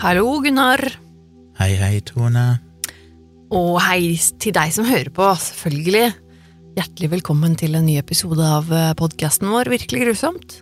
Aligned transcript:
Hallo, 0.00 0.38
Gunnar. 0.40 0.80
Hei, 1.58 1.74
hei, 1.76 1.98
Tone. 2.08 2.44
Og 3.52 3.74
hei 3.84 4.14
til 4.40 4.54
deg 4.56 4.70
som 4.72 4.86
hører 4.88 5.10
på, 5.12 5.26
selvfølgelig. 5.36 6.06
Hjertelig 6.78 7.10
velkommen 7.18 7.52
til 7.60 7.76
en 7.76 7.84
ny 7.84 7.98
episode 8.00 8.40
av 8.40 8.70
podkasten 8.96 9.50
vår 9.52 9.68
Virkelig 9.68 10.06
grusomt. 10.06 10.54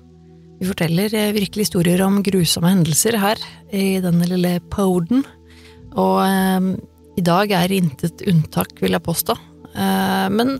Vi 0.59 0.66
forteller 0.66 1.14
eh, 1.14 1.30
virkelig 1.36 1.68
historier 1.68 2.03
om 2.03 2.18
grusomme 2.27 2.72
hendelser 2.72 3.21
her 3.22 3.39
i 3.71 4.00
denne 4.03 4.27
lille 4.27 4.57
poden. 4.75 5.22
Og 5.95 6.18
eh, 6.25 6.73
i 7.23 7.25
dag 7.30 7.55
er 7.61 7.77
intet 7.79 8.27
unntak, 8.27 8.75
vil 8.82 8.98
jeg 8.98 9.07
påstå. 9.07 9.39
Eh, 9.70 10.27
men 10.34 10.57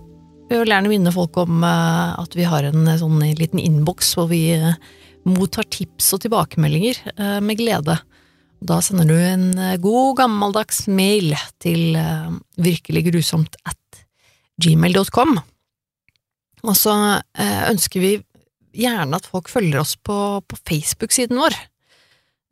vi 0.47 0.55
vil 0.55 0.71
gjerne 0.71 0.95
minne 0.95 1.17
folk 1.19 1.43
om 1.43 1.67
eh, 1.67 2.15
at 2.23 2.38
vi 2.38 2.47
har 2.47 2.71
en 2.71 2.87
eh, 2.87 3.02
sånn 3.02 3.19
liten 3.43 3.59
innboks 3.59 4.15
hvor 4.15 4.30
vi 4.30 4.45
eh, 4.55 4.79
mottar 5.27 5.66
tips 5.66 6.15
og 6.15 6.23
tilbakemeldinger 6.29 7.02
eh, 7.16 7.41
med 7.43 7.59
glede. 7.59 7.99
Da 8.59 8.80
sender 8.83 9.07
du 9.07 9.15
en 9.15 9.53
eh, 9.59 9.77
god, 9.83 10.17
gammeldags 10.19 10.87
mail 10.91 11.35
til 11.62 11.95
eh, 11.99 12.33
virkeliggrusomt 12.59 13.59
at 13.69 14.03
gmail.com. 14.62 15.37
Og 16.66 16.75
så 16.77 16.95
eh, 17.39 17.63
ønsker 17.71 18.02
vi 18.02 18.13
gjerne 18.79 19.19
at 19.19 19.29
folk 19.30 19.51
følger 19.51 19.80
oss 19.83 19.95
på, 19.97 20.41
på 20.43 20.59
Facebook-siden 20.69 21.39
vår. 21.39 21.55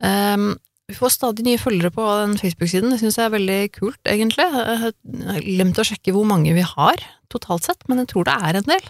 Um, 0.03 0.55
vi 0.87 0.95
får 0.95 1.15
stadig 1.15 1.43
nye 1.43 1.59
følgere 1.59 1.91
på 1.91 2.03
den 2.21 2.35
Facebook-siden, 2.39 2.91
det 2.93 2.99
syns 3.01 3.17
jeg 3.19 3.27
er 3.27 3.33
veldig 3.33 3.61
kult, 3.75 3.99
egentlig. 4.07 4.45
Jeg 4.45 4.77
har 4.83 5.41
glemt 5.43 5.79
å 5.81 5.85
sjekke 5.87 6.13
hvor 6.15 6.27
mange 6.29 6.53
vi 6.55 6.63
har 6.63 7.01
totalt 7.33 7.67
sett, 7.67 7.81
men 7.89 8.03
jeg 8.03 8.11
tror 8.13 8.27
det 8.27 8.35
er 8.47 8.59
en 8.59 8.69
del. 8.69 8.85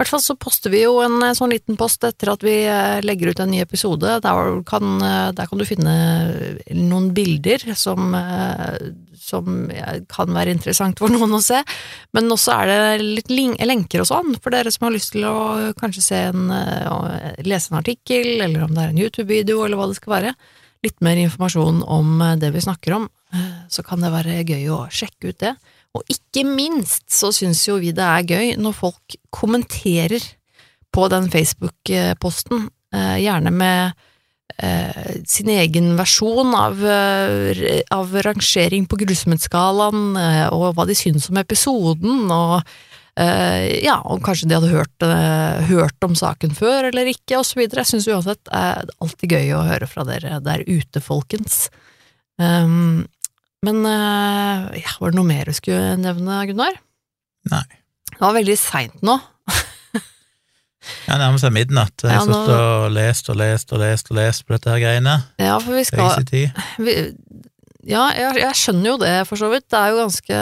I 0.00 0.02
hvert 0.06 0.14
fall 0.14 0.22
så 0.24 0.34
poster 0.40 0.72
vi 0.72 0.78
jo 0.80 0.94
en 1.04 1.18
eh, 1.20 1.34
sånn 1.36 1.50
liten 1.52 1.76
post 1.76 2.00
etter 2.08 2.30
at 2.32 2.40
vi 2.40 2.54
eh, 2.64 3.02
legger 3.04 3.34
ut 3.34 3.40
en 3.44 3.50
ny 3.52 3.58
episode. 3.60 4.14
Der 4.24 4.52
kan, 4.64 4.94
eh, 5.04 5.26
der 5.36 5.48
kan 5.50 5.60
du 5.60 5.66
finne 5.68 5.92
noen 6.72 7.10
bilder 7.12 7.60
som, 7.76 8.14
som 9.20 9.58
kan 10.08 10.32
være 10.32 10.54
interessant 10.56 11.02
for 11.04 11.12
noen 11.12 11.36
å 11.36 11.42
se. 11.44 11.60
Men 12.16 12.32
også 12.32 12.54
er 12.62 12.72
det 12.72 13.10
litt 13.28 13.60
lenker 13.60 14.00
og 14.00 14.08
sånn, 14.08 14.38
for 14.40 14.56
dere 14.56 14.72
som 14.72 14.86
har 14.88 14.94
lyst 14.96 15.12
til 15.18 15.26
å 15.28 15.74
kanskje 15.76 16.06
se 16.06 16.22
en, 16.30 16.48
lese 17.44 17.68
en 17.68 17.82
artikkel, 17.82 18.40
eller 18.46 18.64
om 18.64 18.72
det 18.72 18.86
er 18.86 18.94
en 18.94 19.02
YouTube-video, 19.04 19.66
eller 19.66 19.76
hva 19.76 19.90
det 19.90 19.98
skal 20.00 20.14
være. 20.14 20.32
Litt 20.80 20.96
mer 21.04 21.20
informasjon 21.20 21.84
om 21.84 22.24
det 22.40 22.54
vi 22.56 22.64
snakker 22.64 22.96
om, 23.02 23.10
så 23.68 23.84
kan 23.84 24.00
det 24.00 24.14
være 24.16 24.40
gøy 24.48 24.64
å 24.72 24.86
sjekke 24.88 25.34
ut 25.34 25.44
det. 25.44 25.52
Og 25.96 26.12
ikke 26.12 26.44
minst 26.46 27.08
så 27.10 27.32
syns 27.34 27.64
jo 27.66 27.80
vi 27.82 27.94
det 27.94 28.04
er 28.06 28.28
gøy 28.28 28.52
når 28.60 28.76
folk 28.78 29.16
kommenterer 29.34 30.22
på 30.94 31.06
den 31.10 31.28
Facebook-posten, 31.30 32.68
gjerne 32.90 33.50
med 33.54 33.92
eh, 34.58 35.18
sin 35.30 35.50
egen 35.54 35.92
versjon 35.98 36.54
av, 36.58 36.80
av 37.94 38.16
rangering 38.26 38.88
på 38.90 38.98
grusomhetsskalaen, 39.04 40.16
og 40.50 40.64
hva 40.74 40.86
de 40.88 40.96
syns 40.98 41.28
om 41.30 41.38
episoden, 41.38 42.24
og 42.34 42.56
eh, 43.14 43.78
ja, 43.84 44.00
om 44.02 44.18
kanskje 44.26 44.50
de 44.50 44.58
hadde 44.58 44.72
hørt, 44.72 45.06
hørt 45.70 46.06
om 46.06 46.18
saken 46.18 46.58
før 46.58 46.90
eller 46.90 47.12
ikke, 47.14 47.38
videre. 47.58 47.84
Jeg 47.84 47.92
syns 47.92 48.10
uansett 48.10 48.42
det 48.50 48.64
er 48.64 48.90
alltid 48.98 49.38
gøy 49.38 49.54
å 49.54 49.64
høre 49.70 49.90
fra 49.90 50.06
dere 50.10 50.42
der 50.42 50.66
ute, 50.66 51.02
folkens. 51.04 51.68
Um, 52.40 53.06
men 53.66 53.84
ja, 53.84 54.94
var 55.00 55.12
det 55.12 55.18
noe 55.18 55.28
mer 55.28 55.50
du 55.50 55.56
skulle 55.56 55.98
nevne, 56.00 56.38
Gunnar? 56.48 56.78
Nei. 57.50 57.66
Det 58.10 58.20
var 58.22 58.34
veldig 58.36 58.56
seint 58.60 59.04
nå. 59.06 59.14
ja, 61.08 61.16
nærmer 61.16 61.40
seg 61.40 61.54
midnatt. 61.54 62.02
Jeg 62.04 62.12
har 62.12 62.20
ja, 62.20 62.26
sittet 62.26 62.56
og 62.56 62.90
lest 62.92 63.30
og 63.32 63.38
lest 63.40 63.72
og 63.72 63.82
lest 63.82 64.12
og 64.12 64.18
lest 64.18 64.46
på 64.46 64.56
dette 64.56 64.72
her 64.74 64.82
greiene. 64.82 65.16
Ja, 65.40 65.58
for 65.62 65.78
vi 65.78 65.86
skal 65.88 66.20
vi, 66.84 66.96
Ja, 67.88 68.10
jeg, 68.12 68.42
jeg, 68.42 68.56
skjønner 68.60 68.92
jo 68.92 68.96
det, 69.00 69.14
for 69.30 69.40
så 69.40 69.48
vidt. 69.52 69.68
Det 69.72 69.80
er 69.80 69.92
jo 69.92 70.00
ganske 70.02 70.40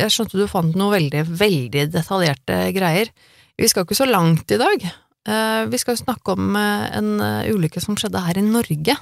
Jeg 0.00 0.14
skjønte 0.14 0.40
du 0.40 0.46
fant 0.50 0.76
noe 0.80 0.94
veldig, 0.94 1.24
veldig 1.44 1.88
detaljerte 1.92 2.60
greier. 2.76 3.12
Vi 3.60 3.70
skal 3.70 3.84
ikke 3.84 3.98
så 3.98 4.08
langt 4.08 4.48
i 4.54 4.60
dag. 4.60 4.86
Uh, 5.24 5.64
vi 5.72 5.80
skal 5.80 5.96
snakke 5.96 6.34
om 6.34 6.56
uh, 6.56 6.88
en 6.96 7.18
ulykke 7.52 7.80
som 7.84 7.96
skjedde 8.00 8.24
her 8.24 8.40
i 8.40 8.46
Norge. 8.48 8.96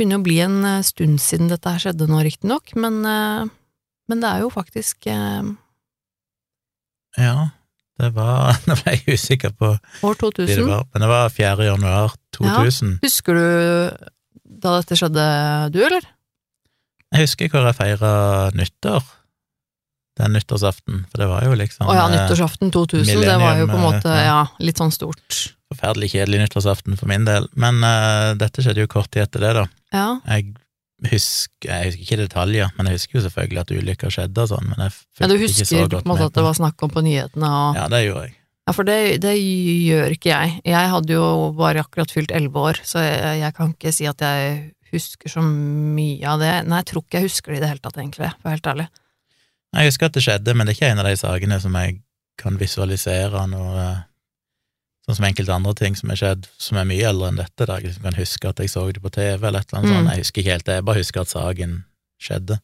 Begynner 0.00 0.16
å 0.16 0.24
bli 0.24 0.38
en 0.40 0.58
stund 0.86 1.20
siden 1.20 1.50
dette 1.52 1.68
her 1.68 1.82
skjedde 1.82 2.08
nå, 2.08 2.22
riktignok, 2.24 2.72
men, 2.80 3.02
men 3.04 4.22
det 4.22 4.28
er 4.30 4.40
jo 4.46 4.48
faktisk 4.54 5.04
Ja, 7.20 7.34
det 8.00 8.10
var 8.16 8.56
Nå 8.68 8.78
ble 8.80 8.96
jeg 8.96 9.18
usikker 9.18 9.52
på 9.56 9.74
År 9.76 10.16
2000? 10.22 10.48
Det 10.48 10.64
var, 10.64 10.86
men 10.88 11.04
det 11.04 11.10
var 11.10 11.36
4. 11.36 11.68
januar 11.68 12.16
2000. 12.36 12.96
Ja. 12.96 13.02
Husker 13.04 13.36
du 13.36 13.46
da 14.60 14.74
dette 14.80 14.96
skjedde, 14.98 15.24
du, 15.72 15.78
eller? 15.84 16.04
Jeg 17.14 17.26
husker 17.26 17.50
hvor 17.52 17.64
jeg 17.68 17.78
feira 17.78 18.12
nyttår 18.56 19.02
den 20.20 20.34
nyttårsaften, 20.36 21.04
for 21.08 21.22
det 21.22 21.28
var 21.30 21.46
jo 21.46 21.54
liksom 21.56 21.88
Å 21.88 21.94
ja, 21.96 22.06
nyttårsaften 22.12 22.72
2000, 22.74 23.22
det 23.24 23.36
var 23.40 23.56
jo 23.56 23.68
på 23.70 23.78
en 23.78 23.86
måte 23.86 24.16
ja, 24.20 24.42
litt 24.60 24.80
sånn 24.80 24.92
stort. 24.92 25.38
Forferdelig 25.70 26.10
kjedelig 26.12 26.42
nyttårsaften 26.42 26.98
for 27.00 27.08
min 27.08 27.24
del, 27.24 27.46
men 27.56 27.80
uh, 27.80 28.34
dette 28.36 28.60
skjedde 28.60 28.84
jo 28.84 28.90
kort 28.90 29.08
tid 29.14 29.24
etter 29.24 29.46
det, 29.46 29.54
da. 29.62 29.64
Ja. 29.94 30.08
Jeg 30.26 30.52
husker 31.10 31.70
Jeg 31.70 31.86
husker 31.88 32.02
ikke 32.04 32.18
detaljer, 32.20 32.74
men 32.76 32.88
jeg 32.90 32.98
husker 32.98 33.18
jo 33.18 33.22
selvfølgelig 33.24 33.62
at 33.62 33.70
ulykka 33.72 34.10
skjedde 34.12 34.44
og 34.44 34.50
sånn, 34.52 34.68
men 34.68 34.84
jeg 34.84 34.92
ja, 35.22 35.30
Du 35.30 35.38
husker 35.40 35.88
på 35.88 36.02
en 36.02 36.10
måte 36.10 36.28
at 36.28 36.36
det 36.36 36.44
var 36.44 36.58
snakk 36.58 36.84
om 36.84 36.92
på 36.92 37.04
nyhetene 37.06 37.48
og 37.48 37.78
Ja, 37.78 37.86
det 37.92 38.04
gjorde 38.04 38.26
jeg. 38.28 38.36
Ja, 38.68 38.74
for 38.76 38.86
det, 38.86 38.98
det 39.24 39.32
gjør 39.40 40.12
ikke 40.14 40.30
jeg. 40.30 40.58
Jeg 40.68 40.90
hadde 40.92 41.16
jo 41.16 41.24
bare 41.58 41.82
akkurat 41.82 42.12
fylt 42.12 42.30
elleve 42.36 42.60
år, 42.70 42.82
så 42.86 43.00
jeg, 43.02 43.40
jeg, 43.40 43.54
kan 43.56 43.72
ikke 43.72 43.92
si 43.96 44.06
at 44.06 44.20
jeg 44.22 44.60
husker 44.92 45.32
så 45.32 45.42
mye 45.42 46.28
av 46.28 46.42
det. 46.42 46.52
Nei, 46.68 46.82
jeg 46.82 46.90
tror 46.92 47.02
ikke 47.02 47.18
jeg 47.18 47.30
husker 47.30 47.50
det 47.50 47.58
i 47.58 47.62
det 47.64 47.70
hele 47.72 47.82
tatt, 47.82 47.98
egentlig, 47.98 48.28
for 48.36 48.44
å 48.44 48.50
være 48.50 48.58
helt 48.58 48.70
ærlig. 48.74 48.86
Jeg 49.70 49.90
husker 49.90 50.10
at 50.10 50.18
det 50.18 50.22
skjedde, 50.26 50.54
men 50.54 50.68
det 50.68 50.74
er 50.74 50.78
ikke 50.78 50.92
en 50.92 51.02
av 51.02 51.08
de 51.08 51.16
sakene 51.18 51.58
som 51.62 51.80
jeg 51.80 51.98
kan 52.40 52.60
visualisere 52.60 53.42
noe 53.50 53.88
Sånn 55.10 55.18
som 55.18 55.26
enkelte 55.26 55.50
andre 55.50 55.72
ting 55.74 55.96
som 55.98 56.06
er 56.14 56.18
skjedd 56.20 56.44
som 56.62 56.76
er 56.78 56.84
mye 56.86 57.02
eldre 57.08 57.32
enn 57.32 57.38
dette, 57.40 57.66
da 57.66 57.80
jeg 57.80 57.88
liksom 57.88 58.04
kan 58.06 58.14
huske 58.14 58.46
at 58.46 58.60
jeg 58.62 58.70
så 58.70 58.84
det 58.94 59.02
på 59.02 59.10
TV 59.10 59.42
eller 59.48 59.58
et 59.58 59.66
eller 59.66 59.80
annet 59.80 59.90
mm. 59.90 59.94
sånt. 59.96 60.10
Jeg 60.12 60.22
husker 60.22 60.38
ikke 60.38 60.54
helt 60.54 60.66
det, 60.68 60.76
jeg 60.76 60.86
bare 60.86 61.00
husker 61.00 61.18
at 61.24 61.32
saken 61.32 61.72
skjedde. 62.22 62.54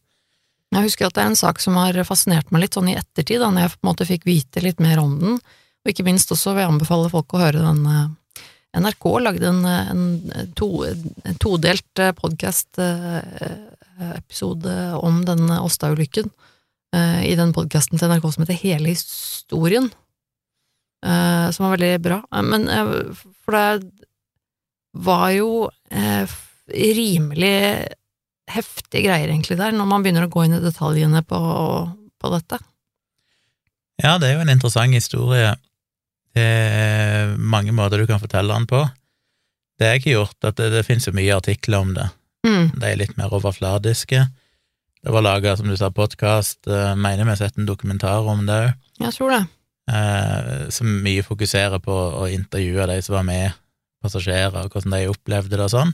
Jeg 0.77 0.87
husker 0.87 1.05
at 1.09 1.17
det 1.17 1.23
er 1.25 1.31
en 1.33 1.43
sak 1.43 1.57
som 1.65 1.75
har 1.81 1.95
fascinert 2.07 2.49
meg 2.55 2.63
litt 2.63 2.77
sånn 2.79 2.93
i 2.93 2.99
ettertid, 3.01 3.41
da 3.43 3.49
når 3.51 3.61
jeg 3.65 3.73
på 3.73 3.83
en 3.83 3.91
måte 3.91 4.07
fikk 4.07 4.23
vite 4.31 4.59
litt 4.63 4.79
mer 4.85 4.99
om 5.03 5.13
den, 5.19 5.35
og 5.43 5.87
ikke 5.91 6.07
minst 6.07 6.31
også 6.37 6.55
vil 6.55 6.63
jeg 6.63 6.71
anbefale 6.71 7.11
folk 7.11 7.29
å 7.35 7.43
høre 7.43 7.67
den 7.67 7.83
NRK 8.77 9.05
lagde 9.25 9.47
en, 9.51 9.63
en, 9.67 10.31
to, 10.55 10.87
en 10.87 11.35
todelt 11.43 11.95
podkast-episode 12.21 14.75
om 15.03 15.15
denne 15.27 15.59
Åsta-ulykken 15.67 16.31
i 17.27 17.35
den 17.43 17.51
podkasten 17.57 17.99
til 17.99 18.07
NRK 18.13 18.27
som 18.31 18.43
heter 18.47 18.63
Hele 18.63 18.87
historien, 18.95 19.91
som 21.07 21.67
var 21.67 21.77
veldig 21.77 21.91
bra. 22.03 22.17
Men 22.43 22.67
for 23.45 23.55
det 23.55 24.07
var 25.07 25.29
jo 25.37 25.51
rimelig 26.67 27.59
heftige 28.51 29.07
greier, 29.07 29.29
egentlig, 29.29 29.59
der, 29.59 29.75
når 29.75 29.89
man 29.91 30.05
begynner 30.05 30.27
å 30.27 30.33
gå 30.33 30.47
inn 30.47 30.57
i 30.59 30.63
detaljene 30.63 31.23
på, 31.27 31.39
på 32.19 32.33
dette. 32.33 32.59
Ja, 34.03 34.17
det 34.21 34.29
er 34.29 34.37
jo 34.37 34.45
en 34.45 34.53
interessant 34.53 34.95
historie. 34.95 35.55
Det 36.37 36.45
er 36.45 37.35
mange 37.41 37.73
måter 37.77 38.03
du 38.03 38.07
kan 38.09 38.21
fortelle 38.23 38.53
den 38.53 38.69
på. 38.69 38.83
Det 39.81 39.89
er 39.89 39.99
ikke 40.01 40.15
gjort, 40.15 40.37
at 40.45 40.59
det, 40.61 40.71
det 40.73 40.85
finnes 40.89 41.09
jo 41.09 41.15
mye 41.17 41.37
artikler 41.37 41.85
om 41.85 41.95
det. 41.97 42.09
Mm. 42.47 42.71
De 42.77 42.89
er 42.89 43.01
litt 43.01 43.17
mer 43.19 43.33
overfladiske. 43.37 44.27
Det 45.07 45.15
var 45.15 45.25
laga, 45.25 45.57
som 45.59 45.69
du 45.71 45.77
sa, 45.79 45.91
podkast. 45.95 46.63
Uh, 46.69 46.95
mener 46.99 47.25
vi 47.25 47.33
har 47.35 47.41
sett 47.41 47.59
en 47.59 47.69
dokumentar 47.69 48.27
om 48.29 48.47
det 48.49 48.57
òg. 48.63 48.73
Jeg 49.03 49.17
tror 49.17 49.35
det. 49.35 49.43
Uh, 49.87 50.67
som 50.75 50.89
mye 51.05 51.23
fokuserer 51.23 51.79
på 51.79 51.95
å 51.95 52.25
intervjue 52.27 52.89
de 52.91 52.99
som 53.07 53.21
var 53.21 53.27
med, 53.29 53.59
passasjerer, 54.03 54.67
og 54.67 54.75
hvordan 54.75 54.97
de 54.97 55.13
opplevde 55.13 55.55
det 55.55 55.67
og 55.69 55.75
sånn. 55.75 55.93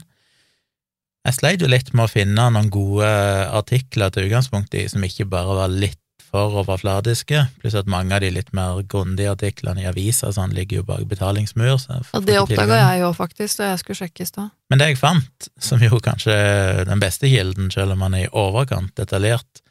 Jeg 1.23 1.37
sleit 1.37 1.61
jo 1.63 1.69
litt 1.69 1.93
med 1.95 2.07
å 2.07 2.11
finne 2.11 2.47
noen 2.51 2.71
gode 2.73 3.07
artikler 3.53 4.11
til 4.11 4.27
utgangspunkt 4.27 4.73
i, 4.75 4.87
som 4.91 5.05
ikke 5.05 5.29
bare 5.29 5.59
var 5.61 5.71
litt 5.71 6.01
for 6.33 6.55
overfladiske, 6.63 7.43
pluss 7.61 7.75
at 7.77 7.89
mange 7.89 8.15
av 8.15 8.23
de 8.23 8.31
litt 8.33 8.49
mer 8.57 8.81
grundige 8.89 9.35
artiklene 9.35 9.83
i 9.83 9.89
avisa 9.89 10.31
sånn, 10.33 10.55
ligger 10.57 10.81
jo 10.81 10.85
bak 10.87 11.03
betalingsmur. 11.11 11.75
og 11.77 12.25
det 12.25 12.39
oppdaga 12.41 12.79
jeg 12.79 13.03
jo 13.03 13.11
faktisk 13.13 13.61
da 13.61 13.69
jeg 13.69 13.83
skulle 13.83 13.99
sjekke 14.01 14.25
i 14.25 14.29
stad. 14.31 14.49
Men 14.73 14.81
det 14.81 14.87
jeg 14.89 14.99
fant, 15.03 15.49
som 15.61 15.83
jo 15.85 16.01
kanskje 16.01 16.33
er 16.33 16.89
den 16.89 17.03
beste 17.03 17.29
kilden, 17.29 17.69
selv 17.73 17.93
om 17.93 18.01
man 18.01 18.17
er 18.17 18.25
i 18.25 18.33
overkant 18.33 18.95
detaljert, 18.97 19.61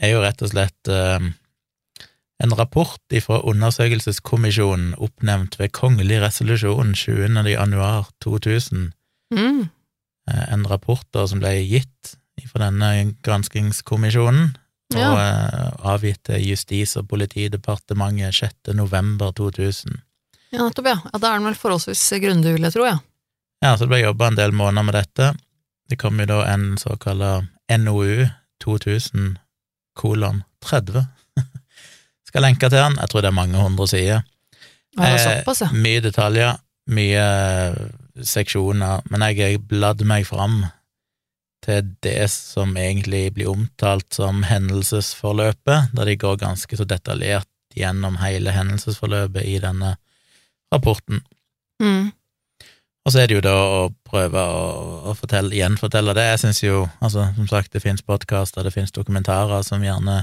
er 0.00 0.14
jo 0.14 0.24
rett 0.24 0.40
og 0.40 0.52
slett 0.54 0.88
eh, 0.88 1.28
en 2.40 2.54
rapport 2.56 3.16
fra 3.22 3.40
undersøkelseskommisjonen 3.44 4.94
oppnevnt 4.98 5.58
ved 5.60 5.72
kongelig 5.76 6.22
resolusjon 6.22 6.94
20. 6.96 7.44
januar 7.50 8.08
2000. 8.24 8.92
Mm. 9.34 9.68
Eh, 10.30 10.52
en 10.52 10.66
rapport 10.68 11.04
da 11.12 11.26
som 11.28 11.42
ble 11.42 11.52
gitt 11.68 12.16
fra 12.48 12.70
denne 12.70 13.12
granskingskommisjonen, 13.24 14.54
ja. 14.94 15.10
og 15.10 15.18
eh, 15.20 15.90
avgitt 15.92 16.22
til 16.30 16.46
Justis- 16.48 16.96
og 16.96 17.10
politidepartementet 17.10 18.34
6. 18.40 18.72
november 18.78 19.34
2000. 19.36 20.00
Ja, 20.50 20.64
nettopp, 20.64 20.88
ja. 20.88 20.96
ja 21.12 21.20
da 21.20 21.30
er 21.30 21.38
den 21.38 21.50
vel 21.50 21.60
forholdsvis 21.60 22.08
grundig, 22.24 22.56
vil 22.56 22.66
jeg 22.66 22.76
tro, 22.76 22.88
ja. 22.88 22.98
Ja, 23.60 23.76
så 23.76 23.84
det 23.84 23.92
ble 23.92 24.02
jobba 24.06 24.30
en 24.30 24.40
del 24.40 24.56
måneder 24.56 24.86
med 24.88 24.96
dette. 24.96 25.34
Det 25.90 25.98
kom 26.00 26.20
jo 26.22 26.26
da 26.30 26.40
en 26.48 26.78
såkalla 26.80 27.42
NOU 27.68 28.24
2000 28.64 29.34
kolon 29.98 30.44
30. 30.64 31.04
Skal 32.30 32.46
lenke 32.46 32.68
til 32.70 32.78
den. 32.78 32.98
Jeg 33.00 33.10
tror 33.10 33.24
det 33.24 33.30
er 33.32 33.38
mange 33.40 33.58
hundre 33.58 33.86
sider. 33.90 34.26
Ja, 34.98 35.14
såpass, 35.18 35.64
ja. 35.64 35.70
Eh. 35.70 35.78
Mye 35.82 36.02
detaljer, 36.02 36.58
mye 36.90 37.24
seksjoner, 38.26 39.02
men 39.10 39.24
jeg 39.28 39.40
har 39.40 39.64
bladd 39.70 40.04
meg 40.06 40.26
fram 40.28 40.62
til 41.64 41.90
det 42.04 42.30
som 42.32 42.72
egentlig 42.78 43.28
blir 43.36 43.50
omtalt 43.52 44.08
som 44.16 44.44
hendelsesforløpet, 44.48 45.92
der 45.96 46.08
de 46.08 46.16
går 46.16 46.38
ganske 46.40 46.78
så 46.78 46.86
detaljert 46.88 47.48
gjennom 47.76 48.16
hele 48.22 48.54
hendelsesforløpet 48.54 49.46
i 49.46 49.58
denne 49.62 49.94
rapporten. 50.72 51.20
Mm. 51.82 52.10
Og 53.04 53.12
så 53.12 53.22
er 53.22 53.30
det 53.30 53.38
jo 53.38 53.44
da 53.44 53.54
å 53.56 53.84
prøve 54.06 54.40
å, 54.40 54.64
å 55.10 55.14
fortelle, 55.16 55.54
gjenfortelle 55.56 56.14
det. 56.16 56.26
Jeg 56.32 56.42
syns 56.44 56.62
jo, 56.64 56.82
altså 57.00 57.28
som 57.36 57.48
sagt, 57.50 57.72
det 57.72 57.82
finnes 57.84 58.04
podkaster, 58.06 58.64
det 58.64 58.74
finnes 58.74 58.94
dokumentarer 58.94 59.64
som 59.66 59.84
gjerne 59.84 60.22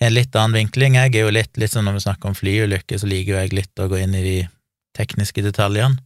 har 0.00 0.10
en 0.10 0.14
litt 0.14 0.36
annen 0.36 0.58
vinkling. 0.60 0.98
Jeg 0.98 1.14
er 1.14 1.26
jo 1.26 1.32
litt, 1.34 1.56
litt 1.58 1.72
sånn 1.72 1.86
når 1.88 1.98
vi 1.98 2.04
snakker 2.06 2.30
om 2.30 2.36
flyulykker, 2.38 3.00
så 3.00 3.08
liker 3.10 3.34
jo 3.34 3.40
jeg 3.40 3.56
litt 3.56 3.82
å 3.82 3.88
gå 3.90 3.98
inn 4.02 4.14
i 4.14 4.24
de 4.24 4.36
tekniske 4.98 5.42
detaljene. 5.44 5.98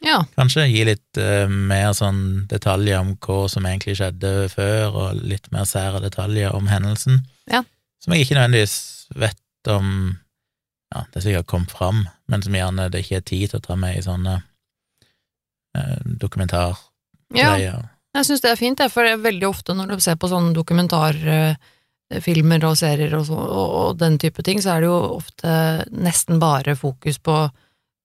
Ja. 0.00 0.22
Kanskje 0.36 0.64
gi 0.70 0.84
litt 0.88 1.20
uh, 1.20 1.44
mer 1.50 1.92
sånn 1.96 2.46
detaljer 2.48 3.02
om 3.02 3.12
hva 3.20 3.42
som 3.52 3.66
egentlig 3.68 3.98
skjedde 3.98 4.48
før, 4.52 4.96
og 4.96 5.20
litt 5.20 5.50
mer 5.52 5.68
sære 5.68 6.00
detaljer 6.04 6.56
om 6.56 6.70
hendelsen. 6.72 7.20
Ja. 7.50 7.62
Som 8.00 8.14
jeg 8.14 8.24
ikke 8.24 8.38
nødvendigvis 8.38 8.78
vet 9.20 9.70
om 9.70 10.18
Ja, 10.90 11.04
det 11.12 11.20
er 11.20 11.22
sikkert 11.22 11.46
kommet 11.46 11.70
fram, 11.70 12.00
men 12.26 12.42
som 12.42 12.54
gjerne 12.56 12.88
det 12.90 13.04
ikke 13.04 13.20
er 13.20 13.26
tid 13.28 13.52
til 13.52 13.60
å 13.60 13.62
ta 13.62 13.76
med 13.78 13.94
i 13.94 14.02
sånne 14.02 14.40
uh, 14.42 15.98
dokumentargreier. 16.02 17.60
ja. 17.62 17.76
Jeg 18.16 18.26
syns 18.26 18.42
det 18.42 18.50
er 18.50 18.58
fint, 18.58 18.80
for 18.90 19.06
det 19.06 19.12
er 19.14 19.22
veldig 19.22 19.46
ofte 19.46 19.76
når 19.78 19.92
du 19.92 20.02
ser 20.02 20.16
på 20.18 20.26
sånne 20.32 20.50
dokumentarfilmer 22.10 22.64
og 22.66 22.76
serier 22.76 23.14
og, 23.14 23.26
så, 23.26 23.34
og, 23.34 23.74
og 23.80 23.98
den 23.98 24.18
type 24.18 24.42
ting, 24.42 24.60
så 24.62 24.74
er 24.74 24.80
det 24.80 24.90
jo 24.90 25.16
ofte 25.16 25.84
nesten 25.90 26.40
bare 26.40 26.76
fokus 26.76 27.18
på 27.18 27.50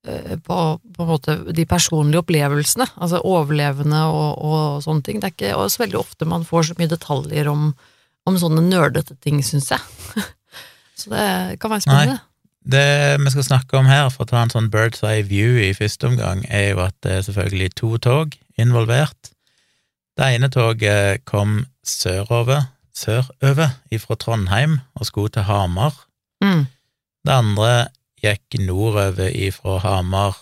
eh, 0.08 0.38
på, 0.38 0.80
på 0.96 1.04
en 1.04 1.10
måte 1.10 1.38
de 1.52 1.66
personlige 1.66 2.22
opplevelsene, 2.22 2.86
altså 2.96 3.22
overlevende 3.24 4.06
og, 4.06 4.38
og 4.38 4.84
sånne 4.84 5.04
ting. 5.04 5.20
Det 5.20 5.28
er 5.28 5.36
ikke 5.36 5.58
også 5.58 5.84
veldig 5.84 6.00
ofte 6.00 6.26
man 6.26 6.46
får 6.46 6.70
så 6.70 6.78
mye 6.78 6.92
detaljer 6.92 7.48
om, 7.48 7.74
om 8.26 8.38
sånne 8.38 8.62
nerdete 8.62 9.16
ting, 9.22 9.42
syns 9.44 9.72
jeg. 9.72 9.82
så 11.00 11.10
det 11.10 11.60
kan 11.60 11.72
være 11.72 11.82
spennende. 11.88 12.22
Det 12.66 13.22
vi 13.22 13.30
skal 13.30 13.46
snakke 13.46 13.78
om 13.78 13.86
her, 13.86 14.08
for 14.10 14.26
å 14.26 14.30
ta 14.30 14.40
en 14.42 14.50
sånn 14.50 14.72
bird's 14.74 15.04
eye 15.06 15.22
view 15.26 15.60
i 15.62 15.76
første 15.78 16.08
omgang, 16.10 16.42
er 16.50 16.72
jo 16.72 16.82
at 16.82 16.96
det 17.06 17.20
er 17.20 17.26
selvfølgelig 17.28 17.76
to 17.78 17.92
tog 18.02 18.38
involvert. 18.58 19.30
Det 20.18 20.32
ene 20.34 20.50
toget 20.50 21.22
kom 21.30 21.60
sørover, 21.86 22.64
sørøver 22.96 23.76
ifra 23.94 24.16
Trondheim 24.20 24.80
og 24.96 25.08
skulle 25.08 25.34
til 25.36 25.46
Hamar. 25.48 25.94
Mm. 26.44 26.66
Det 27.26 27.34
andre 27.34 27.72
gikk 28.24 28.58
nordover 28.64 29.30
ifra 29.30 29.78
Hamar, 29.84 30.38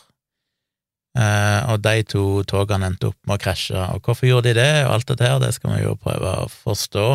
eh, 1.18 1.62
og 1.72 1.84
de 1.84 2.04
to 2.08 2.26
togene 2.50 2.92
endte 2.92 3.10
opp 3.12 3.20
med 3.28 3.40
å 3.40 3.44
krasje. 3.44 3.86
Og 3.96 4.06
hvorfor 4.06 4.30
gjorde 4.30 4.52
de 4.52 4.60
det, 4.62 4.72
og 4.86 4.98
alt 4.98 5.10
dette 5.12 5.28
her, 5.28 5.40
det 5.42 5.54
skal 5.58 5.76
vi 5.76 5.84
jo 5.86 5.96
prøve 6.00 6.36
å 6.44 6.50
forstå. 6.52 7.08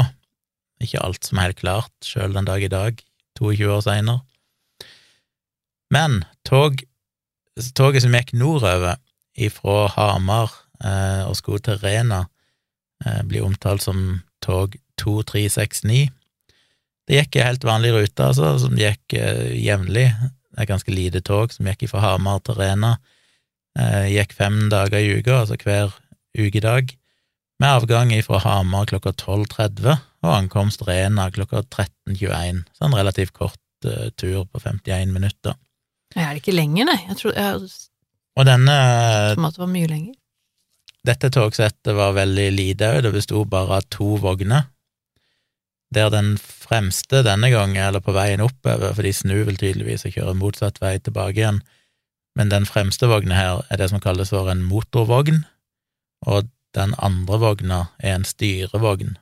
Ikke 0.85 1.03
alt 1.03 1.27
som 1.27 1.39
er 1.39 1.51
helt 1.51 1.63
klart, 1.63 1.95
sjøl 2.05 2.35
den 2.37 2.49
dag 2.49 2.63
i 2.63 2.73
dag, 2.73 3.03
22 3.39 3.71
år 3.75 3.85
seinere. 3.87 4.25
Men 5.95 6.23
tog, 6.45 6.83
toget 7.79 8.05
som 8.05 8.15
gikk 8.15 8.35
nordover 8.37 8.99
ifra 9.39 9.87
Hamar 9.95 10.53
eh, 10.85 11.23
og 11.25 11.39
skulle 11.39 11.63
til 11.65 11.79
Rena, 11.81 12.27
eh, 13.07 13.23
blir 13.25 13.47
omtalt 13.47 13.87
som 13.87 14.21
tog 14.45 14.77
2369. 15.01 16.09
Det 17.09 17.17
gikk 17.23 17.39
ei 17.39 17.47
helt 17.47 17.65
vanlig 17.65 17.95
rute, 17.95 18.27
altså, 18.27 18.53
som 18.61 18.77
gikk 18.77 19.15
eh, 19.17 19.55
jevnlig. 19.57 20.11
Det 20.53 20.65
er 20.65 20.69
ganske 20.69 20.93
lite 20.93 21.23
tog 21.25 21.55
som 21.55 21.69
gikk 21.71 21.87
fra 21.89 22.03
Hamar 22.05 22.43
til 22.45 22.59
Rena. 22.59 22.97
Eh, 23.79 24.11
gikk 24.13 24.35
fem 24.37 24.67
dager 24.73 25.01
i 25.01 25.19
uka, 25.19 25.43
altså 25.45 25.57
hver 25.63 25.95
ukedag, 26.39 26.93
med 27.59 27.69
avgang 27.75 28.13
fra 28.23 28.43
Hamar 28.45 28.87
klokka 28.91 29.15
12.30 29.17 29.97
og 30.23 30.31
ankomst 30.35 30.85
Rena 30.87 31.29
klokka 31.35 31.63
13.21. 31.65 32.65
Så 32.77 32.87
en 32.87 32.97
relativt 32.99 33.35
kort 33.35 33.89
eh, 33.89 34.11
tur 34.19 34.45
på 34.45 34.61
51 34.63 35.15
minutter. 35.15 35.57
Er 36.17 36.33
det 36.33 36.43
ikke 36.43 36.57
lenger, 36.57 36.89
nei? 36.89 36.99
Jeg 37.09 37.19
tror, 37.21 37.35
jeg, 37.37 37.69
Og 38.39 38.47
denne, 38.47 38.77
som 39.35 39.49
at 39.49 39.57
det 39.57 39.63
var 39.65 39.73
mye 39.73 39.91
lenger. 39.91 40.15
dette 41.09 41.31
togsettet 41.33 41.97
var 41.97 42.17
veldig 42.17 42.49
lite 42.53 42.89
òg, 42.95 43.03
det 43.07 43.13
besto 43.15 43.45
bare 43.49 43.81
av 43.81 43.89
to 43.93 44.17
vogner. 44.23 44.69
Der 45.95 46.11
den 46.13 46.35
fremste 46.39 47.23
denne 47.25 47.49
gangen, 47.51 47.81
eller 47.81 48.03
på 48.05 48.13
veien 48.13 48.43
oppover, 48.45 48.93
for 48.93 49.07
de 49.07 49.13
snur 49.17 49.47
vel 49.49 49.57
tydeligvis 49.57 50.05
og 50.05 50.13
kjører 50.13 50.37
motsatt 50.37 50.83
vei 50.83 50.99
tilbake 51.01 51.41
igjen, 51.41 51.63
men 52.37 52.53
den 52.53 52.69
fremste 52.69 53.09
vogna 53.09 53.39
her 53.39 53.63
er 53.71 53.81
det 53.81 53.89
som 53.91 54.03
kalles 54.03 54.31
for 54.35 54.51
en 54.53 54.61
motorvogn, 54.69 55.47
og 56.27 56.51
den 56.77 56.93
andre 57.01 57.39
vogna 57.41 57.81
er 57.99 58.19
en 58.19 58.29
styrevogn. 58.29 59.17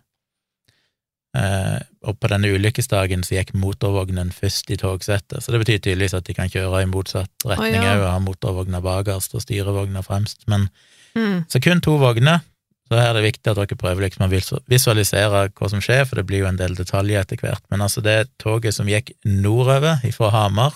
Eh, 1.37 1.79
og 2.03 2.19
på 2.19 2.29
denne 2.33 2.51
ulykkesdagen 2.51 3.23
så 3.27 3.39
gikk 3.39 3.55
motorvognen 3.55 4.33
først 4.35 4.71
i 4.73 4.79
togsettet, 4.81 5.43
så 5.45 5.53
det 5.53 5.63
betyr 5.63 5.79
tydeligvis 5.79 6.17
at 6.17 6.27
de 6.27 6.35
kan 6.35 6.51
kjøre 6.51 6.83
i 6.83 6.91
motsatt 6.91 7.47
retning 7.47 7.79
ja. 7.79 7.95
òg, 7.95 8.03
og 8.03 8.11
ha 8.11 8.19
motorvogna 8.25 8.83
bakerst 8.85 9.37
og 9.37 9.45
styrevogna 9.47 10.03
fremst, 10.07 10.47
men 10.51 10.71
Mm. 11.17 11.45
så 11.49 11.61
kun 11.65 11.81
to 11.81 11.97
vogner, 11.97 12.43
så 12.89 12.99
her 13.01 13.09
er 13.11 13.17
det 13.19 13.25
viktig 13.27 13.51
at 13.51 13.57
dere 13.59 13.79
prøver 13.79 14.07
liksom 14.07 14.27
å 14.27 14.31
visu- 14.31 14.61
visualisere 14.71 15.49
hva 15.51 15.71
som 15.71 15.81
skjer, 15.83 16.05
for 16.07 16.17
det 16.21 16.27
blir 16.29 16.45
jo 16.45 16.51
en 16.51 16.57
del 16.61 16.75
detaljer 16.79 17.21
etter 17.25 17.41
hvert, 17.43 17.63
men 17.71 17.81
altså 17.83 18.03
det 18.05 18.29
toget 18.39 18.75
som 18.77 18.87
gikk 18.87 19.11
nordover 19.25 19.99
fra 20.15 20.31
Hamar, 20.31 20.75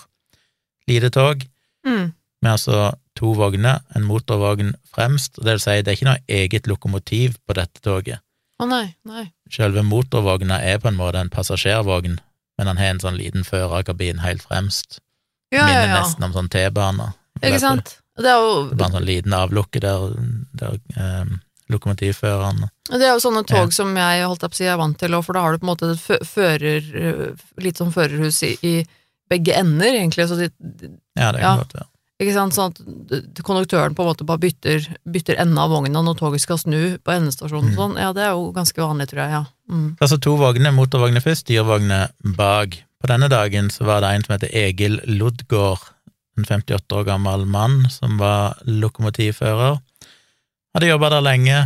lite 0.87 1.09
tog, 1.11 1.45
Mm. 1.85 2.13
med 2.43 2.51
altså 2.51 2.93
to 3.15 3.33
vogner, 3.33 3.79
en 3.95 4.03
motorvogn 4.03 4.73
fremst, 4.93 5.37
og 5.39 5.45
det 5.45 5.53
vil 5.55 5.59
si 5.63 5.81
det 5.81 5.87
er 5.87 5.95
ikke 5.97 6.09
noe 6.09 6.23
eget 6.29 6.67
lokomotiv 6.67 7.37
på 7.47 7.53
dette 7.57 7.81
toget. 7.81 8.19
Å 8.61 8.67
nei, 8.69 8.93
nei. 9.05 9.31
Selve 9.49 9.81
motorvogna 9.83 10.59
er 10.61 10.77
på 10.79 10.87
en 10.91 10.97
måte 10.99 11.15
en 11.17 11.29
passasjervogn, 11.33 12.19
men 12.57 12.67
han 12.67 12.77
har 12.77 12.91
en 12.93 12.99
sånn 12.99 13.17
liten 13.17 13.43
førerkabin 13.43 14.19
helt 14.21 14.43
fremst. 14.43 14.99
Ja, 15.51 15.59
ja, 15.59 15.65
Minner 15.65 15.87
ja. 15.87 16.01
nesten 16.03 16.23
om 16.23 16.33
sånn 16.33 16.49
T-baner. 16.49 17.13
Ikke 17.41 17.59
sant? 17.59 17.97
Det 18.17 18.27
er 18.29 18.37
jo, 18.37 18.69
bare 18.75 18.91
en 18.91 18.99
sånn 18.99 19.07
liten 19.07 19.33
avlukke 19.33 19.79
der, 19.81 20.13
der 20.53 20.77
eh, 20.97 21.25
lokomotivføreren 21.71 22.65
det 22.91 23.05
er 23.07 23.13
jo 23.15 23.21
sånne 23.23 23.45
tog 23.47 23.71
som 23.71 23.93
jeg 23.95 24.25
holdt 24.27 24.41
på 24.43 24.49
å 24.51 24.57
si 24.57 24.65
er 24.67 24.75
vant 24.79 24.97
til, 24.99 25.13
for 25.23 25.33
da 25.37 25.41
har 25.45 25.53
du 25.55 25.61
på 25.61 25.67
en 25.67 25.71
måte 25.71 25.91
et 25.93 26.25
fører, 26.27 26.89
litt 27.63 27.77
sånn 27.79 27.93
førerhus 27.95 28.41
i, 28.43 28.49
i 28.67 28.73
begge 29.31 29.55
ender, 29.55 29.93
egentlig, 29.95 30.27
så 30.27 30.35
de, 30.35 30.49
Ja, 31.15 31.31
det 31.31 31.39
Ja. 31.41 31.55
godt 31.61 31.73
være. 31.77 31.87
ikke 32.21 32.33
sant, 32.33 32.53
sånn 32.53 32.73
at 32.75 33.43
konduktøren 33.47 33.95
på 33.95 34.03
en 34.03 34.09
måte 34.11 34.25
bare 34.27 34.39
bytter, 34.43 34.83
bytter 35.09 35.39
enden 35.39 35.57
av 35.57 35.71
vogna 35.71 36.03
når 36.03 36.17
toget 36.19 36.41
skal 36.43 36.57
snu 36.57 36.97
på 36.99 37.15
endestasjonen 37.15 37.71
Mm. 37.71 37.75
sånn, 37.79 37.95
ja, 37.97 38.11
det 38.13 38.23
er 38.23 38.31
jo 38.35 38.51
ganske 38.51 38.75
vanlig, 38.77 39.07
tror 39.07 39.23
jeg, 39.23 39.31
ja. 39.31 39.45
Mm. 39.71 39.97
Altså 40.01 40.19
to 40.19 40.35
vogner, 40.37 40.71
motorvogner 40.75 41.21
først, 41.23 41.45
styrevogner 41.47 42.09
bak. 42.35 42.83
På 43.01 43.07
denne 43.07 43.29
dagen 43.29 43.69
så 43.69 43.85
var 43.85 44.01
det 44.01 44.09
en 44.13 44.23
som 44.23 44.33
heter 44.37 44.51
Egil 44.53 44.99
Lodgaard, 45.07 45.79
en 46.37 46.45
58 46.45 46.95
år 46.95 47.05
gammel 47.05 47.45
mann 47.47 47.87
som 47.89 48.17
var 48.17 48.57
lokomotivfører. 48.65 49.79
Hadde 50.75 50.89
jobba 50.89 51.09
der 51.11 51.23
lenge, 51.25 51.61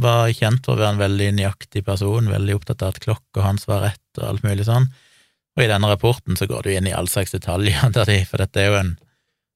var 0.00 0.28
kjent 0.32 0.64
for 0.64 0.76
å 0.76 0.80
være 0.80 0.94
en 0.94 1.00
veldig 1.00 1.30
nøyaktig 1.38 1.84
person, 1.86 2.30
veldig 2.32 2.56
opptatt 2.58 2.84
av 2.84 2.94
at 2.94 3.02
klokka 3.04 3.44
hans 3.44 3.66
var 3.68 3.82
rett 3.88 4.20
og 4.20 4.28
alt 4.28 4.44
mulig 4.44 4.66
sånn. 4.68 4.90
Og 5.54 5.64
i 5.64 5.70
denne 5.70 5.88
rapporten 5.88 6.36
så 6.38 6.48
går 6.50 6.66
du 6.66 6.74
inn 6.74 6.88
i 6.90 6.94
all 6.96 7.08
slags 7.08 7.34
detaljer, 7.34 7.88
der 7.96 8.08
de, 8.10 8.20
for 8.28 8.42
dette 8.42 8.60
er 8.60 8.70
jo 8.70 8.80
en 8.80 8.94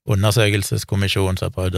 undersøkelseskommisjon 0.08 1.36
som 1.36 1.52
har 1.58 1.74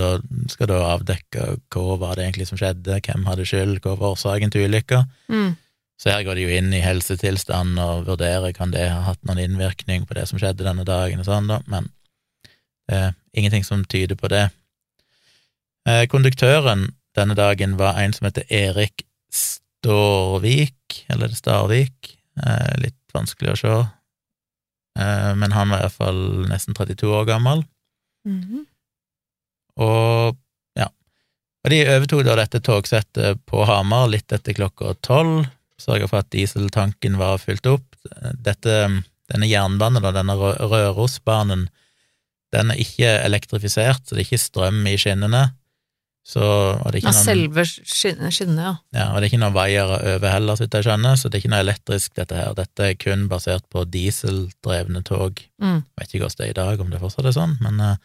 skal 0.52 0.68
da 0.70 0.76
avdekke 0.92 1.46
hva 1.74 1.96
var 1.98 2.14
det 2.14 2.28
egentlig 2.28 2.46
som 2.46 2.60
skjedde, 2.60 3.00
hvem 3.02 3.26
hadde 3.26 3.46
skyld, 3.48 3.80
hva 3.82 3.96
var 3.98 4.14
årsaken 4.14 4.52
til 4.54 4.68
ulykka. 4.68 5.02
Mm. 5.32 5.56
Så 6.00 6.12
her 6.12 6.22
går 6.24 6.38
de 6.38 6.44
jo 6.46 6.52
inn 6.54 6.70
i 6.72 6.84
helsetilstand 6.84 7.80
og 7.82 8.06
vurderer 8.06 8.54
kan 8.56 8.70
det 8.72 8.86
ha 8.88 9.02
hatt 9.08 9.20
noen 9.26 9.42
innvirkning 9.42 10.06
på 10.06 10.14
det 10.16 10.28
som 10.30 10.38
skjedde 10.40 10.64
denne 10.64 10.86
dagen 10.86 11.20
og 11.20 11.26
sånn, 11.26 11.50
da, 11.50 11.58
men 11.68 11.90
er 12.90 13.12
ingenting 13.36 13.66
som 13.66 13.82
tyder 13.84 14.18
på 14.18 14.30
det. 14.32 14.46
Eh, 15.88 16.04
konduktøren 16.12 16.90
denne 17.16 17.34
dagen 17.34 17.76
var 17.80 17.98
en 18.00 18.12
som 18.14 18.28
heter 18.28 18.46
Erik 18.52 19.04
Storvik, 19.32 21.04
eller 21.08 21.30
er 21.30 21.38
Starvik, 21.38 22.16
eh, 22.44 22.74
litt 22.82 23.14
vanskelig 23.14 23.54
å 23.54 23.58
se, 23.60 23.76
eh, 25.00 25.34
men 25.34 25.52
han 25.56 25.70
var 25.70 25.84
iallfall 25.84 26.46
nesten 26.50 26.74
32 26.74 27.08
år 27.08 27.26
gammel. 27.26 27.64
Mhm. 28.26 28.66
Og 29.80 30.36
ja. 30.76 30.88
Og 31.64 31.70
de 31.70 31.84
overtok 31.86 32.24
da 32.24 32.36
dette 32.36 32.60
togsettet 32.60 33.40
på 33.46 33.64
Hamar 33.64 34.08
litt 34.08 34.28
etter 34.28 34.52
klokka 34.52 34.94
tolv, 35.00 35.48
sørga 35.80 36.08
for 36.08 36.18
at 36.18 36.30
dieseltanken 36.30 37.16
var 37.16 37.38
fylt 37.38 37.66
opp. 37.66 37.96
Dette, 38.34 39.02
denne 39.32 39.48
jernbanen, 39.48 40.02
da, 40.02 40.12
denne 40.12 40.36
Rørosbanen, 40.36 41.68
den 42.52 42.70
er 42.70 42.82
ikke 42.82 43.08
elektrifisert, 43.24 44.04
så 44.04 44.14
det 44.14 44.24
er 44.24 44.28
ikke 44.28 44.42
strøm 44.42 44.86
i 44.86 44.98
skinnene. 45.00 45.54
Så 46.30 46.42
var 46.78 46.94
det 46.94 47.00
Ja, 47.00 47.10
ikke 47.10 47.10
noen 47.10 47.24
selve 47.26 47.64
skinnet, 47.66 48.60
ja. 48.62 48.74
Ja, 48.94 49.06
og 49.10 49.18
det 49.18 49.26
er 49.26 49.28
ikke 49.32 49.40
noen 49.42 49.56
vaiere 49.56 49.96
over 50.12 50.30
heller, 50.30 50.54
så 50.54 50.62
vidt 50.62 50.76
jeg 50.78 50.86
skjønner, 50.86 51.16
så 51.18 51.26
det 51.26 51.38
er 51.38 51.42
ikke 51.42 51.50
noe 51.50 51.64
elektrisk, 51.64 52.12
dette 52.20 52.38
her. 52.38 52.52
Dette 52.54 52.86
er 52.86 52.98
kun 53.00 53.24
basert 53.32 53.66
på 53.72 53.82
dieseldrevne 53.90 55.02
tog. 55.08 55.42
Mm. 55.58 55.80
Jeg 55.82 56.04
vet 56.04 56.14
ikke 56.14 56.28
hvordan 56.28 56.38
det 56.38 56.46
er 56.46 56.54
i 56.54 56.58
dag, 56.60 56.84
om 56.84 56.92
det 56.92 57.02
fortsatt 57.02 57.30
er 57.32 57.34
sånn, 57.34 57.56
men, 57.64 57.82
eh, 57.82 57.98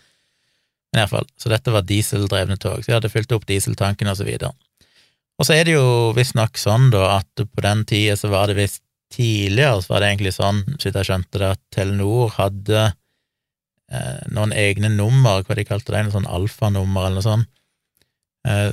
men 0.90 0.98
i 0.98 1.04
hvert 1.04 1.14
fall. 1.14 1.30
Så 1.38 1.54
dette 1.54 1.76
var 1.76 1.86
dieseldrevne 1.86 2.58
tog, 2.58 2.82
så 2.82 2.90
jeg 2.90 2.98
hadde 2.98 3.14
fylt 3.14 3.38
opp 3.38 3.46
dieseltanken 3.52 4.10
og 4.10 4.18
så 4.18 4.26
videre. 4.26 4.56
Og 5.38 5.46
så 5.46 5.58
er 5.60 5.68
det 5.68 5.76
jo 5.76 5.88
visstnok 6.18 6.58
sånn, 6.58 6.90
da, 6.96 7.20
at 7.20 7.46
på 7.46 7.62
den 7.62 7.84
tida 7.86 8.18
så 8.18 8.32
var 8.34 8.50
det 8.50 8.58
visst 8.58 8.82
tidligere, 9.14 9.84
så 9.84 9.94
var 9.94 10.02
det 10.02 10.14
egentlig 10.14 10.34
sånn, 10.34 10.64
så 10.80 10.90
jeg 10.90 11.08
skjønte 11.08 11.42
det, 11.42 11.52
at 11.60 11.62
Telenor 11.76 12.34
hadde 12.40 12.88
eh, 13.92 14.24
noen 14.34 14.56
egne 14.56 14.90
nummer, 14.96 15.44
hva 15.46 15.58
de 15.58 15.68
kalte 15.68 15.94
det, 15.94 16.08
noe 16.08 16.16
sånn 16.16 16.32
alfanummer 16.32 17.06
eller 17.06 17.22
noe 17.22 17.28
sånt, 17.28 17.52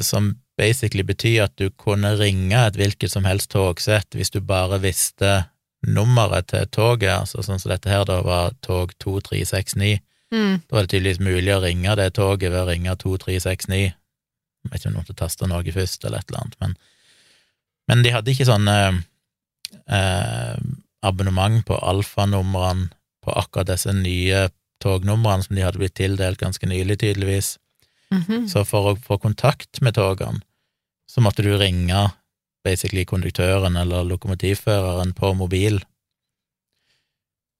som 0.05 0.27
basically 0.61 1.01
betyr 1.03 1.47
at 1.47 1.55
du 1.57 1.71
kunne 1.81 2.11
ringe 2.21 2.59
et 2.59 2.77
hvilket 2.77 3.09
som 3.09 3.25
helst 3.25 3.55
togsett 3.55 4.13
hvis 4.13 4.33
du 4.35 4.43
bare 4.45 4.77
visste 4.83 5.31
nummeret 5.87 6.51
til 6.53 6.69
toget, 6.71 7.13
altså 7.13 7.43
sånn 7.43 7.61
som 7.63 7.73
dette 7.73 7.91
her 7.91 8.05
da 8.07 8.21
var 8.23 8.55
tog 8.63 8.93
2369. 9.03 9.99
Mm. 10.33 10.61
Da 10.69 10.77
var 10.77 10.87
det 10.87 10.93
tydeligvis 10.95 11.23
mulig 11.25 11.55
å 11.55 11.63
ringe 11.65 11.97
det 11.99 12.13
toget 12.17 12.53
ved 12.53 12.61
å 12.63 12.69
ringe 12.71 12.95
2369. 13.01 13.83
Jeg 14.63 14.71
vet 14.71 14.79
ikke 14.79 14.91
om 14.91 14.95
noen 14.95 15.03
måtte 15.03 15.19
taste 15.19 15.49
Norge 15.51 15.75
først, 15.75 16.05
eller 16.07 16.23
et 16.23 16.31
eller 16.31 16.45
annet, 16.45 16.59
men, 16.63 16.77
men 17.91 18.05
de 18.07 18.15
hadde 18.15 18.33
ikke 18.33 18.47
sånn 18.47 18.71
eh, 18.71 19.01
eh, 19.99 20.61
abonnement 21.03 21.65
på 21.67 21.79
alfanumrene 21.83 22.93
på 23.23 23.35
akkurat 23.39 23.73
disse 23.73 23.93
nye 23.95 24.47
tognumrene 24.83 25.47
som 25.47 25.59
de 25.59 25.67
hadde 25.67 25.83
blitt 25.83 25.99
tildelt 25.99 26.41
ganske 26.41 26.67
nylig, 26.67 27.01
tydeligvis. 27.03 27.57
Mhm. 28.13 28.49
Så 28.49 28.65
for 28.69 28.93
å 28.93 28.99
få 29.01 29.19
kontakt 29.19 29.81
med 29.81 29.95
togene, 29.95 30.43
så 31.09 31.21
måtte 31.21 31.43
du 31.43 31.57
ringe 31.59 32.13
basically 32.65 33.05
konduktøren 33.05 33.77
eller 33.77 34.05
lokomotivføreren 34.05 35.15
på 35.15 35.35
mobil. 35.35 35.83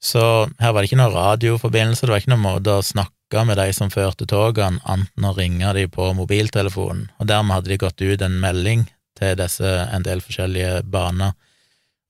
Så 0.03 0.23
her 0.59 0.73
var 0.73 0.83
det 0.83 0.91
ikke 0.91 0.99
noen 0.99 1.15
radioforbindelse, 1.15 2.07
det 2.07 2.13
var 2.13 2.23
ikke 2.23 2.35
noen 2.35 2.47
måte 2.47 2.75
å 2.75 2.87
snakke 2.87 3.45
med 3.47 3.57
de 3.57 3.69
som 3.73 3.91
førte 3.91 4.27
togene, 4.27 4.83
anten 4.85 5.25
å 5.25 5.35
ringe 5.37 5.73
de 5.75 5.87
på 5.89 6.09
mobiltelefonen, 6.19 7.11
og 7.19 7.29
dermed 7.31 7.55
hadde 7.55 7.73
de 7.73 7.79
gått 7.81 8.03
ut 8.03 8.23
en 8.23 8.41
melding 8.43 8.87
til 9.19 9.37
disse 9.39 9.65
en 9.65 10.03
del 10.03 10.21
forskjellige 10.21 10.83
baner 10.91 11.33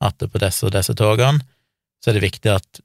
at 0.02 0.18
på 0.18 0.40
disse 0.42 0.66
og 0.66 0.72
disse 0.74 0.96
togene, 0.98 1.44
så 2.02 2.10
er 2.10 2.18
det 2.18 2.24
viktig 2.24 2.50
at 2.50 2.82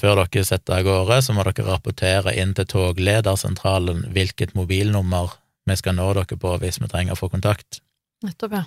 før 0.00 0.22
dere 0.22 0.46
setter 0.46 0.78
av 0.78 0.86
gårde, 0.86 1.16
så 1.22 1.30
må 1.36 1.40
dere 1.46 1.68
rapportere 1.68 2.30
inn 2.40 2.52
til 2.56 2.66
togledersentralen 2.70 3.98
hvilket 4.14 4.56
mobilnummer 4.58 5.26
vi 5.68 5.74
skal 5.78 5.94
nå 5.98 6.06
dere 6.16 6.36
på 6.40 6.50
hvis 6.62 6.80
vi 6.80 6.90
trenger 6.90 7.12
å 7.14 7.20
få 7.20 7.26
kontakt. 7.32 7.70
Nettopp, 8.24 8.52
ja. 8.58 8.64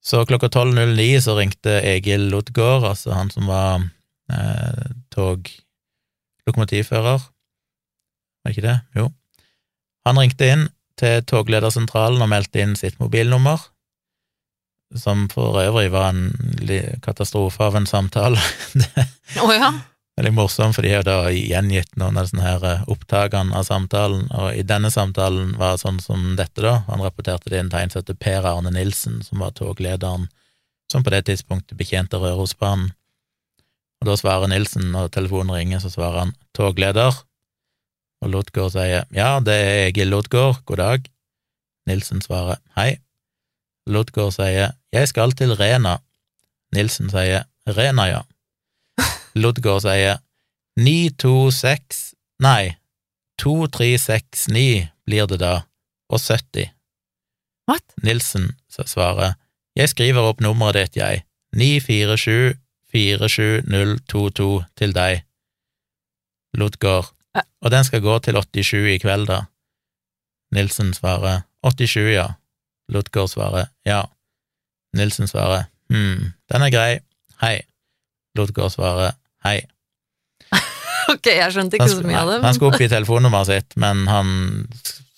Så 0.00 0.24
klokka 0.26 0.48
12.09 0.48 1.20
så 1.20 1.36
ringte 1.36 1.80
Egil 1.84 2.30
Lodgaard, 2.32 2.84
altså 2.88 3.12
han 3.12 3.30
som 3.32 3.46
var 3.50 3.82
eh, 4.32 4.84
toglokomotivfører, 5.12 7.20
var 8.40 8.54
ikke 8.54 8.64
det? 8.64 8.78
Jo. 8.96 9.10
Han 10.08 10.20
ringte 10.22 10.48
inn 10.48 10.64
til 11.00 11.20
togledersentralen 11.28 12.22
og 12.24 12.32
meldte 12.32 12.62
inn 12.64 12.76
sitt 12.80 12.96
mobilnummer, 13.00 13.60
som 14.96 15.28
for 15.30 15.60
øvrig 15.60 15.92
var 15.92 16.14
en 16.14 16.32
katastrofe 17.04 17.62
av 17.68 17.76
en 17.78 17.86
samtale. 17.86 18.40
Å 19.44 19.52
ja. 19.52 19.70
Veldig 20.20 20.34
morsom, 20.36 20.74
for 20.76 20.84
de 20.84 20.90
har 20.92 21.04
da 21.06 21.30
gjengitt 21.32 21.94
noen 21.96 22.18
av 22.20 22.26
sånne 22.28 22.42
her 22.44 22.64
eh, 22.68 22.80
opptakene 22.92 23.54
av 23.56 23.62
samtalen, 23.64 24.26
og 24.36 24.50
i 24.52 24.60
denne 24.68 24.90
samtalen 24.92 25.54
var 25.56 25.78
det 25.78 25.80
sånn 25.80 26.00
som 26.04 26.34
dette, 26.36 26.60
da. 26.60 26.82
Han 26.90 27.00
rapporterte 27.00 27.48
det 27.48 27.62
en 27.62 27.70
som 27.72 28.02
heter 28.02 28.18
Per 28.20 28.44
Arne 28.44 28.68
Nilsen, 28.74 29.22
som 29.24 29.40
var 29.40 29.54
toglederen 29.56 30.26
som 30.92 31.06
på 31.06 31.14
det 31.14 31.22
tidspunktet 31.30 31.78
betjente 31.78 32.20
Rørosbanen. 32.20 32.90
Og 34.02 34.10
da 34.10 34.18
svarer 34.20 34.52
Nilsen, 34.52 34.90
når 34.92 35.08
telefonen 35.14 35.54
ringer, 35.56 35.80
så 35.80 35.88
svarer 35.94 36.26
han 36.26 36.34
togleder, 36.52 37.16
og 38.20 38.32
Lodgaard 38.34 38.74
sier 38.74 39.08
ja, 39.16 39.30
det 39.40 39.56
er 39.56 39.86
Egil 39.86 40.12
Lodgaard, 40.12 40.60
god 40.68 40.82
dag. 40.82 41.08
Nilsen 41.88 42.20
svarer 42.20 42.60
hei. 42.76 42.90
Lodgaard 43.88 44.36
sier 44.36 44.76
jeg 44.92 45.08
skal 45.14 45.32
til 45.32 45.56
Rena. 45.56 45.96
Nilsen 46.76 47.08
sier 47.08 47.48
Rena, 47.64 48.10
ja. 48.10 48.20
Lodgaard 49.34 49.84
sier 49.84 50.20
926 50.80 52.14
Nei, 52.40 52.76
2369 53.42 54.88
blir 55.04 55.26
det 55.28 55.40
da, 55.42 55.54
og 56.08 56.20
70. 56.20 56.70
What? 57.68 57.84
Nilsen 58.02 58.54
svarer 58.68 59.36
Jeg 59.76 59.92
skriver 59.92 60.24
opp 60.24 60.40
nummeret 60.40 60.78
ditt, 60.78 60.96
jeg. 60.96 61.24
947 61.56 62.56
47022 62.90 64.64
til 64.76 64.94
deg. 64.94 65.22
Ludgaard, 66.58 67.12
Og 67.62 67.70
den 67.70 67.84
skal 67.84 68.00
gå 68.02 68.18
til 68.18 68.34
87 68.34 68.94
i 68.94 68.98
kveld, 68.98 69.28
da. 69.28 69.44
Nilsen 70.50 70.94
svarer 70.94 71.44
87, 71.62 72.14
ja. 72.14 72.26
Ludgaard 72.88 73.30
svarer 73.30 73.70
ja. 73.86 74.02
Nilsen 74.96 75.28
svarer 75.28 75.68
hm, 75.90 76.32
den 76.50 76.62
er 76.62 76.70
grei, 76.70 76.98
hei. 77.42 77.60
Ludgaard 78.34 78.72
svarer 78.74 79.14
hei. 79.46 79.60
Ok, 81.10 81.26
jeg 81.26 81.50
skjønte 81.54 81.74
ikke 81.78 81.88
så 81.90 82.02
mye 82.06 82.18
av 82.20 82.28
det. 82.30 82.36
Han 82.44 82.54
skulle 82.54 82.74
oppgi 82.76 82.86
telefonnummeret 82.92 83.48
sitt, 83.48 83.74
men 83.82 84.04
han 84.06 84.28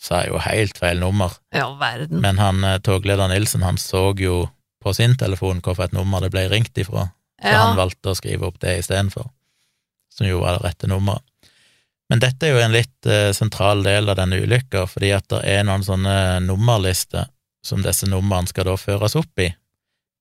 sa 0.02 0.22
jo 0.24 0.38
helt 0.40 0.78
feil 0.80 1.02
nummer. 1.02 1.34
Ja, 1.52 1.66
verden. 1.76 2.22
Men 2.24 2.38
han, 2.40 2.62
eh, 2.64 2.78
togleder 2.80 3.28
Nilsen 3.28 3.62
han 3.66 3.76
så 3.80 4.06
jo 4.18 4.46
på 4.82 4.94
sin 4.96 5.18
telefon 5.20 5.60
hvilket 5.62 5.92
nummer 5.92 6.24
det 6.24 6.30
ble 6.32 6.46
ringt 6.50 6.78
ifra, 6.80 7.10
så 7.42 7.52
Ja. 7.52 7.66
han 7.66 7.76
valgte 7.76 8.10
å 8.14 8.16
skrive 8.16 8.46
opp 8.48 8.58
det 8.62 8.78
istedenfor, 8.80 9.28
som 10.16 10.26
jo 10.26 10.40
var 10.40 10.56
det 10.58 10.64
rette 10.70 10.88
nummeret. 10.88 11.22
Men 12.10 12.20
dette 12.20 12.46
er 12.48 12.52
jo 12.56 12.64
en 12.64 12.72
litt 12.74 13.06
eh, 13.06 13.30
sentral 13.36 13.82
del 13.84 14.08
av 14.08 14.16
denne 14.16 14.40
ulykka, 14.42 14.86
fordi 14.88 15.12
at 15.16 15.28
det 15.28 15.42
er 15.44 15.62
noen 15.64 15.84
sånne 15.84 16.40
nummerlister 16.46 17.28
som 17.64 17.82
disse 17.84 18.08
numrene 18.08 18.48
skal 18.48 18.64
da 18.64 18.74
føres 18.76 19.14
opp 19.16 19.38
i 19.44 19.52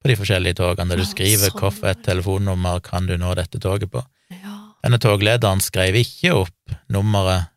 på 0.01 0.09
de 0.09 0.17
forskjellige 0.17 0.57
togene, 0.57 0.89
der 0.89 1.01
du 1.01 1.07
skriver 1.07 1.51
sånn. 1.51 1.61
hvilket 1.61 2.03
telefonnummer 2.07 2.81
kan 2.83 3.07
du 3.07 3.17
nå 3.21 3.33
dette 3.37 3.61
toget 3.61 3.91
på. 3.93 4.01
Ja. 4.33 4.57
Denne 4.81 4.97
toglederen 5.01 5.61
skrev 5.61 5.97
ikke 5.99 6.33
opp 6.39 6.75
nummeret 6.89 7.51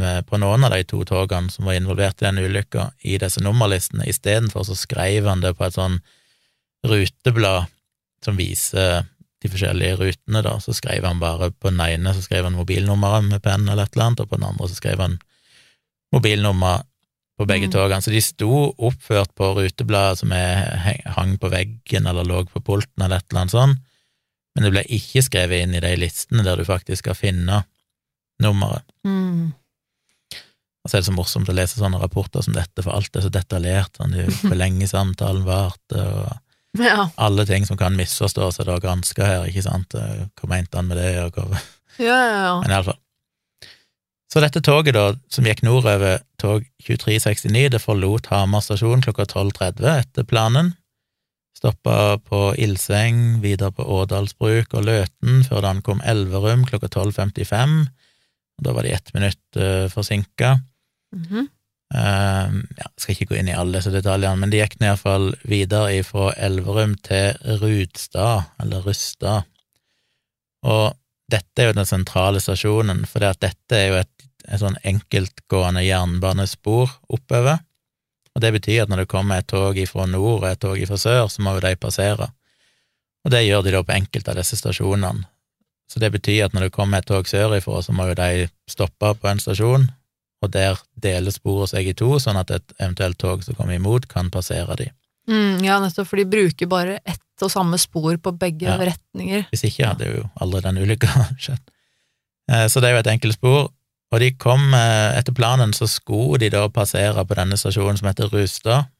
eh, 0.00 0.20
på 0.22 0.38
noen 0.38 0.66
av 0.66 0.76
de 0.76 0.84
to 0.86 1.02
togene 1.08 1.50
som 1.50 1.66
var 1.66 1.78
involvert 1.78 2.22
i 2.22 2.28
den 2.28 2.38
ulykka, 2.44 2.92
i 3.02 3.18
disse 3.18 3.42
nummerlistene. 3.42 4.06
Istedenfor 4.06 4.68
så 4.68 4.78
skrev 4.78 5.26
han 5.26 5.42
det 5.42 5.56
på 5.58 5.66
et 5.66 5.74
sånn 5.74 5.98
ruteblad 6.86 7.66
som 8.24 8.38
viser 8.38 9.04
de 9.44 9.50
forskjellige 9.52 9.98
rutene, 10.00 10.40
da. 10.46 10.56
Så 10.62 10.72
skrev 10.76 11.04
han 11.04 11.20
bare 11.20 11.50
på 11.52 11.68
den 11.72 11.82
ene 11.84 12.14
så 12.16 12.22
skrev 12.24 12.46
han 12.46 12.56
mobilnummeret 12.56 13.26
med 13.28 13.42
penn 13.44 13.66
eller 13.68 13.84
et 13.84 13.96
eller 13.96 14.06
annet, 14.12 14.22
og 14.24 14.30
på 14.30 14.38
den 14.38 14.46
andre 14.48 14.70
så 14.70 14.78
skrev 14.78 15.02
han 15.02 15.18
mobilnummer 16.14 16.86
på 17.38 17.46
begge 17.50 17.66
Mm. 17.66 17.72
togene. 17.72 18.02
Så 18.02 18.10
de 18.14 18.20
sto 18.22 18.74
oppført 18.78 19.32
på 19.34 19.54
rutebladet 19.56 20.18
som 20.20 20.32
er, 20.32 21.02
hang 21.16 21.36
på 21.38 21.50
veggen 21.50 22.06
eller 22.06 22.24
lå 22.24 22.44
på 22.46 22.60
pulten 22.62 23.02
eller 23.02 23.16
et 23.18 23.26
eller 23.30 23.40
annet 23.40 23.50
sånt, 23.56 23.78
men 24.54 24.64
det 24.64 24.70
ble 24.72 24.84
ikke 24.86 25.22
skrevet 25.26 25.62
inn 25.64 25.74
i 25.74 25.80
de 25.82 25.96
listene 25.98 26.44
der 26.46 26.56
du 26.56 26.64
faktisk 26.64 27.02
skal 27.02 27.14
finne 27.18 27.64
nummeret. 28.42 28.84
Mm. 29.04 29.52
Og 30.84 30.90
så 30.90 30.96
er 30.98 31.00
det 31.02 31.08
så 31.08 31.14
morsomt 31.16 31.48
å 31.48 31.54
lese 31.56 31.78
sånne 31.80 31.98
rapporter 31.98 32.42
som 32.44 32.54
dette, 32.54 32.82
for 32.84 32.92
alt 32.92 33.16
er 33.16 33.24
så 33.24 33.30
detaljert, 33.32 33.96
sånn 33.98 34.12
hvor 34.44 34.54
lenge 34.58 34.86
samtalen 34.90 35.44
varte, 35.46 35.96
og 35.98 36.40
Ja. 36.78 37.08
alle 37.16 37.44
ting 37.46 37.64
som 37.66 37.76
kan 37.78 37.94
misforstås, 37.96 38.58
er 38.60 38.64
da 38.64 38.78
granska 38.82 39.24
her, 39.24 39.44
ikke 39.46 39.62
sant, 39.62 39.94
hva 39.94 40.48
mente 40.50 40.76
han 40.76 40.86
med 40.90 40.98
det, 40.98 41.18
og 41.24 41.32
hva 41.38 41.60
Ja, 41.98 42.06
ja, 42.06 42.38
ja. 42.46 42.60
Men 42.60 42.70
iallfall. 42.74 42.98
Så 44.34 44.40
dette 44.42 44.58
toget, 44.66 44.96
da, 44.96 45.12
som 45.30 45.46
gikk 45.46 45.60
nordover, 45.62 46.16
tog 46.42 46.64
2369, 46.82 47.68
det 47.70 47.78
forlot 47.78 48.26
Hamar 48.32 48.64
stasjon 48.66 49.04
klokka 49.04 49.28
12.30 49.30 49.86
etter 49.92 50.26
planen. 50.26 50.72
Stoppa 51.54 52.18
på 52.18 52.40
Ildseng, 52.58 53.38
videre 53.44 53.70
på 53.76 53.86
Årdalsbruk 53.86 54.74
og 54.74 54.88
Løten, 54.88 55.44
før 55.46 55.62
det 55.62 55.70
ankom 55.70 56.02
Elverum 56.02 56.64
klokka 56.66 56.90
12.55. 56.90 57.76
Og 58.58 58.66
Da 58.66 58.74
var 58.74 58.82
de 58.82 58.96
ett 58.96 59.14
minutt 59.14 59.60
uh, 59.60 59.86
forsinka. 59.94 60.56
Mhm. 61.14 61.46
Eh, 61.94 62.54
ja, 62.78 62.88
skal 62.98 63.14
ikke 63.14 63.28
gå 63.30 63.36
inn 63.38 63.52
i 63.52 63.54
alle 63.54 63.78
disse 63.78 63.92
detaljene, 63.94 64.40
men 64.40 64.50
de 64.50 64.58
gikk 64.58 64.80
iallfall 64.80 65.28
videre 65.46 66.00
fra 66.02 66.32
Elverum 66.42 66.96
til 67.06 67.36
Rudstad, 67.60 68.50
eller 68.58 68.82
Rustad. 68.82 69.46
Og 70.66 70.96
dette 71.30 71.62
er 71.62 71.70
jo 71.70 71.76
den 71.78 71.88
sentrale 71.88 72.40
stasjonen, 72.42 73.04
for 73.08 73.22
dette 73.22 73.78
er 73.78 73.86
jo 73.92 74.00
et, 74.00 74.13
et 74.48 74.60
sånn 74.60 74.76
enkeltgående 74.84 75.82
jernbanespor 75.86 76.90
oppover. 77.08 77.58
Og 78.34 78.42
det 78.42 78.50
betyr 78.56 78.82
at 78.84 78.90
når 78.90 79.04
det 79.04 79.08
kommer 79.12 79.38
et 79.40 79.46
tog 79.50 79.78
fra 79.88 80.06
nord 80.10 80.42
og 80.42 80.48
et 80.50 80.60
tog 80.60 80.80
fra 80.90 80.98
sør, 80.98 81.28
så 81.30 81.42
må 81.44 81.54
jo 81.56 81.62
de 81.64 81.74
passere. 81.78 82.30
Og 83.24 83.30
det 83.32 83.44
gjør 83.46 83.62
de 83.64 83.70
da 83.76 83.82
på 83.86 83.94
enkelte 83.94 84.32
av 84.34 84.36
disse 84.40 84.58
stasjonene. 84.58 85.24
Så 85.88 86.00
det 86.00 86.10
betyr 86.14 86.46
at 86.46 86.54
når 86.56 86.66
det 86.68 86.72
kommer 86.74 86.98
et 86.98 87.06
tog 87.06 87.28
sørifra, 87.28 87.82
så 87.84 87.92
må 87.94 88.08
jo 88.08 88.16
de 88.18 88.48
stoppe 88.68 89.12
på 89.20 89.28
en 89.30 89.38
stasjon, 89.40 89.86
og 90.42 90.50
der 90.52 90.80
deler 91.00 91.32
sporet 91.32 91.70
seg 91.70 91.86
i 91.88 91.94
to, 91.96 92.08
sånn 92.20 92.36
at 92.40 92.50
et 92.50 92.74
eventuelt 92.80 93.18
tog 93.20 93.44
som 93.44 93.54
kommer 93.56 93.76
imot, 93.78 94.08
kan 94.10 94.30
passere 94.32 94.74
de. 94.80 94.88
Mm, 95.30 95.62
ja, 95.64 95.78
nettopp, 95.80 96.08
for 96.10 96.20
de 96.20 96.24
bruker 96.28 96.68
bare 96.68 96.98
ett 97.04 97.20
og 97.44 97.52
samme 97.52 97.78
spor 97.80 98.16
på 98.20 98.32
begge 98.38 98.66
Ja. 98.66 98.76
retninger. 98.76 99.46
Hvis 99.52 99.64
ikke 99.68 99.86
hadde 99.92 100.08
jo 100.10 100.26
aldri 100.40 100.60
den 100.66 100.82
ulykka 100.82 101.08
skjedd. 101.40 101.62
Eh, 102.50 102.66
Så 102.68 102.80
det 102.80 102.90
er 102.90 102.96
jo 102.98 103.04
et 103.04 103.12
enkelt 103.14 103.34
spor, 103.38 103.70
og 104.14 104.20
de 104.22 104.30
kom 104.38 104.70
eh, 104.78 105.16
etter 105.18 105.34
planen, 105.34 105.74
så 105.74 105.88
skulle 105.90 106.38
de 106.44 106.52
da 106.54 106.68
passere 106.70 107.24
på 107.26 107.34
denne 107.34 107.58
stasjonen 107.58 107.98
som 107.98 108.08
heter 108.10 108.30
Rustad. 108.30 108.90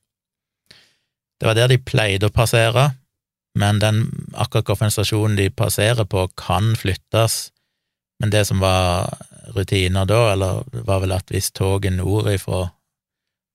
Det 1.38 1.46
var 1.46 1.58
der 1.58 1.70
de 1.70 1.78
pleide 1.78 2.30
å 2.30 2.34
passere, 2.34 2.88
men 3.58 3.78
den 3.78 4.06
akkurat 4.32 4.72
hvilken 4.72 4.90
stasjon 4.90 5.36
de 5.38 5.50
passerer 5.54 6.06
på, 6.10 6.26
kan 6.40 6.72
flyttes. 6.78 7.52
Men 8.18 8.32
det 8.34 8.46
som 8.48 8.62
var 8.62 9.12
rutiner 9.54 10.08
da, 10.08 10.32
eller 10.32 10.64
var 10.86 11.04
vel 11.04 11.14
at 11.14 11.30
hvis 11.30 11.52
toget 11.54 11.94
nordifra 11.94 12.64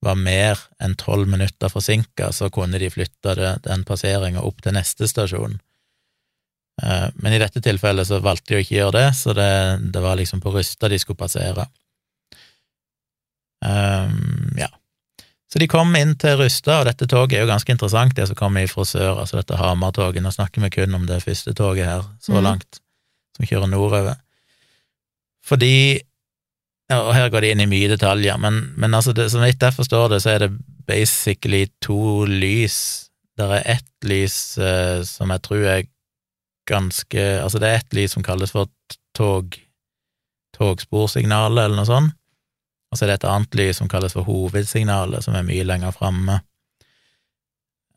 var 0.06 0.16
mer 0.16 0.60
enn 0.80 0.96
tolv 0.96 1.28
minutter 1.28 1.72
forsinka, 1.72 2.32
så 2.32 2.48
kunne 2.54 2.80
de 2.80 2.92
flytte 2.94 3.36
den 3.66 3.84
passeringa 3.88 4.46
opp 4.48 4.64
til 4.64 4.78
neste 4.78 5.10
stasjon. 5.12 5.60
Eh, 6.84 7.10
Men 7.16 7.34
i 7.34 7.40
dette 7.42 7.62
tilfellet 7.62 8.08
så 8.08 8.20
valgte 8.24 8.54
de 8.54 8.60
å 8.60 8.64
ikke 8.64 8.78
gjøre 8.80 8.96
det, 9.00 9.08
så 9.20 9.34
det, 9.36 9.50
det 9.94 10.02
var 10.02 10.16
liksom 10.20 10.42
på 10.42 10.54
Rysta 10.56 10.90
de 10.90 11.00
skulle 11.00 11.20
passere. 11.20 11.68
Um, 13.66 14.54
ja. 14.58 14.70
Så 15.52 15.60
de 15.60 15.68
kom 15.68 15.96
inn 15.98 16.14
til 16.22 16.38
Rysta, 16.40 16.80
og 16.80 16.86
dette 16.88 17.08
toget 17.10 17.40
er 17.40 17.44
jo 17.44 17.50
ganske 17.50 17.74
interessant, 17.74 18.14
det 18.16 18.28
som 18.30 18.38
kommer 18.38 18.68
fra 18.70 18.86
sør, 18.86 19.18
altså 19.24 19.40
dette 19.40 19.58
Hamar-toget. 19.58 20.22
Nå 20.24 20.32
snakker 20.32 20.62
vi 20.62 20.70
kun 20.78 20.94
om 20.96 21.08
det 21.10 21.24
første 21.26 21.56
toget 21.58 21.86
her, 21.90 22.04
så 22.22 22.36
Mhm. 22.38 22.44
langt, 22.46 22.80
som 23.36 23.46
kjører 23.50 23.68
nordover. 23.70 24.16
Fordi 25.44 26.02
ja, 26.90 27.02
og 27.02 27.14
her 27.14 27.30
går 27.30 27.42
de 27.42 27.52
inn 27.52 27.60
i 27.62 27.66
mye 27.70 27.90
detaljer, 27.90 28.38
men, 28.40 28.74
men 28.78 28.94
altså, 28.94 29.14
det, 29.14 29.32
vidt 29.34 29.62
jeg 29.62 29.74
forstår 29.74 30.10
det, 30.10 30.22
så 30.22 30.30
er 30.36 30.40
det 30.40 30.52
basically 30.88 31.68
to 31.82 32.26
lys. 32.26 33.10
Det 33.38 33.46
er 33.46 33.64
ett 33.78 33.92
lys 34.04 34.58
eh, 34.58 35.04
som 35.04 35.30
jeg 35.30 35.42
tror 35.42 35.66
er 35.66 35.84
ganske 36.70 37.24
Altså, 37.42 37.60
det 37.62 37.70
er 37.70 37.82
ett 37.82 37.98
lys 37.98 38.14
som 38.16 38.24
kalles 38.26 38.54
for 38.56 38.70
tog 39.18 39.58
togsporsignalet, 40.60 41.66
eller 41.66 41.78
noe 41.80 41.88
sånt, 41.88 42.16
og 42.92 42.98
så 42.98 43.06
er 43.06 43.12
det 43.12 43.20
et 43.20 43.28
annet 43.30 43.56
lys 43.60 43.78
som 43.80 43.90
kalles 43.92 44.16
for 44.18 44.26
hovedsignalet, 44.28 45.24
som 45.24 45.36
er 45.38 45.46
mye 45.48 45.64
lenger 45.68 45.94
framme. 45.96 46.40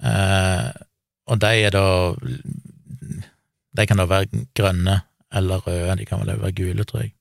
Eh, 0.03 0.69
og 1.31 1.39
de 1.41 1.51
er 1.67 1.71
da 1.75 1.85
De 3.73 3.87
kan 3.89 3.97
da 4.03 4.05
være 4.11 4.43
grønne 4.59 4.99
eller 5.33 5.63
røde, 5.65 5.95
de 5.97 6.05
kan 6.05 6.21
vel 6.21 6.35
også 6.35 6.43
være 6.43 6.57
gule, 6.59 6.85
tror 6.85 7.01
jeg. 7.07 7.13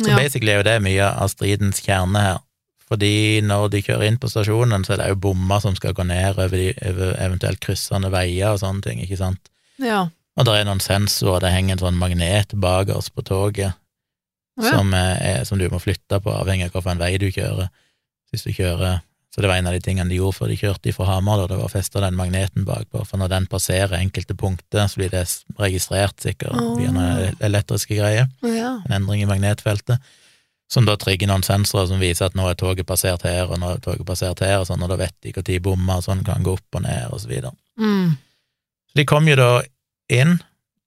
Så 0.00 0.08
Ja. 0.08 0.16
basically 0.16 0.52
er 0.52 0.56
jo 0.56 0.62
det 0.62 0.82
mye 0.82 1.04
av 1.04 1.28
stridens 1.28 1.82
kjerne 1.84 2.16
her. 2.20 2.38
Fordi 2.88 3.40
når 3.44 3.68
de 3.70 3.82
kjører 3.82 4.06
inn 4.08 4.16
på 4.18 4.30
stasjonen, 4.32 4.84
så 4.86 4.94
er 4.94 4.96
det 5.02 5.08
jo 5.10 5.14
bommer 5.16 5.60
som 5.60 5.76
skal 5.76 5.92
gå 5.92 6.02
ned 6.06 6.38
over, 6.38 6.48
de, 6.48 6.72
over 6.88 7.12
eventuelt 7.20 7.60
kryssende 7.60 8.08
veier 8.10 8.54
og 8.54 8.58
sånne 8.62 8.82
ting, 8.82 9.02
ikke 9.04 9.18
sant. 9.20 9.50
ja. 9.78 10.08
Og 10.38 10.46
det 10.46 10.56
er 10.56 10.66
noen 10.68 10.82
sensorer, 10.82 11.42
det 11.44 11.52
henger 11.54 11.76
en 11.76 11.84
sånn 11.84 12.00
magnet 12.00 12.54
bakerst 12.54 13.14
på 13.14 13.26
toget 13.26 13.76
Ja. 14.60 14.74
som, 14.74 14.92
er, 14.94 15.44
som 15.48 15.58
du 15.58 15.68
må 15.72 15.78
flytte 15.80 16.18
på, 16.20 16.32
avhengig 16.36 16.68
av 16.68 16.74
hvilken 16.74 16.98
vei 17.00 17.14
du 17.18 17.30
kjører. 17.32 17.70
Hvis 18.30 18.44
du 18.44 18.52
kjører 18.52 19.00
Så 19.30 19.40
det 19.40 19.46
var 19.46 19.60
en 19.60 19.68
av 19.70 19.72
de 19.72 19.80
tingene 19.80 20.10
de 20.10 20.16
gjorde 20.18 20.40
før 20.40 20.48
de 20.50 20.56
kjørte 20.58 20.92
fra 20.92 21.04
Hamar, 21.06 21.38
da 21.38 21.44
det 21.46 21.58
var 21.60 21.68
å 21.68 21.70
feste 21.70 22.00
den 22.02 22.16
magneten 22.18 22.64
bakpå, 22.66 23.04
for 23.06 23.16
når 23.16 23.28
den 23.30 23.44
passerer 23.46 24.00
enkelte 24.00 24.34
punkter, 24.34 24.88
så 24.90 24.98
blir 24.98 25.12
det 25.12 25.22
registrert 25.54 26.18
sikkert 26.18 26.58
oh. 26.58 26.72
via 26.74 26.90
noen 26.90 27.38
elektriske 27.38 27.94
greier 27.94 28.26
ja. 28.42 28.72
en 28.82 28.96
endring 28.96 29.22
i 29.22 29.28
magnetfeltet, 29.30 30.02
som 30.66 30.82
da 30.82 30.96
trigger 30.98 31.30
noen 31.30 31.46
sensorer 31.46 31.86
som 31.92 32.02
viser 32.02 32.26
at 32.26 32.34
nå 32.34 32.48
er 32.50 32.58
toget 32.58 32.88
passert 32.90 33.22
her, 33.22 33.46
og 33.46 33.62
nå 33.62 33.70
er 33.76 33.84
toget 33.84 34.02
passert 34.10 34.42
her, 34.42 34.64
og 34.64 34.66
sånn, 34.66 34.82
og 34.82 34.90
da 34.90 34.98
vet 34.98 35.14
de 35.22 35.30
når 35.38 35.62
bommer 35.62 36.02
og 36.02 36.08
sånn 36.10 36.26
kan 36.26 36.42
gå 36.42 36.56
opp 36.58 36.80
og 36.80 36.82
ned, 36.88 37.14
og 37.14 37.22
så 37.22 37.30
videre. 37.30 37.54
Mm. 37.78 38.18
Så 38.90 38.98
de 38.98 39.06
kom 39.14 39.30
jo 39.30 39.38
da 39.38 39.52
inn 40.12 40.38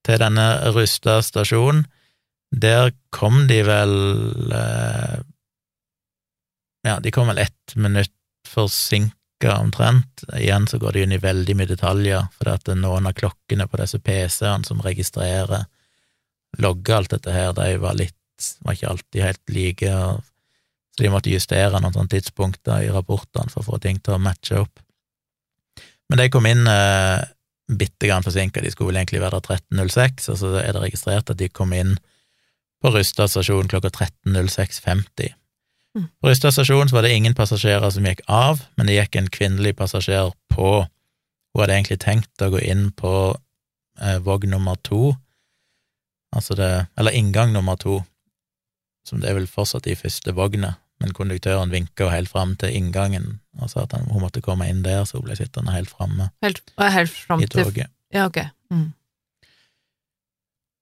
til 0.03 0.19
denne 0.21 0.47
rusta 0.75 1.19
stasjonen. 1.23 1.86
Der 2.53 2.91
kom 3.15 3.47
de 3.49 3.63
vel 3.65 3.93
eh, 4.53 5.19
Ja, 6.83 6.97
de 6.99 7.13
kom 7.15 7.29
vel 7.31 7.39
ett 7.39 7.75
minutt 7.79 8.12
forsinka 8.47 9.55
omtrent. 9.55 10.25
Igjen 10.36 10.67
så 10.67 10.77
går 10.77 10.93
de 10.93 11.05
inn 11.05 11.15
i 11.15 11.21
veldig 11.23 11.55
mye 11.55 11.69
detaljer, 11.69 12.27
for 12.36 12.51
at 12.51 12.67
noen 12.75 13.07
av 13.07 13.15
klokkene 13.15 13.69
på 13.71 13.79
disse 13.79 14.01
PC-ene 14.03 14.67
som 14.67 14.83
registrerer, 14.83 15.63
logger 16.59 16.97
alt 16.97 17.15
dette 17.15 17.31
her, 17.33 17.55
de 17.55 17.79
var 17.81 17.95
litt 17.97 18.19
var 18.62 18.75
ikke 18.75 18.89
alltid 18.89 19.23
helt 19.23 19.53
like, 19.55 19.91
så 20.93 21.03
de 21.03 21.12
måtte 21.13 21.31
justere 21.31 21.79
noen 21.79 21.95
sånne 21.95 22.12
tidspunkter 22.13 22.86
i 22.86 22.91
rapportene 22.93 23.51
for 23.51 23.63
å 23.63 23.71
få 23.71 23.79
ting 23.81 24.01
til 24.03 24.17
å 24.17 24.21
matche 24.21 24.59
opp. 24.62 24.81
Men 26.09 26.21
de 26.21 26.29
kom 26.33 26.45
inn 26.49 26.67
eh, 26.69 27.23
bitte 27.67 28.08
grann 28.08 28.23
forsinka, 28.26 28.62
de 28.62 28.71
skulle 28.71 28.91
vel 28.91 28.99
egentlig 29.02 29.21
være 29.23 29.39
der 29.39 29.62
13.06, 29.71 30.30
og 30.34 30.39
så 30.41 30.52
er 30.60 30.73
det 30.76 30.84
registrert 30.84 31.32
at 31.32 31.39
de 31.39 31.49
kom 31.49 31.73
inn 31.76 31.95
på 32.84 32.91
Rystad 32.91 33.32
stasjon 33.32 33.69
klokka 33.71 33.89
13.06.50. 33.89 35.34
Mm. 35.95 36.08
På 36.19 36.30
Rystad 36.30 36.56
stasjon 36.56 36.91
var 36.91 37.06
det 37.06 37.13
ingen 37.15 37.36
passasjerer 37.38 37.93
som 37.93 38.06
gikk 38.08 38.26
av, 38.28 38.65
men 38.76 38.89
det 38.89 38.97
gikk 38.97 39.15
en 39.19 39.32
kvinnelig 39.32 39.78
passasjer 39.80 40.34
på. 40.52 40.71
Hun 41.54 41.63
hadde 41.63 41.78
egentlig 41.78 42.02
tenkt 42.04 42.43
å 42.43 42.52
gå 42.52 42.60
inn 42.65 42.89
på 42.97 43.13
eh, 44.02 44.19
vogn 44.26 44.52
nummer 44.52 44.76
to, 44.84 45.13
altså 46.36 46.58
det, 46.60 46.71
eller 46.99 47.15
inngang 47.15 47.54
nummer 47.54 47.80
to, 47.80 48.02
som 49.08 49.21
det 49.21 49.30
er 49.30 49.38
vel 49.38 49.47
fortsatt 49.47 49.88
i 49.88 49.95
første 49.99 50.34
vogna, 50.36 50.76
men 51.04 51.12
konduktøren 51.16 51.72
vinka 51.74 52.08
helt 52.08 52.32
fram 52.32 52.56
til 52.60 52.72
inngangen 52.72 53.42
og 53.60 53.70
sa 53.70 53.84
at 53.84 53.94
hun 54.00 54.24
måtte 54.24 54.42
komme 54.42 54.70
inn 54.72 54.82
der, 54.86 55.04
så 55.04 55.20
hun 55.20 55.28
ble 55.28 55.36
sittende 55.38 55.76
helt 55.76 55.92
framme 55.92 56.30
Helt, 56.46 56.63
og 56.78 56.92
helt 56.96 57.12
fram 57.12 57.44
i 57.44 57.48
til 57.50 57.68
toget. 57.68 57.92
Ja, 58.13 58.30
ok. 58.30 58.39
Mm. 58.72 58.94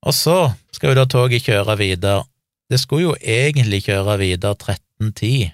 Og 0.06 0.14
så 0.14 0.38
skal 0.74 0.92
jo 0.92 1.00
da 1.02 1.08
toget 1.10 1.46
kjøre 1.46 1.78
videre. 1.80 2.24
Det 2.72 2.80
skulle 2.80 3.10
jo 3.10 3.16
egentlig 3.18 3.84
kjøre 3.88 4.18
videre 4.22 4.56
13.10, 4.56 5.52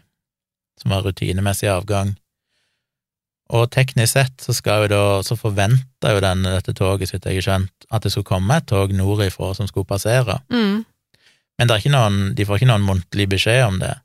som 0.82 0.94
var 0.94 1.08
rutinemessig 1.08 1.70
avgang. 1.72 2.16
Og 3.56 3.70
teknisk 3.72 4.18
sett 4.18 4.44
så 4.44 4.54
skal 4.56 4.86
jo 4.86 4.92
da, 4.92 5.04
så 5.24 5.38
forventa 5.40 6.12
jo 6.12 6.22
denne, 6.24 6.52
dette 6.58 6.76
toget, 6.76 7.10
sitt 7.10 7.26
jeg 7.26 7.40
har 7.40 7.48
skjønt, 7.48 7.88
at 7.88 8.04
det 8.04 8.12
skulle 8.12 8.28
komme 8.28 8.60
et 8.60 8.68
tog 8.68 8.92
nordifra 8.92 9.54
som 9.56 9.70
skulle 9.70 9.88
passere. 9.88 10.42
Mm. 10.52 10.84
Men 11.58 11.70
det 11.70 11.74
er 11.74 11.82
ikke 11.82 11.96
noen, 11.96 12.20
de 12.36 12.46
får 12.46 12.60
ikke 12.60 12.70
noen 12.70 12.86
muntlig 12.86 13.30
beskjed 13.32 13.64
om 13.66 13.80
det, 13.82 13.96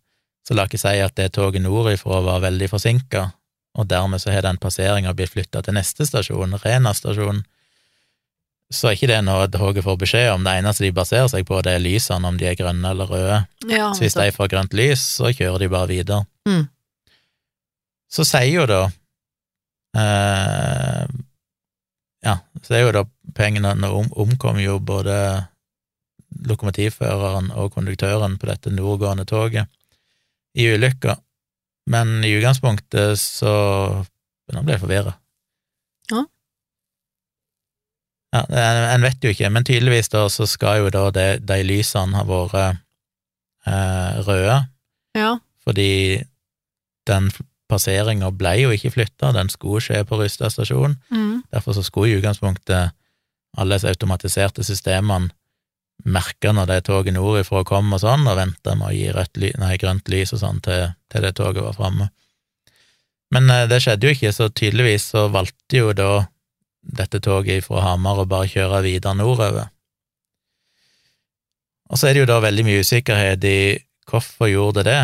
så 0.42 0.56
la 0.56 0.66
ikke 0.66 0.80
si 0.80 0.98
at 1.02 1.14
det 1.18 1.30
toget 1.36 1.62
nordifra 1.62 2.20
var 2.24 2.42
veldig 2.42 2.68
forsinka, 2.72 3.28
og 3.78 3.88
dermed 3.88 4.20
så 4.20 4.32
har 4.34 4.44
den 4.44 4.58
passeringa 4.60 5.14
blitt 5.16 5.32
flytta 5.32 5.62
til 5.64 5.76
neste 5.78 6.06
stasjon, 6.08 6.58
Rena 6.64 6.92
stasjon. 6.96 7.44
Så 8.72 8.88
er 8.88 8.96
ikke 8.96 9.10
det 9.10 9.20
noe 9.24 9.46
toget 9.52 9.84
får 9.84 9.98
beskjed 10.00 10.30
om, 10.32 10.44
det 10.44 10.56
eneste 10.58 10.86
de 10.86 10.92
baserer 10.96 11.28
seg 11.30 11.46
på, 11.48 11.60
det 11.64 11.76
er 11.76 11.84
lysene, 11.84 12.28
om 12.28 12.38
de 12.40 12.48
er 12.48 12.56
grønne 12.58 12.90
eller 12.94 13.08
røde. 13.08 13.38
Ja, 13.70 13.92
Så 13.92 14.04
hvis 14.04 14.16
de 14.18 14.30
får 14.32 14.50
grønt 14.52 14.76
lys, 14.76 15.04
så 15.20 15.32
kjører 15.32 15.62
de 15.62 15.68
bare 15.72 15.90
videre. 15.92 16.24
Mm. 16.48 16.66
Så 18.12 18.26
sier 18.28 18.50
jo 18.50 18.64
da 18.68 18.80
eh, 19.96 21.04
Ja, 22.26 22.34
så 22.62 22.74
er 22.76 22.82
jo 22.82 22.90
da 22.92 23.04
pengene 23.32 23.70
Nå 23.78 23.88
om, 23.96 24.10
omkom 24.24 24.58
jo 24.60 24.74
både 24.82 25.14
lokomotivføreren 26.48 27.52
og 27.56 27.72
konduktøren 27.76 28.36
på 28.40 28.50
dette 28.50 28.72
nordgående 28.74 29.24
toget 29.28 29.70
i 30.58 30.66
ulykka, 30.74 31.16
men 31.90 32.18
i 32.24 32.34
utgangspunktet 32.38 33.18
så 33.20 33.52
Nå 34.52 34.60
ble 34.66 34.74
jeg 34.74 34.82
forvirra. 34.82 35.12
Ja. 36.12 36.22
Ja, 38.34 38.42
en 38.92 39.04
vet 39.06 39.22
jo 39.24 39.30
ikke, 39.32 39.48
men 39.52 39.64
tydeligvis 39.64 40.10
da 40.12 40.26
så 40.32 40.44
skal 40.50 40.82
jo 40.82 40.90
da 40.92 41.06
de, 41.14 41.24
de 41.40 41.58
lysene 41.64 42.16
ha 42.18 42.24
vært 42.28 42.58
eh, 42.60 44.18
røde, 44.26 44.58
Ja. 45.16 45.30
fordi 45.64 46.20
den 47.08 47.30
passeringa 47.68 48.28
ble 48.36 48.54
jo 48.62 48.70
ikke 48.74 48.92
flytta, 48.94 49.32
den 49.36 49.48
skulle 49.52 49.80
skje 49.84 50.02
på 50.08 50.18
Rystad 50.20 50.52
stasjon. 50.52 50.98
Mm. 51.12 51.42
Derfor 51.52 51.76
så 51.76 51.84
skulle 51.86 52.12
i 52.12 52.18
utgangspunktet 52.20 52.92
alle 53.56 53.76
disse 53.78 53.88
automatiserte 53.92 54.64
systemene 54.64 55.32
merke 56.04 56.50
når 56.52 56.66
det 56.66 56.80
toget 56.88 57.14
nordifra 57.14 57.62
kom 57.64 57.92
og 57.94 58.00
sånn, 58.02 58.26
og 58.26 58.36
vente 58.36 58.74
med 58.74 58.88
å 58.88 58.94
gi 58.96 59.12
rødt 59.14 59.38
ly 59.38 59.52
nei, 59.62 59.76
grønt 59.78 60.08
lys 60.10 60.32
og 60.34 60.42
sånn 60.42 60.60
til, 60.64 60.88
til 61.12 61.22
det 61.22 61.34
toget 61.38 61.62
var 61.62 61.76
framme. 61.78 62.08
Men 63.32 63.50
eh, 63.50 63.68
det 63.70 63.82
skjedde 63.84 64.08
jo 64.08 64.14
ikke, 64.16 64.32
så 64.34 64.48
tydeligvis 64.50 65.10
så 65.14 65.28
valgte 65.32 65.78
jo 65.78 65.92
da 65.96 66.10
dette 66.82 67.20
toget 67.22 67.64
fra 67.64 67.84
Hamar 67.84 68.24
å 68.24 68.26
bare 68.26 68.50
kjøre 68.50 68.82
videre 68.82 69.14
nordover. 69.14 69.68
Og 71.92 72.00
så 72.00 72.08
er 72.08 72.16
det 72.16 72.24
jo 72.24 72.30
da 72.30 72.40
veldig 72.42 72.64
mye 72.66 72.82
usikkerhet 72.82 73.44
i 73.46 73.58
hvorfor 74.10 74.50
gjorde 74.50 74.82
det 74.82 74.92
det, 74.92 75.02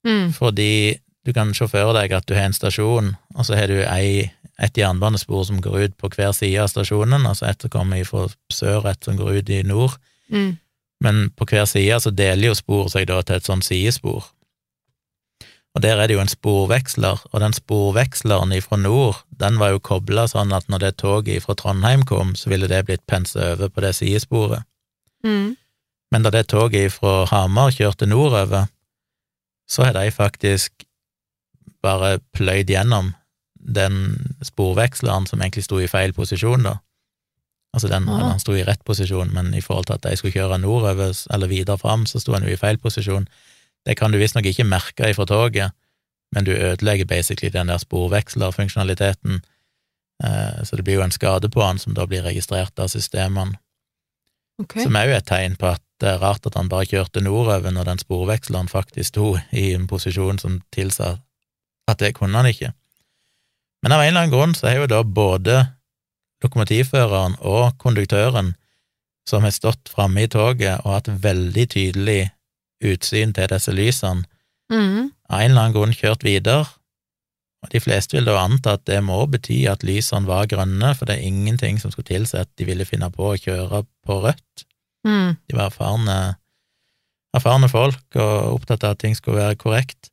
Mm. 0.00 0.30
fordi 0.32 0.98
du 1.26 1.32
kan 1.36 1.50
se 1.52 1.66
for 1.68 1.92
deg 1.92 2.12
at 2.16 2.24
du 2.26 2.32
har 2.32 2.46
en 2.48 2.54
stasjon, 2.56 3.16
og 3.36 3.44
så 3.44 3.54
har 3.54 3.66
du 3.68 3.82
ei, 3.84 4.30
et 4.60 4.76
jernbanespor 4.76 5.44
som 5.48 5.60
går 5.64 5.78
ut 5.84 5.94
på 5.96 6.10
hver 6.14 6.32
side 6.36 6.60
av 6.62 6.68
stasjonen, 6.68 7.26
altså 7.26 7.48
et 7.48 7.62
som 7.62 7.70
kommer 7.72 8.04
fra 8.04 8.26
sør, 8.52 8.84
et 8.90 9.04
som 9.04 9.16
går 9.16 9.40
ut 9.40 9.50
i 9.50 9.62
nord, 9.62 9.96
Mm. 10.30 10.58
men 11.02 11.30
på 11.30 11.44
hver 11.50 11.64
side 11.66 11.96
så 12.00 12.10
deler 12.14 12.48
jo 12.50 12.54
sporet 12.54 12.92
seg 12.92 13.06
da 13.08 13.22
til 13.22 13.36
et 13.36 13.44
sånt 13.48 13.64
sidespor. 13.64 14.28
Og 15.74 15.82
der 15.82 16.00
er 16.02 16.06
det 16.06 16.14
jo 16.14 16.20
en 16.20 16.28
sporveksler, 16.30 17.20
og 17.32 17.40
den 17.40 17.52
sporveksleren 17.54 18.52
ifra 18.52 18.76
nord, 18.76 19.22
den 19.30 19.58
var 19.58 19.70
jo 19.70 19.78
kobla 19.78 20.26
sånn 20.30 20.52
at 20.52 20.66
når 20.68 20.78
det 20.78 20.96
toget 20.98 21.42
fra 21.44 21.54
Trondheim 21.54 22.02
kom, 22.02 22.34
så 22.34 22.50
ville 22.50 22.68
det 22.68 22.84
blitt 22.86 23.06
pensa 23.06 23.52
over 23.52 23.68
på 23.70 23.80
det 23.80 23.94
sidesporet. 23.94 24.62
Mm. 25.24 25.56
Men 26.10 26.22
da 26.22 26.30
det 26.30 26.48
toget 26.50 26.92
fra 26.92 27.24
Hamar 27.30 27.70
kjørte 27.70 28.06
nordover, 28.10 28.66
så 29.70 29.84
har 29.86 29.94
de 29.94 30.10
faktisk 30.10 30.84
bare 31.82 32.18
pløyd 32.34 32.66
gjennom 32.70 33.14
den 33.60 34.34
sporveksleren 34.42 35.26
som 35.28 35.40
egentlig 35.40 35.64
sto 35.66 35.80
i 35.80 35.88
feil 35.90 36.14
posisjon, 36.16 36.64
da. 36.66 36.78
Altså 37.74 37.88
den, 37.88 38.08
ja. 38.08 38.30
han 38.32 38.40
sto 38.42 38.54
i 38.56 38.64
rett 38.66 38.82
posisjon, 38.84 39.30
men 39.34 39.52
i 39.54 39.62
forhold 39.62 39.86
til 39.86 39.98
at 39.98 40.06
de 40.08 40.16
skulle 40.18 40.34
kjøre 40.34 40.58
nordover 40.58 41.14
eller 41.30 41.50
videre 41.50 41.78
fram, 41.78 42.06
så 42.06 42.18
sto 42.18 42.34
han 42.34 42.46
jo 42.46 42.50
i 42.50 42.58
feil 42.58 42.80
posisjon. 42.82 43.28
Det 43.86 43.94
kan 43.96 44.10
du 44.10 44.18
visstnok 44.18 44.48
ikke 44.50 44.66
merke 44.66 45.12
ifra 45.12 45.26
toget, 45.28 45.76
men 46.34 46.46
du 46.46 46.50
ødelegger 46.50 47.06
basically 47.06 47.50
den 47.52 47.70
der 47.70 47.78
sporvekslerfunksjonaliteten, 47.78 49.40
eh, 50.24 50.64
så 50.64 50.76
det 50.76 50.84
blir 50.84 50.98
jo 50.98 51.06
en 51.06 51.14
skade 51.14 51.50
på 51.50 51.62
han 51.62 51.78
som 51.78 51.94
da 51.94 52.06
blir 52.06 52.26
registrert 52.26 52.78
av 52.78 52.90
systemene. 52.90 53.58
Okay. 54.60 54.82
Som 54.84 54.96
er 54.98 55.08
jo 55.08 55.16
et 55.16 55.26
tegn 55.26 55.56
på 55.56 55.70
at 55.70 55.82
det 56.00 56.08
er 56.10 56.20
rart 56.20 56.46
at 56.46 56.56
han 56.56 56.68
bare 56.68 56.88
kjørte 56.88 57.22
nordover 57.24 57.72
når 57.72 57.86
den 57.88 58.02
sporveksleren 58.02 58.68
faktisk 58.68 59.14
sto 59.14 59.30
i 59.56 59.70
en 59.76 59.86
posisjon 59.88 60.40
som 60.40 60.60
tilsa 60.74 61.14
at 61.88 62.02
det 62.02 62.14
kunne 62.18 62.36
han 62.36 62.48
ikke. 62.50 62.72
Men 63.82 63.92
av 63.96 64.02
en 64.02 64.08
eller 64.10 64.20
annen 64.26 64.34
grunn 64.34 64.54
så 64.56 64.68
er 64.70 64.80
jo 64.80 64.88
da 64.90 65.02
både 65.04 65.60
lokomotivføreren 66.44 67.38
og 67.40 67.76
konduktøren 67.80 68.54
som 69.28 69.44
har 69.44 69.54
stått 69.54 69.88
framme 69.92 70.24
i 70.24 70.30
toget 70.32 70.80
og 70.84 70.94
hatt 70.96 71.08
veldig 71.22 71.66
tydelig 71.76 72.20
utsyn 72.84 73.34
til 73.36 73.50
disse 73.52 73.72
lysene, 73.76 74.24
Mm. 74.70 75.10
av 75.28 75.40
en 75.40 75.50
eller 75.50 75.60
annen 75.64 75.74
grunn 75.74 75.92
kjørt 75.92 76.22
videre, 76.22 76.62
og 77.64 77.70
de 77.72 77.80
fleste 77.82 78.14
vil 78.14 78.24
da 78.28 78.36
anta 78.38 78.76
at 78.78 78.84
det 78.86 79.00
må 79.02 79.16
bety 79.26 79.64
at 79.66 79.82
lysene 79.82 80.28
var 80.28 80.46
grønne, 80.46 80.94
for 80.94 81.06
det 81.10 81.16
er 81.18 81.26
ingenting 81.26 81.80
som 81.80 81.90
skulle 81.90 82.06
tilsi 82.06 82.38
at 82.38 82.48
de 82.56 82.64
ville 82.68 82.86
finne 82.86 83.10
på 83.10 83.32
å 83.32 83.36
kjøre 83.36 83.82
på 84.06 84.20
rødt. 84.22 84.64
Mm. 85.04 85.36
De 85.48 85.56
var 85.56 85.72
erfarne, 85.72 86.36
erfarne 87.34 87.68
folk 87.68 88.14
og 88.14 88.60
opptatt 88.60 88.84
av 88.84 88.94
at 88.94 89.02
ting 89.02 89.16
skulle 89.18 89.42
være 89.42 89.58
korrekt. 89.58 90.12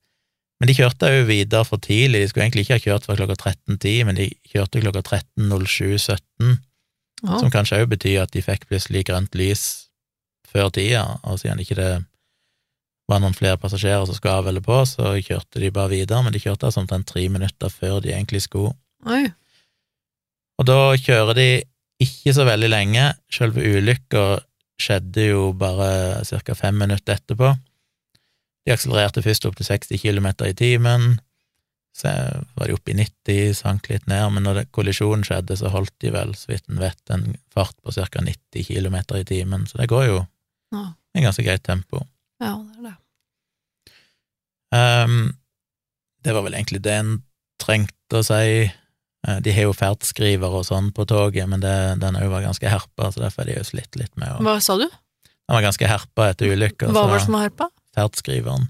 Men 0.57 0.69
de 0.69 0.75
kjørte 0.77 1.09
jo 1.13 1.25
videre 1.27 1.65
for 1.67 1.81
tidlig, 1.81 2.23
de 2.23 2.29
skulle 2.31 2.47
egentlig 2.47 2.65
ikke 2.65 2.77
ha 2.79 2.83
kjørt 2.83 3.05
fra 3.05 3.17
klokka 3.19 3.35
13.10, 3.37 4.05
men 4.07 4.17
de 4.17 4.29
kjørte 4.49 4.81
klokka 4.81 5.03
13.07.17, 5.05 6.55
Å. 7.27 7.39
som 7.41 7.51
kanskje 7.53 7.83
òg 7.83 7.91
betyr 7.93 8.23
at 8.23 8.33
de 8.33 8.41
fikk 8.45 8.65
plutselig 8.69 9.05
grønt 9.09 9.37
lys 9.37 9.65
før 10.49 10.71
tida, 10.73 11.03
og 11.27 11.37
siden 11.41 11.61
ikke 11.61 11.77
det 11.77 11.91
var 13.07 13.21
noen 13.23 13.37
flere 13.37 13.59
passasjerer 13.61 14.07
som 14.07 14.17
skulle 14.17 14.35
av 14.41 14.49
eller 14.49 14.63
på, 14.65 14.81
så 14.89 15.13
kjørte 15.23 15.61
de 15.63 15.71
bare 15.73 15.93
videre, 15.93 16.23
men 16.25 16.33
de 16.35 16.41
kjørte 16.43 16.67
altså 16.67 16.81
omtrent 16.83 17.07
tre 17.07 17.27
minutter 17.31 17.71
før 17.71 18.01
de 18.03 18.11
egentlig 18.11 18.43
skulle. 18.43 18.73
Oi. 19.07 19.23
Og 20.57 20.67
da 20.67 20.79
kjører 20.97 21.37
de 21.37 21.49
ikke 22.03 22.33
så 22.35 22.45
veldig 22.49 22.69
lenge, 22.69 23.05
selve 23.33 23.63
ulykka 23.63 24.25
skjedde 24.81 25.29
jo 25.31 25.51
bare 25.57 26.21
ca. 26.25 26.57
fem 26.57 26.77
minutter 26.77 27.17
etterpå. 27.17 27.53
De 28.67 28.73
akselererte 28.75 29.23
først 29.23 29.45
opp 29.47 29.55
til 29.55 29.65
60 29.69 30.01
km 30.03 30.27
i 30.43 30.53
timen, 30.59 31.13
så 31.97 32.11
var 32.59 32.67
de 32.67 32.75
oppe 32.75 32.91
i 32.91 32.97
90, 32.99 33.53
sank 33.57 33.87
litt 33.89 34.05
ned, 34.11 34.27
men 34.35 34.43
når 34.45 34.65
kollisjonen 34.75 35.23
skjedde, 35.25 35.55
så 35.57 35.71
holdt 35.73 35.95
de 36.03 36.11
vel, 36.13 36.35
så 36.37 36.51
vidt 36.51 36.67
en 36.69 36.81
vet, 36.83 36.99
en 37.15 37.23
fart 37.55 37.73
på 37.81 37.93
ca. 37.95 38.21
90 38.21 38.67
km 38.67 38.97
i 39.17 39.23
timen, 39.25 39.63
så 39.71 39.79
det 39.79 39.87
går 39.89 40.05
jo 40.11 40.17
Ja. 40.75 40.83
i 41.15 41.23
ganske 41.23 41.45
greit 41.47 41.63
tempo. 41.63 42.03
ja, 42.43 42.53
det 42.59 42.75
er 42.77 42.83
det. 42.91 42.95
Um, 44.75 45.37
det 46.23 46.33
var 46.35 46.43
vel 46.43 46.57
egentlig 46.59 46.81
det 46.83 46.91
en 46.99 47.13
trengte 47.61 48.19
å 48.19 48.25
si. 48.25 48.67
Eh, 49.27 49.39
De 49.41 49.51
har 49.55 49.63
jo 49.69 49.73
ferdsskriver 49.73 50.53
og 50.59 50.65
sånn 50.67 50.91
på 50.93 51.05
toget, 51.07 51.47
men 51.49 51.63
det, 51.63 51.73
den 52.03 52.15
òg 52.19 52.29
var 52.29 52.43
ganske 52.45 52.67
herpa, 52.69 53.09
så 53.11 53.23
derfor 53.23 53.43
har 53.45 53.51
de 53.53 53.57
jo 53.61 53.63
slitt 53.67 53.95
litt 53.99 54.11
med 54.19 54.35
å 54.35 54.43
Hva 54.43 54.57
sa 54.61 54.75
du? 54.77 54.85
Den 54.87 55.55
var 55.55 55.63
ganske 55.63 55.87
herpa 55.87 56.29
etter 56.33 56.51
ulykka, 56.51 56.91
Hva 56.91 57.07
var 57.07 57.17
det 57.17 57.25
som 57.25 57.37
var 57.39 57.47
herpa? 57.47 57.69
Ferdskriveren, 57.97 58.69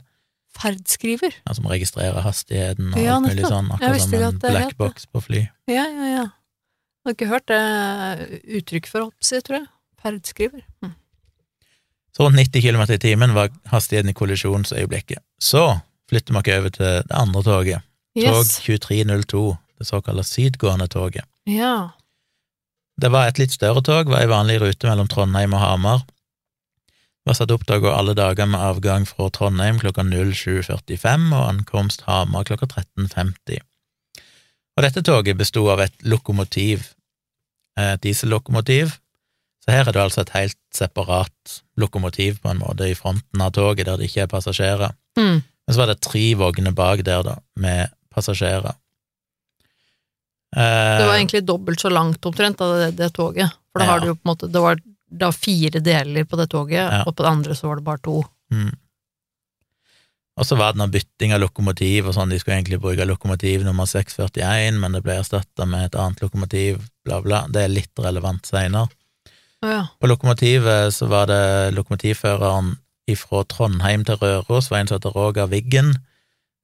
Ferdskriver? 0.57 1.35
Ja, 1.45 1.53
som 1.53 1.67
registrerer 1.69 2.23
hastigheten 2.25 2.93
og 2.93 3.01
Ja, 3.01 3.17
alt 3.17 3.29
mulig 3.29 3.45
sånn, 3.45 3.69
akkurat 3.75 4.03
som 4.03 4.15
en 4.17 4.39
blackbox 4.41 5.09
på 5.13 5.23
fly. 5.27 5.41
Ja, 5.69 5.85
ja, 5.85 6.07
ja. 6.09 6.23
Jeg 6.27 7.11
har 7.11 7.15
ikke 7.15 7.29
hørt 7.31 7.51
det 7.51 8.39
uttrykk 8.59 8.89
for 8.91 9.07
oppsi, 9.07 9.39
tror 9.45 9.61
jeg. 9.61 9.67
Ferdskriver. 10.03 10.63
Hm. 10.83 10.95
Så 12.15 12.25
rundt 12.25 12.41
90 12.41 12.65
km 12.65 12.83
i 12.89 12.99
timen 12.99 13.35
var 13.37 13.53
hastigheten 13.71 14.11
i 14.11 14.17
kollisjonsøyeblikket. 14.17 15.21
Så 15.39 15.79
flytter 16.09 16.33
vi 16.33 16.41
oss 16.41 16.57
over 16.57 16.73
til 16.73 16.85
det 17.07 17.15
andre 17.21 17.43
toget, 17.45 17.87
tog 18.17 18.43
2302, 18.49 19.45
det 19.77 19.87
såkalte 19.87 20.25
sydgående 20.25 20.87
toget. 20.89 21.27
Ja. 21.45 21.91
Det 22.97 23.11
var 23.13 23.29
et 23.29 23.37
litt 23.39 23.53
større 23.53 23.83
tog, 23.85 24.09
var 24.09 24.25
i 24.25 24.31
vanlig 24.31 24.57
rute 24.63 24.89
mellom 24.89 25.07
Trondheim 25.11 25.53
og 25.53 25.61
Hamar. 25.61 26.05
Var 27.27 27.35
satt 27.35 27.51
opp 27.51 27.65
til 27.67 27.79
å 27.79 27.83
gå 27.83 27.91
alle 27.91 28.13
dager 28.15 28.47
med 28.47 28.61
avgang 28.63 29.03
fra 29.07 29.27
Trondheim 29.35 29.81
klokka 29.81 30.05
07.45 30.07 31.25
og 31.35 31.41
ankomst 31.49 32.05
Hamar 32.07 32.45
klokka 32.47 32.69
13.50. 32.71 33.59
Og 34.77 34.85
dette 34.85 35.03
toget 35.03 35.35
besto 35.39 35.65
av 35.73 35.81
et 35.83 35.95
lokomotiv, 36.07 36.85
et 37.79 37.99
diesellokomotiv, 38.05 38.93
så 39.65 39.73
her 39.75 39.89
er 39.89 39.97
det 39.97 40.03
altså 40.05 40.23
et 40.23 40.31
helt 40.37 40.57
separat 40.71 41.57
lokomotiv 41.81 42.37
på 42.43 42.53
en 42.53 42.61
måte 42.61 42.87
i 42.87 42.95
fronten 42.95 43.41
av 43.43 43.51
toget 43.57 43.89
der 43.89 43.99
det 43.99 44.07
ikke 44.07 44.23
er 44.23 44.31
passasjerer. 44.31 44.93
Mm. 45.19 45.41
Men 45.43 45.75
så 45.75 45.81
var 45.81 45.91
det 45.91 45.99
tre 46.05 46.23
vogner 46.39 46.71
bak 46.77 47.01
der, 47.03 47.25
da, 47.27 47.33
med 47.59 47.91
passasjerer. 48.13 48.77
Det 50.55 50.63
var 51.03 51.11
Eh, 51.11 51.17
egentlig 51.19 51.43
dobbelt 51.43 51.81
så 51.83 51.89
langt 51.91 52.23
omtrent 52.25 52.61
av 52.63 52.77
det, 52.79 52.91
det 52.95 53.09
toget. 53.17 53.51
For 53.73 53.81
da 53.81 53.85
Ja. 53.85 53.91
har 53.91 53.99
du 53.99 54.05
jo 54.07 54.15
på 54.15 54.23
en 54.23 54.31
måte 54.31 54.47
Det 54.51 54.61
var 54.63 54.79
da 55.09 55.31
fire 55.31 55.79
deler 55.83 56.25
på 56.27 56.37
det 56.39 56.49
toget, 56.51 56.81
Ja. 56.83 57.03
og 57.07 57.15
på 57.15 57.23
det 57.23 57.31
andre 57.31 57.55
så 57.55 57.67
var 57.69 57.75
det 57.79 57.83
bare 57.87 58.03
to. 58.03 58.23
Mm. 58.51 58.73
Og 60.37 60.45
så 60.45 60.55
var 60.57 60.73
det 60.73 60.77
noe 60.81 60.91
bytting 60.93 61.33
av 61.33 61.41
lokomotiv 61.41 62.07
og 62.07 62.13
sånn, 62.13 62.29
de 62.29 62.37
skulle 62.37 62.59
egentlig 62.59 62.77
bruke 62.81 63.05
lokomotiv 63.09 63.63
nummer 63.65 63.87
641, 63.89 64.77
men 64.77 64.93
det 64.93 65.01
ble 65.05 65.15
erstatta 65.17 65.65
med 65.65 65.87
et 65.87 65.95
annet 65.97 66.21
lokomotiv, 66.21 66.83
bla, 67.07 67.21
bla. 67.25 67.47
Det 67.49 67.63
er 67.63 67.73
litt 67.73 68.03
relevant 68.03 68.45
seinere. 68.45 68.89
Ja. 69.65 69.87
På 69.97 70.07
lokomotivet 70.11 70.93
så 70.93 71.07
var 71.09 71.25
det 71.31 71.73
lokomotivføreren 71.73 72.75
ifra 73.09 73.41
Trondheim 73.49 74.03
til 74.05 74.19
Røros, 74.21 74.69
var 74.69 74.83
en 74.83 74.91
som 74.91 74.99
heter 74.99 75.15
Roger 75.15 75.47
Wiggen. 75.49 75.95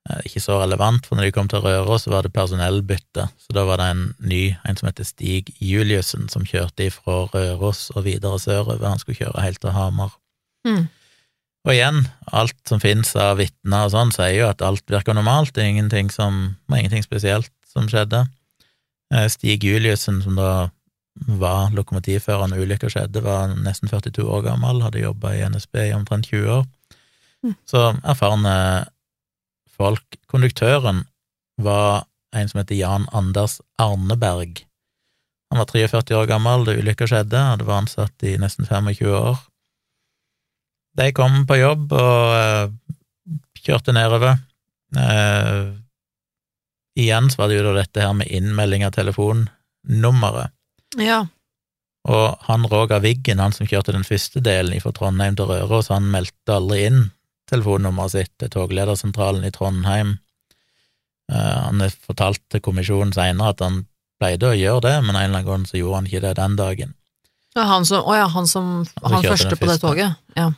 Eh, 0.10 0.26
Ikke 0.28 0.42
så 0.44 0.58
relevant, 0.60 1.06
for 1.06 1.16
når 1.16 1.30
de 1.30 1.36
kom 1.36 1.48
til 1.52 1.64
Røros, 1.64 2.04
så 2.04 2.12
var 2.12 2.26
det 2.26 2.34
personellbytte, 2.36 3.28
så 3.40 3.56
da 3.56 3.64
var 3.68 3.80
det 3.80 3.88
en 3.94 4.04
ny, 4.20 4.42
en 4.68 4.80
som 4.80 4.90
heter 4.90 5.08
Stig 5.08 5.54
Juliussen, 5.64 6.28
som 6.30 6.44
kjørte 6.48 6.90
ifra 6.90 7.24
Røros 7.32 7.90
og 7.96 8.04
videre 8.10 8.40
sørover. 8.40 8.84
Han 8.84 9.00
skulle 9.00 9.22
kjøre 9.22 9.46
helt 9.46 9.62
til 9.64 9.76
Hamar. 9.76 10.12
Mm. 10.68 10.90
Og 11.64 11.72
igjen, 11.72 12.04
alt 12.36 12.60
som 12.68 12.82
finnes 12.84 13.14
av 13.16 13.38
vitner 13.40 13.88
og 13.88 13.94
sånn, 13.94 14.12
sier 14.12 14.36
jo 14.42 14.50
at 14.52 14.64
alt 14.66 14.84
virker 14.92 15.16
normalt, 15.16 15.54
det 15.56 15.64
er 15.64 15.72
ingenting 15.72 16.12
som, 16.12 16.58
var 16.68 16.82
ingenting 16.82 17.06
spesielt 17.06 17.52
som 17.72 17.88
skjedde. 17.88 18.26
Eh, 19.14 19.30
Stig 19.32 19.64
Juliussen, 19.64 20.20
som 20.26 20.36
da 20.36 20.70
var 21.14 21.72
lokomotivfører 21.72 22.50
når 22.50 22.66
ulykka 22.66 22.90
skjedde, 22.92 23.22
var 23.24 23.54
nesten 23.56 23.88
42 23.88 24.26
år 24.26 24.44
gammel, 24.50 24.82
hadde 24.84 25.04
jobba 25.06 25.36
i 25.38 25.44
NSB 25.48 25.80
i 25.88 25.94
omtrent 25.96 26.28
20 26.28 26.50
år. 26.60 26.66
Mm. 27.44 27.56
Så 27.70 27.86
erfarne 28.04 28.56
folk. 29.78 30.20
Konduktøren 30.32 31.04
var 31.62 32.06
en 32.34 32.50
som 32.50 32.62
heter 32.62 32.78
Jan 32.80 33.08
Anders 33.14 33.60
Arneberg. 33.82 34.64
Han 35.54 35.62
var 35.62 35.70
43 35.70 36.18
år 36.18 36.30
gammel 36.30 36.66
da 36.66 36.74
ulykka 36.74 37.06
skjedde, 37.10 37.38
hadde 37.38 37.68
var 37.68 37.84
ansatt 37.84 38.26
i 38.26 38.36
nesten 38.42 38.66
25 38.66 39.14
år. 39.14 39.38
De 40.98 41.10
kom 41.14 41.44
på 41.50 41.58
jobb 41.60 41.94
og 41.98 42.34
eh, 42.38 42.74
kjørte 43.62 43.94
nedover. 43.94 44.42
Eh, 44.98 45.70
igjen 47.00 47.30
så 47.30 47.44
var 47.44 47.50
det 47.50 47.60
jo 47.60 47.68
da 47.70 47.78
dette 47.80 48.02
her 48.02 48.18
med 48.18 48.30
innmelding 48.34 48.86
av 48.86 48.94
telefonnummeret. 48.98 50.54
Ja. 51.02 51.24
Og 52.10 52.48
han 52.50 52.66
Roger 52.70 53.02
Wiggen, 53.02 53.42
han 53.42 53.56
som 53.56 53.70
kjørte 53.70 53.96
den 53.96 54.06
første 54.06 54.42
delen 54.44 54.82
fra 54.84 54.92
Trondheim 54.94 55.38
til 55.40 55.50
Røros, 55.50 55.90
han 55.94 56.10
meldte 56.12 56.58
aldri 56.58 56.84
inn 56.90 57.04
telefonnummeret 57.54 58.16
sitt 58.16 58.34
til 58.42 58.52
togledersentralen 58.54 59.46
i 59.48 59.54
Trondheim. 59.56 60.18
Eh, 61.32 61.60
han 61.68 61.84
har 61.84 61.94
fortalt 62.08 62.42
til 62.52 62.64
kommisjonen 62.66 63.14
seinere 63.16 63.54
at 63.54 63.64
han 63.64 63.84
pleide 64.22 64.50
å 64.52 64.58
gjøre 64.58 64.84
det, 64.88 64.98
men 65.06 65.16
en 65.16 65.22
eller 65.30 65.42
annen 65.44 65.48
gang 65.48 65.70
så 65.70 65.80
gjorde 65.80 66.02
han 66.02 66.10
ikke 66.10 66.26
det 66.26 66.36
den 66.42 66.58
dagen. 66.60 66.98
Ja, 67.54 67.68
Han 67.70 67.86
som, 67.86 68.02
å 68.02 68.16
ja, 68.18 68.28
han 68.34 68.48
som 68.50 68.70
Han, 69.04 69.14
Han 69.14 69.26
første 69.30 69.56
på 69.60 69.68
det 69.70 69.80
toget. 69.82 70.16
Ja. 70.36 70.52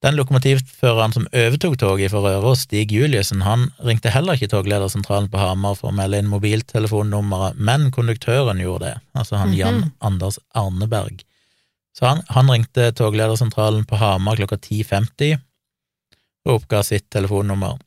Den 0.00 0.14
lokomotivføreren 0.16 1.12
som 1.12 1.26
overtok 1.36 1.74
toget 1.76 2.12
fra 2.12 2.22
Røros, 2.24 2.62
Stig 2.64 2.92
Juliussen, 2.94 3.42
han 3.44 3.66
ringte 3.84 4.12
heller 4.14 4.38
ikke 4.38 4.48
togledersentralen 4.48 5.28
på 5.28 5.40
Hamar 5.42 5.74
for 5.76 5.90
å 5.90 5.96
melde 5.96 6.22
inn 6.22 6.30
mobiltelefonnummeret, 6.30 7.58
men 7.60 7.90
konduktøren 7.92 8.62
gjorde 8.62 8.86
det, 8.86 8.94
altså 9.12 9.36
han 9.42 9.52
Jan 9.52 9.80
Mhm. 9.82 9.92
Anders 10.00 10.38
Arneberg. 10.54 11.20
Så 11.92 12.06
han, 12.06 12.22
han 12.28 12.48
ringte 12.48 12.92
togledersentralen 12.96 13.84
på 13.84 13.98
Hamar 14.00 14.36
klokka 14.40 14.56
10.50 14.56 15.36
og 16.46 16.60
oppga 16.60 16.82
sitt 16.86 17.08
telefonnummer. 17.12 17.78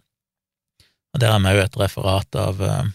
Og 1.14 1.22
der 1.22 1.34
har 1.34 1.42
vi 1.44 1.54
òg 1.54 1.62
et 1.64 1.78
referat 1.78 2.40
av, 2.40 2.62
eh, 2.62 2.90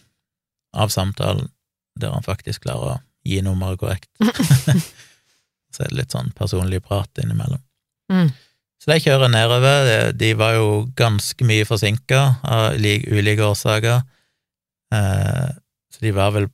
av 0.74 0.90
samtalen, 0.94 1.50
der 1.98 2.14
han 2.14 2.26
faktisk 2.26 2.66
klarer 2.66 2.96
å 2.96 3.00
gi 3.26 3.40
nummeret 3.42 3.80
korrekt. 3.80 4.10
Så 5.74 5.84
er 5.84 5.90
det 5.90 5.98
litt 5.98 6.14
sånn 6.14 6.30
personlig 6.36 6.80
prat 6.86 7.20
innimellom. 7.20 7.60
Mm. 8.12 8.30
Så 8.78 8.92
de 8.92 9.00
kjører 9.04 9.30
nedover. 9.30 10.12
De- 10.16 10.34
var 10.38 10.54
jo 10.56 10.68
ganske 10.96 11.44
mye 11.44 11.66
forsinka 11.68 12.20
av 12.46 12.78
ulike 12.78 13.44
årsaker. 13.44 14.00
Eh, 14.94 15.48
så 15.92 16.00
de 16.00 16.12
var 16.16 16.32
vel 16.32 16.46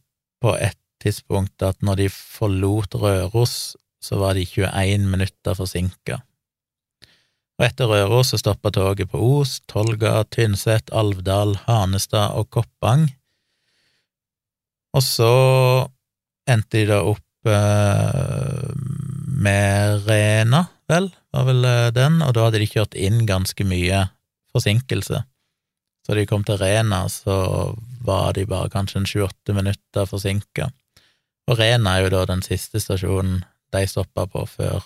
på 0.42 0.54
et 0.58 0.78
tidspunkt 1.04 1.62
at 1.62 1.78
når 1.84 2.00
de 2.00 2.08
forlot 2.10 2.96
Røros, 2.98 3.76
så 4.02 4.18
var 4.20 4.34
de 4.34 4.44
21 4.48 5.06
minutter 5.08 5.56
forsinka. 5.56 6.22
Og 7.54 7.66
etter 7.68 7.90
Røros 7.90 8.32
så 8.32 8.40
stoppa 8.40 8.72
toget 8.74 9.12
på 9.12 9.20
Os, 9.38 9.60
Tolga, 9.70 10.24
Tynset, 10.34 10.90
Alvdal, 10.90 11.54
Hanestad 11.68 12.34
og 12.34 12.48
Koppang. 12.54 13.06
Og 14.94 15.02
så 15.02 15.34
endte 16.50 16.80
de 16.80 16.88
da 16.90 17.00
opp 17.06 17.50
eh, 17.50 18.72
med 19.44 20.08
Rena, 20.08 20.64
vel, 20.90 21.08
var 21.34 21.46
vel 21.48 21.68
eh, 21.68 21.92
den, 21.94 22.20
og 22.26 22.34
da 22.34 22.48
hadde 22.48 22.62
de 22.62 22.68
kjørt 22.70 22.98
inn 22.98 23.22
ganske 23.28 23.66
mye 23.66 24.04
forsinkelse. 24.54 25.22
Så 26.04 26.12
da 26.12 26.18
de 26.18 26.26
kom 26.28 26.44
til 26.46 26.58
Rena, 26.60 27.04
så 27.08 27.72
var 28.04 28.34
de 28.36 28.44
bare 28.50 28.70
kanskje 28.72 29.00
en 29.00 29.08
sju-åtte 29.08 29.54
minutter 29.56 30.10
forsinka. 30.10 30.68
Og 31.48 31.58
Rena 31.60 31.96
er 31.96 32.06
jo 32.06 32.14
da 32.18 32.26
den 32.28 32.42
siste 32.44 32.82
stasjonen 32.82 33.42
de 33.74 33.86
stoppa 33.88 34.26
på 34.30 34.44
før 34.48 34.84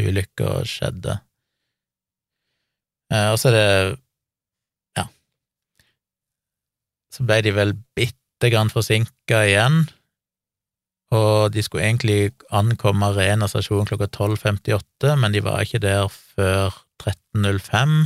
ulykka 0.00 0.62
skjedde. 0.68 1.20
Eh, 3.12 3.28
og 3.32 3.38
så 3.38 3.50
er 3.50 3.56
det 3.56 3.68
ja. 4.98 5.06
Så 7.14 7.26
ble 7.26 7.40
de 7.46 7.54
vel 7.56 7.76
bitte 7.98 8.50
grann 8.52 8.72
forsinka 8.72 9.44
igjen, 9.48 9.84
og 11.14 11.52
de 11.54 11.62
skulle 11.62 11.86
egentlig 11.86 12.34
ankomme 12.50 13.12
Arena 13.12 13.46
stasjon 13.48 13.86
klokka 13.88 14.08
12.58, 14.10 15.14
men 15.22 15.32
de 15.32 15.44
var 15.46 15.62
ikke 15.62 15.80
der 15.84 16.10
før 16.10 16.74
13.05. 17.04 17.96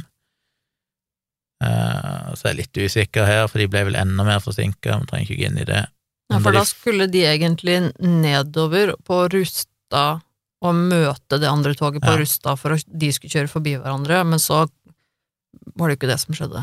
Eh, 1.64 2.28
så 2.36 2.46
jeg 2.46 2.52
er 2.52 2.60
litt 2.60 2.80
usikker 2.80 3.28
her, 3.28 3.46
for 3.48 3.60
de 3.60 3.68
ble 3.72 3.86
vel 3.88 3.98
enda 3.98 4.24
mer 4.26 4.44
forsinka, 4.44 5.00
vi 5.02 5.10
trenger 5.10 5.26
ikke 5.28 5.40
gå 5.40 5.48
inn 5.48 5.62
i 5.64 5.68
det. 5.68 5.84
Ja, 6.30 6.38
for 6.38 6.54
da 6.54 6.62
skulle 6.68 7.08
de 7.10 7.24
egentlig 7.26 7.80
nedover 7.98 8.94
på 9.02 9.24
Rusta 9.32 10.20
og 10.60 10.76
møte 10.76 11.38
det 11.40 11.48
andre 11.48 11.72
toget 11.74 12.04
på 12.04 12.12
Ja. 12.12 12.20
Rusta 12.20 12.54
for 12.60 12.76
at 12.76 12.84
de 12.86 13.08
skulle 13.12 13.32
kjøre 13.32 13.50
forbi 13.50 13.74
hverandre, 13.80 14.20
men 14.28 14.38
så 14.38 14.68
var 15.74 15.88
det 15.88 15.96
jo 15.96 16.00
ikke 16.00 16.12
det 16.12 16.20
som 16.22 16.36
skjedde. 16.36 16.62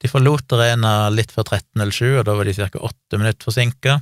De 0.00 0.08
forlot 0.08 0.54
arena 0.56 0.92
litt 1.12 1.32
før 1.34 1.44
13.07, 1.58 2.20
og 2.20 2.24
da 2.28 2.36
var 2.38 2.48
de 2.48 2.56
ca. 2.56 2.84
åtte 2.88 3.20
minutter 3.20 3.48
forsinka. 3.50 3.98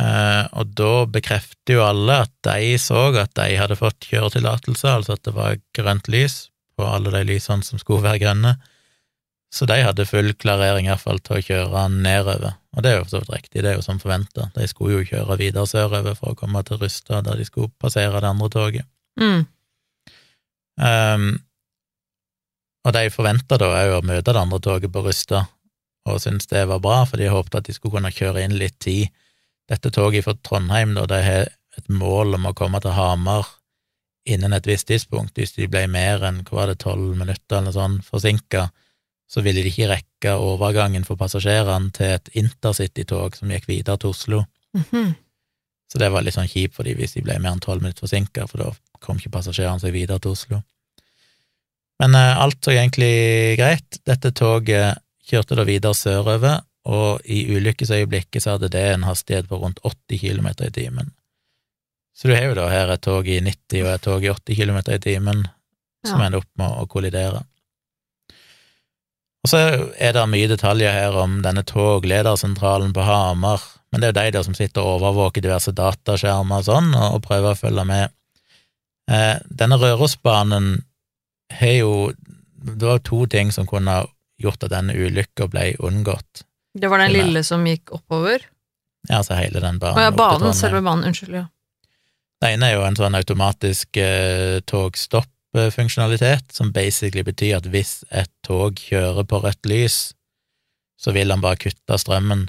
Eh, 0.00 0.44
og 0.56 0.72
da 0.76 0.92
bekrefter 1.12 1.76
jo 1.76 1.84
alle 1.84 2.22
at 2.24 2.32
de 2.48 2.76
så 2.80 3.10
at 3.20 3.34
de 3.36 3.56
hadde 3.60 3.76
fått 3.76 4.08
kjøretillatelse, 4.08 4.88
altså 4.88 5.16
at 5.16 5.24
det 5.28 5.34
var 5.36 5.60
grønt 5.76 6.08
lys 6.12 6.46
på 6.76 6.86
alle 6.88 7.12
de 7.12 7.24
lysene 7.28 7.64
som 7.66 7.80
skulle 7.80 8.04
være 8.04 8.22
grønne. 8.24 8.54
Så 9.52 9.68
de 9.68 9.82
hadde 9.84 10.08
full 10.08 10.32
klarering 10.40 10.88
iallfall 10.88 11.20
til 11.20 11.36
å 11.36 11.44
kjøre 11.44 11.84
nedover, 11.92 12.54
og 12.72 12.84
det 12.84 12.92
er 12.92 12.98
jo 12.98 13.04
for 13.04 13.12
så 13.12 13.20
vidt 13.20 13.34
riktig, 13.34 13.60
det 13.60 13.72
er 13.72 13.76
jo 13.76 13.84
som 13.84 14.00
forventa. 14.00 14.48
De 14.56 14.68
skulle 14.68 15.02
jo 15.02 15.08
kjøre 15.10 15.36
videre 15.40 15.68
sørover 15.68 16.16
for 16.16 16.32
å 16.32 16.38
komme 16.40 16.62
til 16.64 16.80
Rustad, 16.80 17.26
der 17.28 17.36
de 17.36 17.44
skulle 17.44 17.72
passere 17.80 18.20
det 18.24 18.30
andre 18.32 18.48
toget. 18.52 18.88
Mm. 19.20 19.42
Um, 20.80 21.26
og 22.82 22.94
de 22.96 23.08
forventa 23.14 23.58
da 23.60 23.70
òg 23.78 23.96
å 23.98 24.04
møte 24.06 24.32
det 24.32 24.40
andre 24.40 24.60
toget 24.62 24.92
på 24.92 25.04
Rysta, 25.06 25.44
og 26.08 26.20
syntes 26.22 26.50
det 26.50 26.64
var 26.66 26.82
bra, 26.82 27.02
for 27.06 27.20
de 27.20 27.30
håpte 27.30 27.60
at 27.60 27.68
de 27.68 27.74
skulle 27.76 27.94
kunne 27.94 28.10
kjøre 28.14 28.42
inn 28.42 28.56
litt 28.58 28.78
tid. 28.82 29.12
Dette 29.70 29.92
toget 29.94 30.26
fra 30.26 30.34
Trondheim, 30.34 30.96
da, 30.98 31.06
de 31.06 31.20
har 31.22 31.50
et 31.78 31.88
mål 31.88 32.36
om 32.36 32.48
å 32.50 32.56
komme 32.58 32.80
til 32.82 32.94
Hamar 32.96 33.46
innen 34.28 34.54
et 34.54 34.66
visst 34.66 34.88
tidspunkt. 34.90 35.38
Hvis 35.38 35.54
de 35.56 35.68
ble 35.70 35.86
mer 35.90 36.24
enn 36.26 36.42
hva 36.46 36.62
var 36.62 36.72
det, 36.72 36.80
tolv 36.82 37.14
minutter 37.18 37.60
eller 37.60 37.74
sånn 37.74 38.00
forsinka, 38.06 38.68
så 39.30 39.40
ville 39.40 39.62
de 39.64 39.70
ikke 39.70 39.88
rekke 39.88 40.34
overgangen 40.36 41.06
for 41.08 41.16
passasjerene 41.20 41.92
til 41.96 42.16
et 42.18 42.28
intercitytog 42.36 43.38
som 43.38 43.54
gikk 43.54 43.70
videre 43.70 43.98
til 43.98 44.12
Oslo. 44.12 44.44
Mhm. 44.76 45.14
Så 45.92 45.98
det 45.98 46.08
var 46.12 46.22
litt 46.24 46.34
sånn 46.34 46.48
kjipt 46.48 46.74
for 46.74 46.88
dem 46.88 46.96
hvis 46.96 47.14
de 47.14 47.22
ble 47.24 47.38
mer 47.38 47.52
enn 47.52 47.60
tolv 47.60 47.82
minutter 47.82 48.06
forsinka, 48.06 48.46
for 48.48 48.58
da 48.58 48.70
kom 49.00 49.18
ikke 49.18 49.34
passasjerene 49.34 49.80
seg 49.80 49.92
videre 49.92 50.20
til 50.20 50.32
Oslo. 50.32 50.62
Men 52.02 52.18
eh, 52.18 52.42
alt 52.42 52.58
så 52.64 52.74
egentlig 52.74 53.56
greit. 53.60 54.00
Dette 54.08 54.32
toget 54.34 54.98
kjørte 55.28 55.54
da 55.58 55.66
videre 55.68 55.94
sørover, 55.94 56.64
og 56.90 57.22
i 57.30 57.44
ulykkesøyeblikket 57.54 58.42
så 58.42 58.56
hadde 58.56 58.72
det 58.74 58.82
en 58.96 59.06
hastighet 59.06 59.46
på 59.46 59.60
rundt 59.62 59.78
80 59.86 60.18
km 60.18 60.48
i 60.66 60.72
timen. 60.74 61.12
Så 62.18 62.28
du 62.28 62.34
har 62.34 62.48
jo 62.50 62.58
da 62.58 62.66
her 62.68 62.90
et 62.92 63.04
tog 63.06 63.28
i 63.30 63.38
90 63.40 63.84
og 63.86 63.92
et 63.94 64.02
tog 64.02 64.24
i 64.26 64.32
80 64.32 64.58
km 64.58 64.80
i 64.90 64.98
timen 65.02 65.46
som 66.04 66.18
Ja. 66.18 66.26
ender 66.26 66.42
opp 66.42 66.50
med 66.58 66.74
å 66.82 66.88
kollidere. 66.90 67.44
Og 69.42 69.50
så 69.50 69.58
er 69.98 70.12
det 70.12 70.28
mye 70.30 70.50
detaljer 70.50 70.92
her 70.92 71.16
om 71.18 71.40
denne 71.42 71.62
togledersentralen 71.66 72.92
på 72.94 73.02
Hamar, 73.06 73.62
men 73.90 74.00
det 74.00 74.08
er 74.08 74.12
jo 74.12 74.20
de 74.20 74.36
der 74.38 74.42
som 74.42 74.54
sitter 74.54 74.82
og 74.82 75.00
overvåker 75.00 75.42
diverse 75.42 75.72
dataskjermer 75.74 76.58
og 76.58 76.64
sånn, 76.64 76.94
og, 76.94 77.22
prøver 77.22 77.54
å 77.54 77.58
følge 77.58 77.84
med. 77.84 78.10
Eh, 79.10 79.38
denne 79.50 79.78
Rørosbanen 79.78 80.84
har 81.58 81.76
jo 81.78 81.92
Det 82.62 82.86
var 82.86 83.00
to 83.02 83.24
ting 83.26 83.50
som 83.52 83.66
kunne 83.66 83.90
ha 83.90 84.04
gjort 84.38 84.62
at 84.62 84.70
denne 84.70 84.94
ulykka 84.94 85.48
ble 85.50 85.72
unngått. 85.82 86.44
Det 86.78 86.88
var 86.88 87.02
den 87.02 87.12
lille 87.12 87.42
som 87.44 87.64
gikk 87.66 87.90
oppover? 87.96 88.44
Ja, 89.08 89.18
altså 89.18 89.34
hele 89.34 89.60
den 89.60 89.80
banen. 89.82 89.98
Å 89.98 90.04
ja, 90.06 90.12
banen, 90.14 90.54
selve 90.54 90.82
banen, 90.84 91.08
unnskyld, 91.10 91.34
ja. 91.40 91.48
Det 92.42 92.52
ene 92.54 92.70
er 92.70 92.76
jo 92.76 92.84
en 92.86 92.98
sånn 92.98 93.18
automatisk 93.18 93.98
eh, 94.02 94.60
togstopp-funksjonalitet, 94.70 96.54
som 96.54 96.72
basically 96.74 97.22
betyr 97.26 97.58
at 97.58 97.68
hvis 97.70 98.00
et 98.10 98.30
tog 98.46 98.78
kjører 98.78 99.26
på 99.26 99.42
rødt 99.42 99.68
lys, 99.70 99.98
så 100.98 101.14
vil 101.14 101.34
han 101.34 101.42
bare 101.42 101.60
kutte 101.66 101.98
strømmen, 101.98 102.46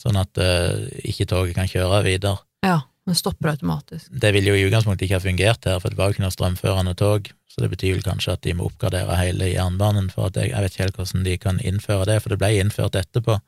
sånn 0.00 0.18
at 0.20 0.40
eh, 0.40 0.88
ikke 1.04 1.28
toget 1.30 1.56
kan 1.56 1.68
kjøre 1.68 2.02
videre. 2.08 2.40
Ja, 2.64 2.82
den 3.04 3.18
stopper 3.18 3.52
automatisk. 3.52 4.08
Det 4.10 4.32
vil 4.36 4.48
jo 4.48 4.56
i 4.56 4.66
utgangspunktet 4.66 5.06
ikke 5.06 5.18
ha 5.18 5.24
fungert 5.24 5.68
her, 5.68 5.80
for 5.82 5.92
det 5.92 6.00
var 6.00 6.08
jo 6.08 6.16
ikke 6.16 6.24
noe 6.24 6.34
strømførende 6.34 6.94
tog, 6.98 7.32
så 7.52 7.62
det 7.62 7.70
betyr 7.74 7.98
vel 7.98 8.06
kanskje 8.06 8.36
at 8.36 8.44
de 8.46 8.54
må 8.56 8.68
oppgradere 8.70 9.18
hele 9.20 9.50
jernbanen, 9.52 10.08
for 10.12 10.30
at 10.30 10.38
jeg, 10.40 10.54
jeg 10.54 10.64
vet 10.64 10.76
ikke 10.76 10.86
helt 10.86 11.00
hvordan 11.00 11.26
de 11.26 11.40
kan 11.42 11.60
innføre 11.60 12.08
det, 12.10 12.20
for 12.22 12.34
det 12.34 12.40
ble 12.40 12.54
innført 12.62 12.98
etterpå. 12.98 13.38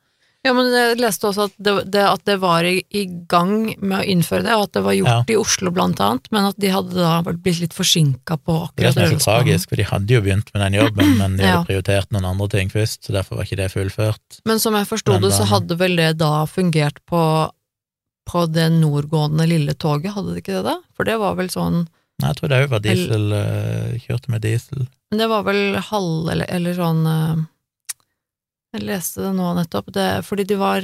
Ja, 0.45 0.53
men 0.55 0.69
jeg 0.71 0.99
leste 1.01 1.27
også 1.27 1.47
at 1.49 1.55
det, 1.59 1.73
det, 1.91 2.03
at 2.07 2.21
det 2.29 2.37
var 2.39 2.63
i, 2.67 2.77
i 2.95 3.03
gang 3.29 3.73
med 3.81 3.97
å 3.97 4.05
innføre 4.13 4.45
det, 4.45 4.53
og 4.55 4.67
at 4.67 4.77
det 4.77 4.83
var 4.85 4.95
gjort 4.95 5.31
i 5.33 5.37
Oslo 5.39 5.73
blant 5.75 5.99
annet, 6.03 6.29
men 6.31 6.47
at 6.51 6.59
de 6.61 6.71
hadde 6.71 6.95
da 6.95 7.17
blitt 7.25 7.59
litt 7.63 7.75
forsinka 7.75 8.37
på 8.39 8.59
Det 8.77 8.87
er 8.87 8.95
det 8.95 9.07
er 9.07 9.15
så 9.17 9.25
tragisk, 9.25 9.73
for 9.73 9.81
de 9.81 9.87
hadde 9.89 10.13
jo 10.15 10.21
begynt 10.23 10.53
med 10.53 10.63
den 10.63 10.77
jobben, 10.79 11.13
men 11.19 11.35
de 11.39 11.43
hadde 11.49 11.67
prioritert 11.67 12.13
noen 12.15 12.29
andre 12.29 12.47
ting 12.53 12.71
først, 12.71 13.01
så 13.03 13.17
derfor 13.17 13.41
var 13.41 13.49
ikke 13.49 13.59
det 13.59 13.69
fullført. 13.73 14.39
Men 14.47 14.61
som 14.63 14.77
jeg 14.77 14.87
forsto 14.87 15.17
det, 15.25 15.33
så 15.35 15.49
hadde 15.51 15.79
vel 15.81 15.99
det 15.99 16.13
da 16.21 16.31
fungert 16.47 17.01
på, 17.09 17.21
på 18.27 18.43
det 18.51 18.67
nordgående 18.75 19.45
lille 19.47 19.73
toget, 19.79 20.11
hadde 20.15 20.33
det 20.35 20.41
ikke 20.43 20.57
det 20.59 20.65
da? 20.67 20.75
For 20.97 21.07
det 21.07 21.15
var 21.21 21.37
vel 21.39 21.49
sånn 21.53 21.85
Nei, 22.17 22.31
jeg 22.31 22.37
tror 22.39 22.49
det 22.49 22.57
òg 22.63 22.71
var 22.71 22.81
diesel, 22.81 23.25
eh, 23.37 23.97
kjørte 24.01 24.31
med 24.33 24.41
diesel. 24.41 24.87
Men 25.13 25.19
det 25.21 25.27
var 25.29 25.43
vel 25.45 25.75
halv, 25.85 26.29
eller, 26.33 26.47
eller 26.49 26.73
sånn 26.73 27.03
eh, 27.05 27.43
Jeg 28.73 28.87
leste 28.87 29.21
det 29.21 29.33
nå 29.37 29.51
nettopp, 29.59 29.91
det, 29.93 30.07
fordi 30.25 30.45
det 30.49 30.57
var, 30.57 30.81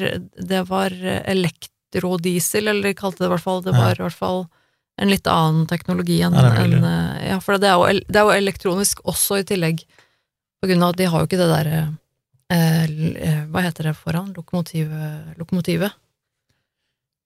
det 0.52 0.60
var 0.70 0.94
elektrodiesel, 0.94 2.68
eller 2.70 2.84
de 2.92 2.94
kalte 3.00 3.24
det 3.24 3.32
i 3.32 3.34
hvert 3.34 3.44
fall, 3.48 3.64
det 3.66 3.74
Ja. 3.74 3.82
var 3.82 3.98
i 3.98 4.04
hvert 4.06 4.20
fall 4.20 4.44
en 5.02 5.10
litt 5.10 5.26
annen 5.26 5.66
teknologi 5.68 6.20
enn 6.22 6.38
Ja, 6.38 6.54
en, 6.62 6.84
eh, 6.86 7.28
Ja, 7.32 7.40
for 7.42 7.58
det 7.58 7.68
er, 7.72 7.82
jo, 7.82 8.00
det 8.08 8.16
er 8.22 8.28
jo 8.30 8.38
elektronisk 8.38 9.02
også 9.04 9.40
i 9.42 9.44
tillegg, 9.44 9.82
på 10.62 10.70
grunn 10.70 10.84
av 10.86 10.94
at 10.94 10.98
de 11.02 11.06
har 11.10 11.20
jo 11.20 11.26
ikke 11.28 11.42
det 11.42 11.50
derre 11.50 11.98
eh, 12.54 13.42
Hva 13.50 13.62
heter 13.66 13.90
det 13.90 13.98
foran? 13.98 14.34
Lokomotiv, 14.38 14.94
lokomotivet. 15.42 15.92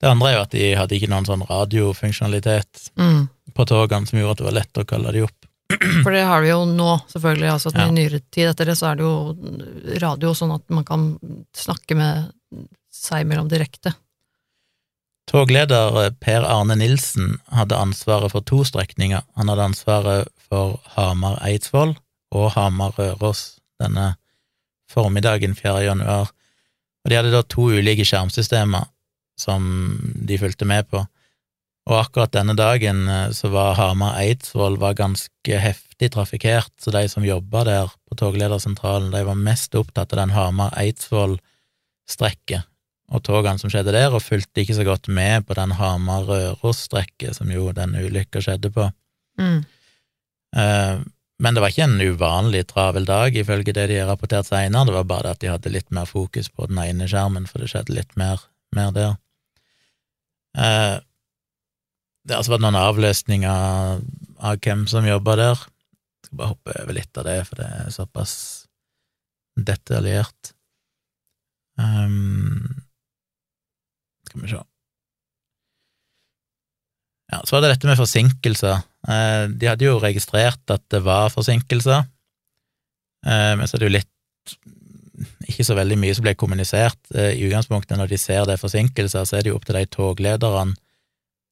Det 0.01 0.09
andre 0.11 0.29
er 0.29 0.35
jo 0.37 0.41
at 0.45 0.51
de 0.53 0.65
hadde 0.77 0.95
ikke 0.97 1.09
noen 1.09 1.25
sånn 1.25 1.45
radiofunksjonalitet 1.49 2.89
Mm. 2.97 3.27
på 3.57 3.65
togene 3.65 4.05
som 4.07 4.19
gjorde 4.19 4.31
at 4.31 4.37
det 4.43 4.45
var 4.45 4.57
lett 4.59 4.77
å 4.77 4.85
kalle 4.85 5.11
de 5.15 5.23
opp. 5.25 5.45
For 6.03 6.11
det 6.13 6.21
har 6.23 6.41
vi 6.41 6.49
jo 6.51 6.59
nå, 6.69 6.91
selvfølgelig. 7.11 7.49
Altså 7.51 7.71
at 7.73 7.79
Ja. 7.81 7.87
I 7.87 7.95
nyere 7.97 8.19
tid 8.31 8.47
etter 8.51 8.65
det 8.69 8.77
så 8.77 8.91
er 8.91 8.95
det 8.99 9.03
jo 9.03 9.97
radio, 9.99 10.33
sånn 10.37 10.53
at 10.55 10.63
man 10.69 10.85
kan 10.85 11.07
snakke 11.57 11.95
med 11.97 12.29
seg 12.93 13.25
mellom 13.27 13.49
direkte. 13.49 13.93
Togleder 15.27 15.97
eh, 16.05 16.11
Per 16.23 16.45
Arne 16.47 16.77
Nilsen 16.79 17.39
hadde 17.51 17.75
ansvaret 17.75 18.31
for 18.31 18.41
to 18.47 18.61
strekninger. 18.63 19.23
Han 19.35 19.49
hadde 19.51 19.65
ansvaret 19.73 20.29
for 20.47 20.77
Hamar-Eidsvoll 20.95 21.97
og 22.37 22.51
Hamar-Røros 22.55 23.57
denne 23.81 24.13
formiddagen 24.91 25.55
4. 25.57 25.81
januar. 25.89 26.29
Og 27.03 27.11
de 27.11 27.17
hadde 27.19 27.33
da 27.33 27.41
to 27.43 27.67
ulike 27.75 28.05
skjermsystemer 28.07 28.87
som 29.39 29.61
de 30.27 30.39
fulgte 30.41 30.67
med 30.69 30.89
på. 30.89 31.05
Og 31.87 31.95
akkurat 32.01 32.33
denne 32.35 32.51
dagen 32.57 33.05
eh, 33.07 33.29
så 33.35 33.49
var 33.53 33.77
Hamar-Eidsvoll 33.79 34.75
var 34.81 34.93
ganske 34.99 35.59
heftig 35.63 36.09
trafikkert, 36.13 36.73
så 36.81 36.87
de 36.91 37.09
som 37.09 37.25
jobba 37.25 37.63
der 37.67 37.85
på 38.09 38.15
togledersentralen, 38.19 39.11
de 39.13 39.21
var 39.27 39.35
mest 39.39 39.75
opptatt 39.79 40.13
av 40.13 40.17
den 40.23 40.35
Hamar-Eidsvoll-strekket 40.35 42.63
og 43.07 43.23
togene 43.23 43.59
som 43.61 43.69
skjedde 43.71 43.95
der, 43.95 44.11
og 44.11 44.25
fulgte 44.25 44.61
ikke 44.63 44.75
så 44.75 44.85
godt 44.87 45.05
med 45.07 45.45
på 45.47 45.53
den 45.55 45.71
Hamar-Røros-strekket 45.77 47.33
som 47.37 47.47
jo 47.53 47.63
den 47.75 47.91
ulykka 47.95 48.39
skjedde 48.43 48.69
på. 48.75 48.83
Mm. 49.39 49.59
Eh, 50.59 50.95
men 51.37 51.53
det 51.53 51.61
var 51.61 51.69
ikke 51.71 51.85
en 51.85 52.01
uvanlig 52.01 52.63
travel 52.67 53.05
dag, 53.07 53.37
ifølge 53.37 53.75
det 53.75 53.87
de 53.91 53.99
har 54.01 54.09
rapportert 54.11 54.47
seinere, 54.49 54.85
det 54.89 54.97
var 54.97 55.07
bare 55.07 55.23
det 55.23 55.33
at 55.37 55.41
de 55.43 55.53
hadde 55.53 55.71
litt 55.71 55.91
mer 55.93 56.07
fokus 56.09 56.47
på 56.49 56.61
den 56.67 56.77
ene 56.83 57.07
skjermen, 57.07 57.47
for 57.47 57.63
det 57.63 57.69
skjedde 57.71 57.95
litt 57.95 58.13
mer, 58.19 58.37
mer 58.75 58.91
der. 58.95 59.15
Eh, 60.57 60.97
det 62.27 62.35
har 62.35 62.41
altså 62.41 62.55
vært 62.55 62.65
noen 62.65 62.79
avløsninger 62.79 63.99
av 64.47 64.61
hvem 64.63 64.85
som 64.89 65.07
jobber 65.07 65.39
der. 65.39 65.61
Jeg 65.61 66.29
skal 66.29 66.39
bare 66.41 66.53
hoppe 66.53 66.77
over 66.81 66.97
litt 66.97 67.19
av 67.19 67.27
det, 67.27 67.37
for 67.47 67.61
det 67.61 67.67
er 67.77 67.93
såpass 67.93 68.33
detaljert. 69.57 70.53
Um, 71.77 72.65
skal 74.25 74.41
vi 74.41 74.49
se 74.49 74.63
Ja, 77.27 77.41
så 77.43 77.55
var 77.55 77.63
det 77.63 77.73
dette 77.75 77.89
med 77.89 77.99
forsinkelser. 77.99 78.83
Eh, 79.11 79.45
de 79.51 79.67
hadde 79.67 79.83
jo 79.83 79.97
registrert 79.99 80.71
at 80.71 80.83
det 80.93 81.01
var 81.03 81.27
forsinkelser, 81.33 82.05
eh, 83.27 83.51
men 83.59 83.67
så 83.67 83.75
er 83.75 83.83
det 83.83 83.89
jo 83.89 83.95
litt 83.97 84.53
ikke 85.47 85.65
så 85.67 85.77
veldig 85.77 85.97
mye 85.99 86.15
som 86.17 86.25
ble 86.25 86.33
kommunisert. 86.39 86.99
Eh, 87.15 87.33
I 87.37 87.47
utgangspunktet, 87.47 87.97
når 87.99 88.11
de 88.11 88.19
ser 88.21 88.45
det 88.47 88.57
er 88.57 88.61
forsinkelser, 88.61 89.25
så 89.25 89.37
er 89.37 89.45
det 89.45 89.53
jo 89.53 89.57
opp 89.59 89.65
til 89.67 89.79
de 89.79 89.85
toglederne 89.91 90.77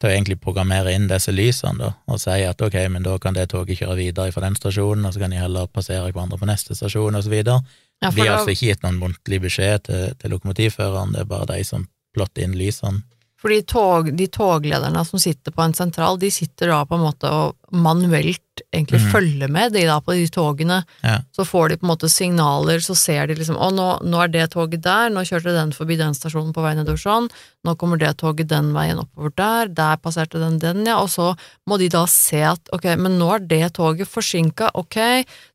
til 0.01 0.09
å 0.09 0.11
egentlig 0.11 0.37
programmere 0.43 0.91
inn 0.91 1.07
disse 1.07 1.31
lysene, 1.31 1.79
da, 1.79 1.93
og 2.11 2.19
si 2.19 2.41
at 2.43 2.61
ok, 2.61 2.75
men 2.91 3.05
da 3.05 3.15
kan 3.21 3.35
det 3.37 3.47
toget 3.53 3.79
kjøre 3.79 3.95
videre 3.95 4.33
fra 4.35 4.43
den 4.43 4.57
stasjonen, 4.59 5.07
og 5.07 5.15
så 5.15 5.21
kan 5.23 5.31
de 5.31 5.39
heller 5.39 5.69
passere 5.71 6.09
hverandre 6.09 6.39
på 6.41 6.49
neste 6.49 6.75
stasjon, 6.75 7.15
og 7.15 7.23
så 7.23 7.31
videre. 7.31 7.61
Ja, 8.03 8.09
det 8.09 8.17
blir 8.17 8.33
altså 8.33 8.51
ikke 8.51 8.73
gitt 8.73 8.83
noen 8.83 8.99
muntlig 8.99 9.39
beskjed 9.45 9.85
til, 9.87 10.09
til 10.19 10.35
lokomotivføreren, 10.35 11.15
det 11.15 11.23
er 11.23 11.29
bare 11.31 11.47
de 11.53 11.63
som 11.63 11.87
plotter 12.15 12.43
inn 12.43 12.57
lysene. 12.59 13.05
Fordi 13.45 13.61
tog, 13.69 14.07
de 14.17 14.25
toglederne 14.33 15.03
som 15.05 15.21
sitter 15.21 15.53
på 15.53 15.61
en 15.61 15.73
sentral, 15.77 16.17
de 16.17 16.31
sitter 16.33 16.71
da 16.71 16.79
på 16.89 16.97
en 16.97 17.03
måte 17.05 17.29
og 17.29 17.75
manuelt 17.77 18.63
egentlig 18.73 19.03
mm. 19.03 19.05
følger 19.11 19.51
med 19.53 19.75
de 19.75 19.83
da 19.85 19.99
på 20.01 20.15
de 20.17 20.25
togene. 20.33 20.79
Ja. 21.05 21.19
Så 21.35 21.45
får 21.45 21.69
de 21.69 21.77
på 21.77 21.85
en 21.85 21.91
måte 21.91 22.09
signaler, 22.09 22.81
så 22.81 22.95
ser 22.97 23.29
de 23.29 23.37
liksom 23.37 23.59
å, 23.61 23.69
nå, 23.75 23.87
nå 24.01 24.23
er 24.23 24.33
det 24.33 24.47
toget 24.55 24.81
der, 24.87 25.13
nå 25.13 25.21
kjørte 25.29 25.53
den 25.53 25.75
forbi 25.77 25.99
den 25.99 26.17
stasjonen 26.17 26.55
på 26.55 26.65
vei 26.65 26.73
nedover 26.79 27.03
sånn, 27.03 27.29
nå 27.67 27.77
kommer 27.77 28.01
det 28.01 28.15
toget 28.23 28.49
den 28.49 28.73
veien 28.73 29.03
oppover 29.03 29.35
der, 29.37 29.73
der 29.77 30.01
passerte 30.01 30.41
den 30.41 30.57
den, 30.63 30.81
ja, 30.89 30.97
og 31.03 31.11
så 31.13 31.35
må 31.69 31.77
de 31.77 31.91
da 31.93 32.07
se 32.09 32.41
at 32.49 32.73
ok, 32.73 32.95
men 32.97 33.19
nå 33.21 33.29
er 33.35 33.45
det 33.45 33.75
toget 33.77 34.09
forsinka, 34.09 34.73
ok, 34.73 34.97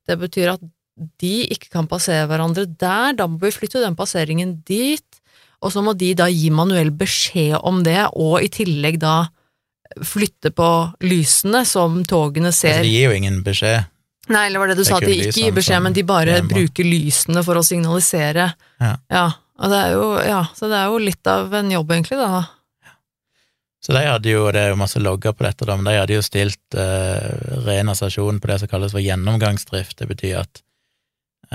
det 0.07 0.23
betyr 0.23 0.55
at 0.55 0.71
de 1.21 1.37
ikke 1.51 1.71
kan 1.73 1.89
passere 1.91 2.29
hverandre 2.29 2.67
der, 2.69 3.15
da 3.17 3.27
må 3.31 3.41
vi 3.43 3.55
flytte 3.55 3.83
den 3.83 3.97
passeringen 3.99 4.61
dit, 4.69 5.07
og 5.61 5.73
så 5.75 5.83
må 5.85 5.95
de 5.99 6.15
da 6.17 6.29
gi 6.33 6.49
manuell 6.55 6.91
beskjed 6.97 7.59
om 7.69 7.83
det, 7.85 7.99
og 8.17 8.41
i 8.45 8.49
tillegg 8.53 9.01
da 9.03 9.29
flytte 10.07 10.53
på 10.55 10.69
lysene 11.05 11.65
som 11.67 12.01
togene 12.09 12.53
ser. 12.55 12.79
Altså, 12.79 12.87
de 12.87 12.95
gir 12.95 13.11
jo 13.11 13.17
ingen 13.17 13.41
beskjed. 13.47 13.89
Nei, 14.31 14.45
eller 14.47 14.63
var 14.63 14.71
det 14.71 14.79
du 14.79 14.85
Det 14.85 14.89
sa, 14.89 15.01
at 15.01 15.09
de 15.09 15.17
ikke 15.19 15.43
gir 15.43 15.55
beskjed, 15.57 15.83
men 15.83 15.97
de 15.97 16.07
bare 16.07 16.39
hjemme. 16.39 16.53
bruker 16.53 16.87
lysene 16.87 17.43
for 17.43 17.59
å 17.59 17.67
signalisere. 17.67 18.53
Ja. 18.79 19.27
og 19.59 19.73
det 19.73 19.81
er 19.81 19.93
jo, 19.97 20.07
ja, 20.23 20.41
så 20.55 20.71
det 20.71 20.79
er 20.79 20.93
jo 20.93 21.03
litt 21.03 21.31
av 21.31 21.55
en 21.59 21.73
jobb, 21.75 21.93
egentlig, 21.97 22.21
da. 22.21 22.45
Så 23.81 23.95
de 23.97 24.05
hadde 24.05 24.29
jo, 24.29 24.45
det 24.53 24.61
er 24.61 24.75
jo 24.75 24.79
masse 24.79 25.01
logger 25.01 25.33
på 25.33 25.47
dette, 25.47 25.67
da, 25.67 25.77
men 25.77 25.89
de 25.89 25.97
hadde 25.97 26.17
jo 26.19 26.25
stilt 26.25 26.77
eh, 26.77 27.63
Rena 27.65 27.95
stasjon 27.97 28.39
på 28.41 28.51
det 28.51 28.59
som 28.61 28.71
kalles 28.71 28.93
for 28.93 29.03
gjennomgangsdrift. 29.03 29.97
Det 30.03 30.09
betyr 30.11 30.43
at 30.43 30.61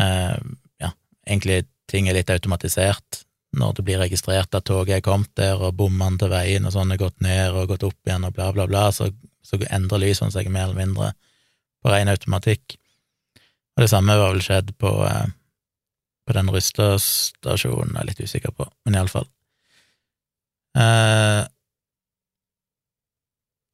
eh, 0.02 0.34
ja, 0.82 0.90
egentlig 1.30 1.64
ting 1.92 2.10
er 2.10 2.18
litt 2.18 2.34
automatisert. 2.34 3.22
Når 3.56 3.78
det 3.78 3.86
blir 3.88 4.02
registrert 4.02 4.56
at 4.58 4.68
toget 4.68 4.98
er 4.98 5.06
kommet 5.06 5.32
der, 5.40 5.62
og 5.62 5.78
bommene 5.80 6.20
til 6.20 6.32
veien 6.34 6.68
og 6.68 6.74
sånn 6.76 6.92
er 6.92 7.00
gått 7.00 7.22
ned 7.24 7.56
og 7.56 7.70
gått 7.72 7.86
opp 7.88 8.10
igjen 8.10 8.28
og 8.28 8.36
bla, 8.36 8.50
bla, 8.56 8.68
bla, 8.68 8.90
så, 8.96 9.08
så 9.46 9.60
endrer 9.70 10.04
lysene 10.04 10.34
seg 10.34 10.50
mer 10.52 10.68
eller 10.70 10.82
mindre 10.82 11.14
på 11.86 11.94
ren 11.94 12.12
automatikk. 12.12 12.78
Og 13.76 13.84
det 13.84 13.92
samme 13.92 14.16
var 14.18 14.34
vel 14.34 14.44
skjedd 14.44 14.72
på, 14.82 14.92
eh, 15.08 15.26
på 16.26 16.36
den 16.38 16.52
Rystad-stasjonen, 16.52 17.96
jeg 17.96 18.02
er 18.04 18.10
litt 18.10 18.24
usikker 18.24 18.56
på, 18.56 18.68
men 18.86 18.98
iallfall. 19.00 19.28
Eh, 20.76 21.44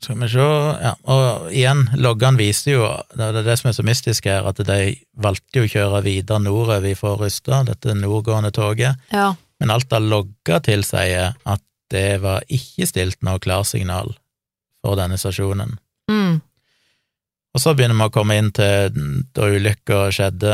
skal 0.02 0.18
vi 0.18 0.28
se, 0.34 0.46
ja, 0.82 0.96
og 1.14 1.52
igjen, 1.54 1.84
loggene 2.02 2.42
viser 2.42 2.74
jo, 2.74 2.86
det 3.14 3.28
er 3.28 3.46
det 3.46 3.58
som 3.60 3.70
er 3.70 3.76
så 3.78 3.86
mystisk 3.86 4.26
her, 4.26 4.48
at 4.50 4.58
de 4.66 4.96
valgte 5.22 5.62
jo 5.62 5.68
å 5.68 5.72
kjøre 5.76 6.02
videre 6.08 6.42
nordover 6.42 6.98
fra 6.98 7.14
Rystad, 7.20 7.70
dette 7.70 7.94
nordgående 7.98 8.54
toget, 8.56 8.98
Ja. 9.14 9.32
Men 9.62 9.70
alt 9.70 9.94
av 9.94 10.02
logger 10.02 10.58
tilsier 10.66 11.38
at 11.46 11.62
det 11.94 12.18
var 12.24 12.42
ikke 12.50 12.88
stilt 12.90 13.22
noe 13.22 13.38
klarsignal 13.44 14.10
for 14.82 14.98
denne 14.98 15.18
stasjonen. 15.22 15.78
Mm. 16.10 16.42
Og 17.54 17.62
så 17.62 17.78
begynner 17.78 17.94
vi 18.00 18.06
å 18.08 18.16
komme 18.16 18.38
inn 18.40 18.52
til 18.56 18.90
da 19.36 19.44
ulykka 19.54 20.10
skjedde. 20.16 20.54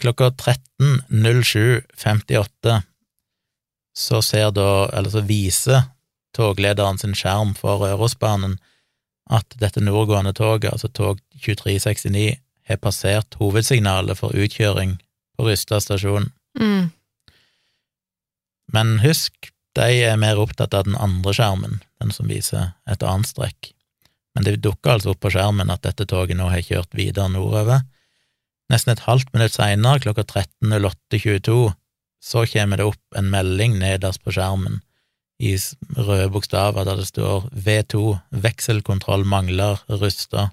Klokka 0.00 0.32
13.07.58 0.32 2.80
så 4.00 4.22
ser 4.24 4.48
da, 4.56 4.88
eller 4.96 5.12
så 5.12 5.20
viser 5.26 5.82
toglederen 6.36 6.98
sin 6.98 7.16
skjerm 7.18 7.54
for 7.58 7.82
Rørosbanen 7.84 8.54
at 9.30 9.54
dette 9.62 9.82
nordgående 9.84 10.32
toget, 10.34 10.72
altså 10.72 10.88
tog 10.88 11.20
2369, 11.44 12.40
har 12.70 12.78
passert 12.82 13.36
hovedsignalet 13.38 14.18
for 14.18 14.34
utkjøring 14.34 14.96
på 15.36 15.46
Rysta 15.46 15.78
stasjon. 15.82 16.30
Mm. 16.58 16.90
Men 18.72 18.98
husk, 19.04 19.50
de 19.78 19.86
er 20.02 20.16
mer 20.20 20.38
opptatt 20.42 20.74
av 20.74 20.84
den 20.88 20.96
andre 20.98 21.32
skjermen, 21.34 21.80
den 22.02 22.10
som 22.14 22.28
viser 22.30 22.72
et 22.90 23.02
annet 23.06 23.28
strekk. 23.30 23.72
Men 24.34 24.46
det 24.46 24.60
dukker 24.62 24.96
altså 24.96 25.12
opp 25.14 25.20
på 25.24 25.32
skjermen 25.34 25.70
at 25.74 25.82
dette 25.86 26.06
toget 26.10 26.38
nå 26.38 26.48
har 26.52 26.62
kjørt 26.62 26.94
videre 26.94 27.30
nordover. 27.32 27.82
Nesten 28.70 28.92
et 28.94 29.02
halvt 29.06 29.32
minutt 29.34 29.54
seinere, 29.56 29.98
klokka 30.02 30.22
13.08.22, 30.22 31.72
så 32.22 32.44
kommer 32.52 32.78
det 32.78 32.86
opp 32.86 33.18
en 33.18 33.30
melding 33.32 33.78
nederst 33.80 34.22
på 34.22 34.34
skjermen 34.36 34.80
i 35.40 35.54
røde 35.96 36.28
bokstaver 36.34 36.84
der 36.84 36.98
det 37.00 37.06
står 37.08 37.46
V2, 37.64 38.02
vekselkontroll 38.44 39.24
mangler, 39.24 39.80
rusta. 39.88 40.50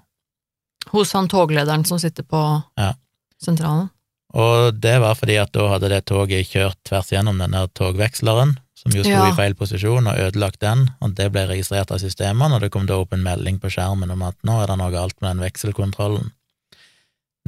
Hos 0.94 1.12
han 1.12 1.28
toglederen 1.28 1.84
som 1.84 2.00
sitter 2.00 2.24
på 2.24 2.40
Ja. 2.78 2.94
sentralen. 3.42 3.90
Og 4.36 4.74
det 4.76 4.98
var 5.00 5.14
fordi 5.16 5.38
at 5.40 5.52
da 5.56 5.68
hadde 5.72 5.88
det 5.88 6.02
toget 6.10 6.50
kjørt 6.50 6.76
tvers 6.84 7.08
gjennom 7.14 7.38
den 7.40 7.54
der 7.56 7.68
togveksleren, 7.78 8.56
som 8.76 8.92
jo 8.92 9.02
sto 9.02 9.10
Ja. 9.10 9.28
i 9.30 9.36
feil 9.36 9.54
posisjon, 9.56 10.06
og 10.06 10.18
ødelagt 10.20 10.60
den, 10.60 10.90
og 11.00 11.14
det 11.16 11.30
ble 11.32 11.46
registrert 11.48 11.90
av 11.90 11.98
systemene, 11.98 12.54
og 12.54 12.60
det 12.60 12.70
kom 12.70 12.86
da 12.86 12.98
opp 13.00 13.12
en 13.16 13.22
melding 13.24 13.58
på 13.58 13.70
skjermen 13.72 14.10
om 14.12 14.22
at 14.22 14.36
nå 14.44 14.62
er 14.62 14.66
det 14.68 14.76
noe 14.78 14.90
galt 14.92 15.16
med 15.20 15.36
den 15.36 15.44
vekselkontrollen. 15.46 16.30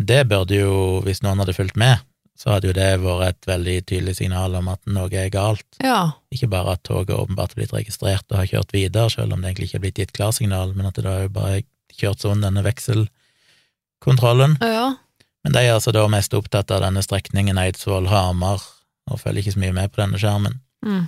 Det 0.00 0.22
burde 0.28 0.56
jo, 0.56 1.00
hvis 1.04 1.20
noen 1.22 1.38
hadde 1.38 1.52
fulgt 1.54 1.76
med, 1.76 2.00
så 2.40 2.54
hadde 2.54 2.70
jo 2.70 2.72
det 2.72 2.88
vært 3.02 3.28
et 3.28 3.46
veldig 3.50 3.76
tydelig 3.84 4.16
signal 4.16 4.54
om 4.56 4.68
at 4.72 4.80
noe 4.88 5.12
er 5.12 5.28
galt. 5.28 5.66
Ja. 5.84 6.12
Ikke 6.32 6.48
bare 6.48 6.72
at 6.72 6.82
toget 6.88 7.12
åpenbart 7.12 7.52
har 7.52 7.60
blitt 7.60 7.74
registrert 7.76 8.24
og 8.32 8.38
har 8.40 8.46
kjørt 8.48 8.72
videre, 8.72 9.10
selv 9.12 9.34
om 9.34 9.42
det 9.42 9.50
egentlig 9.52 9.68
ikke 9.68 9.76
er 9.76 9.84
blitt 9.84 10.00
gitt 10.00 10.14
klarsignal, 10.16 10.72
men 10.74 10.86
at 10.88 10.94
det 10.96 11.04
da 11.04 11.18
er 11.18 11.22
jo 11.28 11.34
bare 11.36 11.60
kjørt 11.92 12.24
sånn 12.24 12.40
denne 12.40 12.64
vekselkontrollen. 12.64 14.56
ja. 14.64 14.94
Men 15.44 15.56
de 15.56 15.62
er 15.64 15.74
altså 15.74 15.92
da 15.96 16.04
mest 16.12 16.34
opptatt 16.36 16.72
av 16.74 16.82
denne 16.84 17.02
strekningen 17.04 17.58
Eidsvoll-Hamar, 17.60 18.64
og 19.10 19.20
følger 19.20 19.42
ikke 19.42 19.56
så 19.56 19.62
mye 19.62 19.76
med 19.76 19.92
på 19.92 20.02
denne 20.02 20.20
skjermen. 20.20 20.58
Mm. 20.86 21.06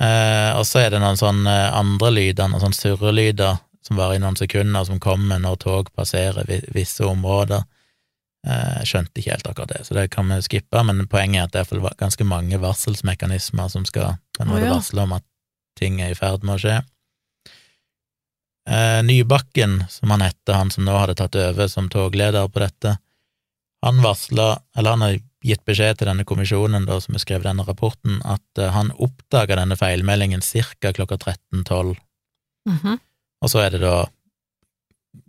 Eh, 0.00 0.52
og 0.56 0.64
så 0.68 0.84
er 0.84 0.94
det 0.94 1.00
noen 1.02 1.18
sånne 1.18 1.56
andre 1.76 2.12
lyder, 2.14 2.48
noen 2.48 2.62
sånne 2.62 2.78
surrelyder, 2.78 3.58
som 3.86 3.98
varer 3.98 4.18
i 4.18 4.22
noen 4.22 4.38
sekunder, 4.38 4.86
som 4.86 5.00
kommer 5.02 5.40
når 5.42 5.60
tog 5.64 5.90
passerer 5.96 6.48
visse 6.74 7.04
områder. 7.06 7.64
Eh, 8.46 8.78
Jeg 8.80 8.90
skjønte 8.92 9.20
ikke 9.20 9.34
helt 9.34 9.50
akkurat 9.50 9.74
det, 9.74 9.82
så 9.86 9.96
det 9.98 10.06
kan 10.14 10.30
vi 10.30 10.40
skippe, 10.46 10.84
men 10.86 11.04
poenget 11.10 11.42
er 11.42 11.64
at 11.64 11.72
det 11.72 11.82
er 11.82 12.00
ganske 12.00 12.24
mange 12.24 12.60
varselsmekanismer 12.62 13.68
som 13.68 13.84
skal 13.88 14.16
på 14.36 14.44
en 14.44 14.52
måte 14.52 14.64
oh, 14.64 14.70
ja. 14.70 14.78
varsle 14.78 15.04
om 15.04 15.18
at 15.18 15.26
ting 15.78 16.00
er 16.00 16.14
i 16.14 16.18
ferd 16.18 16.46
med 16.46 16.56
å 16.56 16.62
skje. 16.62 16.80
Eh, 18.70 19.02
Nybakken, 19.04 19.84
som 19.88 20.12
han 20.14 20.24
heter, 20.24 20.54
han 20.54 20.70
som 20.70 20.86
nå 20.86 20.94
hadde 20.96 21.18
tatt 21.18 21.36
over 21.36 21.68
som 21.68 21.88
togleder 21.92 22.48
på 22.48 22.62
dette, 22.62 22.96
han 23.82 24.02
varsla, 24.04 24.60
eller 24.76 24.96
han 24.96 25.04
har 25.06 25.18
gitt 25.44 25.64
beskjed 25.64 25.98
til 25.98 26.10
denne 26.10 26.26
kommisjonen 26.28 26.86
da, 26.88 26.98
som 27.00 27.16
har 27.16 27.22
skrevet 27.22 27.48
denne 27.48 27.64
rapporten, 27.64 28.20
at 28.28 28.60
eh, 28.60 28.72
han 28.74 28.92
oppdaga 29.00 29.56
denne 29.56 29.78
feilmeldingen 29.80 30.44
ca. 30.44 30.92
klokka 30.92 31.16
13.12. 31.16 31.96
Mhm. 32.68 32.98
Og 33.40 33.48
så 33.48 33.62
er 33.64 33.70
det 33.72 33.80
da 33.80 34.04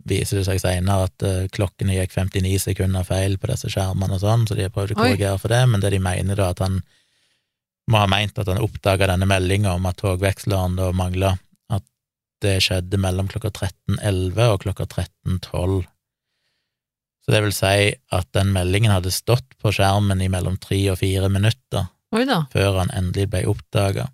viser 0.06 0.38
det 0.38 0.46
seg 0.46 0.60
senere 0.62 1.08
at 1.08 1.24
eh, 1.26 1.46
klokkene 1.52 1.96
gikk 1.96 2.12
59 2.14 2.58
sekunder 2.66 3.06
feil 3.06 3.38
på 3.40 3.48
disse 3.50 3.70
skjermene 3.72 4.18
og 4.18 4.22
sånn, 4.22 4.44
så 4.46 4.58
de 4.58 4.66
har 4.66 4.74
prøvd 4.74 4.94
å 4.94 5.00
korrigere 5.00 5.38
for 5.40 5.52
det, 5.52 5.62
men 5.70 5.82
det 5.82 5.94
de 5.94 6.02
mener 6.02 6.38
da 6.38 6.50
at 6.52 6.62
han 6.62 6.82
må 7.90 8.02
ha 8.02 8.10
meint 8.10 8.36
at 8.38 8.50
han 8.50 8.62
oppdaga 8.62 9.08
denne 9.10 9.26
meldinga 9.26 9.72
om 9.74 9.88
at 9.90 9.98
togveksleren 10.02 10.76
da 10.78 10.92
mangla, 10.94 11.34
at 11.72 11.84
det 12.44 12.60
skjedde 12.66 13.00
mellom 13.00 13.30
klokka 13.32 13.50
13.11 13.50 14.44
og 14.52 14.62
klokka 14.66 14.86
13.12. 14.92 15.82
Så 17.22 17.34
det 17.34 17.42
vil 17.44 17.54
si 17.54 17.92
at 18.14 18.28
den 18.34 18.50
meldingen 18.54 18.90
hadde 18.90 19.12
stått 19.14 19.54
på 19.62 19.70
skjermen 19.74 20.22
i 20.24 20.30
mellom 20.32 20.56
tre 20.62 20.80
og 20.90 20.98
fire 21.02 21.28
minutter 21.30 21.86
før 22.52 22.78
han 22.80 22.90
endelig 22.92 23.30
ble 23.32 23.40
oppdaga. 23.48 24.04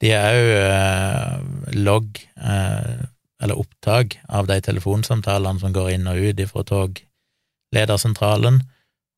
De 0.00 0.08
er 0.14 0.36
òg 0.36 0.48
eh, 0.60 1.34
logg, 1.80 2.08
eh, 2.36 3.00
eller 3.42 3.60
opptak, 3.60 4.18
av 4.28 4.46
de 4.48 4.60
telefonsamtalene 4.64 5.60
som 5.60 5.72
går 5.74 5.90
inn 5.96 6.06
og 6.10 6.18
ut 6.20 6.40
fra 6.50 6.62
togledersentralen, 6.70 8.56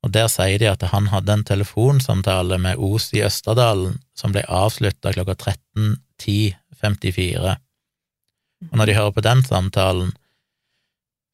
og 0.05 0.09
der 0.15 0.29
sier 0.31 0.59
de 0.63 0.69
at 0.71 0.83
han 0.93 1.07
hadde 1.11 1.33
en 1.35 1.45
telefonsamtale 1.47 2.57
med 2.63 2.75
Os 2.79 3.07
i 3.17 3.25
Østerdalen 3.27 3.95
som 4.15 4.33
ble 4.35 4.43
avslutta 4.47 5.13
klokka 5.17 5.35
13.10.54. 5.35 7.57
Og 8.71 8.75
når 8.79 8.87
de 8.87 8.99
hører 8.99 9.15
på 9.17 9.27
den 9.27 9.41
samtalen, 9.47 10.11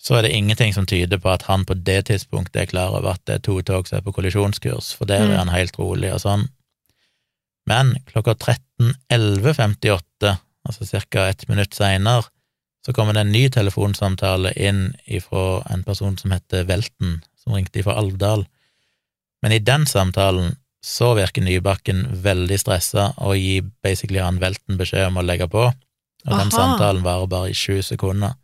så 0.02 0.16
er 0.18 0.22
det 0.26 0.32
ingenting 0.34 0.72
som 0.74 0.86
tyder 0.86 1.18
på 1.22 1.30
at 1.30 1.42
han 1.46 1.62
på 1.64 1.74
det 1.78 2.00
tidspunktet 2.08 2.62
er 2.62 2.66
klar 2.72 2.90
over 2.96 3.12
at 3.14 3.22
det 3.28 3.34
er 3.36 3.44
to 3.46 3.60
tog 3.62 3.86
som 3.88 3.98
er 4.00 4.06
på 4.06 4.12
kollisjonskurs, 4.16 4.94
for 4.98 5.04
der 5.06 5.22
Mm. 5.26 5.30
er 5.30 5.36
han 5.38 5.48
helt 5.54 5.78
rolig 5.78 6.10
og 6.12 6.20
sånn. 6.20 6.48
Men 7.66 7.94
klokka 8.10 8.34
13.11.58, 8.34 10.36
altså 10.68 11.00
ca. 11.10 11.28
ett 11.28 11.48
minutt 11.48 11.74
seinere, 11.74 12.22
så 12.86 12.92
kommer 12.92 13.12
det 13.14 13.20
en 13.20 13.32
ny 13.32 13.48
telefonsamtale 13.48 14.52
inn 14.58 14.94
ifra 15.06 15.62
en 15.70 15.84
person 15.84 16.18
som 16.18 16.30
heter 16.34 16.64
Velten, 16.66 17.22
som 17.38 17.52
ringte 17.54 17.78
ifra 17.78 17.94
Alvdal. 17.94 18.46
Men 19.42 19.52
i 19.52 19.58
den 19.58 19.86
samtalen 19.86 20.56
så 20.84 21.14
virker 21.14 21.42
Nybakken 21.42 22.08
veldig 22.24 22.58
stressa 22.58 23.12
og 23.18 23.36
gir 23.38 23.62
basically 23.82 24.18
han 24.18 24.40
Velten 24.42 24.76
beskjed 24.80 25.06
om 25.06 25.18
å 25.18 25.22
legge 25.26 25.46
på, 25.48 25.68
og 26.26 26.38
den 26.38 26.50
samtalen 26.50 27.02
varer 27.06 27.26
bare 27.30 27.50
i 27.50 27.54
sju 27.54 27.82
sekunder. 27.82 28.34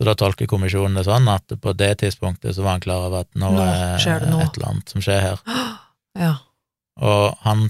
Så 0.00 0.06
da 0.08 0.14
tolker 0.16 0.48
kommisjonen 0.48 0.96
det 0.96 1.04
sånn 1.04 1.26
at 1.28 1.52
på 1.60 1.72
det 1.76 1.90
tidspunktet 2.00 2.56
så 2.56 2.64
var 2.64 2.78
han 2.78 2.80
klar 2.80 3.02
over 3.10 3.26
at 3.26 3.28
nå, 3.36 3.50
Nå 3.52 3.64
er 3.68 4.22
det 4.22 4.30
noe. 4.32 4.46
et 4.46 4.54
eller 4.56 4.70
annet 4.72 4.94
som 4.94 5.04
skjer 5.04 5.20
her. 5.26 5.42
Ja. 6.18 6.30
Og 6.98 7.36
han 7.44 7.68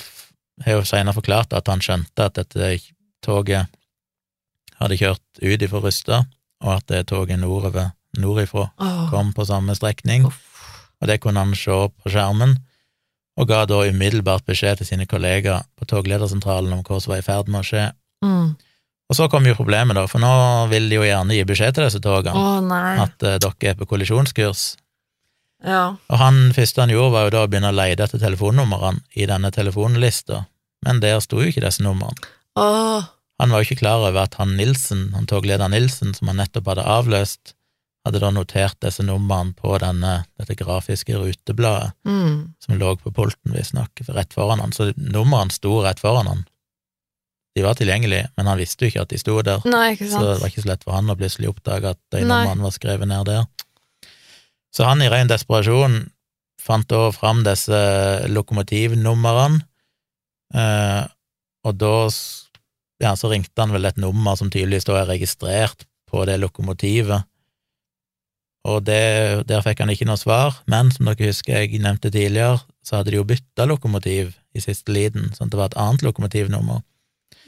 har 0.64 0.78
jo 0.78 0.84
senere 0.88 1.12
forklart 1.12 1.52
at 1.52 1.66
han 1.68 1.82
skjønte 1.84 2.24
at 2.30 2.38
dette 2.38 2.70
toget 3.20 3.68
hadde 4.80 4.96
kjørt 4.96 5.42
ut 5.42 5.64
ifra 5.66 5.82
Rysta, 5.84 6.22
og 6.64 6.70
at 6.78 6.86
det 6.88 7.02
toget 7.10 7.38
nordover, 7.42 7.90
nordifra 8.16 8.70
oh. 8.80 9.02
kom 9.12 9.34
på 9.36 9.44
samme 9.50 9.76
strekning, 9.76 10.24
Oh. 10.30 10.38
og 11.02 11.10
det 11.10 11.18
kunne 11.20 11.42
han 11.44 11.52
se 11.58 11.76
på 11.90 12.10
skjermen, 12.14 12.56
og 13.36 13.48
ga 13.52 13.66
da 13.68 13.82
umiddelbart 13.90 14.46
beskjed 14.48 14.80
til 14.80 14.88
sine 14.88 15.06
kollegaer 15.10 15.68
på 15.76 15.84
togledersentralen 15.92 16.72
om 16.78 16.82
hva 16.86 16.98
som 17.00 17.12
var 17.12 17.20
i 17.20 17.26
ferd 17.28 17.52
med 17.52 17.60
å 17.60 17.68
skje. 17.68 17.84
Mm. 18.24 18.56
Og 19.10 19.16
så 19.18 19.26
kom 19.30 19.46
jo 19.48 19.56
problemet, 19.58 19.96
da, 19.98 20.04
for 20.06 20.22
nå 20.22 20.30
vil 20.70 20.86
de 20.88 21.00
jo 21.00 21.02
gjerne 21.02 21.34
gi 21.34 21.42
beskjed 21.48 21.74
til 21.74 21.86
disse 21.88 21.98
togene 22.04 22.60
nei. 22.68 22.92
at 23.02 23.24
uh, 23.26 23.38
dere 23.42 23.72
er 23.72 23.78
på 23.80 23.88
kollisjonskurs, 23.90 24.76
Ja. 25.66 25.96
og 26.08 26.16
han 26.22 26.52
første 26.56 26.80
han 26.80 26.92
gjorde, 26.94 27.12
var 27.12 27.24
jo 27.26 27.32
da 27.34 27.40
å 27.44 27.48
begynne 27.50 27.72
å 27.72 27.76
lete 27.76 28.06
etter 28.06 28.22
telefonnumrene 28.22 29.02
i 29.18 29.26
denne 29.28 29.50
telefonlista, 29.52 30.44
men 30.86 31.00
der 31.02 31.18
sto 31.20 31.42
jo 31.42 31.50
ikke 31.50 31.60
disse 31.66 31.82
numrene. 31.84 32.16
Oh. 32.56 33.02
Han 33.42 33.50
var 33.52 33.60
jo 33.60 33.68
ikke 33.68 33.80
klar 33.82 34.00
over 34.06 34.22
at 34.22 34.34
han 34.40 34.54
Nilsen, 34.56 35.10
han 35.16 35.26
togleder 35.28 35.68
Nilsen, 35.72 36.14
som 36.16 36.28
han 36.30 36.38
nettopp 36.40 36.70
hadde 36.70 36.86
avløst, 36.86 37.54
hadde 38.06 38.20
da 38.22 38.30
notert 38.32 38.78
disse 38.80 39.04
numrene 39.04 39.52
på 39.58 39.74
denne, 39.82 40.22
dette 40.40 40.56
grafiske 40.56 41.18
rutebladet 41.18 41.90
Mm. 42.08 42.54
som 42.62 42.78
lå 42.78 42.94
på 43.02 43.12
pulten, 43.12 43.52
visstnok, 43.52 43.90
rett 44.08 44.32
foran 44.32 44.60
han. 44.60 44.72
Så 44.72 44.92
numrene 44.96 45.50
sto 45.52 45.82
rett 45.84 46.00
foran 46.00 46.26
han. 46.30 46.46
De 47.56 47.64
var 47.64 47.74
tilgjengelige, 47.78 48.28
men 48.38 48.46
han 48.46 48.60
visste 48.60 48.84
jo 48.84 48.92
ikke 48.92 49.02
at 49.02 49.10
de 49.10 49.18
sto 49.18 49.40
der, 49.42 49.64
Nei, 49.66 49.94
ikke 49.96 50.06
så 50.12 50.22
det 50.22 50.36
var 50.38 50.52
ikke 50.52 50.62
så 50.62 50.70
lett 50.70 50.84
for 50.86 50.94
han 50.94 51.10
å 51.10 51.16
plutselig 51.18 51.50
oppdage 51.50 51.94
at 51.96 52.18
Nei. 52.22 52.44
var 52.46 52.74
skrevet 52.74 53.10
ned 53.10 53.26
der. 53.26 53.48
Så 54.70 54.86
han 54.86 55.02
i 55.02 55.08
ren 55.10 55.30
desperasjon 55.30 56.04
fant 56.62 56.86
da 56.92 57.08
fram 57.14 57.42
disse 57.42 57.80
lokomotivnumrene, 58.30 59.64
eh, 60.54 61.02
og 61.66 61.80
da 61.80 61.94
ja, 63.00 63.16
så 63.16 63.32
ringte 63.32 63.58
han 63.58 63.74
vel 63.74 63.88
et 63.88 63.98
nummer 63.98 64.38
som 64.38 64.52
tydeligvis 64.52 64.86
da 64.86 65.00
er 65.00 65.10
registrert 65.10 65.86
på 66.10 66.22
det 66.28 66.38
lokomotivet, 66.42 67.26
og 68.68 68.84
det, 68.84 69.46
der 69.48 69.62
fikk 69.64 69.80
han 69.80 69.92
ikke 69.92 70.06
noe 70.08 70.20
svar, 70.20 70.58
men 70.68 70.90
som 70.92 71.08
dere 71.08 71.30
husker 71.30 71.62
jeg 71.62 71.80
nevnte 71.80 72.12
tidligere, 72.12 72.60
så 72.84 72.98
hadde 72.98 73.14
de 73.14 73.20
jo 73.20 73.26
bytta 73.28 73.64
lokomotiv 73.68 74.34
i 74.52 74.60
siste 74.60 74.92
liten, 74.92 75.30
sånn 75.32 75.48
at 75.48 75.54
det 75.54 75.60
var 75.60 75.70
et 75.70 75.78
annet 75.80 76.04
lokomotivnummer. 76.04 76.82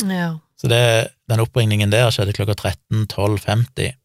Ja. 0.06 0.34
Så 0.60 0.70
det, 0.70 0.82
den 1.30 1.42
oppringningen 1.42 1.92
der 1.92 2.10
skjedde 2.14 2.34
klokka 2.36 2.56
13.12.50. 2.58 3.96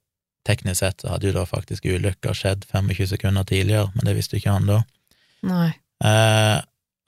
Teknisk 0.47 0.79
sett 0.79 1.03
så 1.03 1.11
hadde 1.13 1.29
jo 1.29 1.35
da 1.35 1.43
faktisk 1.47 1.85
ulykka 1.85 2.33
skjedd 2.37 2.65
25 2.71 3.11
sekunder 3.13 3.45
tidligere, 3.47 3.91
men 3.95 4.07
det 4.07 4.15
visste 4.17 4.39
ikke 4.39 4.55
han 4.55 4.69
da. 4.69 4.81
Nei. 5.47 5.69
Eh, 6.05 6.55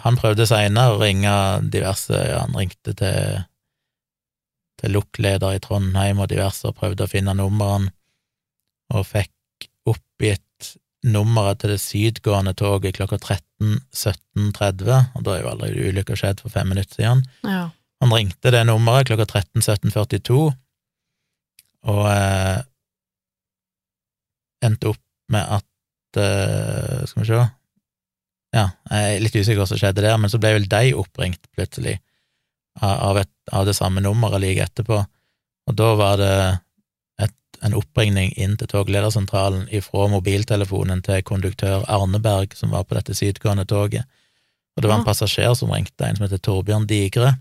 han 0.04 0.18
prøvde 0.20 0.48
seinere 0.48 0.96
å 0.96 1.00
ringe 1.02 1.32
diverse 1.70 2.16
ja, 2.16 2.40
Han 2.46 2.56
ringte 2.58 2.96
til 2.98 3.46
til 4.80 4.96
lokkleder 4.96 5.58
i 5.58 5.64
Trondheim 5.64 6.22
og 6.24 6.30
diverse 6.32 6.70
og 6.70 6.78
prøvde 6.80 7.06
å 7.06 7.12
finne 7.12 7.36
nummeren, 7.38 7.90
og 8.96 9.08
fikk 9.08 9.68
oppgitt 9.90 10.72
nummeret 11.08 11.62
til 11.62 11.74
det 11.74 11.82
sydgående 11.84 12.56
toget 12.60 12.98
klokka 12.98 13.20
13.17.30, 13.20 15.12
og 15.16 15.26
da 15.26 15.36
er 15.36 15.44
jo 15.44 15.52
allerede 15.52 15.92
ulykka 15.92 16.18
skjedd 16.20 16.44
for 16.44 16.54
fem 16.54 16.72
minutter 16.74 17.00
siden. 17.00 17.24
Ja. 17.48 17.70
Han 18.00 18.14
ringte 18.16 18.52
det 18.54 18.64
nummeret 18.68 19.10
klokka 19.10 19.28
13.17.42, 19.28 20.40
og 21.90 22.04
eh, 22.12 22.60
endte 24.66 24.94
opp 24.94 25.04
med 25.32 25.56
at 25.60 26.20
eh, 26.20 27.04
Skal 27.08 27.24
vi 27.24 27.28
se. 27.30 27.42
Ja, 28.56 28.70
jeg 28.90 29.10
er 29.16 29.20
litt 29.22 29.36
usikker 29.36 29.62
hva 29.62 29.68
som 29.70 29.78
skjedde 29.78 30.02
der, 30.02 30.16
men 30.18 30.32
så 30.32 30.40
ble 30.42 30.56
vel 30.56 30.66
de 30.70 30.96
oppringt 30.98 31.44
plutselig 31.54 32.00
av, 32.80 32.96
av, 33.12 33.20
et, 33.22 33.32
av 33.54 33.68
det 33.68 33.76
samme 33.78 34.02
nummeret 34.02 34.42
like 34.42 34.64
etterpå, 34.66 35.04
og 35.70 35.78
da 35.78 35.90
var 36.00 36.16
det 36.18 36.38
et, 37.22 37.36
en 37.68 37.76
oppringning 37.78 38.32
inn 38.42 38.56
til 38.58 38.72
togledersentralen 38.72 39.68
ifra 39.76 40.08
mobiltelefonen 40.10 41.04
til 41.06 41.22
konduktør 41.28 41.86
Arneberg, 41.92 42.56
som 42.58 42.74
var 42.74 42.88
på 42.90 42.98
dette 42.98 43.14
sydgående 43.18 43.68
toget, 43.70 44.08
og 44.74 44.82
det 44.82 44.90
var 44.90 45.02
en 45.02 45.06
passasjer 45.06 45.54
som 45.60 45.70
ringte, 45.76 46.08
en 46.08 46.18
som 46.18 46.26
heter 46.26 46.42
Torbjørn 46.42 46.90
Digre, 46.90 47.36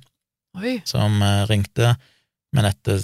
Oi. 0.59 0.79
som 0.89 1.23
eh, 1.23 1.47
ringte, 1.51 1.95
men 2.53 2.69
etter 2.69 3.03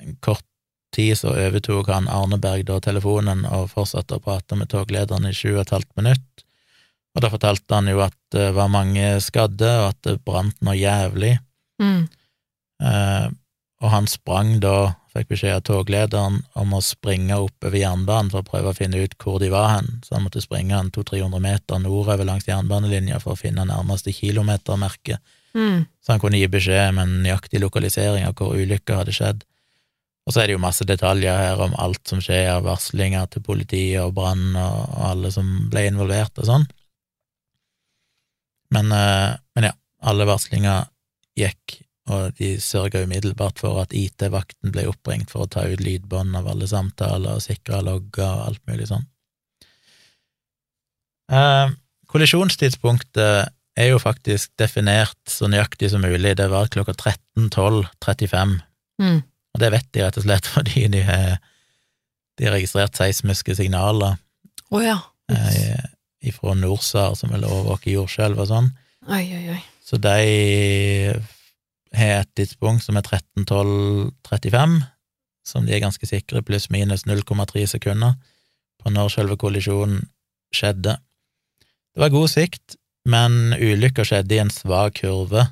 en 0.00 0.16
kort 0.24 0.46
tid 0.94 1.18
så 1.18 1.34
overtok 1.36 1.90
han 1.92 2.08
Arneberg 2.10 2.64
da 2.66 2.80
telefonen 2.82 3.44
og 3.46 3.70
fortsatte 3.70 4.18
å 4.18 4.22
prate 4.24 4.58
med 4.58 4.70
toglederen 4.72 5.28
i 5.28 5.34
sju 5.36 5.52
og 5.54 5.64
et 5.64 5.74
halvt 5.76 5.92
minutt. 6.00 6.44
Og 7.14 7.24
da 7.24 7.30
fortalte 7.30 7.74
han 7.76 7.90
jo 7.90 8.02
at 8.04 8.16
det 8.34 8.50
var 8.54 8.70
mange 8.70 9.16
skadde, 9.22 9.70
og 9.82 9.90
at 9.92 10.00
det 10.06 10.20
brant 10.26 10.56
noe 10.66 10.76
jævlig. 10.78 11.36
Mm. 11.82 12.06
Eh, 12.86 13.28
og 13.80 13.92
han 13.94 14.06
sprang 14.10 14.58
da, 14.62 14.92
fikk 15.10 15.32
beskjed 15.32 15.56
av 15.56 15.64
toglederen 15.66 16.38
om 16.60 16.74
å 16.76 16.82
springe 16.84 17.38
oppover 17.42 17.80
jernbanen 17.80 18.30
for 18.30 18.44
å 18.44 18.46
prøve 18.46 18.70
å 18.70 18.76
finne 18.76 19.00
ut 19.02 19.16
hvor 19.18 19.40
de 19.42 19.48
var 19.50 19.72
hen, 19.72 19.88
så 20.04 20.16
han 20.16 20.26
måtte 20.26 20.42
springe 20.44 20.76
en 20.78 20.92
200-300 20.94 21.42
meter 21.42 21.82
nordover 21.82 22.28
langs 22.28 22.46
jernbanelinja 22.46 23.18
for 23.22 23.34
å 23.34 23.40
finne 23.40 23.66
nærmeste 23.66 24.14
kilometermerke 24.14 25.18
Mm. 25.50 25.86
så 25.98 26.12
han 26.12 26.20
kunne 26.22 26.38
gi 26.38 26.46
beskjed 26.46 26.92
med 26.94 27.08
en 27.08 27.22
nøyaktig 27.24 27.58
lokalisering 27.58 28.22
av 28.26 28.36
hvor 28.38 28.54
ulykka 28.54 29.00
hadde 29.00 29.14
skjedd. 29.16 29.40
Og 30.28 30.34
så 30.34 30.42
er 30.42 30.46
det 30.46 30.54
jo 30.54 30.62
masse 30.62 30.86
detaljer 30.86 31.34
her 31.34 31.62
om 31.64 31.74
alt 31.80 32.02
som 32.06 32.20
skjer 32.22 32.52
av 32.52 32.66
varslinger 32.68 33.26
til 33.32 33.42
politiet 33.42 34.02
og 34.04 34.14
brann 34.14 34.52
og 34.54 34.96
alle 35.08 35.32
som 35.34 35.48
ble 35.72 35.88
involvert 35.88 36.38
og 36.38 36.46
sånn. 36.46 36.66
Men, 38.70 38.92
eh, 38.94 39.34
men 39.56 39.70
ja, 39.70 39.74
alle 40.06 40.28
varslinger 40.28 40.86
gikk, 41.38 41.80
og 42.10 42.34
de 42.38 42.52
sørga 42.62 43.02
umiddelbart 43.06 43.58
for 43.62 43.80
at 43.82 43.94
IT-vakten 43.96 44.72
ble 44.74 44.86
oppringt 44.90 45.30
for 45.32 45.44
å 45.44 45.50
ta 45.50 45.66
ut 45.66 45.82
lydbånd 45.82 46.36
av 46.38 46.48
alle 46.50 46.68
samtaler 46.70 47.38
og 47.38 47.44
sikre 47.44 47.82
logger 47.86 48.26
og 48.26 48.46
alt 48.48 48.62
mulig 48.70 48.88
sånn. 48.90 49.06
Eh, 51.30 51.74
kollisjonstidspunktet 52.10 53.54
er 53.80 53.88
jo 53.90 53.98
faktisk 54.02 54.52
definert 54.60 55.16
så 55.28 55.48
nøyaktig 55.50 55.90
som 55.92 56.02
mulig. 56.04 56.36
Det 56.38 56.46
var 56.52 56.70
klokka 56.72 56.94
13.12.35, 56.96 58.58
Mm. 59.00 59.22
og 59.54 59.60
det 59.62 59.70
vet 59.72 59.86
de 59.96 60.02
rett 60.04 60.18
og 60.20 60.24
slett 60.26 60.46
fordi 60.54 60.82
de 60.92 61.00
har, 61.06 61.38
de 62.36 62.44
har 62.44 62.52
registrert 62.52 62.98
seismiske 62.98 63.54
signaler 63.56 64.18
oh, 64.70 64.82
ja. 64.84 64.98
eh, 65.32 65.86
ifra 66.28 66.52
NORSAR, 66.54 67.14
som 67.16 67.32
vil 67.32 67.46
overvåke 67.48 67.94
jordskjelv 67.94 68.42
og 68.44 68.50
sånn. 68.50 68.68
Oi, 69.08 69.24
oi, 69.24 69.44
oi. 69.54 69.60
Så 69.80 69.96
de 69.96 71.14
har 71.96 72.20
et 72.20 72.32
tidspunkt 72.36 72.84
som 72.84 73.00
er 73.00 73.08
13.12.35, 73.08 74.76
som 75.48 75.64
de 75.66 75.74
er 75.74 75.82
ganske 75.82 76.06
sikre, 76.06 76.44
pluss 76.46 76.68
minus 76.70 77.06
0,3 77.08 77.64
sekunder 77.72 78.18
på 78.80 78.92
når 78.92 79.10
selve 79.16 79.36
kollisjonen 79.40 80.04
skjedde. 80.54 80.98
Det 81.96 82.04
var 82.04 82.12
god 82.14 82.28
sikt, 82.30 82.76
men 83.08 83.54
ulykka 83.56 84.04
skjedde 84.04 84.36
i 84.36 84.42
en 84.42 84.52
svak 84.52 85.00
kurve, 85.00 85.46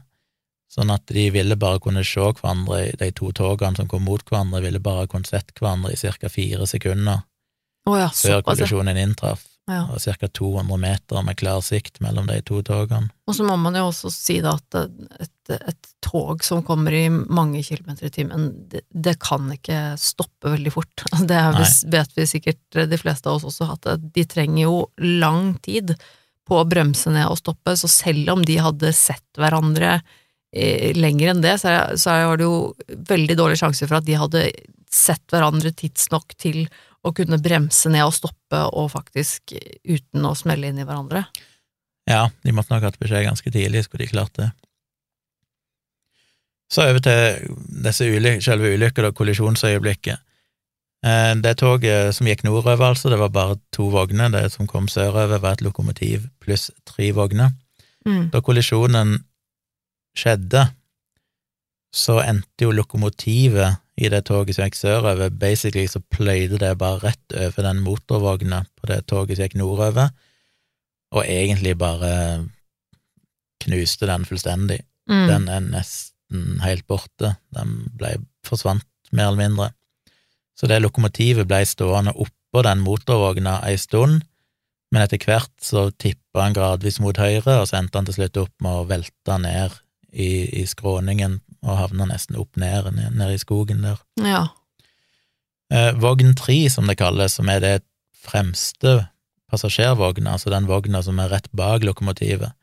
sånn 0.68 0.92
at 0.92 1.08
de 1.08 1.28
ville 1.32 1.56
bare 1.56 1.80
kunne 1.82 2.04
se 2.06 2.20
hverandre, 2.20 2.92
de 3.00 3.10
to 3.16 3.32
togene 3.36 3.78
som 3.78 3.88
kom 3.88 4.04
mot 4.04 4.24
hverandre, 4.28 4.62
ville 4.66 4.82
bare 4.84 5.08
kunne 5.10 5.28
sett 5.28 5.54
hverandre 5.56 5.94
i 5.94 6.00
ca. 6.00 6.28
fire 6.28 6.68
sekunder 6.68 7.22
oh 7.88 7.96
ja, 7.96 8.10
før 8.12 8.42
kollisjonen 8.44 9.00
inntraff. 9.00 9.46
ja. 9.68 9.86
Og 9.88 10.00
ca. 10.00 10.28
200 10.28 10.76
meter 10.80 11.24
med 11.24 11.38
klar 11.40 11.62
sikt 11.64 12.02
mellom 12.04 12.28
de 12.28 12.38
to 12.44 12.60
togene. 12.64 13.08
Og 13.28 13.36
så 13.36 13.44
må 13.48 13.56
man 13.60 13.76
jo 13.76 13.86
også 13.88 14.12
si 14.12 14.38
da 14.44 14.54
at 14.56 14.78
et, 15.24 15.56
et 15.56 15.90
tog 16.04 16.44
som 16.44 16.62
kommer 16.64 16.92
i 16.92 17.06
mange 17.08 17.64
kilometer 17.64 18.08
i 18.08 18.12
timen, 18.12 18.50
det, 18.68 18.84
det 18.92 19.18
kan 19.24 19.48
ikke 19.52 19.96
stoppe 20.00 20.52
veldig 20.52 20.72
fort. 20.72 21.08
Det 21.28 21.36
er, 21.36 21.58
vet 21.92 22.16
vi 22.16 22.28
sikkert 22.28 22.80
de 22.92 23.00
fleste 23.00 23.28
av 23.28 23.40
oss 23.40 23.48
også, 23.48 23.72
at 23.76 24.08
de 24.14 24.28
trenger 24.28 24.66
jo 24.66 24.78
lang 25.00 25.54
tid 25.64 25.96
på 26.48 26.58
å 26.58 26.66
bremse 26.68 27.12
ned 27.12 27.28
og 27.28 27.38
stoppe, 27.40 27.76
så 27.76 27.90
selv 27.90 28.32
om 28.34 28.44
de 28.46 28.58
hadde 28.62 28.92
sett 28.96 29.26
hverandre 29.38 29.98
eh, 29.98 30.96
lenger 30.96 31.34
enn 31.34 31.44
det, 31.44 31.58
så, 31.62 31.70
er, 31.74 32.00
så 32.00 32.16
det 32.40 32.48
jo 32.48 32.72
veldig 33.12 33.38
dårlig 33.38 33.60
sjanse 33.60 33.86
for 33.86 34.00
at 34.00 34.08
de 34.08 34.18
hadde 34.18 34.46
sett 34.92 35.24
hverandre 35.32 35.74
tidsnok 35.76 36.32
til 36.40 36.64
å 37.06 37.12
kunne 37.14 37.38
bremse 37.42 37.90
ned 37.92 38.06
og 38.06 38.16
stoppe, 38.16 38.62
og 38.72 38.90
faktisk 38.92 39.54
uten 39.84 40.26
å 40.26 40.34
smelle 40.36 40.70
inn 40.70 40.80
i 40.80 40.86
hverandre. 40.88 41.26
Ja, 42.08 42.28
de 42.42 42.54
måtte 42.56 42.72
nok 42.72 42.88
hatt 42.88 42.98
beskjed 43.00 43.26
ganske 43.26 43.52
tidlig, 43.52 43.84
skulle 43.84 44.06
de 44.06 44.12
klart 44.12 44.34
det. 44.40 44.48
Så 46.72 46.84
over 46.84 47.00
til 47.04 47.54
disse 47.84 48.08
ulyk 48.08 48.42
selve 48.44 48.72
ulykka, 48.74 49.06
og 49.08 49.16
kollisjonsøyeblikket. 49.16 50.20
Eh, 51.04 51.34
Det 51.34 51.54
toget 51.58 52.14
som 52.14 52.26
gikk 52.26 52.42
nordover, 52.44 52.90
altså, 52.90 53.10
det 53.10 53.18
var 53.18 53.28
bare 53.30 53.58
to 53.72 53.88
vogner. 53.90 54.30
Det 54.30 54.52
som 54.52 54.66
kom 54.66 54.88
sørover, 54.88 55.38
var 55.38 55.52
et 55.52 55.62
lokomotiv 55.62 56.28
pluss 56.40 56.70
tre 56.86 57.12
vogner. 57.12 57.52
Mm. 58.06 58.30
Da 58.30 58.40
kollisjonen 58.40 59.18
skjedde, 60.18 60.68
så 61.94 62.18
endte 62.20 62.66
jo 62.66 62.72
lokomotivet 62.74 63.78
i 63.98 64.08
det 64.12 64.24
toget 64.28 64.54
som 64.56 64.66
gikk 64.66 64.76
sørover, 64.78 65.30
basically 65.30 65.86
så 65.90 66.00
pløyde 66.00 66.58
det 66.60 66.76
bare 66.78 67.00
rett 67.02 67.34
over 67.34 67.64
den 67.66 67.80
motorvogna 67.82 68.64
på 68.76 68.90
det 68.90 69.06
toget 69.10 69.38
som 69.38 69.46
gikk 69.48 69.56
nordover, 69.58 70.10
og 71.14 71.24
egentlig 71.24 71.78
bare 71.78 72.12
knuste 73.64 74.06
den 74.06 74.26
fullstendig. 74.28 74.82
Mm. 75.08 75.26
Den 75.30 75.48
er 75.48 75.64
nesten 75.64 76.60
helt 76.62 76.86
borte, 76.86 77.36
den 77.56 77.88
ble, 77.96 78.18
forsvant 78.46 78.84
mer 79.12 79.30
eller 79.30 79.48
mindre. 79.48 79.70
Så 80.58 80.66
det 80.66 80.80
lokomotivet 80.82 81.46
ble 81.46 81.62
stående 81.68 82.14
oppå 82.18 82.64
den 82.66 82.82
motorvogna 82.82 83.60
ei 83.68 83.76
stund, 83.78 84.24
men 84.90 85.04
etter 85.04 85.20
hvert 85.20 85.52
så 85.62 85.88
tippa 85.90 86.46
han 86.46 86.56
gradvis 86.56 86.98
mot 87.04 87.18
høyre, 87.20 87.60
og 87.60 87.68
så 87.68 87.78
endte 87.78 88.00
han 88.00 88.08
til 88.08 88.16
slutt 88.16 88.40
opp 88.40 88.54
med 88.64 88.80
å 88.80 88.86
velte 88.88 89.36
ned 89.42 89.76
i, 90.10 90.48
i 90.62 90.64
skråningen 90.66 91.38
og 91.66 91.76
havna 91.76 92.08
nesten 92.08 92.38
opp 92.40 92.56
ned, 92.58 92.88
ned, 92.96 93.12
ned 93.18 93.34
i 93.34 93.40
skogen 93.42 93.84
der. 93.84 94.00
Ja. 94.24 94.46
Eh, 95.74 95.92
vogn 96.00 96.32
tre, 96.38 96.58
som 96.72 96.88
det 96.88 96.96
kalles, 97.00 97.36
som 97.36 97.50
er 97.52 97.60
det 97.62 97.74
fremste 98.16 99.02
passasjervogna, 99.52 100.36
altså 100.36 100.52
den 100.52 100.68
vogna 100.68 101.02
som 101.04 101.20
er 101.20 101.30
rett 101.32 101.50
bak 101.56 101.84
lokomotivet, 101.84 102.56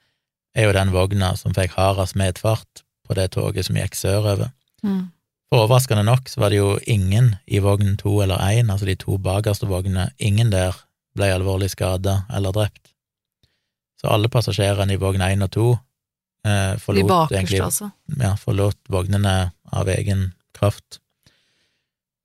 er 0.56 0.68
jo 0.68 0.76
den 0.76 0.94
vogna 0.96 1.34
som 1.38 1.54
fikk 1.56 1.76
hardest 1.78 2.18
medfart 2.18 2.86
på 3.06 3.18
det 3.18 3.32
toget 3.36 3.68
som 3.68 3.78
gikk 3.78 3.98
sørover. 3.98 4.52
Mm. 4.86 5.12
Overraskende 5.56 6.04
nok 6.04 6.28
så 6.28 6.42
var 6.42 6.52
det 6.52 6.60
jo 6.60 6.76
ingen 6.92 7.36
i 7.48 7.62
vogn 7.64 7.96
to 8.00 8.18
eller 8.24 8.42
én, 8.44 8.72
altså 8.72 8.88
de 8.90 8.98
to 9.00 9.16
bakerste 9.22 9.70
vognene, 9.70 10.10
ingen 10.20 10.52
der 10.52 10.76
ble 11.16 11.30
alvorlig 11.32 11.70
skada 11.72 12.24
eller 12.34 12.52
drept. 12.56 12.92
Så 14.02 14.12
alle 14.12 14.28
passasjerene 14.32 14.98
i 14.98 15.00
vogn 15.00 15.24
én 15.24 15.46
og 15.46 15.52
to 15.56 15.70
eh, 16.44 16.76
De 16.76 16.82
forlot 16.84 17.08
bakerste, 17.08 17.38
egentlig 17.38 17.62
altså. 17.64 17.90
ja, 18.20 18.34
forlot 18.40 18.80
vognene 18.92 19.36
av 19.72 19.92
egen 19.96 20.28
kraft. 20.58 21.00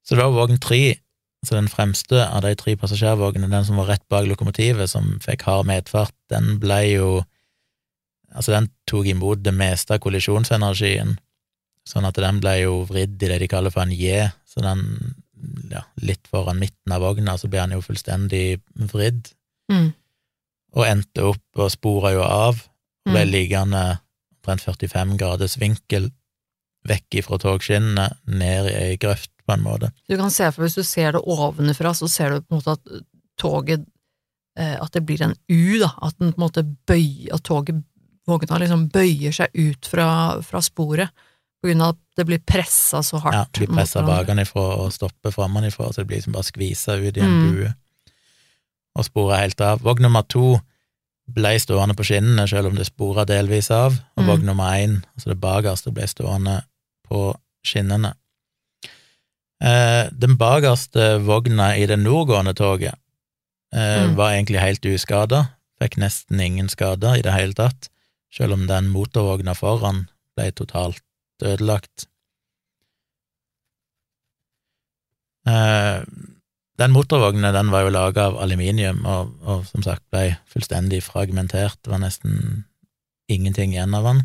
Så 0.02 0.16
det 0.16 0.24
var 0.24 0.34
vogn 0.34 0.58
tre, 0.58 0.96
altså 1.44 1.60
den 1.60 1.70
fremste 1.70 2.24
av 2.26 2.42
de 2.42 2.56
tre 2.58 2.74
passasjervognene, 2.76 3.52
den 3.52 3.68
som 3.68 3.78
var 3.78 3.92
rett 3.92 4.06
bak 4.10 4.26
lokomotivet, 4.26 4.90
som 4.90 5.20
fikk 5.22 5.46
hard 5.46 5.70
medfart, 5.70 6.16
den 6.32 6.56
ble 6.62 6.84
jo 6.90 7.10
Altså, 8.30 8.52
den 8.54 8.68
tok 8.86 9.08
imot 9.10 9.40
det 9.42 9.50
meste 9.50 9.96
av 9.96 9.98
kollisjonsenergien, 10.04 11.16
sånn 11.90 12.06
at 12.08 12.18
den 12.22 12.38
ble 12.42 12.54
jo 12.62 12.76
vridd 12.88 13.16
i 13.22 13.30
det 13.32 13.40
de 13.42 13.48
kaller 13.50 13.72
for 13.74 13.82
en 13.84 13.94
J, 13.94 14.28
så 14.46 14.62
den, 14.64 14.84
ja, 15.72 15.82
litt 16.04 16.26
foran 16.30 16.60
midten 16.62 16.94
av 16.94 17.02
vogna, 17.04 17.36
så 17.40 17.50
ble 17.50 17.62
den 17.64 17.76
jo 17.78 17.82
fullstendig 17.84 18.60
vridd, 18.92 19.32
Mm. 19.70 19.92
og 20.74 20.86
endte 20.86 21.22
opp 21.30 21.58
og 21.62 21.70
spora 21.70 22.10
jo 22.14 22.22
av, 22.26 22.62
og 23.06 23.12
ble 23.12 23.24
Mm. 23.24 23.30
liggende 23.30 23.82
omtrent 24.40 24.64
45 24.64 25.16
graders 25.18 25.56
vinkel 25.60 26.10
vekk 26.88 27.20
ifra 27.20 27.38
togskinnene, 27.38 28.06
ned 28.26 28.66
i 28.70 28.74
ei 28.74 28.96
grøft, 28.96 29.30
på 29.46 29.52
en 29.54 29.62
måte. 29.62 29.90
Du 30.08 30.16
kan 30.16 30.30
se 30.30 30.50
for 30.52 30.62
Hvis 30.62 30.74
du 30.76 30.82
ser 30.82 31.12
det 31.12 31.22
ovenfra, 31.26 31.90
så 31.94 32.08
ser 32.08 32.30
du 32.30 32.40
på 32.40 32.54
en 32.54 32.60
måte 32.60 32.72
at 32.78 33.02
toget 33.38 33.84
eh, 34.56 34.76
At 34.80 34.92
det 34.92 35.04
blir 35.06 35.20
en 35.22 35.34
U, 35.48 35.78
da. 35.80 35.90
At 36.02 36.18
den 36.18 36.32
på 36.32 36.38
en 36.40 36.46
måte 36.48 36.76
bøyer 36.86 37.34
At 37.34 37.42
toget, 37.44 37.82
vogna 38.26 38.58
liksom 38.58 38.88
bøyer 38.92 39.32
seg 39.32 39.48
ut 39.54 39.86
fra, 39.86 40.40
fra 40.42 40.60
sporet. 40.60 41.10
På 41.60 41.68
grunn 41.68 41.82
av 41.84 41.88
at 41.94 41.98
det 42.16 42.24
blir 42.26 42.38
pressa 42.46 43.02
så 43.04 43.18
hardt. 43.20 43.34
Ja, 43.36 43.44
blir 43.52 43.68
mot 43.68 43.76
pressa 43.82 44.02
bakenfra 44.02 44.62
og 44.80 44.92
stopper 44.92 45.30
framanifra, 45.34 45.90
så 45.92 46.00
det 46.00 46.06
blir 46.08 46.16
liksom 46.22 46.32
bare 46.32 46.48
skvisa 46.48 46.96
ut 46.96 47.16
i 47.16 47.20
en 47.20 47.36
Mm. 47.36 47.52
bue, 47.52 47.74
og 48.96 49.04
spora 49.04 49.36
helt 49.42 49.60
av. 49.60 49.80
Vogn 49.82 50.02
nummer 50.02 50.22
to 50.22 50.60
ble 51.30 51.58
stående 51.60 51.94
på 51.94 52.02
skinnene, 52.04 52.48
selv 52.48 52.66
om 52.68 52.74
det 52.76 52.86
spora 52.86 53.24
delvis 53.26 53.70
av, 53.70 53.92
og 54.16 54.24
Mm. 54.24 54.26
vogn 54.26 54.44
nummer 54.46 54.72
én, 54.72 55.04
altså 55.16 55.28
det 55.30 55.40
bakerste, 55.40 55.92
ble 55.92 56.06
stående 56.08 56.62
på 57.08 57.34
skinnene. 57.64 58.14
Eh, 59.62 60.08
den 60.18 60.36
bakerste 60.38 61.18
vogna 61.20 61.76
i 61.76 61.84
det 61.86 61.98
nordgående 61.98 62.54
toget 62.56 62.94
eh, 63.72 64.06
Mm. 64.08 64.16
var 64.16 64.32
egentlig 64.32 64.58
helt 64.60 64.80
uskada, 64.86 65.50
fikk 65.80 65.96
nesten 65.98 66.40
ingen 66.40 66.68
skader 66.68 67.18
i 67.18 67.22
det 67.22 67.32
hele 67.32 67.52
tatt, 67.54 67.88
selv 68.32 68.52
om 68.54 68.66
den 68.66 68.88
motorvogna 68.88 69.54
foran 69.54 70.08
ble 70.36 70.50
totalt 70.52 71.02
ødelagt. 71.46 72.06
Eh, 75.48 76.02
den 76.80 76.92
motorvognen 76.96 77.54
den 77.54 77.70
var 77.72 77.84
jo 77.84 77.92
laga 77.92 78.28
av 78.30 78.38
aluminium, 78.40 79.04
og, 79.08 79.32
og 79.44 79.64
som 79.68 79.84
sagt 79.84 80.04
ble 80.12 80.36
fullstendig 80.48 81.02
fragmentert, 81.04 81.76
det 81.84 81.92
var 81.92 82.00
nesten 82.04 82.64
ingenting 83.30 83.74
igjen 83.74 83.96
av 83.96 84.06
den. 84.08 84.22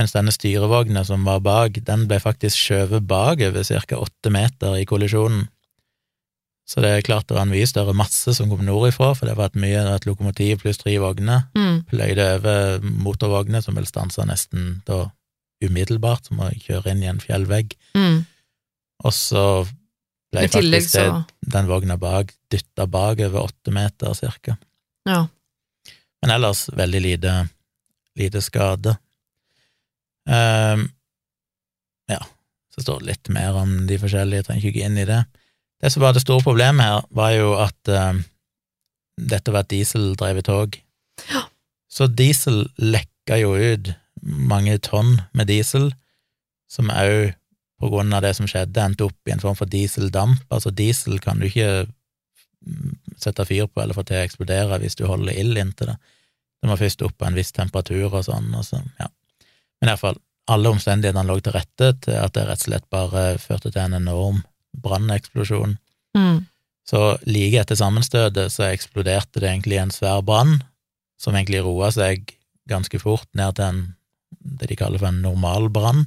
Mens 0.00 0.14
denne 0.16 0.32
styrevogna 0.32 1.02
som 1.04 1.26
var 1.28 1.42
bak, 1.44 1.82
den 1.84 2.06
ble 2.08 2.16
faktisk 2.22 2.56
skjøvet 2.56 3.04
bakover 3.08 3.66
ca. 3.68 3.98
åtte 4.00 4.32
meter 4.32 4.78
i 4.80 4.86
kollisjonen. 4.88 5.44
Så 6.64 6.80
det 6.80 6.92
er 6.94 7.04
klart 7.04 7.26
det 7.28 7.36
var 7.36 7.44
en 7.44 7.52
mye 7.52 7.66
større 7.68 7.92
masse 7.92 8.32
som 8.36 8.48
kom 8.48 8.62
nordifra, 8.64 9.10
for 9.18 9.28
det 9.28 9.34
var 9.36 9.50
et 9.50 9.58
mye 9.60 9.82
et 9.92 10.06
lokomotiv 10.08 10.62
pluss 10.62 10.80
tre 10.80 10.94
vogner 11.02 11.42
Mm. 11.58 11.84
pløyde 11.90 12.28
over 12.38 12.80
motorvogner 12.80 13.60
som 13.60 13.74
vel 13.76 13.86
stansa 13.86 14.24
nesten 14.24 14.80
da 14.86 15.10
umiddelbart, 15.68 16.28
som 16.28 16.42
å 16.42 16.50
kjøre 16.54 16.92
inn 16.92 17.04
i 17.04 17.10
en 17.10 17.22
fjellvegg. 17.22 17.76
Mm. 17.98 18.22
Og 19.02 19.14
så 19.16 19.44
ble 20.32 20.46
I 20.46 20.50
tillegg 20.52 20.86
faktisk 20.86 20.98
det, 20.98 21.50
den 21.54 21.68
vogna 21.70 21.98
bak 22.00 22.32
dytta 22.52 22.86
bakover 22.90 23.48
åtte 23.48 23.74
meter, 23.74 24.14
cirka. 24.16 24.56
Ja. 25.08 25.26
Men 26.22 26.34
ellers 26.36 26.68
veldig 26.72 27.00
lite, 27.02 27.36
lite 28.18 28.42
skade. 28.44 28.96
Um, 30.28 30.86
ja, 32.10 32.20
så 32.74 32.84
står 32.84 33.00
det 33.02 33.10
litt 33.10 33.32
mer 33.34 33.58
om 33.58 33.74
de 33.88 33.98
forskjellige, 33.98 34.42
jeg 34.42 34.48
trenger 34.48 34.68
ikke 34.68 34.78
gå 34.78 34.84
inn 34.86 35.00
i 35.02 35.08
det. 35.08 35.22
Det 35.82 35.90
som 35.90 36.04
var 36.04 36.14
det 36.14 36.22
store 36.22 36.44
problemet 36.46 36.86
her, 36.86 37.08
var 37.10 37.32
jo 37.34 37.56
at 37.58 37.90
um, 37.90 38.22
dette 39.18 39.52
var 39.52 39.66
et 39.66 39.72
dieseldrevet 39.74 40.46
tog. 40.46 40.78
Ja. 41.32 41.46
Så 41.92 42.06
diesel 42.08 42.64
lekka 42.80 43.36
jo 43.42 43.56
ut 43.58 43.92
mange 44.22 44.78
tonn 44.84 45.20
med 45.36 45.50
diesel, 45.50 45.90
som 46.70 46.90
òg 46.94 47.34
på 47.82 47.90
grunn 47.90 48.14
av 48.14 48.22
det 48.22 48.36
som 48.38 48.46
skjedde, 48.46 48.78
endte 48.78 49.08
opp 49.08 49.28
i 49.28 49.34
en 49.34 49.42
form 49.42 49.56
for 49.58 49.66
dieseldamp. 49.66 50.44
Altså, 50.54 50.70
diesel 50.70 51.18
kan 51.22 51.40
du 51.40 51.48
ikke 51.48 51.88
sette 53.18 53.46
fyr 53.48 53.66
på 53.66 53.82
eller 53.82 53.96
få 53.96 54.04
til 54.06 54.20
å 54.20 54.26
eksplodere 54.26 54.78
hvis 54.82 54.94
du 54.98 55.06
holder 55.10 55.34
ild 55.34 55.58
inntil 55.58 55.90
det. 55.90 55.96
Det 56.62 56.70
må 56.70 56.76
først 56.78 57.02
opp 57.02 57.16
på 57.18 57.26
en 57.26 57.34
viss 57.34 57.50
temperatur 57.54 58.12
og 58.12 58.22
sånn, 58.28 58.52
og 58.54 58.62
så, 58.66 58.78
ja. 59.00 59.08
Men 59.82 59.90
iallfall, 59.90 60.20
alle 60.52 60.70
omstendighetene 60.70 61.26
lå 61.26 61.40
til 61.42 61.56
rette 61.56 61.88
til 62.04 62.18
at 62.18 62.34
det 62.36 62.46
rett 62.46 62.62
og 62.62 62.68
slett 62.68 62.86
bare 62.90 63.24
førte 63.42 63.72
til 63.72 63.82
en 63.82 63.98
enorm 63.98 64.42
branneksplosjon. 64.82 65.74
Mm. 66.18 66.44
Så 66.86 67.00
like 67.26 67.60
etter 67.60 67.78
sammenstøtet 67.78 68.54
så 68.54 68.68
eksploderte 68.68 69.42
det 69.42 69.50
egentlig 69.50 69.80
en 69.82 69.94
svær 69.94 70.22
brann, 70.26 70.60
som 71.18 71.34
egentlig 71.34 71.62
roa 71.66 71.90
seg 71.94 72.30
ganske 72.70 72.98
fort 73.02 73.28
ned 73.38 73.58
til 73.58 73.68
en, 73.68 73.82
det 74.40 74.70
de 74.70 74.78
kaller 74.78 75.02
for 75.02 75.10
en 75.10 75.22
normal 75.24 75.68
brann, 75.72 76.04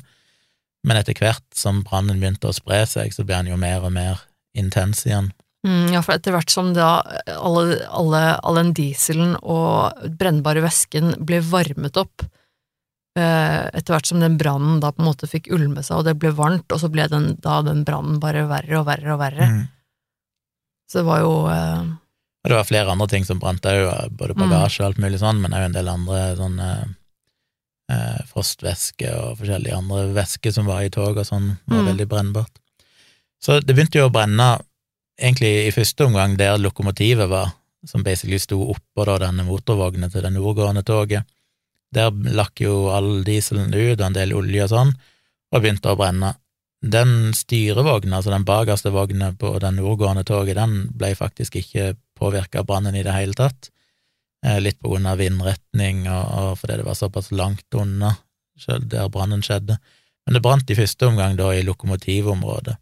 men 0.86 1.00
etter 1.00 1.18
hvert 1.18 1.46
som 1.56 1.82
brannen 1.86 2.22
begynte 2.22 2.52
å 2.52 2.56
spre 2.56 2.84
seg, 2.90 3.14
så 3.14 3.26
ble 3.26 3.42
den 3.42 3.54
jo 3.54 3.60
mer 3.62 3.86
og 3.86 3.94
mer 3.96 4.22
intens 4.58 5.04
igjen. 5.08 5.32
Mm, 5.66 5.96
ja, 5.96 6.02
for 6.06 6.14
etter 6.14 6.36
hvert 6.36 6.52
som 6.54 6.76
da 6.76 7.00
alle, 7.34 7.80
alle, 7.90 8.22
all 8.46 8.60
den 8.60 8.72
dieselen 8.78 9.34
og 9.42 9.98
brennbare 10.20 10.62
væsken 10.62 11.16
ble 11.26 11.40
varmet 11.42 11.98
opp, 11.98 12.22
eh, 13.18 13.62
etter 13.74 13.96
hvert 13.96 14.12
som 14.12 14.22
den 14.22 14.38
brannen 14.38 14.78
da 14.84 14.92
på 14.94 15.02
en 15.02 15.10
måte 15.10 15.30
fikk 15.30 15.50
ulme 15.56 15.82
seg, 15.82 15.98
og 15.98 16.06
det 16.06 16.20
ble 16.22 16.36
varmt, 16.38 16.70
og 16.70 16.84
så 16.84 16.92
ble 16.94 17.08
den, 17.10 17.32
da 17.42 17.64
den 17.66 17.82
brannen 17.88 18.22
bare 18.22 18.46
verre 18.52 18.82
og 18.84 18.86
verre 18.92 19.16
og 19.16 19.22
verre. 19.24 19.50
Mm. 19.50 19.64
Så 20.92 21.02
det 21.02 21.08
var 21.08 21.24
jo 21.24 21.34
eh, 21.50 21.82
Og 22.46 22.52
det 22.52 22.60
var 22.60 22.70
flere 22.70 22.94
andre 22.94 23.10
ting 23.10 23.26
som 23.26 23.42
brant 23.42 23.66
òg, 23.66 23.90
både 24.14 24.38
bagasje 24.38 24.84
og 24.84 24.92
alt 24.92 25.02
mulig 25.02 25.18
sånn, 25.24 25.42
men 25.42 25.58
òg 25.58 25.72
en 25.72 25.80
del 25.80 25.90
andre 25.90 26.28
sånne 26.38 26.70
eh, 26.76 26.94
frostvæske 28.32 29.10
og 29.14 29.38
forskjellige 29.40 29.76
andre 29.78 30.08
væsker 30.16 30.54
som 30.56 30.66
var 30.66 30.86
i 30.86 30.90
tog 30.90 31.18
og 31.18 31.26
sånn, 31.28 31.58
var 31.68 31.84
Mm. 31.84 31.90
veldig 31.92 32.08
brennbart. 32.10 32.56
Så 33.42 33.60
det 33.62 33.76
begynte 33.76 34.00
jo 34.00 34.10
å 34.10 34.14
brenne 34.14 34.60
egentlig 35.20 35.68
i 35.68 35.72
første 35.72 36.06
omgang 36.06 36.38
der 36.38 36.58
lokomotivet 36.58 37.30
var, 37.30 37.54
som 37.86 38.04
basically 38.04 38.40
sto 38.40 38.58
oppå 38.74 39.06
da 39.06 39.20
denne 39.28 39.46
motorvogna 39.46 40.10
til 40.12 40.22
det 40.22 40.34
nordgående 40.34 40.84
toget. 40.84 41.24
Der 41.94 42.10
lakk 42.12 42.60
jo 42.60 42.90
all 42.90 43.24
dieselen 43.24 43.74
ut, 43.74 44.00
og 44.00 44.06
en 44.08 44.14
del 44.14 44.34
olje 44.34 44.64
og 44.64 44.70
sånn, 44.70 44.96
og 45.54 45.62
begynte 45.62 45.94
å 45.94 45.96
brenne. 46.00 46.36
Den 46.84 47.32
styrevogna, 47.34 48.18
altså 48.18 48.32
den 48.32 48.44
bakerste 48.46 48.92
vogna 48.92 49.32
på 49.38 49.60
det 49.60 49.72
nordgående 49.74 50.26
toget, 50.26 50.56
den 50.56 50.90
ble 50.92 51.14
faktisk 51.16 51.56
ikke 51.56 51.96
påvirka 52.20 52.60
av 52.60 52.66
brannen 52.66 52.96
i 52.96 53.04
det 53.04 53.14
hele 53.14 53.34
tatt. 53.34 53.70
Eh, 54.46 54.62
Litt 54.62 54.80
på 54.80 54.94
grunn 54.94 55.10
av 55.10 55.20
vindretning 55.22 56.06
og, 56.06 56.24
og 56.40 56.50
fordi 56.62 56.80
det 56.80 56.88
var 56.88 56.98
såpass 57.00 57.32
langt 57.34 57.66
unna 57.76 58.16
der 58.56 59.10
brannen 59.12 59.44
skjedde. 59.44 59.76
Men 60.26 60.38
det 60.38 60.42
brant 60.46 60.70
i 60.72 60.78
første 60.78 61.10
omgang 61.10 61.36
da 61.36 61.50
i 61.52 61.64
lokomotivområdet. 61.66 62.78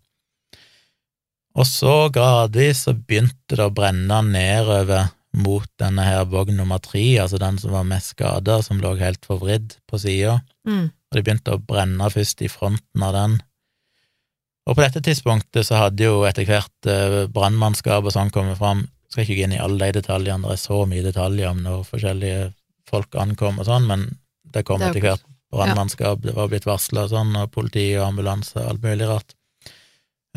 Og 1.57 1.67
så 1.69 2.09
gradvis 2.13 2.83
så 2.85 2.93
begynte 2.93 3.57
det 3.57 3.65
å 3.65 3.73
brenne 3.73 4.19
nedover 4.25 5.11
mot 5.37 5.69
denne 5.81 6.05
her 6.05 6.27
vogn 6.29 6.57
nummer 6.57 6.81
tre, 6.81 7.03
altså 7.21 7.39
den 7.41 7.57
som 7.61 7.73
var 7.73 7.87
mest 7.89 8.13
skada, 8.13 8.59
som 8.61 8.81
lå 8.81 8.93
helt 8.99 9.25
forvridd 9.25 9.75
på 9.89 9.99
sida, 10.01 10.39
mm, 10.69 10.85
og 10.85 11.17
det 11.17 11.23
begynte 11.25 11.55
å 11.55 11.61
brenne 11.61 12.09
først 12.13 12.43
i 12.45 12.49
fronten 12.53 13.05
av 13.05 13.15
den. 13.17 13.39
Og 14.69 14.77
på 14.77 14.83
dette 14.85 15.01
tidspunktet 15.03 15.67
så 15.67 15.81
hadde 15.81 16.05
jo 16.05 16.21
etter 16.29 16.45
hvert 16.47 16.89
eh, 16.89 17.23
brannmannskap 17.33 18.05
og 18.05 18.13
sånn 18.13 18.31
kommet 18.33 18.61
fram, 18.61 18.85
skal 19.13 19.25
ikke 19.25 19.37
gå 19.37 19.45
inn 19.47 19.55
i 19.55 19.61
alle 19.61 19.89
de 19.89 19.99
detaljene, 20.01 20.47
det 20.47 20.57
er 20.57 20.63
så 20.63 20.83
mye 20.89 21.05
detaljer 21.05 21.51
om 21.51 21.61
når 21.65 21.85
forskjellige 21.87 22.49
folk 22.89 23.15
ankom 23.21 23.61
og 23.61 23.69
sånn, 23.69 23.87
men 23.89 24.09
det 24.53 24.65
kom 24.67 24.81
er 24.81 24.91
etter 24.91 25.05
hvert 25.07 25.29
brannmannskap, 25.53 26.23
det 26.25 26.33
var 26.35 26.49
blitt 26.51 26.65
varsla 26.67 27.05
og 27.05 27.13
sånn, 27.13 27.35
og 27.37 27.51
politi 27.53 27.91
og 27.97 28.07
ambulanse 28.09 28.57
og 28.57 28.71
alt 28.71 28.83
mulig 28.85 29.09
rart. 29.09 29.35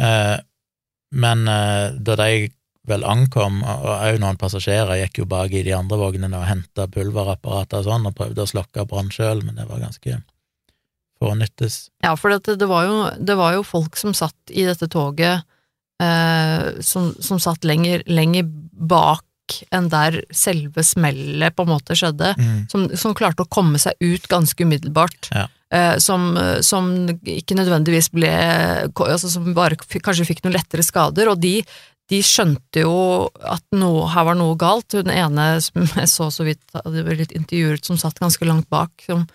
Eh, 0.01 0.37
men 1.17 1.49
eh, 1.49 1.97
da 1.97 2.17
de 2.21 2.49
vel 2.87 3.03
ankom, 3.07 3.63
og 3.67 3.89
òg 3.97 4.21
noen 4.23 4.39
passasjerer 4.39 5.01
gikk 5.01 5.23
jo 5.23 5.29
bak 5.31 5.55
i 5.57 5.65
de 5.67 5.75
andre 5.75 5.99
vognene 5.99 6.39
og 6.39 6.47
henta 6.47 6.87
pulverapparater 6.93 7.83
og 7.83 7.89
sånn, 7.89 8.07
og 8.07 8.17
prøvde 8.19 8.45
å 8.45 8.51
slokke 8.51 8.87
brann 8.87 9.11
sjøl, 9.15 9.43
men 9.43 9.59
det 9.59 9.67
var 9.67 9.83
ganske 9.83 10.21
fånyttes. 11.19 11.81
Ja, 12.05 12.15
for 12.21 12.31
det, 12.35 12.59
det, 12.61 12.69
var 12.71 12.87
jo, 12.87 12.97
det 13.19 13.37
var 13.39 13.57
jo 13.57 13.67
folk 13.67 13.99
som 13.99 14.15
satt 14.15 14.55
i 14.55 14.67
dette 14.69 14.87
toget, 14.93 15.49
eh, 16.03 16.79
som, 16.85 17.11
som 17.19 17.43
satt 17.43 17.67
lenger, 17.67 18.05
lenger 18.07 18.47
bak 18.77 19.25
enn 19.71 19.87
der 19.93 20.21
selve 20.35 20.83
smellet 20.83 21.55
på 21.55 21.63
en 21.63 21.71
måte 21.71 21.95
skjedde, 21.95 22.33
Mm. 22.37 22.65
som, 22.71 22.89
som 22.99 23.15
klarte 23.15 23.45
å 23.45 23.51
komme 23.51 23.79
seg 23.79 23.95
ut 24.03 24.27
ganske 24.29 24.59
umiddelbart. 24.65 25.29
Ja. 25.31 25.45
Eh, 25.71 25.99
som, 26.03 26.35
som 26.63 26.89
ikke 27.27 27.57
nødvendigvis 27.59 28.13
ble 28.15 28.31
altså 28.95 29.27
Som 29.31 29.49
bare 29.55 29.75
kanskje 29.77 30.27
fikk 30.29 30.45
noen 30.45 30.55
lettere 30.55 30.83
skader, 30.87 31.31
og 31.31 31.41
de, 31.43 31.61
de 32.11 32.21
skjønte 32.23 32.85
jo 32.85 33.27
at 33.43 33.63
noe, 33.75 34.05
her 34.13 34.27
var 34.29 34.39
noe 34.39 34.55
galt. 34.59 34.95
Hun 34.95 35.11
ene 35.11 35.47
som 35.63 35.87
jeg 35.95 36.11
så 36.11 36.29
så 36.31 36.47
vidt 36.47 36.63
hadde 36.75 37.03
blitt 37.07 37.35
intervjuet, 37.35 37.85
som 37.87 37.99
satt 37.99 38.19
ganske 38.23 38.47
langt 38.47 38.69
bak, 38.71 38.91
som 39.07 39.27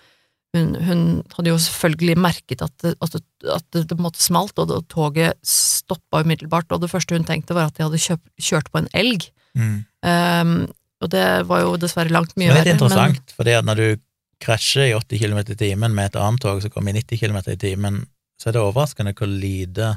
hun, 0.57 0.75
hun 0.83 1.01
hadde 1.35 1.53
jo 1.53 1.57
selvfølgelig 1.63 2.17
merket 2.19 2.63
at 2.65 2.73
det, 2.83 2.93
at 2.99 3.15
det, 3.15 3.23
at 3.55 3.65
det, 3.71 3.85
det 3.89 3.97
måte 4.01 4.21
smalt, 4.23 4.57
og 4.59 4.67
det, 4.71 4.81
toget 4.91 5.39
stoppa 5.47 6.23
umiddelbart, 6.25 6.71
og 6.71 6.83
det 6.83 6.91
første 6.91 7.15
hun 7.15 7.27
tenkte 7.27 7.55
var 7.57 7.71
at 7.71 7.77
de 7.77 7.85
hadde 7.85 8.01
kjøpt, 8.03 8.27
kjørt 8.49 8.71
på 8.73 8.81
en 8.81 8.89
elg. 8.97 9.27
Mm. 9.55 9.77
Um, 10.03 10.55
og 11.01 11.11
det 11.11 11.25
var 11.49 11.63
jo 11.63 11.75
dessverre 11.81 12.13
langt 12.13 12.35
Det 12.35 12.41
mye 12.41 12.51
er 12.51 12.59
litt 12.59 12.67
verre. 12.67 12.77
interessant, 12.77 13.35
for 13.35 13.47
når 13.67 13.79
du 13.79 13.87
krasjer 14.41 14.89
i 14.89 14.95
80 14.97 15.21
km 15.21 15.39
i 15.53 15.57
timen 15.57 15.95
med 15.95 16.11
et 16.11 16.19
annet 16.19 16.43
tog 16.43 16.61
som 16.63 16.73
kommer 16.73 16.93
i 16.93 16.99
90 16.99 17.21
km 17.21 17.39
i 17.53 17.59
timen, 17.61 18.01
så 18.41 18.49
er 18.49 18.57
det 18.57 18.63
overraskende 18.63 19.15
hvor 19.17 19.29
lite 19.29 19.95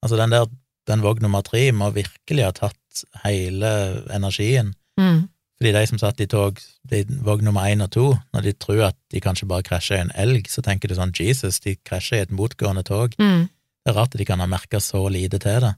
Altså, 0.00 0.16
den 0.16 0.32
der, 0.32 0.46
den 0.88 1.02
vogn 1.04 1.20
nummer 1.20 1.42
tre 1.44 1.66
må 1.76 1.90
virkelig 1.92 2.44
ha 2.46 2.52
tatt 2.56 3.02
hele 3.20 3.70
energien. 4.16 4.70
Mm, 4.96 5.26
Fordi 5.60 5.72
de 5.76 5.82
som 5.90 5.98
satt 6.00 6.20
i 6.24 6.26
tog, 6.26 6.56
de 6.88 7.02
vogn 7.20 7.44
nummer 7.44 7.66
én 7.68 7.82
og 7.84 7.90
to, 7.92 8.06
når 8.32 8.42
de 8.46 8.52
tror 8.56 8.78
at 8.88 8.96
de 9.12 9.20
kanskje 9.20 9.46
bare 9.50 9.62
krasjer 9.66 9.98
i 9.98 10.04
en 10.06 10.12
elg, 10.16 10.46
så 10.48 10.62
tenker 10.64 10.88
de 10.88 10.96
sånn 10.96 11.12
Jesus, 11.12 11.60
de 11.60 11.74
krasjer 11.84 12.16
i 12.22 12.24
et 12.24 12.32
motgående 12.32 12.84
tog. 12.88 13.12
mm. 13.20 13.48
Det 13.84 13.92
er 13.92 13.96
rart 13.96 14.12
at 14.14 14.18
de 14.20 14.24
kan 14.28 14.40
ha 14.40 14.46
merka 14.48 14.76
så 14.80 15.00
lite 15.08 15.38
til 15.40 15.60
det. 15.64 15.70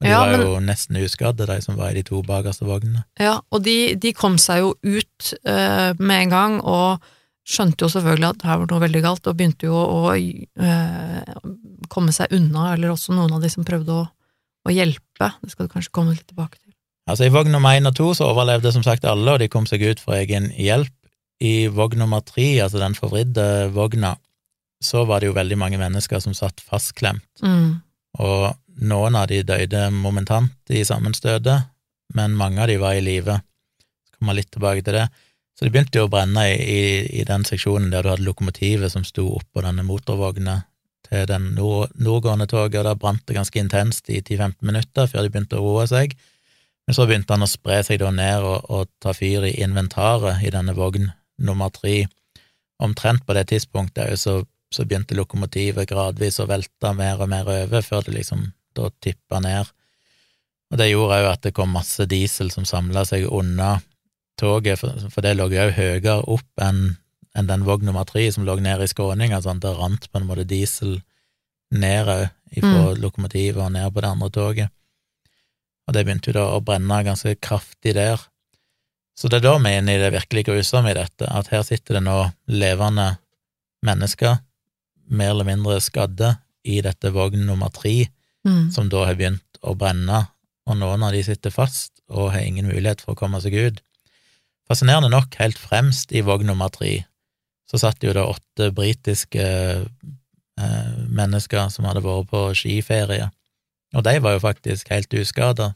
Og 0.00 0.06
de 0.06 0.08
Ja, 0.10 0.20
var 0.20 0.30
men- 0.38 0.40
jo 0.46 0.60
nesten 0.60 0.96
uskadde, 1.02 1.46
de 1.46 1.60
som 1.62 1.76
var 1.76 1.90
i 1.90 1.94
de 1.94 2.02
to 2.02 2.22
bakerste 2.22 2.66
vognene. 2.66 3.04
Ja, 3.18 3.40
og 3.50 3.62
de, 3.62 3.94
de 3.94 4.12
kom 4.12 4.38
seg 4.38 4.58
jo 4.62 4.74
ut 4.82 5.34
uh, 5.46 5.94
med 5.98 6.22
en 6.22 6.30
gang, 6.30 6.60
og 6.62 7.00
skjønte 7.46 7.82
jo 7.86 7.88
selvfølgelig 7.88 8.28
at 8.34 8.42
her 8.42 8.58
var 8.58 8.66
noe 8.70 8.80
veldig 8.86 9.02
galt, 9.02 9.26
og 9.26 9.36
begynte 9.36 9.66
jo 9.66 9.74
å 9.74 10.14
uh, 10.14 11.34
komme 11.88 12.12
seg 12.14 12.32
unna, 12.32 12.72
eller 12.74 12.90
også 12.94 13.14
noen 13.14 13.32
av 13.34 13.42
de 13.42 13.50
som 13.50 13.64
prøvde 13.66 13.92
å, 13.92 14.04
å 14.66 14.70
hjelpe. 14.74 15.30
Det 15.42 15.50
skal 15.52 15.66
du 15.68 15.72
kanskje 15.74 15.92
komme 15.94 16.14
litt 16.14 16.26
tilbake 16.26 16.58
til. 16.58 16.63
Altså, 17.04 17.26
i 17.26 17.32
vogn 17.32 17.52
nummer 17.52 17.76
én 17.76 17.86
og 17.88 17.94
to 17.98 18.10
så 18.16 18.30
overlevde 18.32 18.72
som 18.72 18.84
sagt 18.86 19.04
alle, 19.04 19.34
og 19.34 19.40
de 19.42 19.48
kom 19.52 19.66
seg 19.68 19.82
ut 19.84 20.00
for 20.00 20.16
egen 20.16 20.50
hjelp. 20.56 20.92
I 21.44 21.66
vogn 21.68 21.98
nummer 22.00 22.22
tre, 22.24 22.46
altså 22.64 22.80
den 22.80 22.94
forvridde 22.96 23.44
vogna, 23.74 24.14
så 24.84 25.02
var 25.08 25.20
det 25.20 25.28
jo 25.28 25.36
veldig 25.36 25.58
mange 25.60 25.80
mennesker 25.80 26.20
som 26.22 26.34
satt 26.36 26.60
fastklemt, 26.64 27.26
Mm. 27.42 27.82
og 28.18 28.54
noen 28.80 29.16
av 29.16 29.26
de 29.28 29.42
døde 29.42 29.90
momentant 29.92 30.52
i 30.70 30.84
sammenstøtet, 30.84 31.66
men 32.14 32.34
mange 32.36 32.60
av 32.62 32.68
de 32.68 32.76
var 32.78 32.94
i 32.94 33.00
live. 33.04 33.40
Kommer 34.18 34.34
litt 34.34 34.50
tilbake 34.52 34.82
til 34.84 34.94
det. 34.94 35.08
Så 35.58 35.64
det 35.66 35.72
begynte 35.72 35.98
jo 36.00 36.06
å 36.06 36.10
brenne 36.10 36.42
i, 36.50 36.56
i, 36.58 37.20
i 37.20 37.24
den 37.24 37.44
seksjonen 37.44 37.90
der 37.90 38.02
du 38.02 38.10
hadde 38.10 38.26
lokomotivet 38.26 38.90
som 38.92 39.04
sto 39.06 39.26
oppå 39.36 39.62
denne 39.62 39.84
motorvogna 39.86 40.62
til 41.08 41.26
den 41.30 41.54
nord, 41.54 41.92
nordgående 41.94 42.46
toget, 42.50 42.80
og 42.80 42.84
da 42.88 42.94
brant 42.98 43.22
det 43.26 43.36
ganske 43.36 43.60
intenst 43.60 44.08
i 44.10 44.20
10-15 44.20 44.54
minutter 44.66 45.06
før 45.10 45.22
de 45.22 45.30
begynte 45.30 45.58
å 45.60 45.62
roe 45.66 45.86
seg. 45.90 46.16
Men 46.86 46.96
så 46.96 47.06
begynte 47.08 47.32
han 47.32 47.46
å 47.46 47.48
spre 47.48 47.78
seg 47.86 48.00
da 48.02 48.10
ned 48.12 48.44
og, 48.44 48.66
og 48.68 48.90
ta 49.00 49.14
fyr 49.16 49.46
i 49.48 49.54
inventaret 49.64 50.42
i 50.44 50.52
denne 50.52 50.74
vogn 50.76 51.08
nummer 51.40 51.72
tre. 51.72 52.04
Omtrent 52.82 53.24
på 53.26 53.36
det 53.36 53.46
tidspunktet 53.52 54.20
så, 54.20 54.42
så 54.72 54.84
begynte 54.84 55.16
lokomotivet 55.16 55.88
gradvis 55.88 56.40
å 56.42 56.48
velte 56.50 56.92
mer 56.96 57.22
og 57.22 57.30
mer 57.32 57.48
over, 57.48 57.80
før 57.86 58.04
det 58.04 58.18
liksom 58.18 58.50
da 58.76 58.90
tippa 59.00 59.40
ned. 59.40 59.70
Og 60.72 60.80
det 60.80 60.90
gjorde 60.90 61.22
òg 61.22 61.30
at 61.30 61.46
det 61.46 61.54
kom 61.56 61.72
masse 61.72 62.04
diesel 62.10 62.50
som 62.52 62.66
samla 62.68 63.04
seg 63.08 63.28
unna 63.30 63.78
toget, 64.40 64.80
for, 64.80 65.08
for 65.12 65.24
det 65.24 65.36
lå 65.38 65.48
jo 65.52 65.64
òg 65.64 65.76
høyere 65.78 66.20
opp 66.34 66.62
enn 66.64 66.96
enn 67.34 67.48
den 67.50 67.64
vogn 67.66 67.88
nummer 67.88 68.06
tre 68.06 68.28
som 68.32 68.44
lå 68.46 68.54
nede 68.62 68.86
i 68.86 68.90
skråninga, 68.90 69.40
sånn 69.42 69.58
det 69.62 69.72
rant 69.74 70.06
på 70.10 70.20
en 70.20 70.26
måte 70.28 70.46
diesel 70.46 71.00
ned 71.74 72.10
òg, 72.10 72.28
ifra 72.54 72.92
lokomotivet 72.94 73.58
og 73.58 73.72
ned 73.74 73.90
på 73.90 74.04
det 74.04 74.10
andre 74.14 74.30
toget. 74.30 74.74
Og 75.86 75.94
det 75.96 76.04
begynte 76.06 76.30
jo 76.30 76.36
da 76.38 76.46
å 76.54 76.62
brenne 76.64 77.02
ganske 77.04 77.34
kraftig 77.44 77.94
der. 77.96 78.20
Så 79.14 79.28
det 79.30 79.38
er 79.38 79.46
da 79.46 79.58
vi 79.58 79.70
er 79.70 79.82
inne 79.82 79.94
i 79.94 80.00
det 80.00 80.12
virkelig 80.14 80.46
grusomme 80.48 80.90
i 80.90 80.96
dette, 80.96 81.28
at 81.28 81.50
her 81.52 81.62
sitter 81.66 81.98
det 81.98 82.04
nå 82.06 82.16
levende 82.50 83.18
mennesker, 83.84 84.40
mer 85.12 85.34
eller 85.34 85.46
mindre 85.48 85.78
skadde, 85.84 86.36
i 86.64 86.78
dette 86.80 87.10
vogn 87.12 87.44
nummer 87.46 87.68
tre, 87.68 88.08
Mm. 88.44 88.70
som 88.72 88.90
da 88.92 89.06
har 89.06 89.14
begynt 89.16 89.58
å 89.64 89.72
brenne, 89.76 90.18
og 90.68 90.76
noen 90.76 91.02
av 91.02 91.12
de 91.12 91.22
sitter 91.24 91.48
fast 91.52 92.02
og 92.10 92.32
har 92.32 92.40
ingen 92.44 92.66
mulighet 92.68 93.00
for 93.00 93.14
å 93.14 93.16
komme 93.16 93.40
seg 93.40 93.54
ut. 93.56 93.78
Fascinerende 94.68 95.08
nok, 95.08 95.34
helt 95.40 95.56
fremst 95.56 96.12
i 96.12 96.20
vogn 96.20 96.44
nummer 96.46 96.68
tre, 96.68 97.06
så 97.64 97.80
satt 97.80 98.04
jo 98.04 98.12
det 98.12 98.20
åtte 98.20 98.68
britiske 98.76 99.40
eh, 99.40 100.94
mennesker 101.08 101.70
som 101.72 101.88
hadde 101.88 102.04
vært 102.04 102.28
på 102.28 102.42
skiferie, 102.52 103.30
og 103.94 104.04
de 104.04 104.18
var 104.22 104.36
jo 104.36 104.42
faktisk 104.42 104.90
helt 104.90 105.14
uskada, 105.14 105.72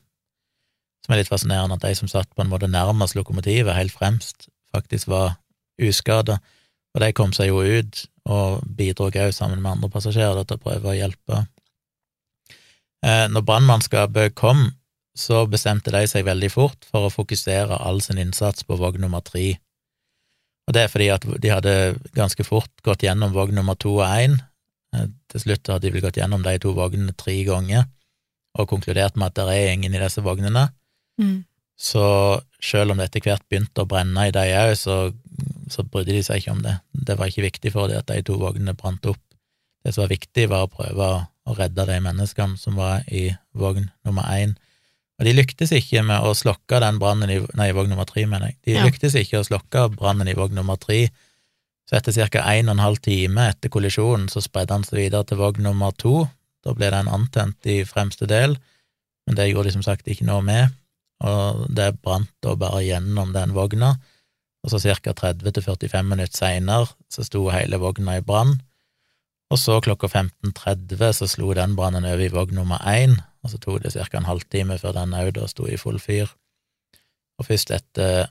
som 1.05 1.15
er 1.15 1.23
litt 1.23 1.31
fascinerende, 1.31 1.79
at 1.79 1.87
de 1.87 1.95
som 1.97 2.11
satt 2.11 2.31
på 2.35 2.45
en 2.45 2.51
måte 2.51 2.69
nærmest 2.71 3.17
lokomotivet, 3.17 3.77
helt 3.77 3.95
fremst, 3.95 4.49
faktisk 4.75 5.09
var 5.09 5.37
uskada, 5.81 6.39
og 6.95 7.03
de 7.05 7.13
kom 7.15 7.33
seg 7.37 7.53
jo 7.53 7.63
ut 7.63 8.03
og 8.29 8.65
bidro 8.77 9.09
òg 9.09 9.33
sammen 9.33 9.63
med 9.63 9.77
andre 9.77 9.91
passasjerer 9.93 10.45
til 10.45 10.59
å 10.59 10.65
prøve 10.67 10.91
å 10.91 10.97
hjelpe. 10.97 11.47
Eh, 13.05 13.29
Når 13.31 13.47
brannmannskapet 13.47 14.35
kom, 14.35 14.73
så 15.17 15.47
bestemte 15.51 15.91
de 15.95 16.05
seg 16.07 16.27
veldig 16.27 16.51
fort 16.53 16.85
for 16.91 17.07
å 17.07 17.13
fokusere 17.13 17.79
all 17.79 18.03
sin 18.03 18.19
innsats 18.19 18.67
på 18.67 18.77
vogn 18.79 19.01
nummer 19.03 19.23
tre. 19.25 19.57
Og 20.69 20.75
det 20.75 20.83
er 20.85 20.93
fordi 20.93 21.09
at 21.15 21.25
de 21.25 21.51
hadde 21.51 21.75
ganske 22.15 22.45
fort 22.45 22.71
gått 22.85 23.07
gjennom 23.07 23.33
vogn 23.33 23.57
nummer 23.57 23.79
to 23.79 23.97
og 23.97 24.07
én. 24.07 24.37
Eh, 24.95 25.09
Til 25.33 25.41
slutt 25.47 25.71
hadde 25.73 25.87
de 25.87 25.95
vel 25.95 26.05
gått 26.05 26.21
gjennom 26.21 26.43
de 26.43 26.59
to 26.59 26.75
vognene 26.77 27.17
tre 27.17 27.39
ganger 27.45 27.87
og 28.57 28.69
konkludert 28.71 29.17
med 29.17 29.31
at 29.33 29.35
det 29.41 29.55
er 29.55 29.73
ingen 29.75 29.95
i 29.95 30.01
disse 30.03 30.23
vognene. 30.25 30.69
Mm. 31.21 31.45
Så 31.79 32.03
selv 32.63 32.91
om 32.91 32.99
det 32.99 33.09
etter 33.11 33.23
hvert 33.29 33.45
begynte 33.51 33.85
å 33.85 33.89
brenne 33.91 34.29
i 34.29 34.35
de 34.35 34.45
òg, 34.59 34.73
så, 34.79 34.97
så 35.71 35.85
brydde 35.87 36.17
de 36.17 36.23
seg 36.27 36.41
ikke 36.43 36.55
om 36.57 36.63
det. 36.65 36.79
Det 36.93 37.19
var 37.19 37.31
ikke 37.31 37.47
viktig 37.47 37.73
for 37.75 37.91
dem 37.91 38.01
at 38.03 38.09
de 38.11 38.23
to 38.27 38.39
vognene 38.41 38.75
brant 38.79 39.05
opp. 39.07 39.21
Det 39.85 39.95
som 39.95 40.03
var 40.03 40.11
viktig, 40.11 40.49
var 40.51 40.67
å 40.67 40.73
prøve 40.73 41.11
å 41.49 41.55
redde 41.57 41.87
de 41.87 42.01
menneskene 42.03 42.59
som 42.59 42.75
var 42.81 43.07
i 43.15 43.29
vogn 43.57 43.87
nummer 44.05 44.27
én. 44.35 44.57
Og 45.19 45.27
de 45.27 45.33
lyktes 45.35 45.71
ikke 45.75 46.03
med 46.07 46.23
å 46.27 46.35
slokke 46.37 46.79
den 46.83 46.99
brannen 47.03 47.31
i 47.31 47.39
Nei, 47.59 47.71
vogn 47.75 47.91
nummer 47.91 48.07
tre, 48.07 48.27
mener 48.27 48.53
jeg. 48.53 48.59
De 48.67 48.73
Ja. 48.77 48.85
lyktes 48.87 49.15
ikke 49.19 49.41
å 49.41 49.47
slokke 49.47 49.89
brannen 49.95 50.29
i 50.29 50.35
vogn 50.35 50.55
nummer 50.55 50.77
tre. 50.79 51.09
Så 51.89 51.97
etter 51.97 52.13
ca. 52.29 52.43
en 52.53 52.69
og 52.69 52.75
en 52.77 52.85
halv 52.85 53.01
time 53.01 53.49
etter 53.49 53.71
kollisjonen 53.73 54.29
så 54.29 54.43
spredde 54.45 54.75
han 54.75 54.85
seg 54.85 54.99
videre 54.99 55.25
til 55.25 55.39
vogn 55.39 55.63
nummer 55.63 55.91
to. 55.97 56.29
Da 56.65 56.75
ble 56.75 56.91
den 56.91 57.09
antent 57.09 57.67
i 57.67 57.85
fremste 57.87 58.27
del, 58.27 58.57
men 59.27 59.37
det 59.39 59.51
gjorde 59.51 59.71
de 59.71 59.77
som 59.77 59.85
sagt 59.87 60.09
ikke 60.09 60.27
noe 60.27 60.43
med, 60.45 60.75
og 61.25 61.67
det 61.75 61.99
brant 62.03 62.31
da 62.45 62.55
bare 62.59 62.85
gjennom 62.87 63.35
den 63.35 63.55
vogna. 63.57 63.97
Og 64.65 64.73
så 64.73 64.81
ca. 64.83 65.13
30-45 65.15 66.03
minutter 66.03 66.35
seinere 66.35 66.89
så 67.13 67.25
sto 67.27 67.45
hele 67.53 67.79
vogna 67.79 68.19
i 68.19 68.25
brann, 68.25 68.57
og 69.49 69.59
så 69.61 69.79
klokka 69.81 70.11
15.30 70.13 71.13
så 71.17 71.29
slo 71.31 71.55
den 71.57 71.77
brannen 71.77 72.05
over 72.05 72.25
i 72.25 72.33
vogn 72.33 72.59
nummer 72.59 72.83
én, 72.85 73.17
og 73.43 73.53
så 73.53 73.61
tok 73.63 73.83
det 73.85 73.95
ca. 73.95 74.19
en 74.19 74.29
halvtime 74.29 74.77
før 74.79 74.97
den 74.99 75.15
òg 75.17 75.33
da 75.39 75.47
sto 75.49 75.67
i 75.67 75.79
full 75.81 76.01
fyr. 76.03 76.29
Og 77.39 77.47
først 77.49 77.71
etter 77.73 78.29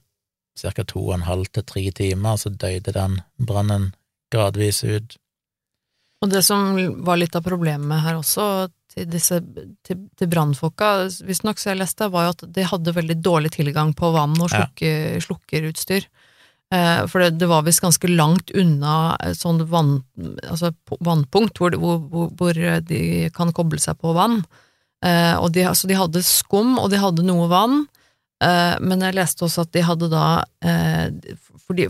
ca. 0.60 0.84
to 0.84 1.08
og 1.08 1.16
en 1.16 1.26
halv 1.26 1.50
til 1.50 1.66
tre 1.66 1.90
timer 1.92 2.38
så 2.38 2.50
døde 2.50 2.94
den 2.94 3.22
brannen 3.38 3.94
gradvis 4.34 4.84
ut. 4.84 5.18
Og 6.24 6.32
det 6.32 6.42
som 6.46 6.74
var 7.06 7.20
litt 7.22 7.36
av 7.38 7.46
problemet 7.46 8.02
her 8.06 8.18
også, 8.18 8.68
til 8.94 9.10
disse 9.12 9.38
til, 9.86 10.00
til 10.18 10.30
brannfolka, 10.32 11.10
visstnok 11.28 11.60
så 11.62 11.72
jeg 11.72 11.82
leste, 11.84 12.08
var 12.14 12.28
jo 12.28 12.34
at 12.34 12.46
de 12.56 12.66
hadde 12.66 12.96
veldig 12.96 13.18
dårlig 13.22 13.54
tilgang 13.58 13.94
på 13.98 14.10
vann 14.16 14.34
og 14.42 14.50
Ja. 14.54 14.66
slukkerutstyr. 15.22 16.08
Eh, 16.74 17.06
for 17.08 17.24
det, 17.24 17.38
det 17.40 17.48
var 17.48 17.64
visst 17.64 17.84
ganske 17.84 18.10
langt 18.12 18.52
unna 18.52 19.16
et 19.24 19.38
sånt 19.40 19.64
vann, 19.72 20.02
altså 20.44 20.74
vannpunkt 21.00 21.62
hvor, 21.62 21.78
hvor, 21.80 22.32
hvor, 22.36 22.54
de 22.82 23.30
kan 23.36 23.54
koble 23.56 23.80
seg 23.80 24.00
på 24.02 24.12
vann. 24.18 24.42
Eh, 25.06 25.38
de, 25.54 25.64
altså 25.70 25.88
de 25.88 25.96
hadde 25.96 26.26
skum, 26.26 26.76
og 26.82 26.90
de 26.92 27.00
hadde 27.00 27.24
noe 27.24 27.48
vann, 27.48 27.86
men 28.84 29.02
jeg 29.02 29.16
leste 29.18 29.46
også 29.48 29.64
at 29.66 29.72
de 29.74 29.82
hadde 29.82 30.10
da 30.12 30.44
eh, 30.62 31.08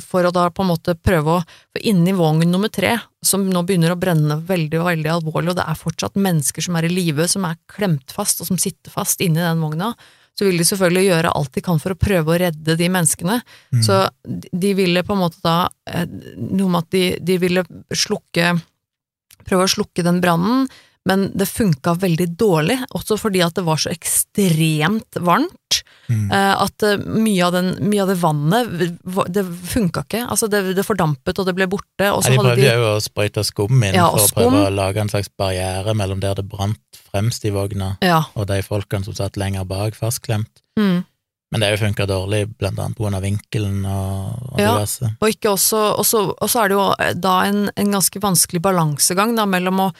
For 0.08 0.24
å 0.26 0.32
da 0.32 0.45
på 0.50 0.64
en 0.64 0.70
måte 0.72 0.93
prøve 0.95 1.34
å 1.36 1.41
For 1.43 1.82
inni 1.84 2.14
vogn 2.16 2.45
nummer 2.50 2.72
tre, 2.72 2.93
som 3.22 3.43
nå 3.50 3.64
begynner 3.68 3.91
å 3.91 4.00
brenne 4.00 4.38
veldig 4.48 4.80
veldig 4.86 5.12
alvorlig, 5.18 5.52
og 5.52 5.58
det 5.60 5.66
er 5.68 5.82
fortsatt 5.82 6.16
mennesker 6.16 6.64
som 6.64 6.78
er 6.80 6.88
i 6.88 6.93
live, 6.93 7.28
som 7.28 7.43
er 7.50 7.60
klemt 7.68 8.16
fast, 8.16 8.39
og 8.41 8.48
som 8.48 8.58
sitter 8.62 8.93
fast 8.93 9.20
inni 9.26 9.43
den 9.43 9.60
vogna, 9.62 9.91
så 10.38 10.45
vil 10.45 10.58
de 10.62 10.66
selvfølgelig 10.70 11.06
gjøre 11.10 11.36
alt 11.36 11.52
de 11.58 11.62
kan 11.66 11.80
for 11.84 11.91
å 11.95 12.00
prøve 12.00 12.30
å 12.36 12.39
redde 12.39 12.76
de 12.78 12.88
menneskene. 12.93 13.39
Mm. 13.74 13.84
Så 13.84 14.00
de- 14.24 14.50
de 14.54 14.74
ville 14.78 15.02
på 15.04 15.14
en 15.18 15.24
måte 15.26 15.41
da 15.43 15.68
eh, 15.89 16.06
Noe 16.38 16.70
med 16.70 16.84
at 16.86 16.91
de, 16.93 17.06
de 17.20 17.38
ville 17.41 17.64
slukke 17.91 18.54
Prøve 19.48 19.64
å 19.64 19.72
slukke 19.72 20.04
den 20.04 20.18
brannen, 20.20 20.66
men 21.08 21.30
det 21.39 21.45
funka 21.48 21.93
veldig 22.02 22.26
dårlig, 22.36 22.76
også 22.98 23.16
fordi 23.18 23.39
at 23.45 23.56
det 23.56 23.64
var 23.64 23.80
så 23.80 23.93
ekstremt 23.93 25.16
varmt. 25.24 25.56
Mm. 26.08 26.32
eh, 26.32 26.53
At 26.64 26.84
eh, 26.88 26.97
mye 27.03 27.43
av, 27.47 27.51
den, 27.58 27.74
mye 27.91 28.03
av 28.05 28.12
det 28.14 28.18
vannet, 28.22 28.70
det 29.36 29.43
funka 29.74 30.05
ikke. 30.08 30.24
Altså 30.28 30.47
det, 30.51 30.62
det 30.78 30.86
fordampet, 30.88 31.39
og 31.39 31.49
det 31.49 31.55
ble 31.58 31.68
borte. 31.72 32.12
Og 32.14 32.24
så 32.24 32.32
de 32.32 32.39
prøvde 32.39 32.55
de 32.62 32.70
jo 32.70 32.88
å 32.93 33.01
sprøyte 33.03 33.43
skum 33.47 33.84
inn 33.84 33.97
Ja, 33.97 34.08
for 34.14 34.24
å 34.24 34.32
prøve 34.38 34.64
å 34.70 34.74
lage 34.74 35.03
en 35.03 35.12
slags 35.12 35.30
barriere 35.38 35.93
mellom 35.97 36.22
der 36.24 36.39
det 36.39 36.47
brant 36.47 36.80
fremst 37.12 37.45
i 37.47 37.51
vogna, 37.55 37.97
Ja. 38.03 38.24
og 38.36 38.47
de 38.47 38.62
folkene 38.64 39.03
som 39.08 39.16
satt 39.18 39.38
lenger 39.39 39.68
bak, 39.68 39.95
fastklemt. 39.95 40.64
Mm. 40.80 41.05
Men 41.51 41.64
det 41.64 41.78
funka 41.80 42.03
dårlig, 42.10 42.41
blant 42.60 42.80
annet 42.84 42.99
av 43.16 43.24
vinkelen 43.24 43.86
og, 43.88 44.51
og 44.51 44.60
Ja. 44.60 44.74
diverse. 44.76 45.14
Og, 45.22 45.30
også, 45.47 45.80
og, 45.97 46.05
så, 46.05 46.24
og 46.36 46.49
så 46.51 46.64
er 46.64 46.68
det 46.68 46.76
jo 46.76 46.88
eh, 46.99 47.14
da 47.16 47.36
en, 47.47 47.70
en 47.76 47.91
ganske 47.95 48.20
vanskelig 48.20 48.62
balansegang 48.62 49.36
da, 49.38 49.45
mellom 49.47 49.80
å, 49.80 49.91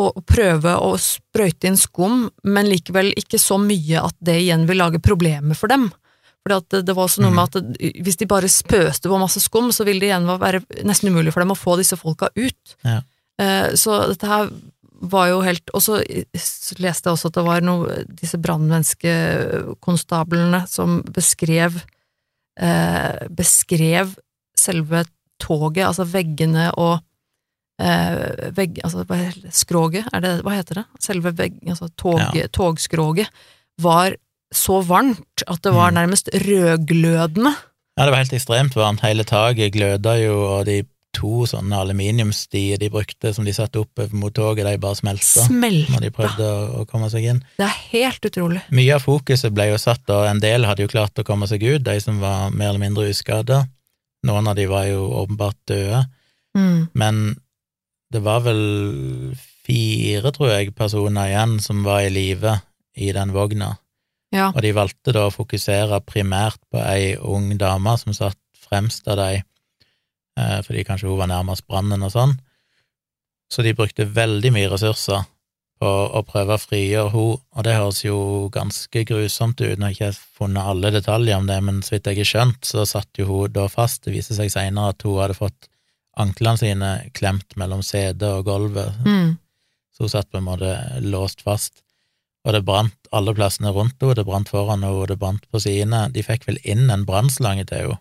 å 0.00 0.12
prøve 0.24 0.72
å 0.80 0.96
sprøyte 1.00 1.66
inn 1.68 1.76
skum, 1.76 2.30
men 2.46 2.68
likevel 2.70 3.12
ikke 3.18 3.38
så 3.42 3.58
mye 3.60 4.00
at 4.08 4.16
det 4.24 4.38
igjen 4.44 4.66
vil 4.68 4.78
lage 4.80 5.00
problemer 5.04 5.54
for 5.58 5.68
dem. 5.72 5.84
Fordi 6.46 6.56
at 6.56 6.68
det, 6.86 6.94
var 6.96 7.04
også 7.04 7.22
noe 7.24 7.34
med 7.34 7.44
at 7.50 7.54
hvis 8.04 8.20
de 8.20 8.26
bare 8.30 8.48
spøste 8.48 9.08
på 9.10 9.20
masse 9.20 9.40
skum, 9.44 9.66
så 9.74 9.82
ville 9.84 10.00
det 10.00 10.08
igjen 10.12 10.30
være 10.40 10.60
nesten 10.86 11.10
umulig 11.12 11.32
for 11.34 11.40
dem 11.44 11.52
å 11.52 11.58
få 11.58 11.72
disse 11.80 11.96
folka 12.00 12.26
ut. 12.38 12.64
Ja. 12.86 12.98
Eh, 13.38 13.68
Så 13.76 13.90
dette 14.14 14.26
her 14.30 14.44
var 14.98 15.26
jo 15.30 15.38
helt 15.46 15.70
Og 15.70 15.80
så 15.84 15.94
leste 16.82 17.06
jeg 17.06 17.12
også 17.12 17.28
at 17.30 17.36
det 17.36 17.46
var 17.46 17.60
noe 17.62 18.02
disse 18.18 18.34
brannmenneskekonstablene 18.42 20.60
som 20.66 21.06
beskrev 21.14 21.78
eh, 22.58 23.14
Beskrev 23.30 24.18
selve 24.58 25.06
toget, 25.38 25.86
altså 25.86 26.02
veggene 26.10 26.74
og 26.74 26.98
eh, 27.78 28.50
vegg, 28.56 28.80
altså, 28.84 29.04
skroget, 29.54 30.06
er 30.12 30.20
det, 30.20 30.32
hva 30.42 30.56
heter 30.58 30.74
det? 30.82 30.84
Selve 31.00 31.32
vegg, 31.38 31.60
altså 31.68 31.88
tog, 31.96 32.18
Ja. 32.34 32.46
togskroget 32.48 33.28
var 33.80 34.16
så 34.52 34.82
varmt 34.84 35.42
at 35.46 35.62
det 35.62 35.72
var 35.74 35.90
Mm. 35.92 35.94
nærmest 35.98 36.28
rødglødende. 36.32 37.54
Ja, 37.98 38.04
det 38.04 38.12
var 38.12 38.22
helt 38.22 38.32
ekstremt 38.32 38.74
varmt. 38.76 39.00
Hele 39.00 39.24
taket 39.24 39.72
gløda 39.74 40.14
jo, 40.24 40.36
og 40.58 40.66
de 40.66 40.84
to 41.14 41.46
sånne 41.46 41.74
aluminiumsstier 41.74 42.78
de 42.78 42.90
brukte 42.90 43.32
som 43.34 43.44
de 43.44 43.52
satte 43.56 43.80
opp 43.80 43.98
mot 44.12 44.32
toget, 44.36 44.64
de 44.66 44.76
bare 44.78 44.94
smelta 44.94 45.46
når 45.50 46.00
de 46.04 46.10
prøvde 46.14 46.46
å 46.78 46.84
komme 46.86 47.08
seg 47.10 47.24
inn. 47.24 47.40
Det 47.58 47.66
er 47.66 47.78
helt 47.90 48.20
utrolig. 48.28 48.62
Mye 48.70 48.94
av 48.94 49.02
fokuset 49.02 49.52
ble 49.54 49.70
jo 49.72 49.78
satt, 49.78 50.04
og 50.14 50.26
en 50.28 50.38
del 50.40 50.64
hadde 50.68 50.84
jo 50.84 50.88
klart 50.92 51.18
å 51.18 51.24
komme 51.24 51.48
seg 51.48 51.62
ut, 51.64 51.82
de 51.82 51.98
som 52.00 52.20
var 52.20 52.50
mer 52.50 52.68
eller 52.70 52.78
mindre 52.84 53.08
uskada. 53.10 53.64
Noen 54.26 54.46
av 54.48 54.54
de 54.56 54.66
var 54.66 54.84
jo 54.86 55.08
åpenbart 55.26 55.56
døde, 55.66 56.06
Mm. 56.56 56.88
men 56.94 57.36
det 58.12 58.22
var 58.24 58.40
vel 58.46 58.62
fire, 59.68 60.32
tror 60.32 60.54
jeg, 60.54 60.74
personer 60.76 61.28
igjen 61.28 61.58
som 61.60 61.84
var 61.84 62.06
i 62.06 62.12
live 62.12 62.56
i 62.96 63.12
den 63.14 63.34
vogna. 63.34 63.74
Ja. 64.34 64.50
Og 64.52 64.60
de 64.64 64.74
valgte 64.76 65.14
da 65.16 65.26
å 65.28 65.32
fokusere 65.32 66.00
primært 66.08 66.60
på 66.72 66.80
ei 66.82 67.14
ung 67.16 67.50
dame 67.60 67.94
som 68.00 68.16
satt 68.16 68.38
fremst 68.58 69.08
av 69.08 69.20
de, 69.20 69.42
eh, 70.40 70.60
fordi 70.64 70.84
kanskje 70.84 71.08
hun 71.08 71.20
var 71.20 71.32
nærmest 71.32 71.66
brannen 71.66 72.04
og 72.04 72.12
sånn. 72.12 72.36
Så 73.48 73.64
de 73.64 73.72
brukte 73.76 74.04
veldig 74.04 74.52
mye 74.52 74.68
ressurser 74.68 75.24
på 75.78 75.88
å 75.88 76.24
prøve 76.26 76.56
å 76.56 76.60
frigjøre 76.60 77.12
henne, 77.12 77.38
og 77.54 77.64
det 77.64 77.76
høres 77.76 78.02
jo 78.04 78.18
ganske 78.52 79.04
grusomt 79.08 79.60
ut. 79.60 79.78
når 79.78 79.88
jeg 79.88 79.96
ikke 79.96 80.10
har 80.10 80.20
funnet 80.38 80.64
alle 80.64 80.90
detaljer 80.90 81.36
om 81.36 81.46
det, 81.46 81.62
men 81.62 81.82
så 81.82 81.96
vidt 81.96 82.10
jeg 82.10 82.16
har 82.16 82.30
skjønt, 82.32 82.62
så 82.64 82.84
satt 82.84 83.08
jo 83.18 83.26
hun 83.26 83.52
da 83.52 83.68
fast. 83.68 84.04
Det 84.04 84.12
viste 84.12 84.34
seg 84.34 84.50
seinere 84.50 84.90
at 84.90 85.02
hun 85.02 85.20
hadde 85.20 85.38
fått 85.38 85.68
anklene 86.18 86.58
sine 86.60 86.88
klemt 87.16 87.56
mellom 87.60 87.82
setet 87.82 88.22
og 88.28 88.44
gulvet, 88.48 88.94
Mm. 89.06 89.36
så 89.94 90.04
hun 90.06 90.08
satt 90.12 90.30
på 90.30 90.38
en 90.38 90.44
måte 90.48 90.72
låst 91.02 91.42
fast. 91.42 91.82
Og 92.46 92.52
det 92.54 92.64
brant 92.64 92.94
alle 93.12 93.34
plassene 93.34 93.72
rundt 93.74 93.98
henne, 94.00 94.14
det 94.14 94.24
brant 94.26 94.48
foran 94.48 94.82
henne, 94.86 95.06
det 95.10 95.18
brant 95.18 95.42
på 95.50 95.60
sidene. 95.60 96.06
De 96.12 96.22
fikk 96.22 96.46
vel 96.46 96.58
inn 96.64 96.88
en 96.90 97.04
brannslange 97.04 97.66
til 97.66 97.78
henne, 97.82 97.98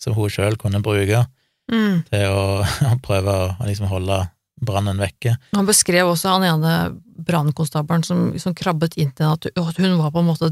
som 0.00 0.14
hun 0.14 0.30
sjøl 0.30 0.56
kunne 0.58 0.82
bruke 0.82 1.26
Mm. 1.70 2.02
til 2.08 2.24
å, 2.32 2.64
å 2.64 2.94
prøve 3.04 3.28
å 3.60 3.66
liksom 3.68 3.88
holde 3.90 4.22
brannen 4.64 4.96
vekke. 4.98 5.36
Han 5.52 5.66
beskrev 5.68 6.08
også 6.08 6.32
han 6.32 6.46
ene 6.48 7.00
brannkonstabelen 7.28 8.04
som, 8.06 8.22
som 8.40 8.54
krabbet 8.56 8.96
inn 8.96 9.10
til 9.12 9.26
henne, 9.26 9.52
at 9.68 9.76
hun 9.76 9.98
var 10.00 10.10
på 10.14 10.22
en 10.22 10.30
måte 10.30 10.48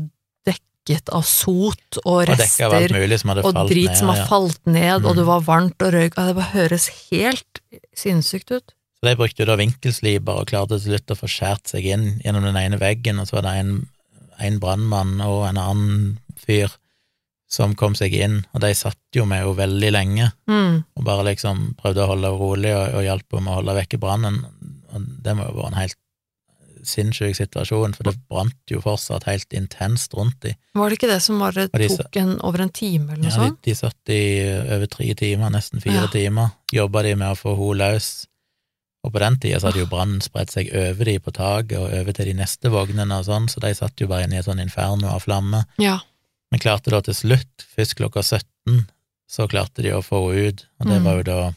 dekket 0.47 0.63
av 1.13 1.23
sot 1.27 1.99
og 2.05 2.13
Og 2.23 2.29
rester 2.29 2.89
mulig 2.95 3.19
som 3.21 3.31
og 3.35 3.69
drit 3.71 3.89
ned. 3.91 3.97
som 3.99 4.09
har 4.13 4.27
falt 4.31 4.61
ned, 4.67 5.05
og 5.05 5.13
Mm. 5.13 5.17
det 5.17 5.27
var 5.27 5.41
varmt 5.41 5.83
og 5.83 5.93
røyk. 5.93 6.15
og 6.19 6.27
Det 6.27 6.35
bare 6.37 6.53
høres 6.55 6.89
helt 7.11 7.61
sinnssykt 7.95 8.51
ut. 8.51 8.73
Så 9.01 9.11
de 9.11 9.17
brukte 9.17 9.45
da 9.47 9.57
vinkelsliper 9.57 10.41
og 10.41 10.47
klarte 10.47 10.79
til 10.81 10.93
slutt 10.99 11.13
å 11.13 11.19
få 11.21 11.29
skåret 11.29 11.67
seg 11.69 11.85
inn 11.85 12.21
gjennom 12.25 12.43
den 12.43 12.57
ene 12.57 12.79
veggen, 12.79 13.19
og 13.21 13.27
så 13.29 13.37
var 13.41 13.43
det 13.43 13.55
en, 13.61 13.89
en 14.41 14.59
brannmann 14.61 15.21
og 15.21 15.49
en 15.49 15.57
annen 15.59 16.19
fyr 16.37 16.71
som 17.49 17.75
kom 17.75 17.95
seg 17.95 18.13
inn, 18.13 18.41
og 18.55 18.61
de 18.61 18.73
satt 18.75 18.99
jo 19.15 19.25
med 19.25 19.39
henne 19.45 19.55
veldig 19.57 19.93
lenge. 19.93 20.33
Mm. 20.49 20.85
og 20.97 21.05
bare 21.05 21.25
liksom 21.35 21.77
prøvde 21.79 22.03
å 22.03 22.09
holde 22.09 22.27
henne 22.27 22.41
rolig 22.41 22.73
og, 22.75 22.95
og 22.95 23.05
hjelpe 23.07 23.37
henne 23.37 23.45
med 23.45 23.53
å 23.53 23.59
holde 23.61 23.77
vekke 23.79 24.01
brannen. 24.03 24.41
Og 24.95 25.03
det 25.23 25.37
må 25.37 25.47
jo 25.47 25.55
være 25.61 25.67
en 25.73 25.81
helt 25.83 25.97
sinnssyk 26.89 27.35
situasjon, 27.37 27.95
for 27.97 28.05
det 28.09 28.15
brant 28.29 28.55
jo 28.71 28.81
fortsatt 28.81 29.25
helt 29.29 29.53
intenst 29.53 30.15
rundt 30.15 30.39
dem. 30.41 30.55
Var 30.75 30.89
det 30.91 30.99
ikke 30.99 31.11
det 31.11 31.23
som 31.23 31.39
bare 31.39 31.67
de 31.73 31.89
tok 31.89 32.17
en, 32.17 32.37
over 32.47 32.61
en 32.63 32.71
time, 32.73 33.13
eller 33.13 33.23
noe 33.23 33.31
Ja, 33.31 33.37
de, 33.37 33.49
sånt? 33.51 33.63
de 33.63 33.75
satt 33.75 34.13
i 34.15 34.21
over 34.77 34.87
tre 34.87 35.15
timer, 35.15 35.51
nesten 35.51 35.81
fire 35.83 36.07
Ja. 36.07 36.07
timer, 36.13 36.51
jobba 36.73 37.03
de 37.03 37.15
med 37.17 37.29
å 37.33 37.37
få 37.39 37.55
henne 37.57 37.79
løs. 37.93 38.27
Og 39.05 39.13
på 39.13 39.19
den 39.23 39.37
tida 39.39 39.61
så 39.61 39.69
hadde 39.71 39.79
jo 39.85 39.87
brannen 39.87 40.21
spredt 40.21 40.51
seg 40.51 40.71
over 40.75 41.05
de 41.05 41.19
på 41.23 41.31
taket 41.33 41.79
og 41.79 41.93
over 41.95 42.13
til 42.13 42.27
de 42.27 42.35
neste 42.35 42.69
vognene 42.73 43.19
og 43.21 43.25
sånn, 43.29 43.47
så 43.49 43.61
de 43.63 43.71
satt 43.75 43.95
jo 44.01 44.09
bare 44.11 44.25
inne 44.27 44.35
i 44.35 44.39
et 44.39 44.45
sånn 44.49 44.59
inferno 44.63 45.07
av 45.13 45.23
flamme. 45.23 45.65
Ja. 45.79 46.01
Men 46.51 46.59
klarte 46.61 46.91
da 46.91 47.01
til 47.01 47.15
slutt, 47.15 47.67
først 47.77 47.95
klokka 47.99 48.23
17, 48.23 48.87
så 49.31 49.47
klarte 49.49 49.83
de 49.83 49.91
å 49.95 50.03
få 50.03 50.33
henne 50.33 50.49
ut, 50.49 50.67
og 50.81 50.87
det 50.91 50.99
Mm. 51.01 51.05
var 51.05 51.17
jo 51.17 51.23
da 51.23 51.55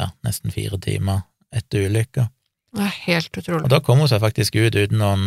ja, 0.00 0.10
nesten 0.24 0.50
fire 0.52 0.78
timer 0.80 1.22
etter 1.52 1.86
ulykka. 1.88 2.28
Det 2.72 2.84
er 2.86 2.94
helt 3.06 3.36
utrolig. 3.36 3.64
Og 3.66 3.72
da 3.72 3.80
kom 3.84 4.00
hun 4.00 4.08
seg 4.08 4.22
faktisk 4.22 4.56
ut 4.56 4.76
uten 4.78 5.00
noen 5.02 5.24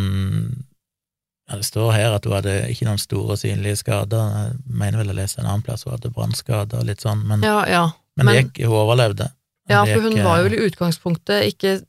ja, 1.46 1.60
Det 1.60 1.68
står 1.68 1.92
her 1.94 2.16
at 2.16 2.26
hun 2.26 2.34
hadde 2.34 2.56
ikke 2.74 2.88
noen 2.88 3.02
store 3.02 3.38
synlige 3.38 3.84
skader. 3.84 4.32
Jeg 4.40 4.56
mener 4.66 5.02
vel 5.02 5.12
jeg 5.14 5.20
leste 5.20 5.44
en 5.44 5.50
annen 5.52 5.66
plass 5.66 5.86
hun 5.86 5.94
hadde 5.94 6.10
brannskader 6.14 6.82
og 6.82 6.88
litt 6.90 7.06
sånn, 7.06 7.22
men, 7.30 7.46
Ja, 7.46 7.60
ja. 7.70 7.84
men, 8.18 8.26
men- 8.32 8.40
gikk, 8.40 8.64
hun 8.66 8.80
overlevde. 8.82 9.30
Ja, 9.70 9.84
for 9.86 9.98
for 9.98 10.10
hun 10.10 10.24
var 10.24 10.42
jo 10.44 10.50
eh, 10.50 10.56
i 10.58 10.66
utgangspunktet 10.70 11.46
ikke 11.50 11.80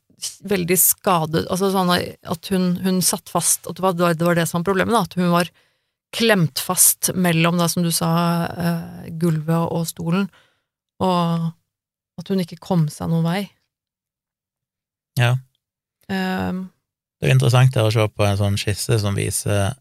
veldig 0.49 0.77
skadet 0.81 1.43
Altså 1.45 1.67
sånn 1.69 1.91
at 1.93 2.47
hun, 2.49 2.63
hun 2.81 3.03
satt 3.05 3.29
fast 3.29 3.67
At 3.69 3.77
det 3.77 3.83
var, 3.85 3.93
det 3.93 4.25
var 4.25 4.33
det 4.33 4.47
som 4.49 4.63
var 4.63 4.71
problemet, 4.71 4.95
da. 4.95 5.03
At 5.05 5.13
hun 5.13 5.29
var 5.29 5.51
klemt 6.15 6.57
fast 6.63 7.11
mellom, 7.13 7.57
da, 7.59 7.67
som 7.69 7.83
du 7.83 7.91
sa, 7.91 8.09
uh, 8.47 9.07
gulvet 9.19 9.73
og 9.75 9.83
stolen, 9.89 10.29
og 11.03 11.49
at 12.17 12.31
hun 12.31 12.39
ikke 12.41 12.57
kom 12.63 12.87
seg 12.89 13.11
noen 13.11 13.25
vei. 13.27 13.41
Ja. 15.19 15.35
Um, 16.11 16.67
Det 17.17 17.27
er 17.27 17.31
jo 17.31 17.37
interessant 17.39 17.75
her 17.75 17.87
å 17.87 17.91
se 17.93 18.05
på 18.07 18.25
en 18.25 18.37
sånn 18.39 18.57
skisse 18.61 18.99
som 19.01 19.15
viser 19.17 19.73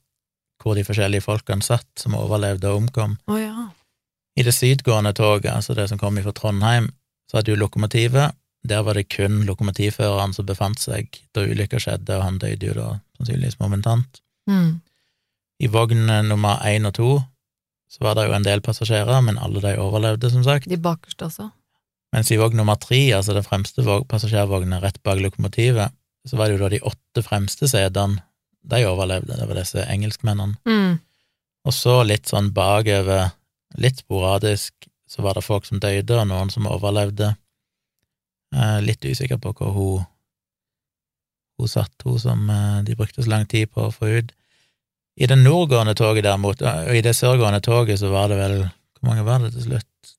hvor 0.62 0.74
de 0.74 0.86
forskjellige 0.86 1.22
folkene 1.26 1.62
satt 1.62 1.86
som 2.00 2.16
overlevde 2.18 2.70
og 2.72 2.80
omkom. 2.80 3.18
Oh, 3.28 3.36
ja. 3.38 3.68
I 4.36 4.44
det 4.44 4.54
sydgående 4.56 5.12
toget, 5.16 5.52
altså 5.52 5.76
det 5.76 5.88
som 5.90 6.00
kom 6.00 6.18
fra 6.24 6.32
Trondheim, 6.34 6.90
så 7.30 7.38
hadde 7.38 7.52
du 7.52 7.60
lokomotivet. 7.60 8.34
Der 8.66 8.82
var 8.82 8.98
det 8.98 9.06
kun 9.12 9.44
lokomotivføreren 9.46 10.34
som 10.34 10.48
befant 10.48 10.80
seg 10.82 11.12
da 11.36 11.44
ulykka 11.46 11.78
skjedde, 11.82 12.16
og 12.16 12.24
han 12.24 12.40
døde 12.42 12.66
jo 12.66 12.74
da 12.74 12.88
sannsynligvis 13.18 13.60
momentant. 13.60 14.20
Mm. 14.50 14.80
I 15.62 15.70
vogn 15.72 16.08
nummer 16.28 16.60
én 16.66 16.88
og 16.88 16.96
to 16.98 17.10
så 17.88 18.02
var 18.02 18.16
det 18.18 18.26
jo 18.26 18.34
en 18.34 18.44
del 18.44 18.60
passasjerer, 18.64 19.20
men 19.22 19.38
alle 19.38 19.62
de 19.62 19.76
overlevde, 19.78 20.32
som 20.32 20.42
sagt. 20.44 20.66
De 20.68 20.76
bakerste, 20.76 21.28
altså. 21.28 21.50
Mens 22.12 22.32
i 22.34 22.38
vogn 22.40 22.58
nummer 22.58 22.76
tre, 22.80 22.98
altså 23.14 23.36
den 23.36 23.46
fremste 23.46 23.84
passasjervogna 24.10 24.80
rett 24.82 24.98
bak 25.06 25.20
lokomotivet, 25.22 25.94
så 26.26 26.38
var 26.38 26.48
det 26.48 26.56
jo 26.56 26.64
da 26.64 26.70
de 26.72 26.82
åtte 26.90 27.22
fremste 27.22 27.68
setene, 27.70 28.22
de 28.66 28.82
overlevde, 28.88 29.36
det 29.38 29.46
var 29.46 29.58
disse 29.60 29.84
engelskmennene. 29.86 30.58
Mm. 30.66 30.96
Og 31.66 31.74
så 31.74 32.00
litt 32.06 32.26
sånn 32.30 32.50
bakover, 32.54 33.30
litt 33.78 34.02
sporadisk, 34.02 34.88
så 35.06 35.22
var 35.22 35.38
det 35.38 35.46
folk 35.46 35.66
som 35.68 35.78
døde, 35.82 36.18
og 36.18 36.26
noen 36.26 36.50
som 36.50 36.66
overlevde. 36.70 37.32
Eh, 38.54 38.78
litt 38.82 39.06
usikker 39.06 39.38
på 39.42 39.52
hvor 39.54 39.74
hun, 39.76 40.06
hun 41.60 41.70
satt, 41.70 41.94
hun 42.02 42.18
som 42.22 42.50
eh, 42.50 42.82
de 42.86 42.98
brukte 42.98 43.22
så 43.22 43.30
lang 43.30 43.46
tid 43.50 43.70
på 43.70 43.86
å 43.86 43.94
få 43.94 44.10
ut. 44.18 44.34
I 45.16 45.30
det 45.30 45.38
nordgående 45.40 45.94
toget 45.96 46.26
derimot, 46.26 46.62
og 46.62 46.92
i 46.92 47.04
det 47.06 47.14
sørgående 47.16 47.62
toget, 47.64 48.02
så 48.02 48.10
var 48.12 48.28
det 48.28 48.40
vel 48.42 48.58
Hvor 48.96 49.10
mange 49.10 49.24
var 49.24 49.38
det 49.38 49.52
til 49.52 49.62
slutt? 49.62 50.12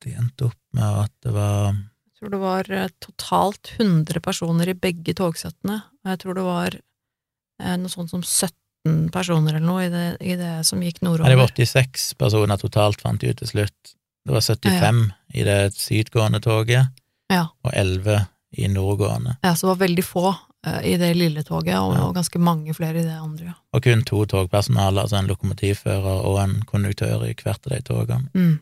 De 0.00 0.12
endte 0.16 0.46
opp 0.46 0.58
med 0.72 1.00
at 1.04 1.12
det 1.26 1.32
var 1.34 1.74
Jeg 2.20 2.26
tror 2.28 2.32
det 2.34 2.40
var 2.42 2.68
eh, 2.76 2.88
totalt 3.00 3.70
100 3.78 4.20
personer 4.20 4.68
i 4.68 4.74
begge 4.76 5.14
togsettene, 5.16 5.78
og 6.04 6.10
jeg 6.12 6.18
tror 6.20 6.34
det 6.36 6.42
var 6.44 6.74
eh, 6.76 7.76
noe 7.80 7.88
sånt 7.88 8.12
som 8.12 8.20
17 8.20 9.06
personer 9.14 9.56
eller 9.56 9.64
noe 9.64 9.86
i 9.86 9.88
det, 9.92 10.04
i 10.20 10.36
det 10.36 10.50
som 10.68 10.82
gikk 10.84 11.00
nordover. 11.00 11.30
Ja, 11.30 11.32
det 11.32 11.40
var 11.40 11.54
86 11.56 12.10
personer 12.20 12.60
totalt, 12.60 13.00
fant 13.00 13.24
de 13.24 13.32
ut 13.32 13.40
til 13.40 13.48
slutt. 13.48 13.94
Det 14.28 14.36
var 14.36 14.44
75 14.44 15.00
i 15.32 15.46
det 15.48 15.58
sydgående 15.80 16.42
toget, 16.44 16.92
Ja. 17.32 17.46
og 17.64 17.72
11 17.72 18.26
i 18.60 18.68
nordgående. 18.68 19.38
Ja, 19.42 19.54
så 19.54 19.70
det 19.70 19.72
var 19.78 19.82
veldig 19.86 20.04
få 20.04 20.28
eh, 20.66 20.80
i 20.92 20.96
det 21.00 21.14
lille 21.16 21.40
toget, 21.42 21.78
og, 21.80 21.94
Ja. 21.96 22.04
og 22.04 22.14
ganske 22.20 22.38
mange 22.38 22.74
flere 22.76 23.00
i 23.00 23.06
det 23.08 23.16
andre. 23.16 23.54
Og 23.72 23.82
kun 23.82 24.04
to 24.04 24.26
togpersonale, 24.28 25.00
altså 25.06 25.16
en 25.22 25.26
lokomotivfører 25.32 26.20
og 26.28 26.36
en 26.44 26.58
konduktør 26.68 27.24
i 27.24 27.32
hvert 27.32 27.64
av 27.64 27.72
de 27.78 27.80
togene. 27.80 28.28
Mm. 28.34 28.58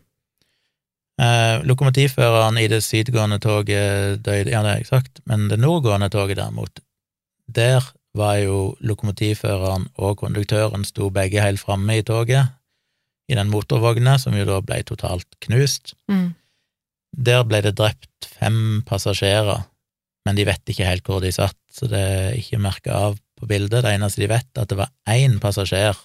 Eh, 1.19 1.65
lokomotivføreren 1.67 2.61
i 2.63 2.69
det 2.71 2.83
sydgående 2.87 3.41
toget 3.43 4.21
døde, 4.23 4.53
ja, 4.53 4.63
det 4.63 4.71
har 4.71 4.83
jeg 4.83 4.91
sagt, 4.91 5.19
men 5.27 5.49
det 5.51 5.59
nordgående 5.59 6.11
toget 6.15 6.39
derimot, 6.39 6.79
der 7.51 7.83
var 8.15 8.37
jo 8.39 8.77
lokomotivføreren 8.81 9.89
og 9.99 10.21
konduktøren 10.23 10.87
sto 10.87 11.11
begge 11.15 11.43
helt 11.43 11.63
framme 11.63 11.99
i 11.99 12.05
toget, 12.07 12.55
i 13.29 13.37
den 13.37 13.51
motorvogna, 13.51 14.17
som 14.19 14.37
jo 14.39 14.47
da 14.49 14.61
ble 14.65 14.79
totalt 14.87 15.27
knust. 15.45 15.97
Mm. 16.09 16.31
Der 17.13 17.43
ble 17.45 17.61
det 17.67 17.75
drept 17.77 18.29
fem 18.39 18.85
passasjerer, 18.87 19.67
men 20.25 20.39
de 20.39 20.47
vet 20.49 20.71
ikke 20.71 20.87
helt 20.87 21.09
hvor 21.09 21.21
de 21.25 21.33
satt, 21.35 21.59
så 21.73 21.91
det 21.91 21.99
er 21.99 22.39
ikke 22.39 22.63
merka 22.63 22.95
av 23.09 23.19
på 23.39 23.49
bildet. 23.51 23.83
Det 23.85 23.91
eneste 23.95 24.23
de 24.23 24.31
vet, 24.31 24.49
er 24.55 24.65
at 24.65 24.71
det 24.71 24.79
var 24.79 24.95
én 25.11 25.39
passasjer. 25.43 25.99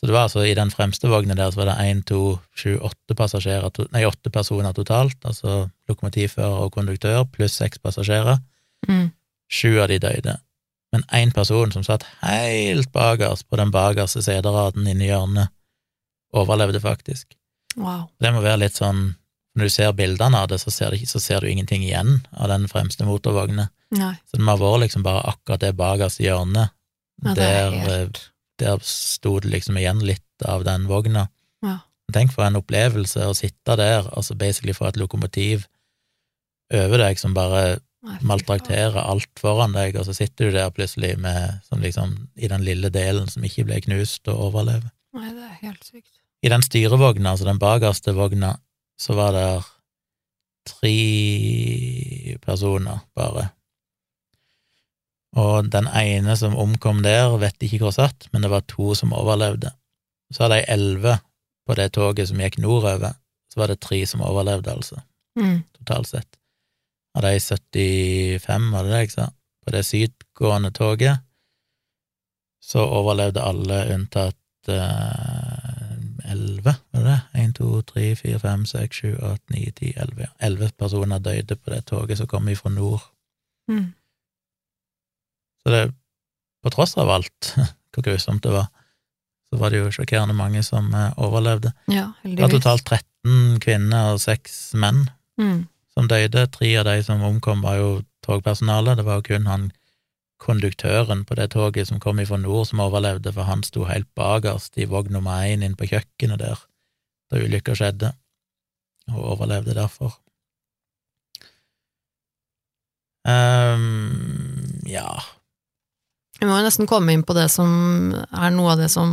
Så 0.00 0.08
det 0.08 0.12
var 0.12 0.26
altså 0.26 0.42
i 0.44 0.54
den 0.56 0.72
fremste 0.74 1.08
vogna 1.08 1.36
der 1.38 1.52
så 1.52 1.62
var 1.62 1.70
det 1.70 1.76
én, 1.86 2.02
to, 2.04 2.38
sju, 2.58 2.76
åtte 2.82 3.16
passasjerer, 3.16 3.86
nei, 3.94 4.02
åtte 4.04 4.32
personer 4.32 4.74
totalt, 4.76 5.16
altså 5.24 5.68
lokomotivfører 5.88 6.64
og 6.66 6.74
konduktør, 6.74 7.22
pluss 7.32 7.56
seks 7.60 7.80
passasjerer. 7.80 8.40
Mm. 8.88 9.12
Sju 9.48 9.78
av 9.80 9.88
de 9.88 10.00
døde. 10.02 10.36
Men 10.94 11.06
én 11.14 11.32
person 11.34 11.72
som 11.72 11.86
satt 11.86 12.04
helt 12.20 12.90
bakerst 12.94 13.48
på 13.48 13.58
den 13.58 13.72
bakerste 13.74 14.22
seteraden 14.22 14.86
inni 14.86 15.08
i 15.08 15.12
hjørnet, 15.12 15.50
overlevde 16.34 16.82
faktisk. 16.82 17.32
Wow. 17.76 18.08
Det 18.22 18.30
må 18.34 18.42
være 18.42 18.66
litt 18.66 18.78
sånn 18.78 19.14
Når 19.54 19.68
du 19.68 19.70
ser 19.70 19.92
bildene 19.94 20.38
av 20.42 20.48
det, 20.50 20.56
så 20.58 20.70
ser, 20.74 20.90
det 20.90 21.06
så 21.06 21.20
ser 21.22 21.44
du 21.44 21.46
ingenting 21.46 21.84
igjen 21.86 22.24
av 22.34 22.48
den 22.50 22.64
fremste 22.66 23.06
motorvogna. 23.06 23.68
Så 24.26 24.34
det 24.34 24.42
må 24.42 24.56
ha 24.56 24.58
vært 24.58 24.80
liksom 24.82 25.04
bare 25.06 25.20
akkurat 25.30 25.62
det 25.62 25.76
bakerste 25.78 26.24
hjørnet. 26.24 26.72
Ja, 27.22 27.34
det 27.38 27.44
er 27.46 27.68
der, 27.70 27.76
helt 27.86 28.18
der 28.62 28.82
sto 28.86 29.38
det 29.42 29.50
liksom 29.52 29.78
igjen 29.80 30.02
litt 30.06 30.46
av 30.46 30.64
den 30.66 30.86
vogna. 30.90 31.28
Ja. 31.64 31.78
Tenk 32.14 32.34
for 32.34 32.46
en 32.46 32.58
opplevelse 32.60 33.26
å 33.26 33.34
sitte 33.36 33.76
der, 33.80 34.06
altså 34.12 34.36
basically 34.38 34.74
få 34.76 34.90
et 34.90 35.00
lokomotiv 35.00 35.64
over 36.74 37.00
deg 37.00 37.20
som 37.20 37.34
bare 37.36 37.80
maltrakterer 38.24 38.98
alt 39.00 39.30
foran 39.40 39.72
deg, 39.76 39.96
og 39.96 40.06
så 40.08 40.14
sitter 40.16 40.50
du 40.50 40.58
der 40.58 40.72
plutselig 40.74 41.14
med, 41.20 41.60
som 41.68 41.80
liksom, 41.80 42.16
i 42.36 42.50
den 42.52 42.64
lille 42.66 42.90
delen 42.92 43.30
som 43.30 43.44
ikke 43.46 43.64
ble 43.68 43.80
knust, 43.86 44.28
og 44.28 44.50
overlever. 44.50 44.90
Nei, 45.16 45.30
det 45.32 45.46
er 45.46 45.56
helt 45.62 45.88
sykt. 45.88 46.10
I 46.44 46.50
den 46.52 46.64
styrevogna, 46.64 47.32
altså 47.32 47.48
den 47.48 47.60
bakerste 47.62 48.12
vogna, 48.16 48.52
så 49.00 49.16
var 49.16 49.32
det 49.36 49.48
tre 50.68 52.36
personer, 52.44 53.00
bare. 53.16 53.48
Og 55.34 55.70
den 55.70 55.88
ene 55.90 56.36
som 56.38 56.54
omkom 56.56 57.02
der, 57.02 57.32
vet 57.42 57.62
ikke 57.62 57.82
hvor 57.82 57.94
satt, 57.96 58.28
men 58.32 58.44
det 58.44 58.50
var 58.52 58.66
to 58.70 58.94
som 58.94 59.12
overlevde. 59.16 59.72
Så 60.32 60.46
av 60.46 60.54
de 60.54 60.60
elleve 60.70 61.18
på 61.66 61.74
det 61.78 61.92
toget 61.96 62.28
som 62.30 62.40
gikk 62.40 62.58
nordover, 62.62 63.16
så 63.50 63.60
var 63.60 63.70
det 63.70 63.80
tre 63.82 64.06
som 64.06 64.22
overlevde, 64.22 64.72
altså, 64.72 65.02
Mm. 65.36 65.64
totalt 65.78 66.06
sett. 66.08 66.36
Av 67.16 67.22
de 67.22 67.40
75, 67.40 68.70
var 68.72 68.82
det 68.84 68.90
det 68.90 68.98
jeg 68.98 69.10
sa, 69.10 69.28
på 69.64 69.70
det 69.72 69.84
sydgående 69.84 70.70
toget, 70.70 71.18
så 72.62 72.78
overlevde 72.78 73.42
alle 73.42 73.94
unntatt 73.94 74.36
elleve, 76.24 76.70
uh, 76.70 76.76
var 76.92 77.02
det 77.02 77.10
det? 77.10 77.20
Én, 77.40 77.52
to, 77.52 77.82
tre, 77.82 78.14
fire, 78.16 78.38
fem, 78.38 78.64
seks, 78.66 78.96
sju, 78.96 79.16
åtte, 79.16 79.52
ni, 79.52 79.70
ti, 79.76 79.92
elleve. 79.96 80.28
Elleve 80.40 80.70
personer 80.78 81.18
døde 81.18 81.56
på 81.56 81.70
det 81.70 81.84
toget 81.86 82.18
som 82.18 82.26
kom 82.26 82.48
ifra 82.48 82.70
nord. 82.70 83.02
Mm. 83.68 83.92
Så 85.64 85.72
det, 85.72 85.82
på 86.64 86.70
tross 86.74 86.96
av 87.00 87.10
alt, 87.10 87.54
hvor 87.94 88.04
grusomt 88.04 88.42
det 88.44 88.52
var, 88.52 88.66
så 89.52 89.60
var 89.60 89.70
det 89.72 89.80
jo 89.84 89.92
sjokkerende 89.94 90.34
mange 90.36 90.62
som 90.66 90.88
eh, 90.94 91.12
overlevde. 91.16 91.72
Ja, 91.88 92.10
heldigvis. 92.22 92.36
Det 92.36 92.42
var 92.42 92.54
totalt 92.58 92.84
13 93.24 93.60
kvinner 93.64 94.12
og 94.14 94.20
6 94.24 94.74
menn 94.82 95.06
Mm. 95.40 95.64
som 95.94 96.06
døde. 96.06 96.44
Tre 96.54 96.68
av 96.78 96.84
de 96.86 97.02
som 97.02 97.22
omkom, 97.26 97.62
var 97.66 97.74
jo 97.80 97.88
togpersonale. 98.22 98.92
Det 98.94 99.04
var 99.06 99.16
jo 99.18 99.24
kun 99.26 99.46
han 99.50 99.64
konduktøren 100.38 101.24
på 101.26 101.34
det 101.34 101.48
toget 101.50 101.88
som 101.88 101.98
kom 102.02 102.20
ifra 102.20 102.36
nord, 102.38 102.66
som 102.68 102.82
overlevde, 102.84 103.32
for 103.32 103.48
han 103.48 103.62
sto 103.66 103.86
helt 103.88 104.06
bakerst 104.14 104.78
i 104.78 104.84
vogn 104.90 105.10
nummer 105.16 105.42
én 105.42 105.64
inn 105.64 105.74
på 105.74 105.88
kjøkkenet 105.90 106.38
der 106.38 106.60
da 107.32 107.40
ulykka 107.40 107.74
skjedde, 107.74 108.12
og 109.10 109.24
overlevde 109.34 109.74
derfor. 109.74 110.18
Um, 113.24 114.82
ja 114.86 115.08
Vi 116.40 116.48
må 116.48 116.58
jo 116.58 116.66
nesten 116.66 116.88
komme 116.90 117.14
inn 117.14 117.24
på 117.26 117.36
det 117.36 117.46
som 117.52 118.12
er 118.14 118.54
noe 118.54 118.74
av 118.74 118.82
det 118.82 118.90
som 118.92 119.10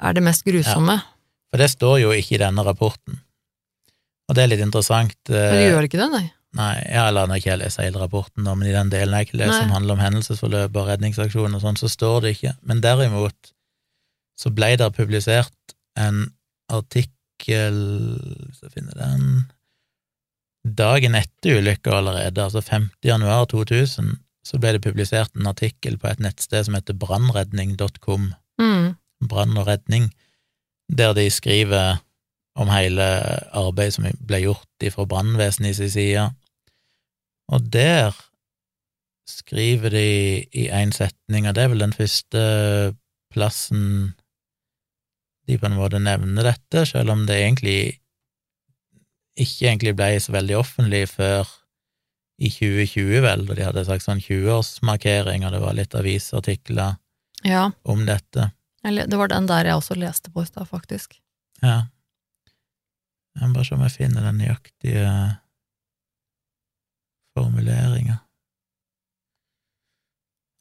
er 0.00 0.16
det 0.16 0.24
mest 0.24 0.46
grusomme. 0.46 0.96
Ja, 0.98 1.52
For 1.52 1.62
det 1.62 1.70
står 1.74 2.00
jo 2.02 2.14
ikke 2.16 2.36
i 2.38 2.42
denne 2.42 2.64
rapporten. 2.66 3.20
Og 4.28 4.36
det 4.36 4.44
er 4.44 4.50
litt 4.52 4.64
interessant. 4.64 5.16
Men 5.30 5.38
eh, 5.38 5.54
det 5.56 5.68
gjør 5.70 5.88
ikke 5.88 6.00
det, 6.00 6.08
nei. 6.12 6.24
Nei, 6.58 6.74
ja, 6.88 7.04
eller 7.10 7.28
når 7.28 7.40
ikke 7.42 7.50
jeg 7.50 7.60
leser 7.60 7.84
hele 7.84 8.00
rapporten, 8.00 8.46
da, 8.46 8.54
men 8.56 8.70
i 8.70 8.74
den 8.74 8.90
delen 8.92 9.14
jeg 9.18 9.28
ikke 9.28 9.38
leser 9.42 9.66
som 9.66 9.74
handler 9.74 9.98
om 9.98 10.02
hendelsesforløp 10.02 10.78
og 10.80 10.88
redningsaksjon 10.88 11.54
og 11.58 11.62
sånn, 11.62 11.76
så 11.80 11.90
står 11.92 12.24
det 12.24 12.32
ikke. 12.38 12.54
Men 12.68 12.80
derimot 12.84 13.52
så 14.38 14.52
ble 14.54 14.72
det 14.80 14.88
publisert 14.96 15.76
en 15.98 16.28
artikkel 16.72 17.78
Hvis 18.48 18.64
jeg 18.64 18.72
finner 18.74 18.98
den 18.98 19.28
Dagen 20.78 21.14
etter 21.16 21.60
ulykka 21.60 21.94
allerede, 21.96 22.42
altså 22.44 22.60
5. 22.60 22.88
januar 23.06 23.46
2000, 23.48 24.18
så 24.48 24.58
ble 24.60 24.74
det 24.76 24.84
publisert 24.84 25.34
en 25.36 25.50
artikkel 25.50 25.98
på 26.00 26.08
et 26.08 26.22
nettsted 26.24 26.64
som 26.66 26.76
heter 26.78 26.96
brannredning.com, 26.96 28.32
Mm. 28.58 28.96
brann 29.28 29.58
og 29.60 29.68
redning, 29.68 30.08
der 30.90 31.12
de 31.14 31.28
skriver 31.30 32.00
om 32.58 32.70
hele 32.72 33.04
arbeidet 33.54 33.94
som 33.94 34.08
ble 34.26 34.40
gjort 34.42 34.88
fra 34.94 35.04
brannvesenet 35.06 35.70
i 35.70 35.76
sin 35.78 35.90
side. 35.90 36.24
Og 37.52 37.68
der 37.72 38.16
skriver 39.28 39.92
de 39.94 40.08
i 40.52 40.68
én 40.72 40.90
setning, 40.90 41.46
og 41.46 41.54
det 41.54 41.64
er 41.64 41.68
vel 41.68 41.84
den 41.84 41.92
første 41.92 42.42
plassen 43.30 44.14
de 45.48 45.58
på 45.58 45.68
en 45.68 45.78
måte 45.78 46.00
nevner 46.02 46.50
dette, 46.50 46.86
selv 46.86 47.12
om 47.14 47.26
det 47.28 47.36
egentlig 47.36 48.00
ikke 49.38 49.68
egentlig 49.68 49.94
ble 49.96 50.10
så 50.20 50.34
veldig 50.34 50.56
offentlig 50.58 51.04
før 51.08 51.46
i 52.38 52.48
2020, 52.54 53.20
vel, 53.24 53.44
da 53.48 53.54
de 53.58 53.64
hadde 53.66 53.82
sagt 53.88 54.04
sånn 54.06 54.20
20-årsmarkering, 54.22 55.42
og 55.46 55.52
det 55.56 55.60
var 55.64 55.74
litt 55.74 55.94
avisartikler 55.98 56.96
Ja, 57.44 57.64
om 57.82 58.04
dette. 58.06 58.52
eller 58.86 59.06
det 59.10 59.18
var 59.18 59.28
den 59.32 59.46
der 59.50 59.66
jeg 59.66 59.74
også 59.80 59.96
leste 59.98 60.30
på 60.30 60.42
i 60.42 60.46
stad, 60.46 60.68
faktisk. 60.70 61.18
Ja. 61.62 61.88
Jeg 63.38 63.48
må 63.48 63.54
bare 63.58 63.64
se 63.66 63.74
om 63.74 63.82
jeg 63.82 63.94
finner 63.96 64.22
den 64.28 64.38
nøyaktige 64.38 65.08
formuleringa. 67.36 68.18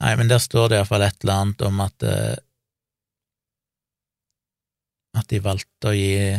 Nei, 0.01 0.11
men 0.17 0.29
der 0.29 0.41
står 0.41 0.69
det 0.69 0.77
iallfall 0.81 1.05
et 1.07 1.23
eller 1.23 1.39
annet 1.41 1.61
om 1.65 1.79
at 1.85 2.03
eh, 2.05 2.35
At 5.17 5.25
de 5.33 5.39
valgte 5.41 5.89
å 5.89 5.95
gi 5.97 6.35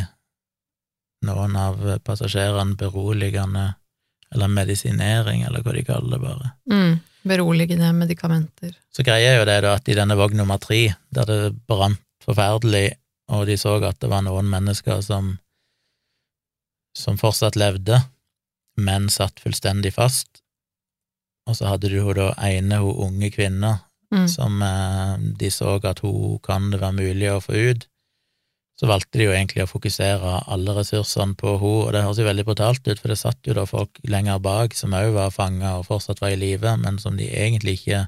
noen 1.27 1.55
av 1.59 1.81
passasjerene 2.07 2.77
beroligende 2.79 3.65
eller 4.33 4.51
medisinering, 4.53 5.43
eller 5.47 5.63
hva 5.65 5.73
de 5.73 5.83
kaller 5.87 6.15
det 6.15 6.19
bare. 6.21 6.51
Mm. 6.71 6.99
Beroligende 7.29 7.89
medikamenter. 7.97 8.75
Så 8.95 9.03
greia 9.03 9.33
er 9.33 9.39
jo 9.39 9.47
det 9.49 9.57
da 9.65 9.73
at 9.75 9.89
i 9.89 9.95
denne 9.97 10.15
vogn 10.19 10.37
nummer 10.39 10.59
tre, 10.61 10.93
der 11.13 11.25
det 11.29 11.39
brant 11.67 11.99
forferdelig, 12.23 12.93
og 13.29 13.45
de 13.49 13.57
så 13.57 13.75
at 13.83 13.99
det 14.01 14.09
var 14.11 14.23
noen 14.25 14.49
mennesker 14.49 15.01
som 15.05 15.37
som 16.97 17.19
fortsatt 17.21 17.55
levde, 17.55 17.99
men 18.81 19.05
satt 19.13 19.39
fullstendig 19.39 19.93
fast, 19.95 20.41
og 21.47 21.55
så 21.55 21.69
hadde 21.69 21.91
du 21.91 21.99
hun 22.03 22.17
da 22.17 22.31
ene 22.43 22.81
hun 22.81 23.05
unge 23.07 23.29
kvinna 23.35 23.77
Mm. 24.09 24.27
som 24.27 24.61
eh, 24.61 25.17
de 25.37 25.51
så 25.53 25.75
at 25.85 25.99
hun 25.99 26.39
kan 26.41 26.71
det 26.71 26.79
være 26.81 26.97
mulig 26.97 27.27
å 27.29 27.41
få 27.45 27.53
ut, 27.53 27.83
så 28.79 28.87
valgte 28.87 29.19
de 29.19 29.25
jo 29.27 29.33
egentlig 29.35 29.65
å 29.65 29.67
fokusere 29.67 30.37
alle 30.47 30.73
ressursene 30.77 31.35
på 31.35 31.57
henne, 31.59 31.71
og 31.83 31.89
det 31.91 32.03
høres 32.05 32.21
jo 32.21 32.27
veldig 32.29 32.45
brutalt 32.47 32.85
ut, 32.87 33.01
for 33.01 33.11
det 33.11 33.17
satt 33.19 33.49
jo 33.49 33.55
da 33.57 33.65
folk 33.67 33.99
lenger 34.07 34.39
bak 34.39 34.77
som 34.77 34.95
òg 34.95 35.11
var 35.17 35.33
fanga 35.35 35.73
og 35.81 35.89
fortsatt 35.89 36.21
var 36.23 36.31
i 36.31 36.39
live, 36.39 36.77
men 36.79 36.99
som 37.01 37.17
de 37.19 37.27
egentlig 37.27 37.81
ikke 37.81 38.05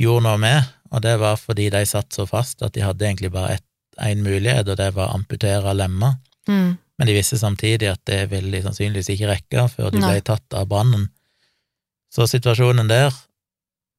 gjorde 0.00 0.26
noe 0.26 0.40
med, 0.42 0.68
og 0.92 1.00
det 1.06 1.16
var 1.22 1.40
fordi 1.40 1.70
de 1.72 1.80
satt 1.88 2.12
så 2.12 2.26
fast 2.28 2.60
at 2.66 2.76
de 2.76 2.84
hadde 2.84 3.06
egentlig 3.08 3.32
bare 3.32 3.56
én 4.04 4.20
mulighet, 4.24 4.68
og 4.68 4.76
det 4.80 4.90
var 4.96 5.08
å 5.08 5.16
amputere 5.16 5.72
lemmer. 5.76 6.18
Mm. 6.48 6.76
Men 7.00 7.08
de 7.08 7.16
visste 7.16 7.40
samtidig 7.40 7.88
at 7.88 8.02
det 8.08 8.26
ville 8.32 8.52
de 8.52 8.62
sannsynligvis 8.64 9.08
ikke 9.14 9.32
rekke 9.32 9.66
før 9.72 9.92
de 9.94 10.02
Nei. 10.02 10.12
ble 10.12 10.24
tatt 10.28 10.56
av 10.56 10.68
brannen. 10.68 11.08
Så 12.12 12.26
situasjonen 12.28 12.90
der 12.90 13.14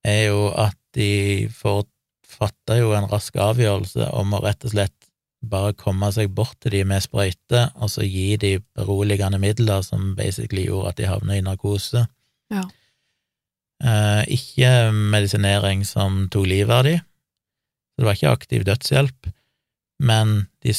er 0.06 0.28
jo 0.28 0.50
at 0.54 0.78
de 0.94 1.50
får 1.56 1.88
fatta 2.28 2.78
jo 2.78 2.94
en 2.98 3.10
rask 3.10 3.36
avgjørelse 3.42 4.12
om 4.18 4.36
å 4.38 4.42
rett 4.46 4.66
og 4.68 4.74
slett 4.76 5.01
bare 5.42 5.74
komme 5.74 6.12
seg 6.14 6.30
bort 6.38 6.58
til 6.62 6.72
de 6.76 6.84
med 6.86 7.02
sprøyte, 7.02 7.72
og 7.82 7.90
så 7.90 8.06
gi 8.06 8.36
de 8.38 8.60
beroligende 8.78 9.40
midler 9.42 9.82
som 9.86 10.14
basically 10.16 10.68
gjorde 10.68 10.90
at 10.94 11.00
de 11.02 11.10
havna 11.10 11.38
i 11.40 11.42
narkose. 11.46 12.06
Ja. 12.54 12.64
Eh, 13.84 14.24
ikke 14.38 14.92
medisinering 14.94 15.86
som 15.88 16.28
tok 16.30 16.46
livet 16.52 16.76
av 16.76 16.84
de, 16.86 17.00
det 17.98 18.06
var 18.06 18.18
ikke 18.18 18.34
aktiv 18.34 18.66
dødshjelp, 18.66 19.32
men 20.02 20.48
de 20.66 20.74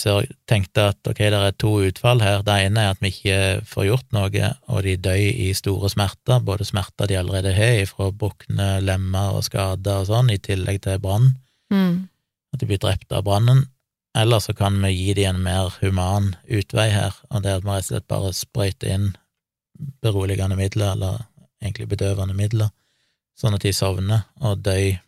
tenkte 0.51 0.89
at 0.91 1.07
ok, 1.07 1.19
det 1.31 1.39
er 1.39 1.53
to 1.59 1.73
utfall 1.87 2.23
her. 2.23 2.41
Det 2.43 2.57
ene 2.65 2.83
er 2.83 2.95
at 2.95 3.03
vi 3.03 3.13
ikke 3.13 3.37
får 3.71 3.87
gjort 3.87 4.09
noe, 4.17 4.49
og 4.67 4.81
de 4.83 4.97
dør 4.99 5.19
i 5.19 5.53
store 5.55 5.91
smerter, 5.93 6.43
både 6.43 6.67
smerter 6.67 7.07
de 7.11 7.19
allerede 7.21 7.53
har 7.55 7.85
fra 7.91 8.09
brukne 8.11 8.81
lemmer 8.83 9.37
og 9.39 9.45
skader 9.47 10.03
og 10.03 10.09
sånn, 10.11 10.31
i 10.35 10.39
tillegg 10.43 10.83
til 10.87 10.99
brann, 11.03 11.35
Mm. 11.73 12.09
at 12.53 12.61
de 12.61 12.67
blir 12.67 12.79
drept 12.83 13.13
av 13.13 13.23
brannen. 13.25 13.63
Eller 14.19 14.43
så 14.45 14.53
kan 14.55 14.77
vi 14.83 14.91
gi 14.93 15.15
dem 15.17 15.37
en 15.37 15.43
mer 15.43 15.75
human 15.81 16.35
utvei 16.45 16.91
her, 16.93 17.17
og 17.31 17.45
det 17.45 17.59
at 17.59 17.65
vi 17.65 17.73
rett 17.73 17.87
og 17.87 17.89
slett 17.89 18.09
bare 18.13 18.33
sprøyter 18.37 18.93
inn 18.93 19.07
beroligende 20.05 20.59
midler, 20.59 20.93
eller 20.93 21.23
egentlig 21.63 21.89
bedøvende 21.95 22.37
midler, 22.37 22.69
sånn 23.39 23.57
at 23.57 23.65
de 23.65 23.73
sovner 23.73 24.27
og 24.45 24.61
dør 24.67 24.99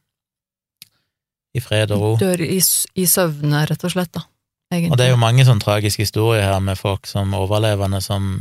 i 1.54 1.62
fred 1.62 1.92
og 1.94 2.00
ro. 2.00 2.12
Dør 2.18 2.42
i, 2.42 2.58
i 2.58 3.06
søvne, 3.06 3.64
rett 3.68 3.84
og 3.86 3.92
slett, 3.92 4.12
da. 4.16 4.24
Egentlig. 4.72 4.94
Og 4.94 4.98
det 4.98 5.06
er 5.06 5.12
jo 5.12 5.20
mange 5.22 5.44
sånne 5.46 5.62
tragiske 5.62 6.02
historier 6.02 6.48
her 6.48 6.62
med 6.64 6.80
folk 6.80 7.06
som 7.06 7.34
overlevende 7.36 8.00
som 8.02 8.38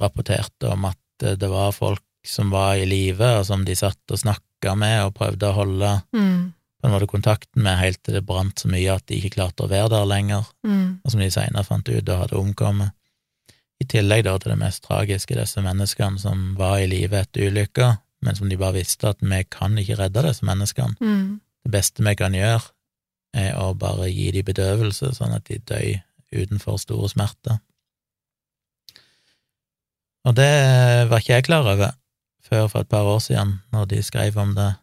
rapporterte 0.00 0.72
om 0.72 0.88
at 0.88 1.26
eh, 1.26 1.36
det 1.38 1.50
var 1.52 1.76
folk 1.76 2.02
som 2.26 2.50
var 2.52 2.80
i 2.80 2.88
live, 2.88 3.28
og 3.38 3.46
som 3.48 3.62
de 3.64 3.76
satt 3.76 4.12
og 4.12 4.20
snakka 4.20 4.74
med 4.76 5.04
og 5.06 5.14
prøvde 5.16 5.48
å 5.48 5.56
holde 5.56 5.92
mm. 6.16 6.40
På 6.80 6.88
en 6.88 6.94
måte 6.94 7.06
kontakten 7.10 7.62
med 7.62 7.78
helt 7.78 8.00
til 8.02 8.16
det 8.16 8.24
brant 8.26 8.58
så 8.62 8.68
mye 8.72 8.94
at 8.94 9.04
de 9.06 9.18
ikke 9.18 9.34
klarte 9.36 9.64
å 9.66 9.68
være 9.70 9.90
der 9.92 10.06
lenger, 10.08 10.46
Mm. 10.64 11.00
og 11.04 11.10
som 11.10 11.20
de 11.20 11.30
senere 11.30 11.64
fant 11.64 11.88
ut 11.88 12.08
og 12.08 12.18
hadde 12.22 12.36
omkommet. 12.40 12.90
I 13.80 13.84
tillegg 13.84 14.24
da 14.24 14.36
til 14.38 14.52
det 14.52 14.58
mest 14.58 14.82
tragiske, 14.84 15.34
disse 15.36 15.60
menneskene 15.64 16.18
som 16.20 16.54
var 16.56 16.78
i 16.78 16.86
live 16.86 17.16
etter 17.16 17.48
ulykka, 17.48 17.98
men 18.22 18.36
som 18.36 18.48
de 18.48 18.56
bare 18.56 18.74
visste 18.80 19.08
at 19.08 19.20
vi 19.20 19.44
kan 19.44 19.76
ikke 19.78 19.96
redde 19.96 20.22
disse 20.26 20.44
menneskene. 20.44 20.96
Mm. 21.00 21.40
Det 21.64 21.72
beste 21.72 22.04
vi 22.04 22.14
kan 22.14 22.32
gjøre, 22.32 22.60
er 23.34 23.54
å 23.56 23.74
bare 23.78 24.10
gi 24.10 24.30
dem 24.32 24.44
bedøvelse, 24.44 25.14
sånn 25.14 25.34
at 25.36 25.44
de 25.44 25.58
dør 25.58 26.02
utenfor 26.32 26.78
store 26.78 27.08
smerter. 27.08 27.60
Og 30.28 30.34
det 30.36 30.50
var 31.08 31.22
ikke 31.22 31.38
jeg 31.38 31.46
klar 31.48 31.64
over 31.64 31.94
før 32.50 32.66
for 32.68 32.82
et 32.84 32.90
par 32.90 33.06
år 33.08 33.20
siden, 33.24 33.60
når 33.72 33.88
de 33.92 34.02
skrev 34.02 34.36
om 34.40 34.54
det 34.56 34.74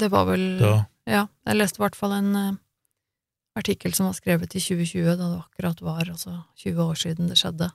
Det 0.00 0.10
var 0.10 0.24
vel 0.26 0.58
da. 0.58 0.86
Ja, 1.10 1.26
jeg 1.44 1.58
leste 1.58 1.80
i 1.80 1.84
hvert 1.84 1.98
fall 1.98 2.14
en 2.16 2.30
uh, 2.36 2.52
artikkel 3.58 3.94
som 3.94 4.08
var 4.08 4.16
skrevet 4.16 4.54
i 4.56 4.62
2020, 4.62 5.10
da 5.18 5.28
det 5.28 5.42
akkurat 5.42 5.82
var 5.84 6.08
altså 6.08 6.38
20 6.62 6.80
år 6.84 7.00
siden 7.00 7.30
det 7.30 7.38
skjedde, 7.40 7.68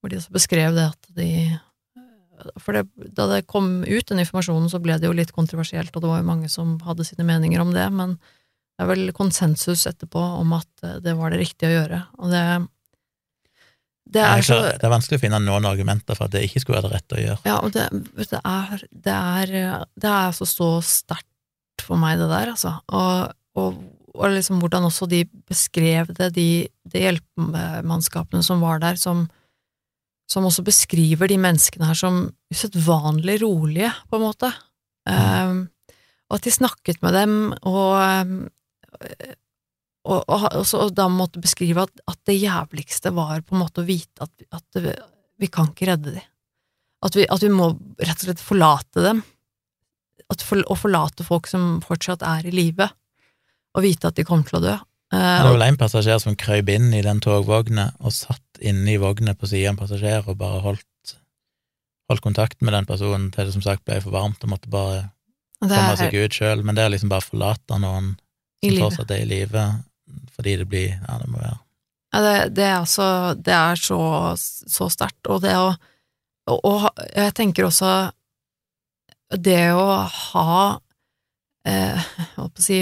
hvor 0.00 0.12
de 0.12 0.18
også 0.20 0.34
beskrev 0.34 0.76
det 0.76 0.90
at 0.92 1.14
de 1.16 1.30
For 2.58 2.74
det, 2.74 2.88
da 3.14 3.28
det 3.30 3.46
kom 3.46 3.84
ut, 3.86 4.06
den 4.08 4.18
informasjonen, 4.18 4.66
så 4.68 4.80
ble 4.82 4.96
det 4.98 5.06
jo 5.06 5.14
litt 5.14 5.30
kontroversielt, 5.32 5.94
og 5.94 6.02
det 6.02 6.08
var 6.10 6.18
jo 6.18 6.26
mange 6.26 6.48
som 6.50 6.80
hadde 6.82 7.06
sine 7.06 7.24
meninger 7.24 7.62
om 7.62 7.70
det, 7.72 7.86
men 7.94 8.16
det 8.74 8.82
er 8.82 8.88
vel 8.90 9.12
konsensus 9.14 9.86
etterpå 9.86 10.18
om 10.40 10.56
at 10.56 10.82
eh, 10.82 10.96
det 11.00 11.14
var 11.14 11.30
det 11.30 11.38
riktige 11.44 11.70
å 11.70 11.76
gjøre, 11.76 12.00
og 12.18 12.34
det 12.34 12.44
Det 14.16 14.20
er 14.20 14.42
så 14.42 14.58
det 14.66 14.82
er 14.82 14.92
vanskelig 14.92 15.20
å 15.20 15.22
finne 15.22 15.38
noen 15.40 15.64
argumenter 15.64 16.18
for 16.18 16.26
at 16.26 16.34
det 16.34 16.42
ikke 16.48 16.60
skulle 16.60 16.80
være 16.80 16.90
det 16.90 16.96
rette 16.98 17.16
å 17.16 17.22
gjøre. 17.22 17.38
ja, 17.46 17.60
og 17.62 17.70
det, 17.72 17.86
det 18.18 18.40
er, 18.42 18.84
det 18.90 19.14
er, 19.14 19.54
det 19.94 20.10
er 20.10 20.26
altså 20.26 20.50
så 20.50 20.70
sterkt 20.82 21.30
for 21.82 21.98
meg, 22.00 22.18
det 22.20 22.28
der, 22.30 22.52
altså. 22.54 22.76
Og, 22.94 23.32
og, 23.58 23.78
og 24.14 24.34
liksom 24.34 24.60
hvordan 24.62 24.86
også 24.88 25.08
de 25.10 25.24
beskrev 25.48 26.12
det, 26.14 26.30
de, 26.36 26.48
de 26.92 27.02
hjelpemannskapene 27.06 28.44
som 28.46 28.62
var 28.62 28.82
der, 28.82 28.98
som, 29.00 29.26
som 30.30 30.46
også 30.46 30.64
beskriver 30.66 31.30
de 31.30 31.38
menneskene 31.40 31.88
her 31.90 31.98
som 31.98 32.26
usedvanlig 32.54 33.40
rolige, 33.42 33.90
på 34.10 34.20
en 34.20 34.26
måte. 34.26 34.52
Um, 35.04 35.64
og 36.30 36.38
at 36.38 36.46
de 36.46 36.54
snakket 36.54 37.02
med 37.04 37.16
dem, 37.18 37.34
og, 37.66 37.98
um, 37.98 38.38
og, 40.04 40.22
og, 40.28 40.46
og, 40.62 40.94
da 40.96 41.08
måtte 41.12 41.42
beskrive 41.42 41.84
at, 41.84 42.04
at 42.08 42.20
det 42.28 42.38
jævligste 42.38 43.12
var 43.16 43.42
på 43.44 43.56
en 43.56 43.64
måte 43.64 43.82
å 43.82 43.88
vite 43.88 44.24
at, 44.24 44.48
at 44.52 44.84
vi 45.40 45.50
kan 45.52 45.70
ikke 45.72 45.90
redde 45.90 46.16
dem. 46.16 46.30
At 47.04 47.16
vi, 47.18 47.26
at 47.28 47.42
vi 47.44 47.50
må 47.52 47.68
rett 48.00 48.16
og 48.22 48.28
slett 48.28 48.40
forlate 48.40 49.02
dem. 49.04 49.20
At 50.32 50.42
for, 50.42 50.62
å 50.70 50.76
forlate 50.78 51.24
folk 51.26 51.46
som 51.50 51.80
fortsatt 51.84 52.22
er 52.24 52.46
i 52.48 52.54
live, 52.54 52.88
og 53.74 53.84
vite 53.84 54.08
at 54.08 54.16
de 54.16 54.24
kommer 54.26 54.46
til 54.48 54.60
å 54.60 54.64
dø. 54.64 54.74
Eh, 55.12 55.18
Det 55.18 55.44
var 55.44 55.52
vel 55.56 55.66
en 55.68 55.78
passasjer 55.80 56.20
som 56.22 56.36
krøyp 56.38 56.70
inn 56.72 56.92
i 56.94 57.02
den 57.04 57.20
togvogna 57.24 57.90
og 58.00 58.14
satt 58.14 58.60
inne 58.62 58.94
i 58.94 59.00
vogna 59.02 59.34
på 59.34 59.50
siden 59.50 59.72
av 59.72 59.74
en 59.74 59.80
passasjer 59.82 60.28
og 60.30 60.38
bare 60.40 60.62
holdt, 60.64 61.16
holdt 62.10 62.24
kontakt 62.24 62.62
med 62.62 62.72
den 62.76 62.86
personen 62.88 63.30
til 63.34 63.48
det 63.48 63.56
som 63.56 63.64
sagt 63.64 63.84
ble 63.84 64.00
for 64.04 64.14
varmt 64.14 64.42
og 64.44 64.54
måtte 64.54 64.70
bare 64.72 65.10
komme 65.60 65.96
seg 66.00 66.14
ut 66.14 66.36
sjøl. 66.38 66.64
Men 66.64 66.76
det 66.78 66.84
er 66.84 66.94
liksom 66.94 67.12
bare 67.12 67.26
forlate 67.26 67.80
noen 67.82 68.14
som 68.64 68.80
fortsatt 68.86 69.12
er 69.12 69.24
i 69.26 69.28
live, 69.28 69.66
fordi 70.36 70.56
det 70.62 70.68
blir 70.70 70.94
Ja, 70.94 71.18
det 71.20 71.28
må 71.28 71.42
være 71.42 71.58
Ja, 72.14 72.20
det, 72.22 72.34
det 72.54 72.64
er 72.64 72.76
altså 72.78 73.06
Det 73.34 73.52
er 73.52 73.80
så, 73.80 73.98
så 74.38 74.88
sterkt, 74.92 75.26
og 75.26 75.42
det 75.44 75.56
å 75.58 75.74
og, 76.44 76.58
og 76.68 76.82
jeg 77.16 77.32
tenker 77.32 77.64
også 77.64 77.90
det 79.30 79.72
å 79.72 79.88
ha 80.04 80.56
eh, 81.68 82.04
Hva 82.34 82.48
skal 82.48 82.60
å 82.60 82.64
si 82.64 82.80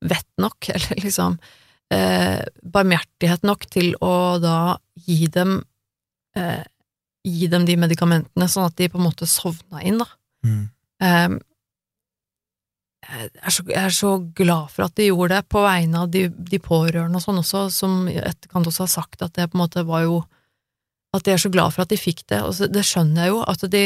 vett 0.00 0.30
nok, 0.40 0.68
eller 0.74 1.04
liksom 1.04 1.36
eh, 1.92 2.40
barmhjertighet 2.62 3.46
nok 3.46 3.66
til 3.70 3.92
å 4.00 4.38
da 4.42 4.78
gi 5.06 5.26
dem 5.32 5.60
eh, 6.36 6.64
gi 7.26 7.50
dem 7.52 7.66
de 7.68 7.76
medikamentene, 7.76 8.48
sånn 8.48 8.70
at 8.70 8.78
de 8.80 8.88
på 8.88 8.96
en 9.00 9.04
måte 9.10 9.28
sovna 9.28 9.82
inn, 9.84 10.00
da. 10.00 10.08
mm. 10.46 10.66
Eh, 11.00 11.38
jeg 13.10 13.30
er, 13.32 13.52
så, 13.54 13.62
jeg 13.64 13.80
er 13.80 13.94
så 13.96 14.10
glad 14.36 14.68
for 14.70 14.84
at 14.84 14.94
de 14.98 15.06
gjorde 15.08 15.38
det, 15.38 15.48
på 15.50 15.62
vegne 15.64 16.02
av 16.04 16.10
de, 16.12 16.26
de 16.28 16.58
pårørende 16.62 17.16
og 17.16 17.24
sånn 17.24 17.40
også, 17.40 17.62
som 17.72 17.94
i 18.12 18.18
etterkant 18.20 18.68
også 18.68 18.84
har 18.84 18.92
sagt 18.92 19.24
at 19.24 19.32
det 19.38 19.48
på 19.50 19.56
en 19.56 19.62
måte 19.64 19.86
var 19.88 20.04
jo 20.04 20.20
At 21.16 21.24
de 21.26 21.32
er 21.32 21.40
så 21.42 21.50
glad 21.50 21.72
for 21.74 21.82
at 21.82 21.90
de 21.90 21.96
fikk 21.98 22.20
det, 22.30 22.38
og 22.46 22.52
så, 22.54 22.68
det 22.70 22.84
skjønner 22.86 23.24
jeg 23.24 23.32
jo, 23.32 23.38
at 23.42 23.64
de 23.72 23.84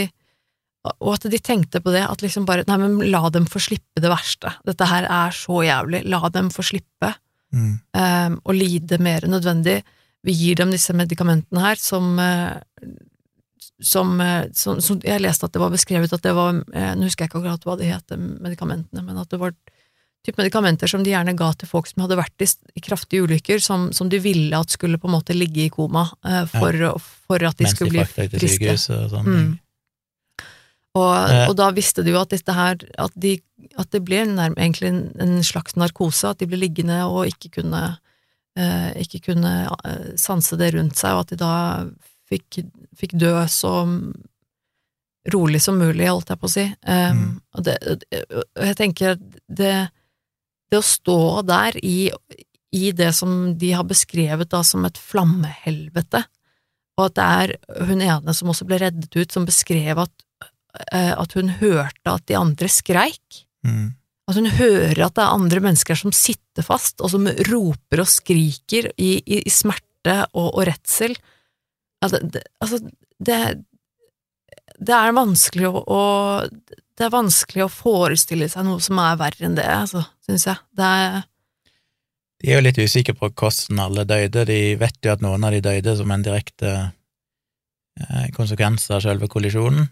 og 0.84 1.10
at 1.14 1.26
de 1.32 1.38
tenkte 1.40 1.80
på 1.80 1.92
det, 1.94 2.02
at 2.04 2.20
liksom 2.20 2.44
bare 2.48 2.66
Nei, 2.68 2.76
men 2.82 2.98
la 3.08 3.30
dem 3.32 3.46
få 3.48 3.62
slippe 3.62 4.02
det 4.04 4.10
verste. 4.12 4.52
Dette 4.68 4.88
her 4.90 5.06
er 5.08 5.32
så 5.32 5.62
jævlig. 5.64 6.02
La 6.12 6.28
dem 6.32 6.50
få 6.52 6.64
slippe 6.66 7.14
Mm. 7.54 7.74
um, 7.94 8.40
og 8.42 8.56
lide 8.56 8.98
mer 8.98 9.22
enn 9.22 9.30
nødvendig. 9.36 9.82
Vi 10.26 10.32
gir 10.34 10.58
dem 10.58 10.72
disse 10.72 10.94
medikamentene 10.96 11.60
her 11.62 11.78
som, 11.78 12.18
eh, 12.18 12.56
som, 13.78 14.20
eh, 14.20 14.48
som, 14.56 14.80
som 14.80 14.98
Jeg 15.04 15.20
leste 15.20 15.46
at 15.46 15.52
det 15.52 15.60
var 15.60 15.70
beskrevet 15.70 16.12
at 16.16 16.24
det 16.24 16.32
var 16.34 16.56
Nå 16.56 17.04
husker 17.04 17.26
jeg 17.26 17.30
ikke 17.30 17.42
akkurat 17.42 17.66
hva 17.68 17.76
de 17.78 17.90
het, 17.92 18.16
medikamentene, 18.16 19.04
men 19.04 19.20
at 19.20 19.28
det 19.30 19.38
var 19.38 19.52
type 20.24 20.40
medikamenter 20.40 20.88
som 20.88 21.04
de 21.04 21.12
gjerne 21.12 21.36
ga 21.36 21.50
til 21.52 21.68
folk 21.68 21.90
som 21.90 22.06
hadde 22.06 22.16
vært 22.16 22.42
i, 22.42 22.48
i 22.48 22.82
kraftige 22.82 23.26
ulykker, 23.26 23.60
som, 23.60 23.90
som, 23.92 24.08
de 24.08 24.18
ville 24.24 24.56
at 24.56 24.72
skulle 24.72 24.98
på 24.98 25.10
en 25.10 25.18
måte 25.18 25.36
ligge 25.36 25.66
i 25.66 25.72
koma 25.72 26.06
eh, 26.24 26.46
for, 26.48 26.72
ja. 26.72 26.94
for, 27.28 27.44
at 27.44 27.60
de 27.60 27.68
Mens 27.68 27.76
skulle 27.76 27.92
de 27.92 28.06
bli 28.08 28.40
friske. 28.40 28.78
Og, 28.96 29.10
sånn. 29.12 29.28
mm. 29.28 29.50
Og, 30.94 31.12
eh. 31.30 31.44
og, 31.48 31.56
da 31.58 31.70
visste 31.74 32.04
de 32.06 32.14
jo 32.14 32.20
at 32.20 32.30
dette 32.34 32.54
her 32.54 32.78
at, 33.02 33.14
de, 33.18 33.36
at 33.80 33.90
det 33.94 34.02
ble 34.06 34.22
nærmest 34.30 34.60
egentlig 34.62 34.90
en, 34.92 35.02
en, 35.20 35.36
slags 35.46 35.74
narkose, 35.80 36.30
at 36.30 36.42
de 36.42 36.48
ble 36.50 36.60
liggende 36.62 37.00
og 37.08 37.26
ikke 37.32 37.56
kunne, 37.58 37.82
eh, 38.58 38.90
ikke 39.02 39.24
kunne 39.30 39.54
eh, 39.74 40.12
sanse 40.20 40.58
det 40.60 40.70
rundt 40.76 41.00
seg, 41.00 41.16
og 41.16 41.24
at 41.24 41.34
de 41.34 41.40
da 41.42 41.56
fikk, 42.30 42.62
fikk 42.98 43.18
dø 43.20 43.34
så 43.50 43.74
rolig 45.34 45.60
som 45.64 45.80
mulig, 45.80 46.06
holdt 46.06 46.30
jeg 46.30 46.40
på 46.40 46.50
å 46.50 46.54
si. 46.54 46.64
Eh, 46.70 47.10
mm. 47.16 47.28
og 47.56 47.66
det, 47.66 47.76
jeg 48.12 48.80
tenker 48.80 49.20
det 49.48 49.76
det 50.72 50.80
å 50.80 50.86
stå 50.86 51.18
der 51.46 51.76
i, 51.84 52.08
i, 52.74 52.84
det 52.96 53.12
som 53.14 53.54
de 53.58 53.72
har 53.76 53.86
beskrevet 53.86 54.50
da 54.50 54.62
som 54.66 54.84
et 54.88 54.98
flammehelvete, 54.98 56.24
og 56.98 57.08
at 57.08 57.16
det 57.18 57.26
er 57.26 57.84
hun 57.88 58.02
ene 58.02 58.34
som 58.34 58.50
også 58.50 58.66
ble 58.68 58.80
reddet 58.82 59.14
ut, 59.14 59.30
som 59.34 59.46
beskrev 59.46 60.00
at, 60.02 60.23
at 60.74 61.36
hun 61.38 61.52
hørte 61.60 62.10
at 62.10 62.24
de 62.26 62.38
andre 62.38 62.68
skreik. 62.72 63.44
Mm. 63.66 63.92
At 64.30 64.38
hun 64.40 64.48
hører 64.56 65.04
at 65.04 65.16
det 65.16 65.22
er 65.22 65.36
andre 65.36 65.60
mennesker 65.62 65.98
som 65.98 66.14
sitter 66.16 66.64
fast, 66.66 67.02
og 67.04 67.12
som 67.12 67.28
roper 67.50 68.02
og 68.02 68.10
skriker 68.10 68.88
i, 68.96 69.18
i, 69.20 69.42
i 69.44 69.52
smerte 69.52 70.22
og, 70.32 70.48
og 70.54 70.64
redsel. 70.68 71.16
Altså, 72.04 72.20
det, 72.24 72.42
altså, 72.64 72.80
det, 73.20 73.40
det 74.80 74.96
er 74.96 75.16
vanskelig 75.16 75.70
å, 75.70 75.84
å 75.84 76.02
det 76.94 77.08
er 77.08 77.14
vanskelig 77.14 77.64
å 77.64 77.72
forestille 77.72 78.48
seg 78.50 78.66
noe 78.68 78.82
som 78.82 79.00
er 79.02 79.18
verre 79.18 79.48
enn 79.48 79.56
det, 79.58 79.66
altså, 79.66 80.04
syns 80.24 80.46
jeg. 80.46 80.60
Det 80.78 80.90
er 80.98 81.16
De 82.40 82.52
er 82.52 82.60
jo 82.60 82.66
litt 82.66 82.78
usikre 82.78 83.16
på 83.18 83.30
hvordan 83.32 83.80
alle 83.82 84.04
døde. 84.06 84.44
De 84.46 84.60
vet 84.78 84.98
jo 85.02 85.14
at 85.14 85.24
noen 85.24 85.46
av 85.46 85.56
de 85.56 85.62
døde 85.64 85.96
som 85.98 86.12
en 86.14 86.24
direkte 86.24 86.70
eh, 86.84 88.26
konsekvens 88.36 88.86
av 88.94 89.02
selve 89.02 89.28
kollisjonen. 89.32 89.88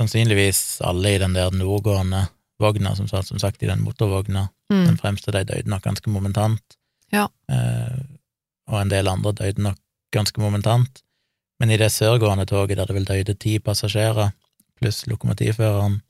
Sannsynligvis 0.00 0.80
alle 0.84 1.14
i 1.14 1.20
den 1.20 1.34
der 1.36 1.52
nordgående 1.54 2.26
vogna, 2.62 2.94
som, 2.96 3.08
som 3.08 3.38
sagt, 3.38 3.62
i 3.62 3.68
den 3.70 3.82
motorvogna. 3.82 4.48
Mm. 4.72 4.84
Den 4.86 4.98
fremste 4.98 5.34
de 5.34 5.44
døde 5.44 5.70
nok 5.70 5.84
ganske 5.84 6.10
momentant. 6.10 6.78
Ja. 7.12 7.26
Eh, 7.50 8.02
og 8.70 8.80
en 8.80 8.92
del 8.92 9.10
andre 9.10 9.34
døde 9.42 9.62
nok 9.62 9.78
ganske 10.14 10.40
momentant. 10.40 11.02
Men 11.60 11.70
i 11.70 11.78
det 11.78 11.92
sørgående 11.92 12.46
toget, 12.46 12.76
der 12.78 12.88
det 12.88 12.96
vel 12.96 13.08
døde 13.08 13.34
ti 13.34 13.58
passasjerer, 13.58 14.32
pluss 14.80 15.06
lokomotivføreren, 15.06 16.00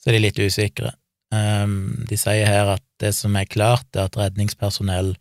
så 0.00 0.10
er 0.10 0.16
de 0.16 0.24
litt 0.26 0.40
usikre. 0.40 0.92
Um, 1.34 2.04
de 2.06 2.18
sier 2.20 2.46
her 2.46 2.76
at 2.76 2.84
det 3.02 3.14
som 3.16 3.34
er 3.36 3.48
klart, 3.50 3.88
er 3.96 4.06
at 4.06 4.18
redningspersonell 4.18 5.14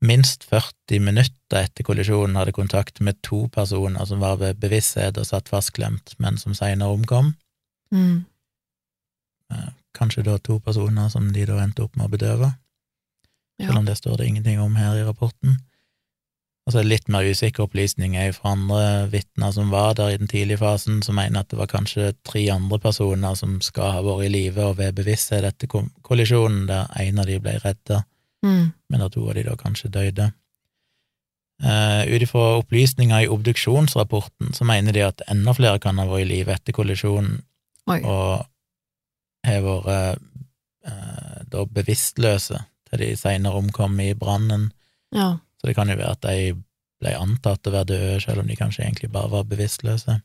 minst 0.00 0.44
40 0.48 1.00
minutter 1.04 1.64
etter 1.64 1.84
kollisjonen 1.84 2.38
hadde 2.38 2.56
kontakt 2.56 3.00
med 3.04 3.20
to 3.26 3.44
personer 3.52 4.04
som 4.08 4.22
var 4.24 4.38
ved 4.40 4.60
bevissthet 4.62 5.18
og 5.20 5.28
satt 5.28 5.50
fastklemt, 5.52 6.14
men 6.18 6.38
som 6.40 6.56
senere 6.56 6.94
omkom. 6.94 7.34
Mm. 7.94 8.24
Uh, 9.52 9.70
kanskje 9.96 10.24
da 10.26 10.38
to 10.38 10.60
personer 10.64 11.10
som 11.12 11.32
de 11.34 11.44
da 11.48 11.58
endte 11.60 11.84
opp 11.84 11.98
med 11.98 12.08
å 12.08 12.14
bedøve, 12.14 12.52
ja. 13.60 13.66
selv 13.66 13.82
om 13.82 13.88
det 13.88 13.98
står 13.98 14.20
det 14.20 14.30
ingenting 14.30 14.62
om 14.62 14.78
her 14.78 14.96
i 14.96 15.04
rapporten. 15.04 15.58
Og 16.66 16.72
så 16.72 16.80
er 16.80 16.84
det 16.84 16.92
litt 16.92 17.08
mer 17.10 17.26
usikre 17.26 17.64
opplysninger 17.64 18.34
fra 18.36 18.52
andre 18.54 18.82
vitner 19.10 19.52
som 19.52 19.72
var 19.72 19.96
der 19.98 20.12
i 20.12 20.18
den 20.20 20.28
tidlige 20.30 20.60
fasen, 20.60 21.00
som 21.02 21.16
mener 21.18 21.42
at 21.42 21.50
det 21.50 21.58
var 21.58 21.70
kanskje 21.72 22.12
tre 22.22 22.44
andre 22.52 22.78
personer 22.78 23.34
som 23.34 23.56
skal 23.64 23.96
ha 23.96 24.04
vært 24.06 24.28
i 24.28 24.32
live 24.32 24.68
og 24.68 24.76
ved 24.78 24.94
bevissthet 25.00 25.48
etter 25.48 25.70
kollisjonen, 26.06 26.68
der 26.70 26.86
en 27.02 27.18
av 27.18 27.26
de 27.26 27.40
ble 27.42 27.56
redda, 27.64 28.04
mm. 28.46 28.66
men 28.90 29.04
at 29.04 29.12
to 29.14 29.26
av 29.28 29.36
de 29.38 29.44
da 29.46 29.56
kanskje 29.58 29.92
døde. 29.92 30.30
Uh, 31.60 32.06
Ut 32.08 32.24
ifra 32.24 32.44
opplysninger 32.62 33.26
i 33.26 33.28
obduksjonsrapporten 33.28 34.54
så 34.56 34.64
mener 34.64 34.96
de 34.96 35.04
at 35.04 35.20
enda 35.28 35.52
flere 35.52 35.80
kan 35.82 36.00
ha 36.00 36.06
vært 36.08 36.24
i 36.24 36.30
live 36.30 36.54
etter 36.54 36.72
kollisjonen, 36.72 37.42
Oi. 37.90 38.00
og 38.00 38.46
har 39.44 39.62
vært 39.66 40.24
uh, 40.88 41.38
da 41.52 41.66
bevisstløse 41.68 42.62
til 42.90 43.04
de 43.04 43.12
seinere 43.18 43.60
omkom 43.60 44.00
i 44.00 44.14
brannen. 44.18 44.70
Ja. 45.14 45.36
Så 45.60 45.68
det 45.68 45.76
kan 45.76 45.92
jo 45.92 45.98
være 46.00 46.16
at 46.16 46.24
de 46.24 46.56
ble 47.00 47.14
antatt 47.16 47.68
å 47.68 47.74
være 47.74 47.92
døde, 47.92 48.18
selv 48.24 48.42
om 48.42 48.48
de 48.48 48.56
kanskje 48.58 48.84
egentlig 48.84 49.10
bare 49.12 49.32
var 49.32 49.48
bevisstløse. 49.48 50.20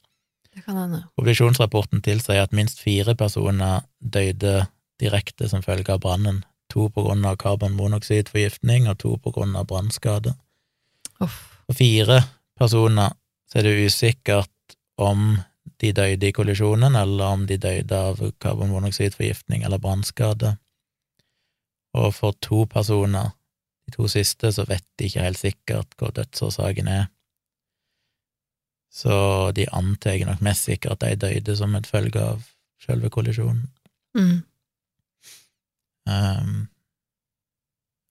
Det 0.55 0.63
kan 0.63 0.80
hende. 0.80 1.03
Obduksjonsrapporten 1.20 2.03
tilsier 2.03 2.45
at 2.45 2.55
minst 2.55 2.80
fire 2.80 3.16
personer 3.20 3.84
døde 3.99 4.66
direkte 5.01 5.49
som 5.51 5.63
følge 5.63 5.91
av 5.91 6.03
brannen. 6.03 6.43
To 6.76 6.90
på 6.92 7.06
grunn 7.06 7.24
av 7.26 7.38
karbonmonoksidforgiftning 7.40 8.90
og 8.92 9.00
to 9.00 9.16
på 9.24 9.32
grunn 9.32 9.56
av 9.56 9.70
brannskade. 9.70 10.36
For 11.18 11.78
fire 11.78 12.20
personer 12.60 13.16
så 13.48 13.62
er 13.62 13.68
det 13.68 13.86
usikkert 13.88 14.76
om 15.00 15.38
de 15.80 15.92
døde 15.96 16.28
i 16.28 16.34
kollisjonen, 16.36 16.96
eller 16.96 17.26
om 17.26 17.46
de 17.48 17.58
døde 17.58 18.00
av 18.10 18.20
karbonmonoksidforgiftning 18.44 19.64
eller 19.64 19.82
brannskade. 19.82 20.56
Og 21.96 22.12
for 22.16 22.36
to 22.44 22.66
personer 22.72 23.32
de 23.86 23.94
to 23.96 24.08
siste 24.12 24.52
så 24.52 24.66
vet 24.68 24.86
de 25.00 25.08
ikke 25.08 25.24
helt 25.24 25.40
sikkert 25.40 25.96
hva 26.00 26.12
dødsårsaken 26.16 26.90
er. 26.92 27.06
Så 28.96 29.16
de 29.56 29.68
antar 29.76 30.22
nok 30.28 30.44
mest 30.44 30.68
sikkert 30.70 31.04
at 31.04 31.22
de 31.22 31.30
døde 31.40 31.56
som 31.60 31.76
et 31.76 31.88
følge 31.88 32.22
av 32.22 32.44
selve 32.84 33.12
kollisjonen. 33.12 33.68
Mm. 34.16 34.44
Um, 36.06 36.68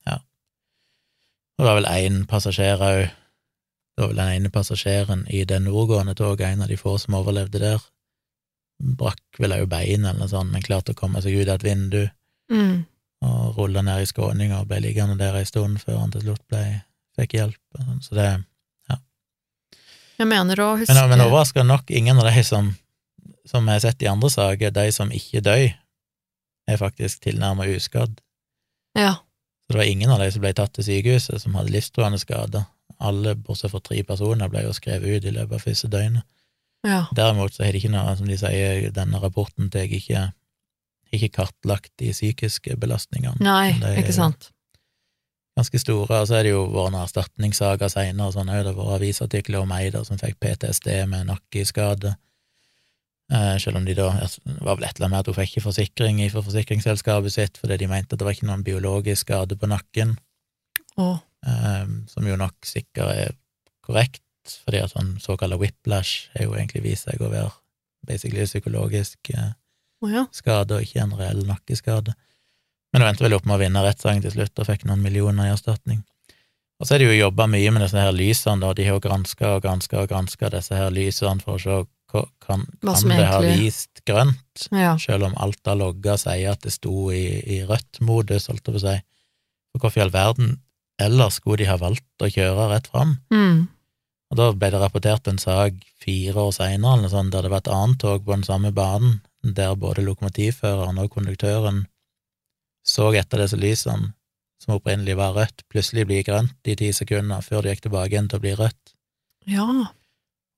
ja. 0.06 0.18
Det 1.58 1.66
var 1.66 1.78
vel 1.80 1.90
én 1.90 2.22
passasjer 2.30 2.82
òg. 2.82 3.02
Det 3.94 4.02
var 4.02 4.10
vel 4.10 4.22
den 4.22 4.32
ene 4.38 4.50
passasjeren 4.50 5.26
i 5.30 5.44
det 5.46 5.60
nordgående 5.62 6.16
toget, 6.18 6.48
en 6.48 6.64
av 6.66 6.72
de 6.72 6.78
få 6.80 6.96
som 6.98 7.14
overlevde 7.20 7.62
der. 7.62 7.84
Brakk 8.82 9.38
vel 9.38 9.54
òg 9.54 9.68
beinet 9.70 10.10
eller 10.10 10.24
noe 10.24 10.32
sånt, 10.32 10.50
men 10.50 10.64
klarte 10.66 10.96
å 10.96 10.98
komme 10.98 11.22
seg 11.22 11.38
ut 11.38 11.48
av 11.48 11.60
et 11.60 11.68
vindu. 11.70 12.02
Mm 12.50 12.82
og 13.24 13.58
rulla 13.58 13.82
ned 13.84 14.04
i 14.04 14.08
skråninga 14.08 14.60
og 14.62 14.70
ble 14.70 14.80
liggende 14.84 15.16
der 15.20 15.36
ei 15.38 15.46
stund 15.48 15.80
før 15.82 16.02
han 16.02 16.12
til 16.14 16.26
slutt 16.26 16.42
ble, 16.50 16.62
fikk 17.18 17.36
hjelp. 17.38 17.60
Sånn. 17.78 18.02
Så 18.04 18.18
det 18.18 18.26
ja. 18.90 18.98
Jeg 20.20 20.30
mener 20.30 20.60
å 20.62 20.72
huske 20.80 20.94
Men, 20.94 21.10
men 21.12 21.24
overraskende 21.26 21.70
nok, 21.70 21.90
ingen 21.90 22.20
av 22.20 22.28
de 22.28 22.44
som, 22.46 22.72
som 23.48 23.66
jeg 23.68 23.80
har 23.80 23.84
sett 23.86 24.04
i 24.04 24.10
andre 24.10 24.30
saker, 24.32 24.74
de 24.74 24.86
som 24.94 25.12
ikke 25.14 25.44
døy, 25.44 25.70
er 26.70 26.80
faktisk 26.80 27.24
tilnærmet 27.26 27.74
uskadd. 27.76 28.20
Ja. 28.98 29.16
Så 29.64 29.74
det 29.74 29.80
var 29.80 29.90
ingen 29.90 30.12
av 30.12 30.20
de 30.20 30.30
som 30.32 30.44
ble 30.44 30.52
tatt 30.56 30.74
til 30.76 30.86
sykehuset, 30.86 31.40
som 31.42 31.56
hadde 31.58 31.72
livstruende 31.74 32.20
skader. 32.20 32.68
Alle, 33.04 33.34
bortsett 33.34 33.72
fra 33.72 33.80
tre 33.82 34.02
personer, 34.06 34.48
ble 34.52 34.64
jo 34.66 34.72
skrevet 34.76 35.18
ut 35.18 35.28
i 35.28 35.34
løpet 35.34 35.58
av 35.58 35.66
første 35.66 35.90
døgnet. 35.92 36.26
Ja. 36.84 37.06
Derimot 37.16 37.54
så 37.56 37.64
har 37.64 37.72
de 37.72 37.80
ikke 37.80 37.94
noe, 37.94 38.12
som 38.18 38.28
de 38.28 38.36
sier, 38.38 38.90
denne 38.92 39.20
rapporten 39.22 39.70
tar 39.72 39.88
ikke 39.88 40.28
ikke 41.14 41.30
kartlagt 41.38 41.92
de 42.00 42.10
psykiske 42.12 42.76
belastningene. 42.80 43.38
Nei, 43.44 43.74
ikke 44.00 44.14
sant. 44.16 44.50
Ganske 45.54 45.78
store, 45.78 46.18
og 46.18 46.26
så 46.26 46.40
er 46.40 46.48
det 46.48 46.54
jo 46.54 46.64
vært 46.66 46.94
noen 46.94 47.04
erstatningssaker 47.04 47.92
seinere, 47.92 48.32
sånn 48.34 48.50
òg, 48.50 48.64
det 48.64 48.72
har 48.72 48.78
vært 48.78 48.96
avisartikler 48.96 49.62
om 49.62 49.74
ei 49.76 49.92
som 49.94 50.18
fikk 50.18 50.40
PTSD 50.42 50.88
med 51.10 51.28
nakkeskade. 51.30 52.16
Eh, 53.32 53.54
selv 53.58 53.78
om 53.78 53.86
de 53.86 53.94
da 53.96 54.10
Det 54.20 54.58
var 54.60 54.76
vel 54.76 54.84
et 54.84 54.98
eller 54.98 55.06
annet 55.06 55.14
med 55.14 55.20
at 55.22 55.28
hun 55.30 55.36
fikk 55.38 55.54
ikke 55.54 55.64
forsikring 55.64 56.18
fra 56.28 56.42
forsikringsselskapet 56.44 57.32
sitt 57.32 57.56
fordi 57.56 57.78
de 57.80 57.88
mente 57.88 58.12
at 58.12 58.20
det 58.20 58.26
var 58.26 58.36
ikke 58.36 58.50
noen 58.50 58.64
biologisk 58.66 59.24
skade 59.24 59.56
på 59.56 59.70
nakken, 59.70 60.18
oh. 61.00 61.16
som 62.08 62.28
jo 62.28 62.36
nok 62.36 62.68
sikkert 62.68 63.16
er 63.16 63.32
korrekt, 63.84 64.22
fordi 64.64 64.82
at 64.84 64.92
sånn 64.92 65.14
såkalla 65.24 65.56
whiplash 65.60 66.28
er 66.36 66.44
jo 66.44 66.54
egentlig 66.56 66.84
vist 66.84 67.08
seg 67.08 67.20
å 67.24 67.32
være 67.32 67.50
basically 68.04 68.44
psykologisk 68.44 69.32
oh, 69.32 70.10
ja. 70.12 70.26
skade, 70.32 70.76
og 70.76 70.84
ikke 70.84 71.00
en 71.04 71.16
reell 71.16 71.44
nakkeskade. 71.48 72.12
Men 72.92 73.02
hun 73.02 73.08
endte 73.08 73.24
vel 73.24 73.36
opp 73.36 73.48
med 73.48 73.56
å 73.56 73.62
vinne 73.64 73.82
rettssaken 73.82 74.22
til 74.22 74.36
slutt, 74.36 74.58
og 74.60 74.68
fikk 74.68 74.84
noen 74.86 75.02
millioner 75.02 75.48
i 75.48 75.54
erstatning. 75.54 76.04
Og 76.78 76.86
så 76.86 76.94
er 76.94 77.02
det 77.02 77.08
jo 77.08 77.16
jobba 77.24 77.46
mye 77.50 77.72
med 77.72 77.82
disse 77.86 77.98
her 77.98 78.12
lysene, 78.14 78.60
da. 78.62 78.72
De 78.76 78.84
har 78.86 78.98
jo 78.98 79.02
granska 79.02 79.56
og 79.56 79.64
granska 79.64 80.02
og 80.02 80.10
granska 80.12 80.50
disse 80.52 80.76
her 80.76 80.92
lysene 80.94 81.42
for 81.42 81.56
å 81.56 81.62
se 81.62 81.80
kan, 82.44 82.64
kan 82.80 83.10
det 83.10 83.26
ha 83.28 83.40
vist 83.42 84.02
grønt, 84.06 84.66
ja. 84.70 84.94
selv 85.00 85.28
om 85.28 85.36
alt 85.40 85.70
av 85.70 85.80
logger 85.80 86.18
sier 86.20 86.54
at 86.54 86.64
det 86.64 86.74
sto 86.74 87.10
i, 87.14 87.40
i 87.56 87.62
rødt 87.66 88.00
modus, 88.04 88.48
holdt 88.50 88.66
jeg 88.66 88.74
på 88.74 88.80
å 88.80 88.84
si. 88.84 88.96
For 89.72 89.84
hvorfor 89.84 90.00
i 90.00 90.04
all 90.04 90.14
verden 90.14 90.56
ellers 91.02 91.40
skulle 91.40 91.62
de 91.62 91.70
ha 91.70 91.78
valgt 91.80 92.22
å 92.22 92.30
kjøre 92.30 92.68
rett 92.70 92.90
fram? 92.92 93.16
Mm. 93.34 93.64
Og 94.30 94.38
da 94.40 94.50
ble 94.54 94.70
det 94.74 94.82
rapportert 94.82 95.28
en 95.30 95.40
sak 95.42 95.80
fire 96.02 96.46
år 96.46 96.54
seinere, 96.56 97.08
der 97.10 97.46
det 97.46 97.52
var 97.52 97.64
et 97.64 97.72
annet 97.72 98.00
tog 98.02 98.24
på 98.24 98.34
den 98.34 98.46
samme 98.46 98.72
banen, 98.74 99.20
der 99.44 99.74
både 99.76 100.04
lokomotivføreren 100.06 101.00
og 101.02 101.10
konduktøren 101.12 101.84
så 102.84 103.10
etter 103.16 103.40
disse 103.40 103.56
lysene, 103.56 104.12
som 104.60 104.76
opprinnelig 104.76 105.16
var 105.18 105.34
rødt, 105.36 105.64
plutselig 105.72 106.06
bli 106.08 106.22
grønt 106.24 106.68
i 106.68 106.76
ti 106.78 106.90
sekunder 106.96 107.44
før 107.44 107.64
det 107.64 107.74
gikk 107.74 107.86
tilbake 107.86 108.12
igjen 108.12 108.28
til 108.30 108.40
å 108.40 108.44
bli 108.44 108.54
rødt. 108.58 108.94
Ja. 109.50 109.66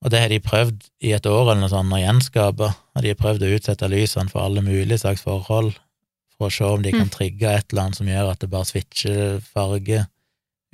Og 0.05 0.11
det 0.13 0.19
har 0.21 0.29
de 0.29 0.37
prøvd 0.39 0.83
i 1.01 1.11
et 1.17 1.25
år 1.25 1.41
eller 1.47 1.61
noe 1.63 1.71
sånt 1.71 1.93
å 1.95 1.99
gjenskape, 1.99 2.67
og 2.95 3.01
de 3.03 3.09
har 3.13 3.17
prøvd 3.19 3.43
å 3.47 3.53
utsette 3.57 3.89
lysene 3.89 4.29
for 4.29 4.45
alle 4.45 4.61
mulige 4.61 4.99
slags 5.01 5.23
forhold, 5.25 5.73
for 6.37 6.47
å 6.49 6.53
se 6.53 6.63
om 6.69 6.83
de 6.85 6.91
kan 6.93 7.07
Mm. 7.07 7.13
trigge 7.15 7.49
et 7.49 7.65
eller 7.73 7.81
annet 7.87 7.95
som 7.97 8.07
gjør 8.07 8.31
at 8.31 8.39
det 8.39 8.49
bare 8.49 8.65
switcher 8.69 9.39
farge, 9.41 10.03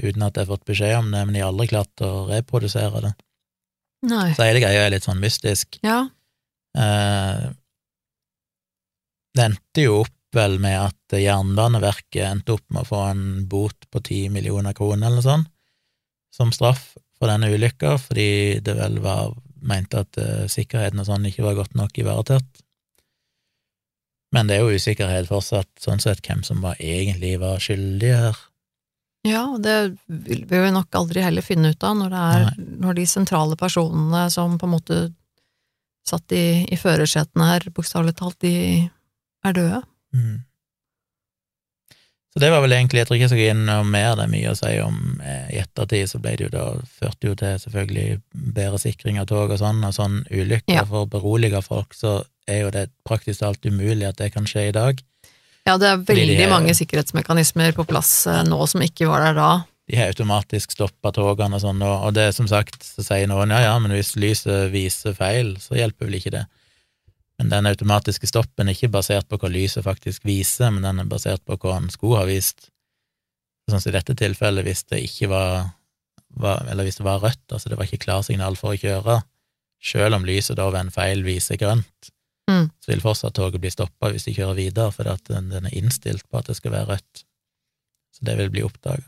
uten 0.01 0.23
at 0.23 0.33
jeg 0.35 0.45
har 0.45 0.57
fått 0.57 0.65
beskjed 0.65 0.97
om 0.97 1.11
det, 1.11 1.25
men 1.25 1.33
de 1.33 1.39
har 1.39 1.53
aldri 1.53 1.67
klart 1.71 2.03
å 2.03 2.27
reprodusere 2.27 3.01
det. 3.01 3.13
Nei. 4.03 4.33
Så 4.33 4.43
hele 4.43 4.59
greia 4.59 4.85
er 4.85 4.89
litt 4.91 5.03
sånn 5.07 5.21
mystisk. 5.23 5.79
Ja. 5.83 6.09
Eh, 6.75 7.53
det 9.35 9.45
endte 9.45 9.85
jo 9.85 10.01
opp 10.01 10.11
vel 10.33 10.57
med 10.59 10.75
at 10.81 11.15
Jernbaneverket 11.21 12.25
endte 12.25 12.55
opp 12.57 12.65
med 12.73 12.83
å 12.83 12.89
få 12.89 13.01
en 13.11 13.23
bot 13.47 13.85
på 13.93 14.01
ti 14.03 14.27
millioner 14.33 14.73
kroner 14.73 15.07
eller 15.07 15.21
noe 15.21 15.27
sånt, 15.27 15.47
som 16.33 16.51
straff 16.51 16.97
for 17.23 17.31
denne 17.31 17.47
ulykka, 17.55 17.95
fordi 18.09 18.59
det 18.59 18.75
vel 18.75 18.99
var 19.03 19.31
mente 19.63 20.01
at 20.03 20.19
uh, 20.19 20.43
sikkerheten 20.51 20.99
og 20.99 21.07
sånn 21.07 21.29
ikke 21.29 21.45
var 21.45 21.55
godt 21.55 21.77
nok 21.79 21.95
ivaretatt. 22.03 22.63
Men 24.35 24.49
det 24.49 24.57
er 24.57 24.65
jo 24.65 24.75
usikkerhet 24.75 25.29
fortsatt, 25.29 25.69
sånn 25.79 26.01
sett, 26.03 26.19
hvem 26.25 26.41
som 26.43 26.59
var 26.65 26.75
egentlig 26.83 27.37
var 27.39 27.61
skyldig 27.63 28.11
her. 28.11 28.39
Ja, 29.23 29.45
og 29.53 29.61
det 29.63 29.93
vil 30.09 30.43
vi 30.49 30.71
nok 30.75 30.91
aldri 30.99 31.23
heller 31.23 31.45
finne 31.45 31.71
ut 31.71 31.83
av 31.87 31.95
når 31.95 32.11
det 32.11 32.23
er 32.35 32.47
når 32.83 32.97
de 32.97 33.05
sentrale 33.07 33.55
personene 33.55 34.25
som 34.33 34.57
på 34.59 34.67
en 34.67 34.73
måte 34.73 34.97
satt 36.03 36.35
i, 36.35 36.65
i 36.67 36.75
førersetene 36.75 37.47
her, 37.47 37.69
bokstavelig 37.71 38.17
talt, 38.19 38.35
de 38.43 38.89
er 39.47 39.55
døde. 39.55 39.79
Mm. 40.11 40.41
Så 42.34 42.41
det 42.41 42.49
var 42.49 42.64
vel 42.64 42.73
egentlig, 42.73 42.97
jeg 43.03 43.07
tror 43.07 43.18
ikke 43.19 43.27
jeg 43.27 43.30
skal 43.30 43.41
gå 43.43 43.49
inn 43.51 43.65
noe 43.68 43.85
mer, 43.85 44.15
det 44.18 44.23
er 44.23 44.31
mye 44.31 44.49
å 44.49 44.57
si 44.57 44.72
om 44.81 44.95
eh, 45.22 45.49
i 45.53 45.60
ettertid, 45.61 46.10
så 46.10 46.18
ble 46.22 46.31
det 46.39 46.47
jo 46.47 46.53
da, 46.55 46.64
førte 46.97 47.30
jo 47.30 47.35
til 47.38 47.60
selvfølgelig 47.61 48.05
bedre 48.55 48.80
sikring 48.81 49.19
av 49.22 49.27
tog 49.30 49.53
og 49.53 49.60
sånn, 49.61 49.84
og 49.85 49.93
sånn 49.93 50.23
ulykker 50.31 50.80
Ja. 50.80 50.85
for 50.89 51.05
å 51.05 51.10
berolige 51.14 51.61
folk, 51.61 51.93
så 51.93 52.23
er 52.49 52.64
jo 52.64 52.72
det 52.73 52.88
praktisk 53.05 53.43
talt 53.43 53.61
umulig 53.69 54.07
at 54.10 54.18
det 54.18 54.31
kan 54.34 54.49
skje 54.49 54.72
i 54.72 54.73
dag. 54.73 55.03
Ja, 55.68 55.77
det 55.77 55.91
er 55.91 56.01
veldig 56.10 56.39
de 56.41 56.49
mange 56.49 56.73
sikkerhetsmekanismer 56.76 57.77
på 57.77 57.85
plass 57.88 58.26
eh, 58.26 58.41
nå 58.49 58.65
som 58.68 58.81
ikke 58.81 59.11
var 59.11 59.27
der 59.27 59.38
da. 59.38 59.51
De 59.91 59.99
har 59.99 60.10
automatisk 60.10 60.73
stoppa 60.73 61.11
togene 61.14 61.60
og 61.60 61.61
sånn, 61.61 61.85
og, 61.85 62.10
det 62.18 62.31
som 62.34 62.49
sagt, 62.49 62.81
så 62.81 63.05
sier 63.05 63.30
noen 63.30 63.53
ja 63.53 63.61
ja, 63.68 63.77
men 63.84 63.93
hvis 63.93 64.15
lyset 64.18 64.72
viser 64.73 65.14
feil, 65.14 65.53
så 65.61 65.77
hjelper 65.77 66.10
vel 66.10 66.18
ikke 66.18 66.34
det. 66.34 66.45
Men 67.43 67.51
den 67.51 67.67
automatiske 67.67 68.29
stoppen 68.29 68.69
er 68.69 68.77
ikke 68.77 68.93
basert 68.93 69.27
på 69.27 69.35
hva 69.35 69.49
lyset 69.51 69.83
faktisk 69.83 70.23
viser, 70.23 70.71
men 70.71 70.85
den 70.85 71.03
er 71.03 71.09
basert 71.11 71.43
på 71.43 71.57
hva 71.59 71.75
den 71.81 71.91
skulle 71.91 72.21
ha 72.21 72.29
vist. 72.29 72.69
Sånn 73.67 73.83
som 73.83 73.91
i 73.91 73.97
dette 73.97 74.15
tilfellet, 74.15 74.63
hvis 74.63 74.85
det 74.87 75.01
ikke 75.03 75.27
var, 75.33 75.73
var 76.39 76.63
Eller 76.71 76.87
hvis 76.87 77.01
det 77.01 77.05
var 77.05 77.19
rødt, 77.19 77.43
altså 77.51 77.69
det 77.69 77.77
var 77.77 77.85
ikke 77.85 78.05
klarsignal 78.07 78.55
for 78.55 78.71
å 78.71 78.79
kjøre, 78.79 79.19
selv 79.83 80.15
om 80.15 80.25
lyset 80.25 80.55
da 80.55 80.69
ved 80.71 80.85
en 80.85 80.95
feil 80.95 81.23
viser 81.27 81.59
grønt, 81.59 82.13
Mm. 82.49 82.65
så 82.79 82.91
vil 82.91 82.99
fortsatt 83.03 83.37
toget 83.37 83.61
bli 83.63 83.71
stoppa 83.71 84.09
hvis 84.11 84.25
de 84.27 84.33
kjører 84.35 84.57
videre, 84.57 84.91
fordi 84.91 85.13
at 85.13 85.29
den, 85.31 85.45
den 85.47 85.67
er 85.69 85.77
innstilt 85.79 86.25
på 86.27 86.41
at 86.41 86.49
det 86.49 86.57
skal 86.57 86.73
være 86.73 86.89
rødt. 86.89 87.23
Så 88.11 88.25
det 88.27 88.35
vil 88.35 88.51
bli 88.51 88.65
oppdaga. 88.67 89.05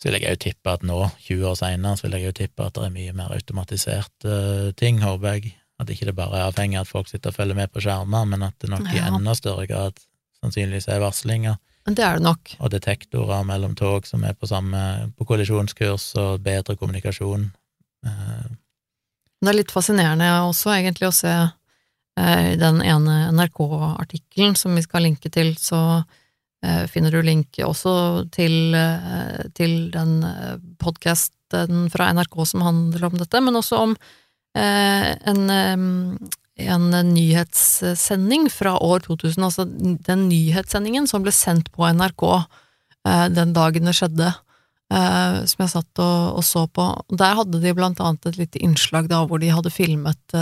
Så 0.00 0.08
vil 0.08 0.20
jeg 0.20 0.36
òg 0.36 0.40
tippe 0.40 0.72
at 0.72 0.84
nå, 0.84 0.96
20 1.26 1.50
år 1.50 1.58
seinere, 1.60 1.96
så 1.96 2.06
vil 2.06 2.16
jeg 2.18 2.30
òg 2.30 2.38
tippe 2.40 2.64
at 2.64 2.76
det 2.76 2.86
er 2.88 2.96
mye 2.96 3.12
mer 3.16 3.36
automatiserte 3.36 4.32
uh, 4.32 4.72
ting, 4.76 5.00
håper 5.04 5.36
jeg. 5.36 5.54
At 5.80 5.90
ikke 5.92 6.08
det 6.08 6.16
bare 6.16 6.40
er 6.40 6.48
avhengig 6.48 6.78
av 6.80 6.86
at 6.86 6.92
folk 6.92 7.08
sitter 7.10 7.32
og 7.32 7.36
følger 7.36 7.58
med 7.58 7.72
på 7.72 7.82
skjermer, 7.84 8.24
men 8.28 8.46
at 8.46 8.56
det 8.62 8.70
nok 8.72 8.88
i 8.94 9.02
enda 9.02 9.34
større 9.36 9.66
grad 9.68 9.98
sannsynligvis 10.40 10.88
er 10.92 11.02
varslinger 11.02 11.58
det 11.86 12.02
er 12.02 12.16
det 12.18 12.24
nok. 12.24 12.56
og 12.58 12.70
detektorer 12.72 13.44
mellom 13.46 13.76
tog 13.78 14.06
som 14.08 14.24
er 14.26 14.34
på 14.34 14.48
samme 14.50 15.12
på 15.14 15.26
kollisjonskurs, 15.28 16.08
og 16.18 16.40
bedre 16.42 16.74
kommunikasjon. 16.74 17.52
Eh, 18.04 18.48
Det 19.40 19.52
er 19.52 19.54
litt 19.54 19.70
fascinerende 19.70 20.26
også, 20.48 20.72
egentlig, 20.74 21.06
å 21.06 21.14
se 21.14 21.30
eh, 21.30 22.54
i 22.54 22.56
den 22.58 22.80
ene 22.82 23.30
NRK-artikkelen 23.30 24.56
som 24.56 24.74
vi 24.74 24.82
skal 24.82 25.06
linke 25.06 25.30
til, 25.30 25.54
så 25.60 26.02
eh, 26.64 26.88
finner 26.90 27.14
du 27.14 27.22
link 27.22 27.54
også 27.62 28.26
til, 28.34 28.74
eh, 28.74 29.46
til 29.54 29.92
den 29.94 30.18
podkasten 30.82 31.36
podcasten 31.46 31.90
fra 31.90 32.12
NRK 32.12 32.46
som 32.46 32.60
handler 32.62 33.04
om 33.04 33.18
dette, 33.18 33.40
men 33.40 33.54
også 33.54 33.76
om 33.76 33.96
eh, 33.96 34.25
en, 34.56 35.50
eh, 35.50 35.76
en 36.66 36.90
nyhetssending 37.14 38.48
fra 38.52 38.76
år 38.78 39.04
2000, 39.06 39.44
altså 39.44 39.66
den 39.66 40.28
nyhetssendingen 40.30 41.08
som 41.10 41.24
ble 41.24 41.34
sendt 41.34 41.70
på 41.74 41.86
NRK 41.92 42.24
eh, 42.32 43.26
den 43.34 43.52
dagen 43.56 43.88
det 43.88 43.96
skjedde 43.98 44.30
eh, 44.30 45.38
som 45.44 45.64
jeg 45.64 45.72
satt 45.74 46.02
og, 46.02 46.40
og 46.40 46.46
så 46.46 46.64
på. 46.66 46.88
Der 47.12 47.36
hadde 47.40 47.60
de 47.60 47.74
blant 47.76 48.00
annet 48.00 48.30
et 48.30 48.40
lite 48.40 48.62
innslag 48.64 49.10
da 49.12 49.22
hvor 49.28 49.42
de 49.42 49.52
hadde 49.52 49.74
filmet 49.74 50.36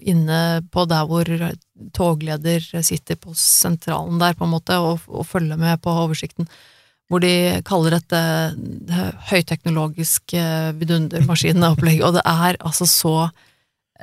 inne 0.00 0.40
på 0.72 0.88
der 0.88 1.06
hvor 1.10 1.28
togleder 1.96 2.64
sitter 2.82 3.20
på 3.20 3.36
sentralen 3.36 4.20
der, 4.22 4.36
på 4.38 4.48
en 4.48 4.54
måte, 4.56 4.80
og, 4.80 5.04
og 5.08 5.28
følger 5.28 5.60
med 5.60 5.82
på 5.84 5.92
oversikten. 6.06 6.48
Hvor 7.10 7.20
de 7.24 7.34
kaller 7.66 7.96
dette 7.98 8.18
det 8.86 9.06
høyteknologisk 9.32 10.34
eh, 10.38 10.70
vidundermaskinopplegg, 10.78 12.04
og 12.06 12.14
det 12.20 12.22
er 12.24 12.58
altså 12.62 12.86
så 12.86 13.14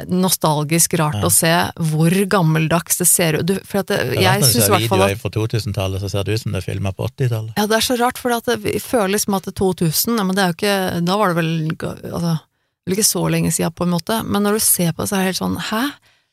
nostalgisk 0.07 0.93
rart 0.99 1.15
Ja. 1.17 1.25
å 1.25 1.31
se 1.34 1.53
hvor 1.89 2.13
gammeldags 2.29 2.99
det 2.99 3.07
ser 3.09 3.39
ut. 3.39 3.45
Du, 3.49 3.55
For 3.65 3.79
at 3.81 3.88
det, 3.89 3.97
det 4.11 4.17
er 4.19 4.25
jeg 4.27 4.43
syns 4.43 4.67
i 4.67 4.73
hvert 4.75 4.89
fall 4.91 5.01
at 5.01 5.09
videoer 5.09 5.21
fra 5.23 5.31
2000-tallet, 5.34 6.03
så 6.03 6.09
ser 6.11 6.23
det 6.27 6.35
ut 6.35 6.41
som 6.43 6.51
det 6.53 6.59
er 6.61 6.67
filma 6.67 6.91
på 6.93 7.07
80-tallet. 7.07 7.53
ja, 7.57 7.65
det 7.65 7.77
er 7.79 7.85
så 7.88 7.97
rart, 7.97 8.19
for 8.21 8.35
at 8.35 8.45
det 8.45 8.81
føles 8.84 9.15
liksom 9.17 9.38
at 9.39 9.47
det 9.47 9.55
er 9.55 9.57
2000, 9.63 10.19
men 10.21 10.35
det 10.38 10.43
er 10.43 10.51
jo 10.51 10.57
ikke 10.59 10.75
Da 11.07 11.17
var 11.17 11.34
det 11.34 11.39
vel 11.39 11.53
altså, 12.13 12.35
vel 12.85 12.97
ikke 12.97 13.07
så 13.09 13.23
lenge 13.34 13.51
siden, 13.51 13.73
på 13.73 13.88
en 13.88 13.95
måte, 13.95 14.19
men 14.23 14.43
når 14.45 14.59
du 14.59 14.65
ser 14.67 14.93
på 14.93 15.01
det, 15.01 15.09
så 15.09 15.15
er 15.17 15.25
det 15.25 15.31
helt 15.31 15.41
sånn 15.41 15.57
Hæ? 15.71 15.84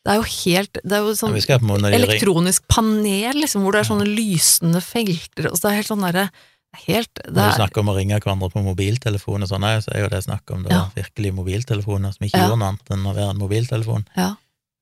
Det 0.04 0.12
er 0.12 0.18
jo 0.20 0.26
helt 0.28 0.80
Det 0.84 0.92
er 0.92 1.00
jo 1.06 1.14
sånn 1.16 1.38
ja, 1.40 1.58
elektronisk 1.96 2.66
panel, 2.68 3.40
liksom, 3.40 3.62
hvor 3.64 3.72
det 3.72 3.80
er 3.80 3.88
sånne 3.88 4.08
lysende 4.10 4.82
felter, 4.84 5.48
og 5.48 5.56
så 5.56 5.64
det 5.64 5.70
er 5.72 5.80
helt 5.80 5.88
sånn 5.94 6.04
derre 6.04 6.26
Helt 6.74 7.10
det 7.14 7.30
Når 7.30 7.38
du 7.38 7.40
er, 7.52 7.56
snakker 7.58 7.80
om 7.84 7.90
å 7.92 7.96
ringe 7.96 8.18
hverandre 8.18 8.48
på 8.50 8.62
mobiltelefon 8.66 9.46
og 9.46 9.48
sånn, 9.50 9.66
så 9.84 9.92
er 9.94 10.04
jo 10.04 10.08
det 10.12 10.24
snakk 10.26 10.50
om 10.50 10.64
det 10.66 10.72
Ja. 10.74 10.90
virkelig 10.96 11.32
mobiltelefoner 11.36 12.12
som 12.14 12.26
ikke 12.26 12.38
Ja. 12.40 12.48
gjør 12.48 12.58
noe 12.58 12.68
annet 12.72 12.90
enn 12.90 13.06
å 13.06 13.14
være 13.14 13.30
en 13.30 13.38
mobiltelefon. 13.38 14.06
Ja. 14.16 14.34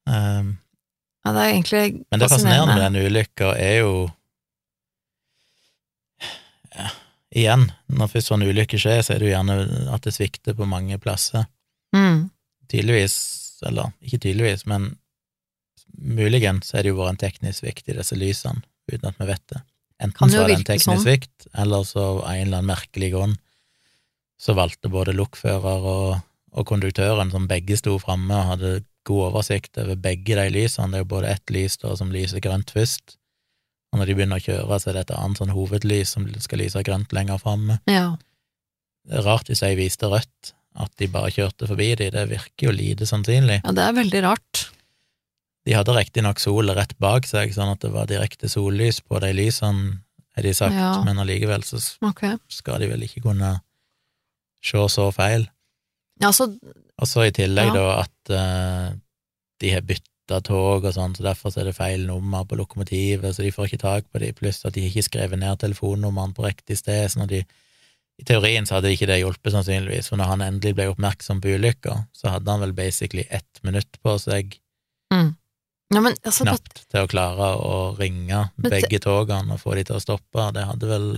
Um, 0.07 0.59
ja, 1.25 1.33
det 1.33 1.41
er 1.43 1.53
egentlig 1.53 2.05
men 2.11 2.21
det 2.21 2.29
fascinerende 2.31 2.75
med 2.75 2.93
den 2.93 3.07
ulykka 3.07 3.53
er 3.57 3.77
jo 3.85 4.11
ja, 6.75 6.89
Igjen, 7.33 7.71
når 7.89 8.11
først 8.13 8.29
sånn 8.29 8.45
ulykke 8.45 8.77
skjer, 8.81 9.01
så 9.05 9.15
er 9.15 9.23
det 9.23 9.31
jo 9.31 9.33
gjerne 9.33 9.55
at 9.95 10.03
det 10.05 10.13
svikter 10.13 10.53
på 10.57 10.67
mange 10.69 10.99
plasser. 11.01 11.47
Mm. 11.97 12.27
Tydeligvis, 12.69 13.15
eller 13.65 13.95
ikke 14.05 14.21
tydeligvis, 14.27 14.67
men 14.69 14.99
muligens 15.97 16.75
er 16.75 16.83
det 16.85 16.93
jo 16.93 16.99
vært 16.99 17.15
en 17.15 17.23
teknisk 17.23 17.63
svikt 17.63 17.89
i 17.89 17.97
disse 17.97 18.19
lysene, 18.21 18.61
uten 18.91 19.09
at 19.09 19.17
vi 19.21 19.29
vet 19.31 19.45
det. 19.49 19.63
Enten 20.03 20.33
så 20.33 20.43
var 20.43 20.51
det 20.51 20.59
en 20.61 20.67
teknisk 20.67 20.89
sånn. 20.89 21.03
svikt, 21.05 21.49
eller 21.55 21.87
så 21.87 22.05
av 22.19 22.23
en 22.33 22.47
eller 22.47 22.61
annen 22.61 22.71
merkelig 22.73 23.13
grunn 23.15 23.37
så 24.43 24.57
valgte 24.59 24.91
både 24.91 25.15
lokfører 25.15 25.85
og, 25.87 26.23
og 26.51 26.67
konduktøren, 26.67 27.31
som 27.31 27.47
begge 27.51 27.77
sto 27.79 27.95
framme 28.03 28.35
og 28.35 28.49
hadde 28.57 28.73
god 29.07 29.29
oversikt 29.29 29.79
over 29.79 29.99
begge 29.99 30.35
de 30.39 30.49
lysene, 30.51 30.91
det 30.91 30.99
er 31.01 31.05
jo 31.05 31.13
både 31.15 31.31
ett 31.31 31.53
lys 31.55 31.79
da 31.83 31.95
som 31.99 32.11
lyser 32.15 32.43
grønt 32.43 32.73
først, 32.75 33.17
og 33.93 34.01
når 34.01 34.09
de 34.09 34.17
begynner 34.17 34.41
å 34.41 34.47
kjøre, 34.47 34.81
så 34.81 34.91
er 34.91 34.97
det 34.97 35.05
et 35.07 35.15
annet 35.19 35.39
sånn 35.43 35.55
hovedlys 35.55 36.15
som 36.17 36.27
skal 36.41 36.63
lyse 36.63 36.83
grønt 36.87 37.13
lenger 37.15 37.41
framme. 37.43 37.79
Ja. 37.91 38.15
Det 39.07 39.19
er 39.21 39.27
rart 39.27 39.51
hvis 39.51 39.63
jeg 39.63 39.79
viste 39.79 40.09
rødt, 40.11 40.55
at 40.81 40.93
de 40.97 41.09
bare 41.13 41.33
kjørte 41.35 41.69
forbi 41.69 41.91
de, 42.01 42.09
det 42.15 42.29
virker 42.31 42.71
jo 42.71 42.73
lite 42.73 43.09
sannsynlig. 43.09 43.61
ja, 43.61 43.75
det 43.77 43.85
er 43.85 43.99
veldig 43.99 44.23
rart. 44.25 44.63
De 45.67 45.75
hadde 45.77 45.95
riktignok 45.95 46.41
sola 46.43 46.75
rett 46.75 46.95
bak 47.03 47.27
seg, 47.29 47.53
sånn 47.55 47.71
at 47.75 47.83
det 47.85 47.93
var 47.95 48.09
direkte 48.11 48.51
sollys 48.51 49.01
på 49.05 49.21
de 49.23 49.31
lysene, 49.37 50.01
er 50.37 50.47
de 50.47 50.55
sagt, 50.57 50.75
Ja. 50.75 51.03
men 51.05 51.21
allikevel 51.21 51.63
så 51.63 51.79
okay. 52.01 52.39
skal 52.49 52.81
de 52.81 52.89
vel 52.89 53.03
ikke 53.05 53.23
kunne 53.29 53.61
se 54.65 54.81
så 54.89 55.11
feil. 55.13 55.47
Ja, 56.23 56.33
så 56.33 56.57
Og 57.03 57.09
så 57.09 57.25
i 57.27 57.33
tillegg 57.35 57.73
da 57.75 58.05
at 58.05 58.31
uh, 58.31 58.95
de 59.59 59.71
har 59.73 59.83
bytta 59.83 60.39
tog 60.45 60.85
og 60.85 60.93
sånn, 60.95 61.17
så 61.17 61.25
derfor 61.25 61.51
så 61.51 61.63
er 61.63 61.71
det 61.71 61.75
feil 61.75 62.05
nummer 62.07 62.45
på 62.47 62.55
lokomotivet, 62.61 63.35
så 63.35 63.43
de 63.43 63.51
får 63.51 63.67
ikke 63.67 63.83
tak 63.83 64.07
på 64.13 64.21
de, 64.23 64.31
pluss 64.33 64.65
at 64.65 64.77
de 64.77 64.85
har 64.85 64.93
ikke 64.93 65.09
skrevet 65.09 65.41
ned 65.41 65.59
telefonnummeren 65.59 66.35
på 66.37 66.47
riktig 66.47 66.79
sted, 66.79 67.11
sånn 67.11 67.27
at 67.27 67.33
de 67.33 67.43
i 68.21 68.27
teorien 68.29 68.67
så 68.69 68.77
hadde 68.77 68.93
ikke 68.93 69.09
det 69.11 69.19
hjulpet, 69.23 69.51
sannsynligvis, 69.55 70.13
for 70.13 70.21
når 70.21 70.31
han 70.31 70.45
endelig 70.47 70.77
ble 70.79 70.89
oppmerksom 70.93 71.41
på 71.43 71.57
ulykka, 71.57 71.97
så 72.15 72.37
hadde 72.37 72.51
han 72.55 72.63
vel 72.63 72.75
basically 72.77 73.25
ett 73.31 73.63
minutt 73.67 73.99
på 74.05 74.15
seg 74.21 74.59
mm. 75.11 75.33
Ja, 75.93 76.01
men 76.01 76.17
altså, 76.25 76.47
knapt 76.49 76.83
til 76.89 77.05
å 77.05 77.11
klare 77.11 77.53
å 77.61 77.77
ringe 77.99 78.47
begge 78.65 79.01
togene 79.03 79.57
og 79.57 79.63
få 79.63 79.77
de 79.77 79.85
til 79.89 79.99
å 79.99 80.03
stoppe. 80.03 80.49
Det 80.57 80.65
hadde 80.69 80.89
vel 80.91 81.09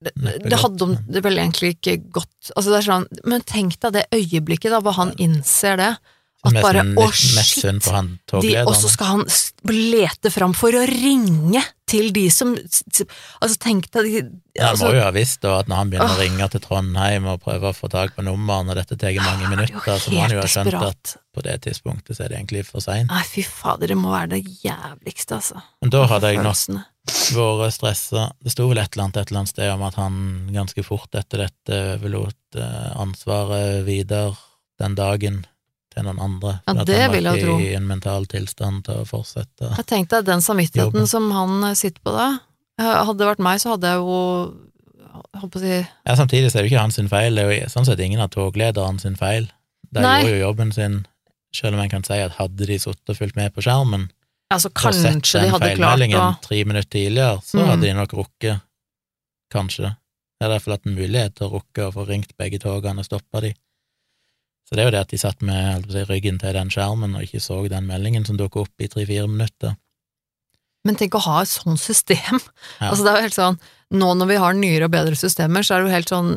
det, 0.00 0.14
det 0.48 0.60
hadde 0.62 0.86
det 1.12 1.20
vel 1.26 1.42
egentlig 1.42 1.74
ikke 1.76 1.98
gått. 2.14 2.52
Altså 2.56 2.72
det 2.72 2.84
sånn, 2.86 3.04
Men 3.28 3.44
tenk 3.44 3.76
deg 3.82 3.98
det 3.98 4.06
øyeblikket 4.16 4.72
da 4.72 4.80
hvor 4.84 4.96
han 4.96 5.12
innser 5.20 5.76
det, 5.80 5.90
At 6.40 6.54
Mest, 6.56 6.64
bare, 6.64 6.82
å 6.96 7.06
shit, 7.12 7.84
han 7.92 8.14
de, 8.40 8.54
og 8.62 8.72
så 8.72 8.88
skal 8.88 9.10
han 9.10 9.26
lete 9.68 10.30
fram 10.32 10.54
for 10.56 10.72
å 10.72 10.86
ringe 10.88 11.60
til 11.90 12.14
de 12.16 12.22
som 12.32 12.54
Altså, 12.56 13.58
tenk 13.60 13.90
deg 13.92 14.08
de- 14.08 14.22
Han 14.62 14.70
altså, 14.70 14.88
må 14.88 14.94
jo 14.96 15.02
ha 15.04 15.10
visst 15.12 15.42
da 15.44 15.58
at 15.60 15.68
når 15.68 15.82
han 15.82 15.92
begynner 15.92 16.14
å 16.16 16.22
ringe 16.22 16.48
til 16.54 16.64
Trondheim 16.64 17.28
og 17.28 17.42
prøve 17.44 17.68
å 17.68 17.76
få 17.76 17.92
tak 17.92 18.16
på 18.16 18.24
nummeret, 18.24 18.72
og 18.72 18.80
dette 18.80 18.96
tar 18.96 19.12
mange 19.20 19.36
han 19.36 19.44
er 19.44 19.56
minutter, 19.58 20.00
så 20.00 20.14
må 20.14 20.24
han 20.24 20.32
jo 20.38 20.40
ha 20.40 20.48
skjønt 20.48 20.80
at 20.80 21.16
på 21.34 21.44
det 21.46 21.60
tidspunktet 21.66 22.16
så 22.16 22.24
er 22.24 22.32
det 22.32 22.38
egentlig 22.40 22.64
for 22.66 22.82
seint. 22.84 23.10
Nei, 23.10 23.22
fy 23.28 23.44
fader, 23.46 23.92
det 23.92 23.98
må 23.98 24.10
være 24.12 24.32
det 24.34 24.40
jævligste, 24.64 25.38
altså. 25.38 25.62
Men 25.82 25.92
da 25.94 26.04
hadde 26.10 26.32
jeg 26.32 26.42
nok 26.42 27.60
vært 27.60 27.76
stressa. 27.76 28.26
Det 28.42 28.52
sto 28.52 28.66
vel 28.70 28.80
et 28.82 28.92
eller 28.94 29.06
annet 29.06 29.20
et 29.20 29.30
eller 29.30 29.42
annet 29.42 29.52
sted 29.54 29.70
om 29.72 29.84
at 29.86 29.96
han 30.00 30.18
ganske 30.54 30.84
fort 30.86 31.14
etter 31.18 31.46
dette 31.46 31.80
overlot 31.96 32.58
eh, 32.58 32.90
ansvaret 33.00 33.86
videre 33.86 34.34
den 34.80 34.96
dagen 34.98 35.42
til 35.90 36.06
noen 36.06 36.20
andre. 36.22 36.56
Ja, 36.66 36.74
at 36.74 36.88
det 36.88 37.02
vil 37.14 37.28
jeg 37.30 37.44
tro. 37.44 37.58
i 37.62 37.72
en 37.74 37.86
mental 37.88 38.26
tilstand 38.30 38.84
til 38.86 39.02
å 39.02 39.06
fortsette. 39.08 39.72
Jeg 39.78 39.86
tenkte 39.90 40.20
at 40.22 40.28
den 40.28 40.42
samvittigheten 40.44 41.02
Jobben. 41.02 41.10
som 41.10 41.30
han 41.34 41.70
eh, 41.70 41.78
sitter 41.78 42.02
på 42.04 42.14
da, 42.14 42.28
eh, 42.80 42.96
hadde 43.04 43.18
det 43.22 43.30
vært 43.32 43.46
meg, 43.46 43.62
så 43.62 43.74
hadde 43.74 43.94
jeg 43.94 44.02
jo 44.02 44.20
jeg 45.30 45.86
Ja, 46.06 46.14
Samtidig 46.16 46.50
så 46.50 46.58
er 46.58 46.62
det 46.62 46.70
jo 46.70 46.74
ikke 46.74 46.84
hans 46.84 47.00
feil, 47.10 47.34
det 47.34 47.44
er 47.44 47.50
jo 47.50 47.70
sånn 47.72 47.86
sett 47.86 48.00
ingen 48.02 48.22
av 48.22 48.30
toglederne 48.30 49.00
sin 49.02 49.16
feil. 49.18 49.48
De 49.90 50.02
Nei. 50.02 50.20
gjorde 50.22 50.36
jo 50.36 50.44
jobben 50.44 50.72
sin, 50.72 51.06
selv 51.54 51.74
om 51.74 51.80
en 51.82 51.90
kan 51.92 52.04
si 52.06 52.18
at 52.22 52.36
hadde 52.38 52.66
de 52.66 52.78
sittet 52.78 53.10
og 53.12 53.16
fulgt 53.18 53.36
med 53.38 53.52
på 53.54 53.64
skjermen 53.66 54.08
Altså, 54.50 54.66
og 54.74 54.94
sett 54.94 55.04
den 55.04 55.20
de 55.22 55.28
klart 55.30 55.54
å 55.54 55.60
feilmeldingen 55.62 56.38
tre 56.42 56.64
minutter 56.66 56.90
tidligere, 56.90 57.36
så 57.46 57.60
Mm. 57.60 57.66
hadde 57.68 57.82
de 57.86 57.92
nok 57.94 58.12
rukket, 58.18 58.60
kanskje. 59.52 59.92
Det 60.40 60.46
er 60.48 60.50
derfor 60.58 60.72
hatt 60.74 60.86
en 60.86 60.96
mulighet 60.96 61.36
til 61.36 61.46
å 61.46 61.52
rukke 61.52 61.86
og 61.86 61.94
få 61.94 62.06
ringt 62.08 62.32
begge 62.36 62.58
togene 62.58 62.98
og 62.98 63.06
stoppa 63.06 63.42
de. 63.44 63.52
Så 64.66 64.74
det 64.74 64.82
er 64.82 64.88
jo 64.88 64.94
det 64.96 65.00
at 65.04 65.12
de 65.14 65.18
satt 65.18 65.40
med 65.42 65.86
si, 65.92 66.02
ryggen 66.02 66.40
til 66.42 66.52
den 66.52 66.68
skjermen 66.70 67.14
og 67.14 67.22
ikke 67.22 67.40
så 67.42 67.60
den 67.68 67.86
meldingen 67.86 68.26
som 68.26 68.36
dukket 68.36 68.62
opp 68.66 68.82
i 68.82 68.88
tre-fire 68.88 69.28
minutter. 69.28 69.76
Men 70.84 70.96
tenk 70.96 71.14
å 71.14 71.22
ha 71.22 71.42
et 71.42 71.48
sånt 71.48 71.78
system. 71.78 72.40
Ja. 72.80 72.90
Altså, 72.90 73.04
det 73.04 73.10
er 73.12 73.16
jo 73.20 73.26
helt 73.28 73.38
sånn 73.38 73.60
Nå 73.92 74.14
når 74.14 74.28
vi 74.30 74.36
har 74.38 74.52
nyere 74.54 74.84
og 74.86 74.92
bedre 74.94 75.16
systemer, 75.18 75.62
så 75.66 75.74
er 75.74 75.82
det 75.82 75.90
jo 75.90 75.94
helt 75.96 76.10
sånn 76.10 76.28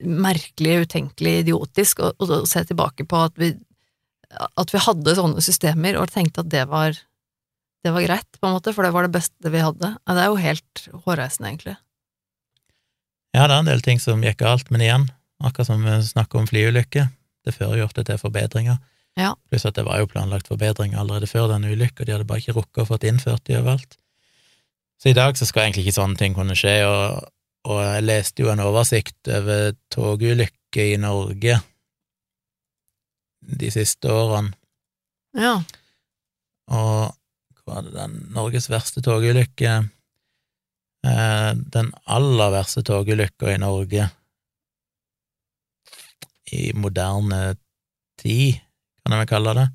merkelig, 0.00 0.86
utenkelig, 0.86 1.34
idiotisk 1.44 2.00
å, 2.00 2.12
å, 2.16 2.28
å 2.40 2.46
se 2.48 2.62
tilbake 2.68 3.04
på 3.08 3.18
at 3.26 3.36
vi 3.40 3.50
at 4.32 4.72
vi 4.72 4.80
hadde 4.80 5.16
sånne 5.16 5.42
systemer 5.44 5.98
og 6.00 6.12
tenkte 6.12 6.44
at 6.44 6.52
det 6.52 6.66
var 6.70 6.96
det 7.82 7.90
var 7.90 8.04
greit, 8.04 8.38
på 8.38 8.46
en 8.46 8.54
måte, 8.54 8.70
for 8.74 8.86
det 8.86 8.92
var 8.94 9.06
det 9.06 9.14
beste 9.16 9.50
vi 9.50 9.58
hadde. 9.58 9.88
Ja, 10.06 10.14
det 10.14 10.22
er 10.22 10.28
jo 10.30 10.38
helt 10.38 10.82
hårreisende, 11.02 11.48
egentlig. 11.50 11.74
Ja, 13.34 13.48
det 13.48 13.56
er 13.56 13.58
en 13.58 13.70
del 13.70 13.82
ting 13.82 13.98
som 13.98 14.22
gikk 14.22 14.38
galt, 14.44 14.70
men 14.70 14.84
igjen, 14.84 15.08
akkurat 15.42 15.66
som 15.66 15.82
vi 15.82 15.96
snakker 16.06 16.38
om 16.38 16.46
flyulykker, 16.46 17.08
det 17.42 17.54
fører 17.56 17.80
jo 17.80 17.88
ofte 17.88 18.04
til 18.06 18.20
forbedringer. 18.22 18.78
Ja. 19.18 19.32
Pluss 19.50 19.66
at 19.66 19.76
det 19.76 19.84
var 19.88 19.98
jo 19.98 20.08
planlagt 20.08 20.48
forbedringer 20.52 21.00
allerede 21.02 21.26
før 21.26 21.50
den 21.50 21.66
ulykka, 21.66 22.06
de 22.06 22.14
hadde 22.14 22.28
bare 22.28 22.44
ikke 22.44 22.54
rukket 22.60 22.84
å 22.84 22.88
få 22.92 23.00
innført 23.08 23.44
de 23.50 23.58
overalt. 23.58 23.98
Så 25.02 25.10
i 25.10 25.18
dag 25.18 25.34
så 25.34 25.48
skal 25.48 25.66
egentlig 25.66 25.88
ikke 25.88 25.98
sånne 25.98 26.20
ting 26.20 26.38
kunne 26.38 26.54
skje, 26.56 26.76
og, 26.86 27.26
og 27.66 27.82
jeg 27.82 28.06
leste 28.06 28.44
jo 28.44 28.52
en 28.52 28.62
oversikt 28.62 29.32
over 29.32 29.74
togulykker 29.90 30.94
i 30.94 31.00
Norge 31.02 31.58
de 33.42 33.70
siste 33.74 34.08
årene, 34.12 34.52
Ja. 35.36 35.62
og 36.68 37.14
hva 37.64 37.74
var 37.74 37.82
det 37.86 37.92
den 37.94 38.16
Norges 38.34 38.68
verste 38.70 39.00
togulykke 39.02 39.72
eh, 41.06 41.52
Den 41.54 41.92
aller 42.06 42.50
verste 42.52 42.82
togulykka 42.86 43.54
i 43.54 43.58
Norge 43.62 44.08
i 46.52 46.72
moderne 46.76 47.54
tid, 48.20 48.58
kan 49.02 49.14
jeg 49.14 49.22
vel 49.22 49.30
kalle 49.30 49.54
det. 49.56 49.68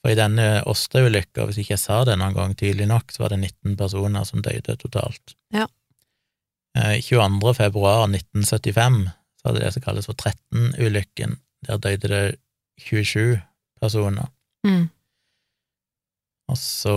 For 0.00 0.12
i 0.14 0.18
denne 0.18 0.46
Åsta-ulykka, 0.70 1.44
hvis 1.48 1.58
ikke 1.60 1.74
jeg 1.74 1.82
sa 1.82 1.98
det 2.08 2.14
noen 2.20 2.36
gang 2.36 2.54
tydelig 2.56 2.86
nok, 2.88 3.10
så 3.12 3.24
var 3.24 3.34
det 3.34 3.40
19 3.42 3.76
personer 3.76 4.24
som 4.28 4.42
døde 4.44 4.76
totalt. 4.80 5.34
Ja. 5.52 5.66
Eh, 6.78 7.00
22. 7.04 7.52
februar 7.58 8.06
1975 8.08 9.02
så 9.40 9.48
hadde 9.50 9.60
det 9.64 9.72
som 9.74 9.84
kalles 9.84 10.08
for 10.08 10.16
13-ulykken. 10.16 11.36
Der 11.66 11.82
døde 11.82 12.08
det 12.12 12.24
27 12.80 13.38
personer. 13.80 14.28
Mm. 14.66 14.88
Og 16.46 16.58
så, 16.58 16.96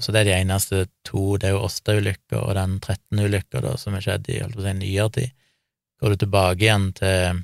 så 0.00 0.12
det 0.12 0.20
er 0.20 0.28
de 0.28 0.36
eneste 0.42 0.86
to, 1.06 1.38
det 1.40 1.48
er 1.48 1.56
jo 1.56 1.64
Åsta-ulykka 1.64 2.42
og 2.42 2.54
den 2.58 2.76
13-ulykka 2.82 3.62
da, 3.64 3.76
som 3.80 3.96
er 3.96 4.04
skjedd 4.04 4.28
i 4.28 4.42
holdt 4.42 4.58
på 4.58 4.64
å 4.64 4.66
si, 4.66 4.74
nyere 4.82 5.12
tid. 5.16 5.36
Går 5.98 6.14
du 6.14 6.20
tilbake 6.22 6.66
igjen 6.66 6.90
til, 6.98 7.42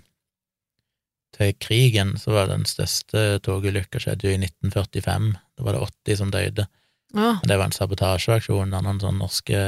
til 1.35 1.55
krigen, 1.59 2.15
så 2.21 2.37
var 2.37 2.53
den 2.53 2.67
største 2.69 3.41
togulykka 3.47 4.03
skjedde 4.03 4.29
jo 4.29 4.37
i 4.37 4.41
1945. 4.43 5.33
Da 5.57 5.67
var 5.67 5.79
det 5.79 5.87
80 5.89 6.21
som 6.21 6.35
døde. 6.35 6.69
Ja. 7.15 7.31
Det 7.47 7.57
var 7.57 7.71
en 7.71 7.77
sabotasjeaksjon 7.77 8.75
noen 8.75 9.01
sånne 9.03 9.23
norske 9.23 9.59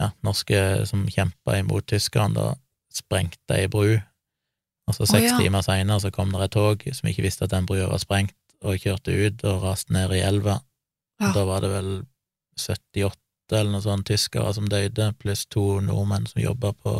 ja, 0.00 0.10
norske 0.26 0.60
som 0.88 1.04
kjempa 1.10 1.58
imot 1.60 1.86
tyskerne, 1.90 2.34
da 2.34 2.54
sprengte 2.92 3.56
ei 3.56 3.68
bru. 3.70 3.96
Og 4.90 4.96
så 4.96 5.06
seks 5.06 5.12
seks 5.22 5.30
ja. 5.30 5.38
timer 5.38 5.62
seinere 5.62 6.00
så 6.02 6.10
kom 6.14 6.32
det 6.34 6.42
et 6.48 6.54
tog 6.56 6.82
som 6.92 7.08
ikke 7.08 7.22
visste 7.22 7.44
at 7.46 7.52
den 7.54 7.66
brua 7.68 7.86
var 7.92 8.00
sprengt, 8.02 8.34
og 8.62 8.78
kjørte 8.82 9.14
ut 9.14 9.44
og 9.48 9.62
raste 9.64 9.92
ned 9.94 10.12
i 10.14 10.22
elva. 10.26 10.60
Ja. 11.22 11.32
Da 11.34 11.44
var 11.46 11.62
det 11.62 11.70
vel 11.70 11.90
78 12.58 13.16
eller 13.52 13.72
noe 13.74 13.84
sånt 13.84 14.06
tyskere 14.08 14.52
som 14.56 14.68
døde, 14.70 15.10
pluss 15.20 15.44
to 15.50 15.80
nordmenn 15.84 16.26
som 16.30 16.40
jobba 16.42 16.72
på, 16.72 16.94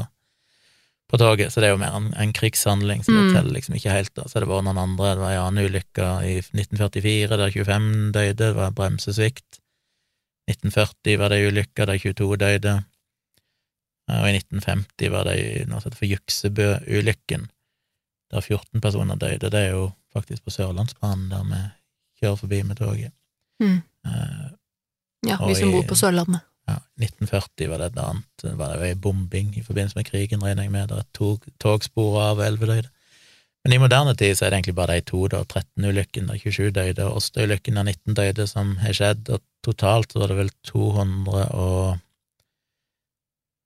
på 1.10 1.18
toget. 1.20 1.52
Så 1.52 1.62
det 1.62 1.70
er 1.70 1.74
jo 1.74 1.80
mer 1.80 1.94
en, 1.96 2.10
en 2.18 2.32
krigshandling, 2.36 3.02
så 3.04 3.12
det 3.14 3.22
Mm. 3.22 3.32
teller 3.34 3.52
liksom 3.56 3.74
ikke 3.78 3.94
helt. 3.94 4.14
da. 4.14 4.26
Så 4.28 4.40
det 4.42 4.48
var 4.50 4.62
noen 4.62 4.78
andre. 4.78 5.14
Det 5.14 5.22
var 5.22 5.32
en 5.32 5.46
annen 5.46 5.70
ulykke 5.70 6.09
i 6.28 6.34
1944 6.42 7.38
der 7.40 7.50
25 7.50 8.12
døde, 8.12 8.34
det 8.42 8.54
var 8.59 8.70
bremsesvikt. 8.76 9.59
1940 10.50 11.18
var 11.18 11.28
det 11.30 11.38
ei 11.40 11.48
ulykke 11.48 11.86
der 11.86 11.98
22 11.98 12.36
døde. 12.36 12.74
Og 14.10 14.28
i 14.28 14.32
1950 14.36 15.10
var 15.14 15.24
det 15.30 15.66
noe 15.70 15.80
som 15.80 15.88
heter 15.90 16.00
for 16.02 16.10
Juksebø-ulykken, 16.10 17.48
der 18.32 18.40
14 18.40 18.80
personer 18.80 19.18
døde. 19.20 19.50
Det 19.50 19.60
er 19.60 19.74
jo 19.74 19.90
faktisk 20.12 20.44
på 20.44 20.54
Sørlandsbanen, 20.54 21.28
der 21.30 21.44
vi 21.48 21.60
kjører 22.22 22.40
forbi 22.40 22.62
med 22.62 22.78
toget. 22.80 23.12
Mm. 23.60 23.82
Ja, 25.26 25.36
vi 25.46 25.54
som 25.54 25.70
bor 25.74 25.84
på 25.88 25.98
Sørlandet. 25.98 26.40
ja, 26.68 26.78
1940 27.02 27.68
var 27.70 27.82
det 27.82 27.90
et 27.90 28.00
annet, 28.02 28.26
det 28.42 28.52
var 28.59 28.82
ei 28.86 28.94
bombing 28.94 29.56
i 29.59 29.62
forbindelse 29.66 29.98
med 29.98 30.06
krigen, 30.06 30.42
regner 30.44 30.66
jeg 30.66 30.72
med, 30.72 30.88
der 30.88 31.02
et 31.02 31.14
tog, 31.14 31.46
togspor 31.60 32.20
av 32.22 32.42
elleve 32.44 32.68
døde. 32.70 32.90
Men 33.64 33.76
i 33.76 33.80
moderne 33.82 34.14
tid 34.18 34.34
så 34.34 34.46
er 34.46 34.50
det 34.50 34.60
egentlig 34.60 34.78
bare 34.78 34.98
de 34.98 35.04
to, 35.06 35.26
da, 35.30 35.42
13-ulykken 35.46 36.30
der 36.30 36.38
27 36.38 36.70
døde, 36.74 37.06
og 37.06 37.20
Åsta-ulykken 37.20 37.78
der 37.78 37.90
19 37.90 38.16
døde, 38.18 38.46
som 38.50 38.76
har 38.82 38.96
skjedd, 38.98 39.28
og 39.30 39.42
totalt 39.66 40.14
så 40.14 40.22
var 40.22 40.32
det 40.32 40.40
vel 40.40 40.50
200 40.70 41.44
og 41.52 42.00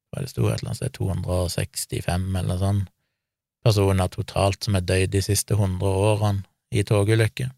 Hva 0.07 0.21
er 0.21 0.27
det 0.27 0.31
sto 0.31 0.45
et 0.47 0.61
eller 0.61 0.71
annet 0.71 0.79
sted, 0.79 0.93
265 0.97 2.29
eller 2.39 2.49
noe 2.49 2.61
sånn 2.61 2.85
personer 3.67 4.09
totalt 4.15 4.65
som 4.67 4.79
er 4.79 4.87
døde 4.87 5.11
de 5.17 5.23
siste 5.25 5.57
100 5.59 5.83
årene 5.83 6.45
i 6.75 6.85
togulykker. 6.87 7.51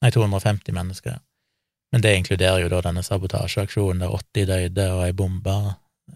Nei, 0.00 0.10
250 0.14 0.72
mennesker. 0.76 1.18
Men 1.92 2.04
det 2.04 2.12
inkluderer 2.20 2.62
jo 2.62 2.68
da 2.72 2.80
denne 2.86 3.02
sabotasjeaksjonen 3.04 4.04
der 4.04 4.12
80 4.14 4.46
døde 4.52 4.86
og 4.94 5.02
ei 5.08 5.12
bombe 5.16 5.56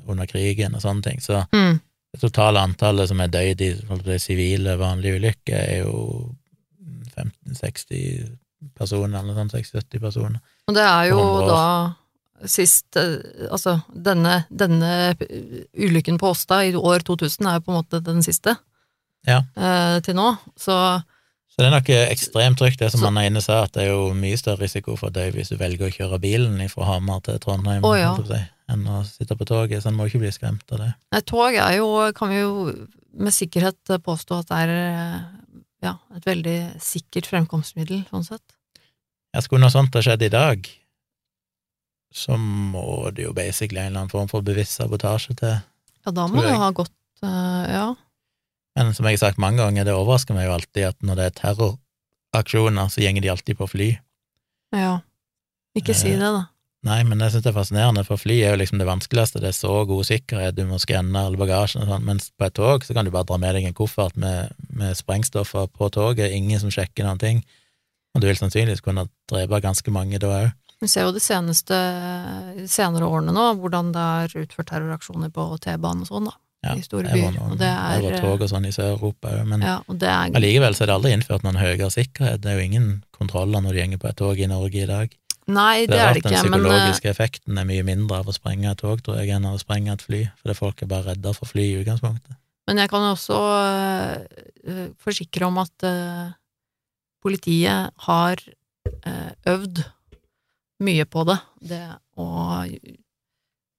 under 0.07 0.29
krigen 0.31 0.77
og 0.77 0.85
sånne 0.85 1.03
ting. 1.03 1.21
Så 1.21 1.45
Mm. 1.53 1.81
det 2.15 2.21
totale 2.23 2.61
antallet 2.63 3.09
som 3.09 3.21
er 3.21 3.29
døde 3.29 4.15
i 4.15 4.19
sivile, 4.23 4.77
vanlige 4.79 5.19
ulykker, 5.19 5.57
er 5.59 5.83
jo 5.83 6.35
15-60 7.17 8.39
personer, 8.79 9.21
eller 9.21 9.35
sånn 9.35 9.51
60-70 9.53 10.01
personer. 10.01 10.41
Og 10.69 10.75
det 10.75 10.85
er 10.87 11.11
jo 11.11 11.17
På 11.19 11.25
100 11.25 11.43
år. 11.43 11.49
da 11.49 11.95
sist 12.49 12.97
Altså, 12.97 13.81
denne, 13.89 14.45
denne 14.51 15.15
ulykken 15.79 16.19
på 16.19 16.31
Åsta 16.33 16.63
i 16.67 16.75
år 16.75 17.05
2000 17.07 17.47
er 17.47 17.59
jo 17.59 17.65
på 17.67 17.73
en 17.73 17.79
måte 17.83 18.03
den 18.05 18.23
siste 18.23 18.57
Ja. 19.27 19.43
eh, 19.57 20.01
til 20.05 20.15
nå, 20.19 20.37
så 20.57 21.03
Så 21.55 21.63
det 21.63 21.67
er 21.69 21.71
nok 21.77 21.89
eh, 21.95 22.09
ekstremt 22.11 22.59
trygt, 22.59 22.79
det 22.81 22.91
som 22.91 23.01
Så- 23.01 23.07
han 23.13 23.19
ene 23.25 23.41
sa, 23.41 23.63
at 23.63 23.73
det 23.73 23.85
er 23.85 23.93
jo 23.93 24.13
mye 24.15 24.37
større 24.37 24.61
risiko 24.65 24.97
for 24.99 25.11
deg 25.11 25.35
hvis 25.35 25.49
du 25.51 25.57
velger 25.57 25.87
å 25.87 25.95
kjøre 25.95 26.21
bilen 26.21 26.59
fra 26.69 26.85
Hamar 26.85 27.21
til 27.23 27.39
Trondheim, 27.39 27.83
Å, 27.83 27.95
ja. 27.97 28.17
si, 28.17 28.41
enn 28.69 28.85
å 28.91 29.05
sitte 29.07 29.37
på 29.39 29.47
toget, 29.47 29.83
så 29.83 29.87
en 29.89 29.95
må 29.95 30.09
ikke 30.09 30.19
bli 30.19 30.33
skremt 30.35 30.67
av 30.73 30.79
det. 30.79 30.95
Nei, 31.13 31.21
tog 31.21 31.55
er 31.55 31.77
jo, 31.79 32.13
kan 32.13 32.29
vi 32.29 32.41
jo 32.41 32.89
med 33.15 33.33
sikkerhet 33.33 33.77
påstå 34.03 34.41
at 34.41 34.49
det 34.49 34.59
er 34.65 34.69
eh, 34.75 35.21
ja, 35.85 35.97
et 36.17 36.25
veldig 36.27 36.81
sikkert 36.83 37.29
fremkomstmiddel, 37.31 38.05
sånn 38.11 38.25
sett. 38.27 38.43
Ja, 39.35 39.41
skulle 39.41 39.63
noe 39.63 39.71
sånt 39.71 39.95
ha 39.95 40.03
skjedd 40.03 40.23
i 40.23 40.33
dag, 40.33 40.67
så 42.15 42.37
må 42.39 43.11
det 43.15 43.27
jo 43.27 43.33
basically 43.35 43.81
en 43.81 43.93
eller 43.93 44.05
annen 44.05 44.11
form 44.13 44.29
for 44.31 44.43
bevisst 44.47 44.79
sabotasje 44.79 45.35
til. 45.39 45.57
Ja, 46.05 46.13
da 46.15 46.27
må 46.31 46.43
det 46.43 46.53
du 46.53 46.61
ha 46.61 46.71
gått 46.75 46.93
uh, 47.25 47.65
Ja. 47.71 47.87
Men 48.75 48.95
som 48.95 49.07
jeg 49.07 49.19
har 49.19 49.29
sagt 49.29 49.43
mange 49.43 49.63
ganger, 49.63 49.87
det 49.87 49.95
overrasker 49.95 50.37
meg 50.37 50.49
jo 50.49 50.57
alltid 50.57 50.89
at 50.89 51.05
når 51.07 51.21
det 51.21 51.27
er 51.29 51.37
terroraksjoner, 51.41 52.91
så 52.91 53.05
gjenger 53.05 53.23
de 53.23 53.31
alltid 53.35 53.59
på 53.61 53.71
fly. 53.71 53.91
ja. 54.75 55.01
Ikke 55.75 55.95
si 55.95 56.13
Eh, 56.13 56.19
det, 56.21 56.31
da. 56.31 56.45
Nei, 56.85 57.01
men 57.03 57.19
jeg 57.19 57.33
synes 57.33 57.45
det 57.47 57.51
er 57.51 57.57
fascinerende, 57.57 58.03
for 58.05 58.21
fly 58.21 58.35
er 58.45 58.53
jo 58.53 58.59
liksom 58.61 58.79
det 58.79 58.87
vanskeligste. 58.87 59.41
Det 59.41 59.49
er 59.49 59.57
så 59.57 59.87
god 59.89 60.05
sikkerhet, 60.05 60.55
du 60.55 60.67
må 60.69 60.77
skanne 60.79 61.17
all 61.19 61.35
bagasjen 61.41 61.83
og 61.83 61.89
sånn, 61.89 62.05
mens 62.05 62.29
på 62.37 62.45
et 62.47 62.55
tog 62.55 62.85
så 62.85 62.95
kan 62.95 63.07
du 63.07 63.11
bare 63.15 63.27
dra 63.27 63.39
med 63.41 63.57
deg 63.57 63.67
en 63.71 63.75
koffert 63.75 64.19
med, 64.21 64.53
med 64.69 64.93
sprengstoffer 64.99 65.71
på 65.73 65.89
toget, 65.95 66.31
ingen 66.37 66.61
som 66.61 66.71
sjekker 66.75 67.09
noen 67.09 67.23
ting, 67.23 67.41
og 68.15 68.21
du 68.21 68.29
vil 68.29 68.37
sannsynligvis 68.37 68.85
kunne 68.85 69.09
drepe 69.33 69.63
ganske 69.65 69.97
mange 69.97 70.21
da 70.21 70.31
òg. 70.43 70.53
Vi 70.85 70.91
ser 70.93 71.09
jo 71.09 71.15
de 71.17 71.25
seneste, 71.25 71.79
senere 72.69 73.09
årene 73.09 73.33
nå, 73.33 73.47
hvordan 73.63 73.95
det 73.95 74.05
er 74.05 74.39
utført 74.45 74.69
terroraksjoner 74.69 75.33
på 75.33 75.49
T-banen 75.65 76.05
og 76.05 76.11
sånn, 76.11 76.29
da. 76.29 76.37
Ja, 76.65 76.75
I 76.81 76.85
store 76.87 77.11
byer. 77.13 77.33
noen- 77.35 77.51
Og 77.53 77.59
det 77.61 77.69
er, 77.69 78.01
det 78.01 78.13
var 78.13 78.21
tog 78.25 78.41
og 78.47 78.49
sånn 78.51 78.67
i 78.67 78.73
Sør-Europa 78.73 79.33
òg, 79.35 79.43
men 79.51 79.61
ja, 79.67 79.75
er 79.89 80.39
allikevel 80.39 80.75
så 80.77 80.83
er 80.87 80.87
det 80.93 80.95
aldri 80.97 81.13
innført 81.13 81.45
noen 81.45 81.59
høyere 81.61 81.91
sikkerhet. 81.93 82.41
Det 82.41 82.51
er 82.53 82.57
jo 82.59 82.65
ingen 82.65 82.89
kontroller 83.13 83.61
når 83.61 83.73
du 83.77 83.79
gjenger 83.83 84.01
på 84.01 84.09
et 84.09 84.17
tog 84.17 84.41
i 84.41 84.47
Norge 84.49 84.83
i 84.83 84.87
dag. 84.89 85.13
Nei, 85.47 85.81
Det 85.85 85.91
det 85.91 85.99
er 86.01 86.15
det 86.15 86.23
ikke, 86.25 86.31
men 86.49 86.63
Den 86.63 86.63
psykologiske 86.65 87.11
effekten 87.11 87.59
er 87.61 87.65
mye 87.69 87.83
mindre 87.85 88.17
av 88.23 88.27
å 88.27 88.33
sprenge 88.33 88.71
et 88.71 88.79
tog, 88.81 89.03
tror 89.05 89.19
jeg, 89.21 89.29
enn 89.37 89.45
av 89.45 89.59
å 89.59 89.61
sprenge 89.61 89.93
et 89.93 90.01
fly, 90.03 90.23
fordi 90.41 90.55
folk 90.57 90.83
er 90.83 90.87
bare 90.89 91.05
redda 91.13 91.35
for 91.37 91.45
fly 91.51 91.61
i 91.69 91.83
utgangspunktet. 91.85 92.39
Men 92.67 92.79
jeg 92.81 92.89
kan 92.89 93.03
også 93.13 93.37
øh, 94.65 94.89
forsikre 95.05 95.45
om 95.51 95.59
at 95.61 95.85
øh, 95.85 96.31
politiet 97.23 97.91
har 98.07 98.37
øh, 99.07 99.31
øvd 99.53 99.83
mye 100.81 101.05
på 101.05 101.25
det. 101.29 101.39
Det 101.61 101.83
å 102.17 102.65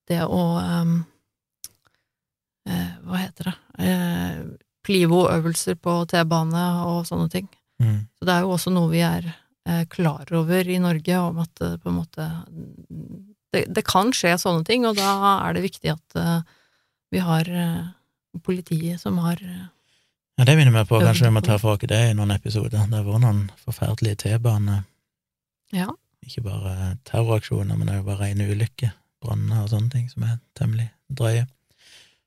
Det 0.07 0.21
å 0.21 0.43
øh, 0.61 1.03
Hva 2.65 3.19
heter 3.21 3.51
det? 3.51 3.55
Eh, 3.85 4.37
Plivo-øvelser 4.85 5.77
på 5.81 5.97
T-bane 6.09 6.65
og 6.85 7.05
sånne 7.09 7.29
ting. 7.33 7.47
Mm. 7.81 8.05
Så 8.17 8.27
det 8.27 8.33
er 8.35 8.45
jo 8.45 8.53
også 8.55 8.73
noe 8.73 8.91
vi 8.91 9.01
er 9.05 9.27
eh, 9.29 9.83
klar 9.91 10.29
over 10.37 10.69
i 10.69 10.77
Norge, 10.81 11.17
om 11.19 11.41
at 11.43 11.51
det 11.61 11.71
på 11.83 11.91
en 11.91 11.97
måte 11.99 12.27
det, 13.55 13.65
det 13.71 13.85
kan 13.87 14.11
skje 14.15 14.35
sånne 14.41 14.65
ting, 14.67 14.85
og 14.87 14.97
da 14.99 15.13
er 15.47 15.55
det 15.55 15.65
viktig 15.65 15.93
at 15.93 16.19
eh, 16.19 16.41
vi 17.15 17.21
har 17.23 17.49
eh, 17.49 17.85
politiet 18.45 19.01
som 19.01 19.19
har 19.23 19.39
eh, 19.41 19.65
Ja, 20.35 20.43
det 20.49 20.57
minner 20.59 20.73
meg 20.75 20.89
på, 20.89 20.99
kanskje 20.99 21.29
vi 21.29 21.35
må 21.37 21.41
ta 21.45 21.55
for 21.61 21.77
oss 21.77 21.87
det 21.87 22.01
i 22.09 22.15
noen 22.17 22.33
episoder. 22.35 22.81
Det 22.91 22.97
har 22.97 23.05
vært 23.07 23.23
noen 23.23 23.45
forferdelige 23.63 24.25
T-baner, 24.25 24.83
Ja. 25.71 25.87
ikke 26.25 26.43
bare 26.43 26.97
terroraksjoner, 27.07 27.77
men 27.77 27.87
det 27.87 27.93
er 27.95 28.01
jo 28.01 28.07
bare 28.09 28.25
rene 28.25 28.49
ulykker, 28.51 28.91
branner 29.23 29.63
og 29.63 29.71
sånne 29.71 29.93
ting, 29.93 30.09
som 30.11 30.27
er 30.27 30.41
temmelig 30.59 30.89
drøye. 31.07 31.45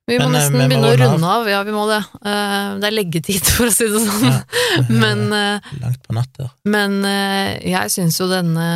Vi 0.09 0.17
må 0.17 0.25
Men, 0.25 0.35
eh, 0.35 0.41
nesten 0.41 0.63
begynne 0.65 0.89
å 0.89 0.97
runde 0.97 1.31
av. 1.35 1.47
Ja, 1.51 1.61
vi 1.67 1.73
må 1.75 1.85
det. 1.89 2.01
Uh, 2.23 2.79
det 2.81 2.89
er 2.89 2.95
leggetid, 2.95 3.49
for 3.55 3.69
å 3.69 3.73
si 3.73 3.87
det 3.91 4.03
sånn. 4.03 4.25
Ja, 4.25 4.39
Men, 5.03 5.25
uh, 5.29 5.71
Langt 5.83 6.01
på 6.05 6.17
natt 6.17 6.31
der. 6.39 6.51
men 6.69 6.99
uh, 7.05 7.55
jeg 7.61 7.93
syns 7.93 8.19
jo 8.21 8.29
denne, 8.31 8.69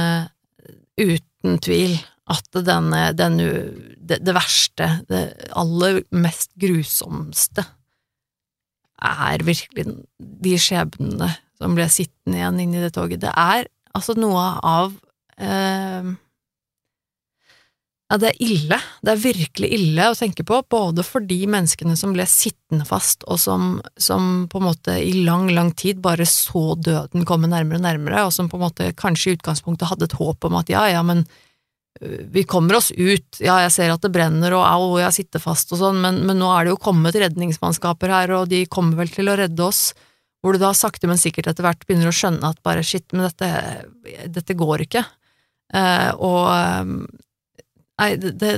uten 1.01 1.57
tvil, 1.63 1.97
at 2.31 2.61
denne, 2.65 3.07
denne 3.17 3.47
det, 4.03 4.19
det 4.23 4.35
verste, 4.35 4.89
det 5.09 5.23
aller 5.59 6.03
mest 6.15 6.51
grusomste, 6.59 7.65
er 9.03 9.43
virkelig 9.43 9.97
de 10.17 10.53
skjebnene 10.61 11.29
som 11.59 11.75
ble 11.75 11.87
sittende 11.91 12.39
igjen 12.39 12.61
inni 12.63 12.83
det 12.83 12.93
toget. 12.95 13.23
Det 13.23 13.31
er 13.35 13.67
altså 13.95 14.15
noe 14.19 14.45
av 14.63 14.93
eh, 15.37 16.13
Ja, 18.11 18.17
det 18.19 18.33
er 18.33 18.41
ille. 18.43 18.77
Det 19.01 19.13
er 19.13 19.21
virkelig 19.21 19.69
ille 19.73 20.09
å 20.11 20.17
tenke 20.17 20.43
på, 20.45 20.59
både 20.69 21.05
for 21.07 21.23
de 21.25 21.39
menneskene 21.49 21.95
som 21.97 22.11
ble 22.13 22.25
sittende 22.29 22.85
fast, 22.85 23.23
og 23.31 23.39
som, 23.41 23.79
som 23.97 24.45
på 24.51 24.59
en 24.59 24.67
måte 24.67 24.97
i 24.99 25.15
lang, 25.23 25.47
lang 25.55 25.71
tid 25.79 26.01
bare 26.03 26.27
så 26.29 26.75
døden 26.75 27.25
komme 27.29 27.49
nærmere 27.49 27.79
og 27.79 27.87
nærmere, 27.87 28.27
og 28.27 28.35
som 28.35 28.51
på 28.51 28.59
en 28.59 28.65
måte 28.67 28.91
kanskje 28.99 29.31
i 29.31 29.39
utgangspunktet 29.39 29.89
hadde 29.89 30.09
et 30.09 30.17
håp 30.19 30.49
om 30.49 30.59
at 30.59 30.69
ja, 30.69 30.83
ja, 30.91 31.01
men 31.07 31.23
øh, 32.03 32.19
vi 32.35 32.45
kommer 32.49 32.77
oss 32.81 32.91
ut, 32.91 33.39
ja, 33.39 33.61
jeg 33.65 33.73
ser 33.79 33.95
at 33.95 34.05
det 34.05 34.13
brenner, 34.13 34.59
og 34.59 34.67
au, 34.67 34.93
jeg 35.01 35.17
sitter 35.21 35.41
fast 35.41 35.73
og 35.73 35.81
sånn, 35.81 36.03
men, 36.03 36.21
men 36.27 36.41
nå 36.43 36.51
er 36.53 36.67
det 36.67 36.75
jo 36.75 36.83
kommet 36.85 37.17
redningsmannskaper 37.17 38.13
her, 38.13 38.35
og 38.37 38.51
de 38.51 38.65
kommer 38.67 38.99
vel 38.99 39.15
til 39.15 39.31
å 39.31 39.39
redde 39.39 39.65
oss, 39.65 39.93
hvor 40.43 40.53
du 40.53 40.61
da 40.61 40.75
sakte, 40.75 41.07
men 41.09 41.17
sikkert 41.17 41.49
etter 41.49 41.65
hvert 41.65 41.87
begynner 41.87 42.11
å 42.11 42.17
skjønne 42.19 42.51
at 42.51 42.61
bare 42.67 42.83
shit, 42.85 43.07
men 43.15 43.29
dette, 43.29 43.49
dette 44.27 44.59
går 44.59 44.89
ikke. 44.89 45.07
Eh, 45.73 46.09
og 46.19 47.07
Nei, 48.01 48.15
det, 48.17 48.31
det, 48.41 48.51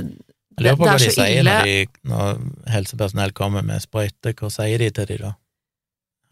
Jeg 0.56 0.64
lurer 0.64 0.78
på 0.80 0.86
hva 0.86 0.94
er 0.96 1.02
de 1.02 1.10
sier 1.12 1.42
når, 1.44 1.66
de, 1.68 1.74
når 2.08 2.38
helsepersonell 2.72 3.34
kommer 3.36 3.66
med 3.66 3.82
sprøyte, 3.84 4.32
hva 4.38 4.48
sier 4.52 4.80
de 4.80 4.88
til 4.96 5.10
de 5.10 5.18
da? 5.26 5.32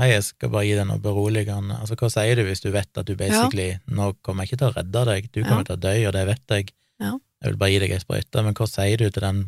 Hei, 0.00 0.08
jeg 0.10 0.24
skal 0.26 0.50
bare 0.50 0.66
gi 0.66 0.72
deg 0.74 0.88
noe 0.88 0.98
beroligende. 1.02 1.76
Altså, 1.78 1.94
hva 2.00 2.08
sier 2.10 2.40
du 2.40 2.42
hvis 2.48 2.64
du 2.64 2.70
vet 2.74 2.98
at 2.98 3.06
du 3.06 3.12
basically 3.14 3.76
Nå 3.86 4.08
kommer 4.26 4.42
jeg 4.42 4.54
ikke 4.54 4.62
til 4.64 4.70
å 4.72 4.74
redde 4.74 5.04
deg, 5.10 5.28
du 5.30 5.42
kommer 5.44 5.68
til 5.68 5.76
å 5.76 5.82
dø, 5.84 5.92
og 6.08 6.14
det 6.16 6.24
vet 6.32 6.54
jeg. 6.56 6.72
Ja. 7.04 7.12
Jeg 7.44 7.52
vil 7.52 7.60
bare 7.60 7.74
gi 7.74 7.82
deg 7.84 7.94
ei 7.94 8.00
sprøyte, 8.02 8.42
men 8.42 8.56
hva 8.58 8.66
sier 8.70 8.98
du 8.98 9.06
til 9.06 9.22
den 9.22 9.44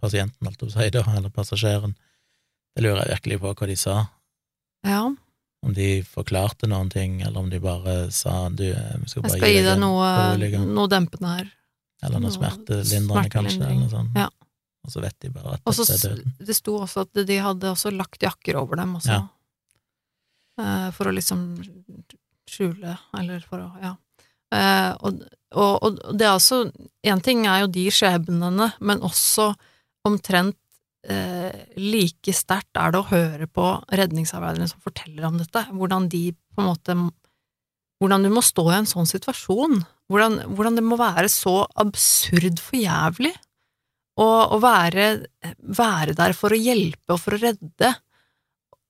pasienten, 0.00 0.46
holdt 0.46 0.60
jeg 0.62 0.68
på 0.68 0.70
å 0.70 0.76
si, 0.76 0.92
da, 0.94 1.02
eller 1.16 1.32
passasjeren? 1.34 1.96
Det 2.76 2.84
lurer 2.84 3.02
jeg 3.02 3.16
virkelig 3.16 3.40
på 3.42 3.54
hva 3.58 3.68
de 3.72 3.76
sa. 3.80 3.96
ja, 4.86 5.00
Om 5.66 5.74
de 5.76 5.88
forklarte 6.08 6.68
noen 6.70 6.88
ting, 6.92 7.18
eller 7.20 7.42
om 7.42 7.50
de 7.50 7.58
bare 7.60 7.96
sa 8.14 8.46
du, 8.48 8.68
vi 8.70 9.10
skal 9.10 9.20
jeg 9.20 9.26
bare 9.26 9.32
skal 9.34 9.50
gi 9.50 9.58
deg 9.58 9.66
deg 9.72 9.82
noe, 9.82 10.68
noe 10.70 10.88
dempende 10.88 11.34
her. 11.34 11.50
Eller 12.02 12.22
noe 12.22 12.32
smertelindrende, 12.34 13.30
kanskje, 13.32 13.60
eller 13.64 13.80
noe 13.82 13.90
sånt. 13.92 14.16
Ja. 14.18 14.28
Og 14.84 14.92
så 14.94 15.02
vet 15.04 15.16
de 15.20 15.28
bare 15.34 15.58
at 15.58 15.66
også, 15.68 15.84
dette 15.84 16.08
er 16.08 16.14
døden. 16.16 16.32
det 16.48 16.56
sto 16.56 16.78
også 16.80 17.02
at 17.04 17.26
de 17.28 17.36
hadde 17.44 17.68
også 17.74 17.90
lagt 17.92 18.22
jakker 18.24 18.56
over 18.62 18.80
dem 18.80 18.94
også. 18.96 19.18
Ja. 19.18 19.26
Eh, 20.60 20.86
For 20.96 21.10
å 21.10 21.12
liksom 21.14 21.42
skjule, 22.50 22.96
eller 23.18 23.44
for 23.46 23.62
å 23.66 23.68
Ja. 23.82 23.94
Eh, 24.52 24.94
Og, 25.06 25.20
og, 25.54 25.74
og 25.84 26.16
det 26.18 26.26
er 26.26 26.32
altså 26.34 26.72
En 27.06 27.20
ting 27.22 27.44
er 27.46 27.60
jo 27.62 27.68
de 27.70 27.84
skjebnene, 27.94 28.72
men 28.80 29.00
også 29.06 29.52
omtrent 30.08 30.56
eh, 31.06 31.52
like 31.76 32.32
sterkt 32.34 32.76
er 32.76 32.90
det 32.92 33.00
å 33.02 33.08
høre 33.12 33.46
på 33.46 33.66
redningsarbeiderne 33.92 34.68
som 34.68 34.80
forteller 34.80 35.26
om 35.28 35.36
dette. 35.38 35.62
Hvordan 35.70 36.08
de 36.08 36.32
på 36.32 36.62
en 36.64 36.68
måte 36.72 36.96
Hvordan 38.00 38.24
du 38.24 38.30
må 38.32 38.42
stå 38.44 38.64
i 38.70 38.78
en 38.78 38.88
sånn 38.88 39.08
situasjon. 39.08 39.82
Hvordan, 40.10 40.38
hvordan 40.56 40.78
det 40.78 40.84
må 40.86 40.96
være 41.00 41.28
så 41.30 41.62
absurd 41.80 42.62
for 42.62 42.80
jævlig 42.80 43.34
å 44.20 44.58
være, 44.60 45.04
være 45.64 46.14
der 46.18 46.34
for 46.36 46.52
å 46.52 46.58
hjelpe 46.58 47.14
og 47.14 47.20
for 47.22 47.36
å 47.36 47.40
redde, 47.40 47.92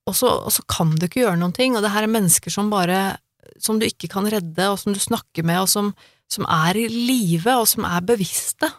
og 0.09 0.17
så, 0.17 0.31
og 0.47 0.51
så 0.51 0.63
kan 0.67 0.95
du 0.97 1.05
ikke 1.05 1.21
gjøre 1.21 1.39
noen 1.39 1.53
ting, 1.55 1.77
og 1.77 1.85
det 1.85 1.91
her 1.93 2.07
er 2.07 2.11
mennesker 2.11 2.51
som 2.51 2.71
bare 2.71 3.19
som 3.61 3.79
du 3.79 3.85
ikke 3.87 4.09
kan 4.11 4.27
redde, 4.29 4.67
og 4.69 4.79
som 4.81 4.95
du 4.95 4.99
snakker 5.01 5.45
med, 5.47 5.61
og 5.63 5.69
som, 5.71 5.91
som 6.31 6.47
er 6.49 6.79
i 6.79 6.87
live, 6.91 7.53
og 7.53 7.67
som 7.69 7.85
er 7.87 8.03
bevisste, 8.05 8.69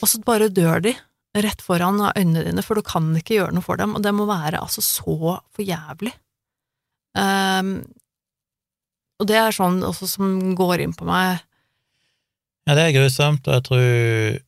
og 0.00 0.10
så 0.10 0.20
bare 0.24 0.50
dør 0.54 0.84
de 0.86 0.94
rett 1.40 1.62
foran 1.62 2.00
øynene 2.10 2.44
dine, 2.46 2.64
for 2.66 2.78
du 2.78 2.86
kan 2.86 3.10
ikke 3.18 3.36
gjøre 3.36 3.54
noe 3.56 3.66
for 3.66 3.80
dem, 3.80 3.94
og 3.96 4.04
det 4.04 4.14
må 4.14 4.26
være 4.30 4.62
altså 4.62 4.82
så 4.84 5.16
for 5.16 5.62
jævlig. 5.62 6.12
Ehm, 7.18 7.80
og 9.20 9.26
det 9.28 9.36
er 9.36 9.52
sånn 9.54 9.82
også 9.86 10.08
som 10.08 10.54
går 10.58 10.80
inn 10.86 10.94
på 10.96 11.04
meg, 11.08 11.40
Ja, 12.68 12.74
det 12.76 12.82
er 12.88 12.92
grusomt, 12.94 13.46
og 13.48 13.54
jeg 13.56 13.64
tror 13.66 14.40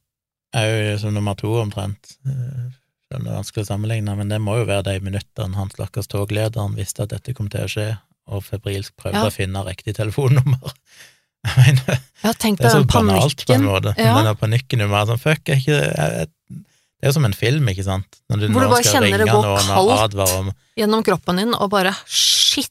òg 0.62 0.98
som 1.00 1.14
nummer 1.16 1.34
to 1.38 1.48
omtrent, 1.62 2.16
eh, 2.28 2.70
det 3.10 3.18
er 3.18 3.24
vanskelig 3.34 3.64
å 3.64 3.70
sammenligne, 3.72 4.14
men 4.16 4.28
det 4.28 4.38
må 4.40 4.58
jo 4.60 4.66
være 4.68 4.84
de 4.90 4.98
minuttene 5.04 5.56
han 5.58 5.70
stakkars 5.72 6.06
toglederen 6.12 6.76
visste 6.76 7.02
at 7.04 7.12
dette 7.14 7.34
kom 7.34 7.48
til 7.52 7.64
å 7.64 7.70
skje, 7.72 7.86
og 8.28 8.44
febrilsk 8.46 8.92
prøvde 9.00 9.24
Ja. 9.24 9.30
å 9.30 9.34
finne 9.34 9.64
riktig 9.66 9.96
telefonnummer. 9.96 10.60
Jeg 11.44 11.56
mener, 11.74 11.98
ja, 12.22 12.32
tenk 12.38 12.60
det 12.60 12.68
er 12.68 12.76
så 12.76 12.84
banalt 12.86 13.42
på 13.42 13.50
en 13.56 13.64
panikken, 13.64 13.64
måte, 13.66 13.94
Ja. 13.98 14.14
men 14.14 14.24
den 14.30 14.36
panikken 14.38 14.84
må 14.86 14.94
ha 14.94 15.04
sånn, 15.08 15.18
fuck, 15.18 15.42
ikke 15.44 15.74
det 15.74 15.96
jeg- 15.96 16.28
Det 17.02 17.08
er 17.08 17.10
jo 17.10 17.12
som 17.14 17.24
en 17.24 17.32
film, 17.34 17.66
ikke 17.66 17.82
sant? 17.82 18.06
Når 18.30 18.38
du 18.38 18.46
Hvor 18.54 18.60
du 18.62 18.68
bare 18.68 18.84
skal 18.84 19.02
kjenner 19.02 19.18
det 19.18 19.26
ringe 19.26 19.32
gå 19.34 19.42
noen 19.42 20.12
kaldt. 20.12 20.38
om 20.38 20.52
gjennom 20.78 21.02
kroppen 21.02 21.36
din, 21.36 21.52
og 21.54 21.68
bare 21.70 21.90
shit, 22.06 22.70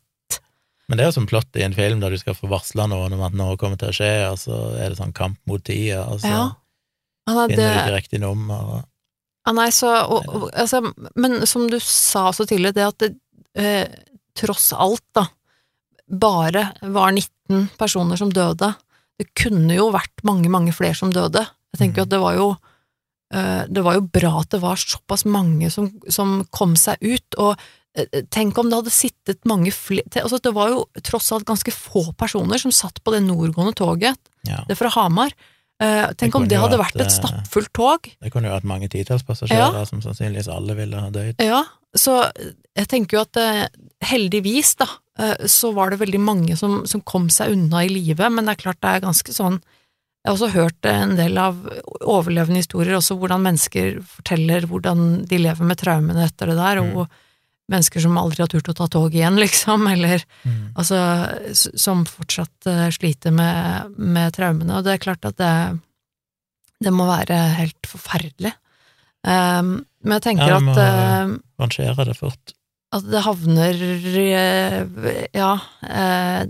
Men 0.91 0.99
det 0.99 1.05
er 1.05 1.07
jo 1.13 1.15
som 1.21 1.27
plott 1.29 1.55
i 1.55 1.63
en 1.63 1.73
film 1.75 2.01
der 2.03 2.11
du 2.11 2.19
skal 2.19 2.35
få 2.35 2.49
varsle 2.51 2.83
noen 2.91 3.13
om 3.15 3.21
at 3.23 3.35
noe 3.39 3.55
kommer 3.59 3.79
til 3.79 3.93
å 3.93 3.95
skje, 3.95 4.11
og 4.27 4.35
så 4.41 4.57
er 4.75 4.91
det 4.91 4.97
sånn 4.99 5.13
kamp 5.15 5.39
mot 5.47 5.63
tida, 5.63 6.01
og 6.11 6.19
så 6.19 6.27
Ja. 6.27 6.41
Finner 7.31 7.47
det, 7.47 7.55
du 7.63 7.79
ikke 7.79 7.95
riktig 7.95 8.19
nummer. 8.19 8.63
Og, 8.75 8.81
ja, 9.47 9.53
nei, 9.55 9.69
så, 9.71 9.87
og, 10.03 10.25
og, 10.27 10.47
altså, 10.51 10.81
men 11.15 11.45
som 11.47 11.69
du 11.71 11.77
sa 11.79 12.25
så 12.35 12.43
tidlig, 12.49 12.73
det 12.75 12.83
at 12.89 12.97
det 12.99 13.11
eh, 13.55 13.87
tross 14.35 14.73
alt, 14.75 15.05
da, 15.15 15.27
bare 16.11 16.65
var 16.91 17.13
19 17.15 17.69
personer 17.79 18.19
som 18.19 18.33
døde. 18.35 18.73
Det 19.21 19.29
kunne 19.37 19.77
jo 19.77 19.87
vært 19.95 20.25
mange, 20.27 20.49
mange 20.51 20.73
flere 20.75 20.97
som 20.97 21.13
døde. 21.13 21.45
Jeg 21.71 21.79
tenker 21.85 22.01
Mhm. 22.01 22.07
at 22.09 22.09
det 22.09 22.19
var 22.19 22.35
jo 22.35 22.49
eh, 23.31 23.63
det 23.71 23.83
var 23.85 23.95
jo 23.95 24.01
bra 24.11 24.33
at 24.41 24.49
det 24.49 24.59
var 24.59 24.75
såpass 24.75 25.23
mange 25.23 25.69
som, 25.71 25.87
som 26.09 26.41
kom 26.51 26.75
seg 26.75 26.97
ut, 26.99 27.37
og 27.39 27.55
tenk 28.31 28.55
om 28.61 28.69
det 28.71 28.77
hadde 28.77 28.93
sittet 28.95 29.41
mange 29.49 29.73
flere 29.75 30.21
altså 30.21 30.37
Det 30.39 30.53
var 30.55 30.69
jo 30.71 30.85
tross 31.03 31.25
alt 31.35 31.43
ganske 31.49 31.73
få 31.75 32.13
personer 32.15 32.61
som 32.61 32.71
satt 32.71 33.01
på 33.03 33.11
det 33.11 33.19
nordgående 33.25 33.75
toget, 33.75 34.15
ja. 34.47 34.61
det 34.69 34.77
fra 34.79 34.93
Hamar. 34.95 35.35
Uh, 35.81 36.11
tenk 36.15 36.35
om 36.37 36.45
det 36.45 36.59
hadde 36.61 36.77
vært, 36.77 36.93
vært 36.93 37.07
et 37.07 37.09
eh, 37.09 37.17
stappfullt 37.17 37.71
tog. 37.73 38.07
Det 38.21 38.29
kunne 38.31 38.51
jo 38.51 38.53
vært 38.53 38.67
mange 38.69 38.87
titalls 38.93 39.25
passasjerer 39.25 39.87
som 39.89 40.03
sannsynligvis 40.03 40.49
alle 40.53 40.75
ville 40.77 40.99
ha 41.03 41.09
dødd. 41.11 41.41
Ja, 41.41 41.63
så 41.97 42.19
jeg 42.77 42.87
tenker 42.91 43.17
jo 43.17 43.23
at 43.25 43.39
eh, 43.41 43.63
heldigvis, 44.05 44.75
da, 44.79 44.87
eh, 45.19 45.47
så 45.49 45.73
var 45.75 45.91
det 45.91 46.01
veldig 46.03 46.21
mange 46.23 46.57
som, 46.59 46.83
som 46.87 47.03
kom 47.03 47.27
seg 47.33 47.55
unna 47.55 47.83
i 47.85 47.91
live, 47.91 48.29
men 48.29 48.47
det 48.47 48.55
er 48.55 48.61
klart 48.61 48.81
det 48.83 48.93
er 48.93 49.07
ganske 49.07 49.35
sånn 49.35 49.59
Jeg 50.21 50.29
har 50.29 50.37
også 50.37 50.51
hørt 50.53 50.85
en 50.85 51.15
del 51.17 51.37
av 51.41 51.57
overlevende 51.99 52.61
historier, 52.61 52.93
også 52.99 53.17
hvordan 53.17 53.41
mennesker 53.41 53.99
forteller 54.05 54.69
hvordan 54.69 55.23
de 55.25 55.41
lever 55.41 55.65
med 55.65 55.81
traumene 55.81 56.27
etter 56.29 56.51
det 56.51 56.59
der, 56.61 56.83
og 56.85 57.09
mennesker 57.71 58.03
som 58.03 58.17
aldri 58.19 58.43
har 58.43 58.49
turt 58.51 58.69
å 58.69 58.75
ta 58.77 58.87
tog 58.91 59.13
igjen, 59.15 59.39
liksom, 59.43 59.87
eller 59.91 60.23
Mm. 60.45 60.71
altså 60.75 60.97
som 61.79 62.03
fortsatt 62.09 62.67
eh, 62.69 62.87
sliter 62.93 63.31
med, 63.35 63.95
med 63.97 64.33
traumene, 64.35 64.77
og 64.79 64.83
det 64.87 64.95
er 64.97 65.03
klart 65.03 65.25
at 65.29 65.37
det, 65.39 65.51
det 66.81 66.93
må 66.93 67.05
være 67.09 67.37
helt 67.59 67.87
forferdelig. 67.89 68.53
Um, 69.21 69.83
men 70.01 70.15
jeg 70.17 70.23
tenker 70.31 70.49
Ja, 70.49 70.57
må- 70.65 70.73
at 70.73 70.81
uh, 70.81 71.35
Rangere 71.61 72.05
det 72.09 72.15
fort. 72.17 72.53
at 72.91 73.03
det 73.05 73.21
havner 73.21 73.83
eh, 74.17 75.27
Ja 75.37 75.51
Uh, 75.85 76.45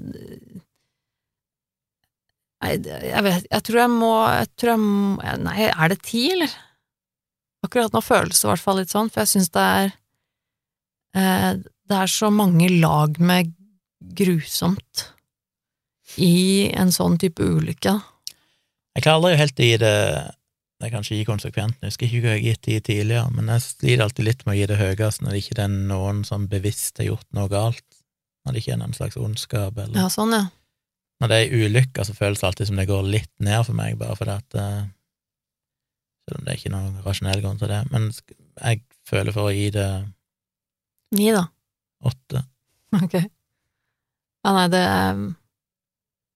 Nei, 2.61 2.75
jeg 2.77 3.23
vet 3.25 3.47
Jeg 3.49 3.63
tror 3.65 3.79
jeg 3.81 3.91
må 3.91 4.11
jeg 4.29 4.49
tror 4.61 4.71
jeg 4.75 4.81
må, 4.83 5.31
Nei, 5.47 5.57
er 5.71 5.91
det 5.93 5.99
ti, 6.05 6.27
eller? 6.35 6.51
Akkurat 7.65 7.93
nå 7.93 8.01
føles 8.05 8.37
det 8.39 8.45
i 8.47 8.51
hvert 8.51 8.63
fall 8.63 8.79
litt 8.81 8.93
sånn, 8.93 9.09
for 9.13 9.21
jeg 9.23 9.31
syns 9.35 9.51
det 9.53 9.61
er 9.65 9.89
eh, 9.89 9.97
Det 11.13 11.97
er 11.97 12.11
så 12.11 12.29
mange 12.31 12.69
lag 12.79 13.17
med 13.19 13.51
grusomt 14.17 15.07
i 16.19 16.69
en 16.75 16.91
sånn 16.91 17.17
type 17.21 17.43
ulykke. 17.43 17.97
Jeg 18.95 19.03
klarer 19.05 19.19
aldri 19.19 19.39
helt 19.39 19.59
å 19.59 19.67
gi 19.67 19.79
det 19.79 19.97
Det 20.81 20.87
er 20.87 20.93
kanskje 20.95 21.17
ikke 21.19 21.29
konsekvent, 21.29 21.75
jeg 21.77 21.91
husker 21.91 22.07
ikke 22.07 22.21
hva 22.23 22.31
jeg 22.31 22.39
har 22.39 22.45
gitt 22.47 22.67
i 22.67 22.77
tidligere, 22.81 23.29
men 23.35 23.51
jeg 23.53 23.61
sliter 23.61 24.01
alltid 24.01 24.25
litt 24.25 24.39
med 24.47 24.55
å 24.55 24.57
gi 24.57 24.69
det 24.71 24.77
høyest 24.79 25.21
når 25.21 25.35
det 25.35 25.41
ikke 25.43 25.57
er 25.61 25.75
noen 25.91 26.23
som 26.25 26.47
bevisst 26.49 26.97
har 26.97 27.05
gjort 27.05 27.27
noe 27.37 27.51
galt, 27.51 27.85
når 28.41 28.55
det 28.55 28.63
ikke 28.63 28.73
er 28.73 28.79
noen 28.81 28.95
slags 28.97 29.19
ondskap, 29.21 29.77
eller 29.77 29.99
Ja, 30.01 30.07
sånn, 30.09 30.33
ja. 30.33 30.47
Når 31.21 31.29
det 31.29 31.37
er 31.37 31.53
ulykker, 31.53 32.07
så 32.07 32.15
føles 32.17 32.41
det 32.41 32.47
alltid 32.49 32.71
som 32.71 32.81
det 32.81 32.87
går 32.89 33.05
litt 33.13 33.29
ned 33.45 33.61
for 33.67 33.77
meg, 33.77 33.99
bare 34.01 34.17
fordi 34.17 34.33
at 34.39 34.57
eh, 34.57 34.81
Selv 36.25 36.39
om 36.39 36.47
det 36.47 36.55
er 36.55 36.57
ikke 36.63 36.73
noen 36.73 36.97
rasjonell 37.05 37.45
grunn 37.45 37.61
til 37.61 37.69
det, 37.69 37.83
men 37.93 38.09
jeg 38.09 38.81
føler 39.09 39.37
for 39.37 39.51
å 39.51 39.53
gi 39.53 39.69
det 39.77 39.87
Ni, 41.17 41.31
da. 41.35 41.45
åtte. 42.07 42.45
Ok. 42.97 43.13
Ja, 44.43 44.51
nei, 44.55 44.67
det 44.73 44.81
er 44.87 45.19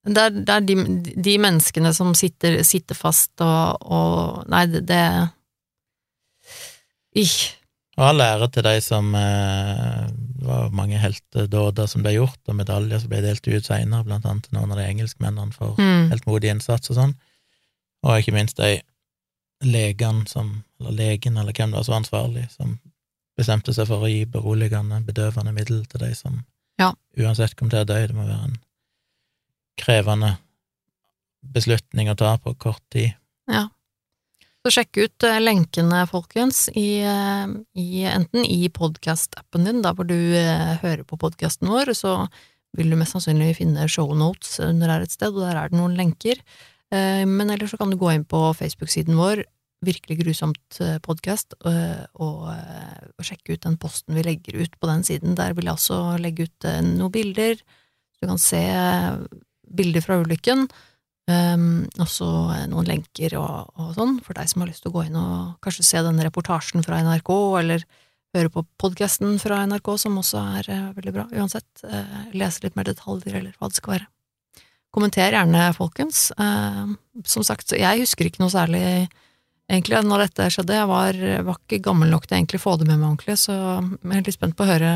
det 0.05 0.21
er, 0.21 0.33
det 0.45 0.53
er 0.53 0.65
de, 0.67 0.75
de 1.25 1.31
menneskene 1.41 1.89
som 1.97 2.11
sitter, 2.13 2.59
sitter 2.67 2.93
fast 2.93 3.41
og, 3.41 3.81
og 3.89 4.43
Nei, 4.53 4.65
det, 4.69 4.83
det 4.85 4.99
Ich. 7.17 7.55
Og 7.97 8.03
all 8.11 8.21
ære 8.21 8.49
til 8.53 8.65
de 8.67 8.73
som 8.83 9.07
eh, 9.17 10.05
Det 10.11 10.45
var 10.45 10.73
mange 10.75 10.99
heltedåder 11.01 11.87
som 11.89 12.03
ble 12.05 12.11
gjort, 12.17 12.41
og 12.45 12.57
medaljer 12.59 12.99
som 13.01 13.09
ble 13.09 13.21
delt 13.23 13.47
ut 13.47 13.65
seinere, 13.65 14.05
blant 14.05 14.27
annet 14.29 14.45
til 14.49 14.57
noen 14.59 14.75
av 14.75 14.81
de 14.81 14.89
engelskmennene 14.91 15.55
for 15.55 15.73
Mm. 15.79 16.11
heltmodig 16.11 16.51
innsats 16.53 16.91
og 16.91 16.99
sånn. 16.99 17.15
Og 18.05 18.19
ikke 18.19 18.35
minst 18.35 18.59
de 18.61 18.75
legene 19.65 20.27
som, 20.29 20.51
eller 20.79 20.91
legen, 20.99 21.37
eller 21.41 21.55
hvem 21.55 21.71
det 21.71 21.79
var 21.79 21.87
som 21.87 21.95
var 21.95 22.03
ansvarlig, 22.03 22.45
som 22.53 22.75
bestemte 23.37 23.73
seg 23.75 23.87
for 23.89 24.05
å 24.05 24.09
gi 24.11 24.23
beroligende, 24.31 25.01
bedøvende 25.05 25.53
middel 25.55 25.83
til 25.91 25.99
de 26.05 26.13
som 26.15 26.43
Ja. 26.79 26.93
uansett 27.17 27.55
kom 27.55 27.69
til 27.69 27.83
å 27.83 27.87
dø. 27.87 28.07
Det 28.07 28.15
må 28.15 28.25
være 28.27 28.49
en 28.49 28.57
krevende 29.77 30.37
beslutning 31.55 32.09
å 32.09 32.17
ta 32.17 32.37
på 32.41 32.55
kort 32.57 32.83
tid. 32.93 33.13
Ja. 33.51 33.67
Så 34.65 34.71
sjekk 34.73 34.97
ut 34.97 35.23
eh, 35.27 35.37
lenkene, 35.43 36.07
folkens, 36.09 36.63
i, 36.73 36.97
eh, 37.05 37.47
i, 37.77 38.03
enten 38.09 38.47
i 38.49 38.65
podkast-appen 38.73 39.67
din, 39.67 39.83
der 39.85 39.93
hvor 39.93 40.07
du 40.09 40.17
eh, 40.17 40.79
hører 40.81 41.03
på 41.05 41.19
podkasten 41.21 41.69
vår, 41.69 41.93
så 41.93 42.15
vil 42.75 42.89
du 42.89 42.97
mest 42.97 43.13
sannsynlig 43.13 43.59
finne 43.59 43.85
shownotes 43.87 44.57
under 44.65 44.89
her 44.89 45.05
et 45.05 45.13
sted, 45.13 45.35
og 45.35 45.45
der 45.45 45.59
er 45.61 45.69
det 45.69 45.77
noen 45.79 45.95
lenker. 45.95 46.41
Men 46.91 47.49
ellers 47.49 47.71
så 47.73 47.79
kan 47.79 47.89
du 47.89 47.95
gå 47.97 48.11
inn 48.13 48.23
på 48.29 48.37
Facebook-siden 48.55 49.15
vår, 49.17 49.41
Virkelig 49.83 50.21
grusomt 50.21 50.77
podkast, 51.03 51.57
og, 51.67 52.05
og, 52.23 52.45
eh, 52.53 53.09
sjekke 53.25 53.57
ut 53.57 53.65
den 53.65 53.75
posten 53.77 54.15
vi 54.15 54.23
legger 54.23 54.61
ut 54.63 54.77
på 54.79 54.87
den 54.87 55.03
siden. 55.03 55.35
Der 55.35 55.53
vil 55.53 55.67
jeg 55.67 55.75
også 55.75 55.99
legge 56.21 56.47
ut 56.47 56.67
eh, 56.69 56.79
noen 56.85 57.11
bilder, 57.13 57.59
du 58.21 58.27
kan 58.27 58.39
se 58.41 58.61
eh, 58.61 59.17
bilder 59.75 60.03
fra 60.05 60.19
ulykken. 60.23 60.67
Um, 61.25 61.87
også 61.97 62.25
eh, 62.53 62.65
noen 62.69 62.85
lenker 62.85 63.33
og, 63.39 63.71
og 63.81 63.95
sånn, 63.97 64.19
for 64.21 64.37
deg 64.37 64.49
som 64.51 64.61
har 64.61 64.69
lyst 64.69 64.83
til 64.85 64.91
å 64.91 64.95
gå 64.99 65.07
inn 65.07 65.15
og 65.17 65.55
kanskje 65.65 65.85
se 65.87 66.01
den 66.05 66.21
reportasjen 66.21 66.85
fra 66.85 66.99
NRK, 67.01 67.31
eller 67.63 67.85
høre 68.35 68.51
på 68.53 68.61
podkasten 68.81 69.39
fra 69.41 69.63
NRK, 69.65 69.89
som 70.03 70.19
også 70.21 70.43
er 70.59 70.69
eh, 70.69 70.91
veldig 70.99 71.15
bra. 71.15 71.25
Uansett, 71.33 71.69
eh, 71.87 72.19
lese 72.37 72.65
litt 72.65 72.77
mer 72.77 72.85
detaljer, 72.91 73.39
eller 73.39 73.57
hva 73.57 73.71
det 73.71 73.79
skal 73.79 73.95
være. 73.95 74.09
Kommenter 74.95 75.33
gjerne, 75.33 75.63
folkens. 75.75 76.27
Eh, 76.37 76.83
som 77.25 77.47
sagt, 77.47 77.73
jeg 77.73 78.03
husker 78.03 78.29
ikke 78.29 78.43
noe 78.43 78.53
særlig 78.53 78.85
egentlig 79.71 80.01
når 80.05 80.25
dette 80.27 80.49
skjedde. 80.53 80.79
Jeg 80.79 80.89
var, 80.89 81.21
var 81.47 81.59
ikke 81.59 81.83
gammel 81.87 82.11
nok 82.13 82.27
til 82.29 82.57
å 82.59 82.61
få 82.61 82.75
det 82.79 82.89
med 82.89 82.99
meg 82.99 83.11
ordentlig, 83.11 83.37
så 83.41 83.55
jeg 83.55 84.17
er 84.17 84.25
litt 84.25 84.37
spent 84.37 84.57
på 84.57 84.65
å 84.65 84.71
høre 84.73 84.95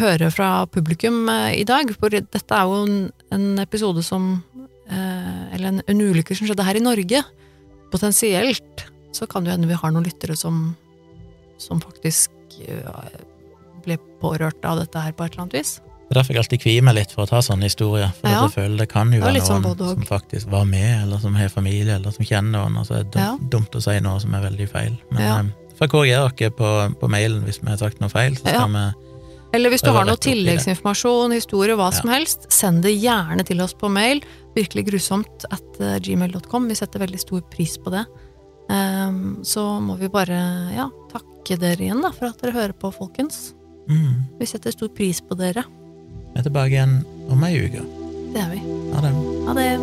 høre 0.00 0.30
fra 0.32 0.50
publikum 0.70 1.28
eh, 1.30 1.60
i 1.60 1.66
dag, 1.68 1.90
for 2.00 2.12
dette 2.12 2.56
er 2.56 2.68
jo 2.68 2.84
en, 2.86 3.00
en 3.34 3.62
episode 3.62 4.04
som 4.06 4.32
eh, 4.88 5.42
Eller 5.54 5.72
en, 5.72 5.82
en 5.86 6.00
ulykke 6.00 6.36
som 6.36 6.48
skjedde 6.48 6.66
her 6.66 6.78
i 6.78 6.84
Norge. 6.84 7.22
Potensielt 7.92 8.86
så 9.16 9.26
kan 9.26 9.44
det 9.44 9.54
hende 9.54 9.68
vi 9.70 9.78
har 9.78 9.92
noen 9.92 10.06
lyttere 10.06 10.36
som, 10.38 10.70
som 11.58 11.82
faktisk 11.82 12.30
eh, 12.64 13.20
ble 13.84 13.98
pårørt 14.22 14.64
av 14.68 14.82
dette 14.82 15.02
her 15.02 15.16
på 15.16 15.26
et 15.26 15.34
eller 15.34 15.46
annet 15.46 15.60
vis. 15.60 15.78
Det 16.10 16.16
er 16.16 16.22
derfor 16.24 16.34
jeg 16.34 16.42
alltid 16.42 16.60
kvier 16.64 16.82
meg 16.82 16.94
litt 16.96 17.12
for 17.14 17.22
å 17.22 17.28
ta 17.30 17.38
sånne 17.38 17.68
historier, 17.68 18.08
for 18.18 18.26
Ja. 18.28 18.40
at 18.44 18.50
jeg 18.50 18.64
føler 18.64 18.78
det 18.78 18.88
kan 18.90 19.12
jo 19.12 19.20
Det 19.20 19.22
er 19.22 19.26
være 19.30 19.38
noen 19.38 19.46
sånn 19.46 19.62
noen 19.78 19.94
som 19.94 20.02
faktisk 20.08 20.48
var 20.50 20.64
med, 20.66 21.02
eller 21.04 21.18
som 21.22 21.34
har 21.38 21.48
familie, 21.48 21.94
eller 21.94 22.10
som 22.10 22.24
kjenner 22.24 22.50
noen, 22.58 22.78
og 22.80 22.86
så 22.86 22.98
er 22.98 23.04
det 23.04 23.14
Ja. 23.22 23.36
dumt, 23.36 23.50
dumt 23.50 23.70
å 23.78 23.82
si 23.82 24.00
noe 24.00 24.18
som 24.20 24.34
er 24.34 24.42
veldig 24.50 24.68
feil. 24.68 24.98
Men 25.12 25.22
Ja. 25.22 25.38
eh, 25.38 25.76
får 25.78 25.88
korrigere 25.88 26.34
dere 26.36 26.50
på, 26.50 26.98
på 26.98 27.08
mailen 27.08 27.44
hvis 27.44 27.60
vi 27.62 27.68
har 27.70 27.76
sagt 27.78 28.00
noe 28.00 28.08
feil, 28.10 28.34
så 28.34 28.44
Ja. 28.46 28.58
skal 28.66 28.72
vi 28.72 28.94
Eller 29.52 29.70
hvis 29.70 29.82
du 29.82 29.90
har 29.92 30.04
noe 30.04 30.16
tilleggsinformasjon, 30.16 31.32
historie, 31.32 31.74
hva 31.76 31.90
Ja. 31.92 32.00
som 32.00 32.10
helst, 32.10 32.50
send 32.50 32.82
det 32.82 33.00
gjerne 33.00 33.44
til 33.44 33.60
oss 33.60 33.74
på 33.74 33.88
mail. 33.90 34.20
Virkelig 34.56 34.86
grusomt 34.86 35.44
at 35.50 35.80
eh, 35.80 35.98
gmail.com. 36.00 36.68
Vi 36.68 36.74
setter 36.74 36.98
veldig 37.00 37.18
stor 37.20 37.40
pris 37.42 37.76
på 37.78 37.90
det. 37.90 38.04
Um, 38.68 39.38
så 39.42 39.80
må 39.80 39.96
vi 39.98 40.08
bare 40.08 40.72
ja, 40.74 40.88
takke 41.12 41.58
dere 41.58 41.78
igjen 41.78 42.02
da, 42.02 42.10
for 42.12 42.26
at 42.26 42.38
dere 42.40 42.52
hører 42.52 42.72
på, 42.72 42.92
folkens. 42.94 43.54
mm, 43.88 44.38
Vi 44.38 44.46
setter 44.46 44.70
stor 44.70 44.88
pris 44.88 45.20
på 45.20 45.36
dere. 45.36 45.64
Er 46.40 46.44
tilbake 46.44 46.72
igjen 46.72 47.04
om 47.28 47.42
ei 47.44 47.58
uke. 47.60 47.82
Det 48.32 48.40
er 48.40 48.48
vi. 48.54 48.60
Ha 48.94 49.00
det. 49.04 49.12
Ha 49.44 49.52
det. 49.60 49.76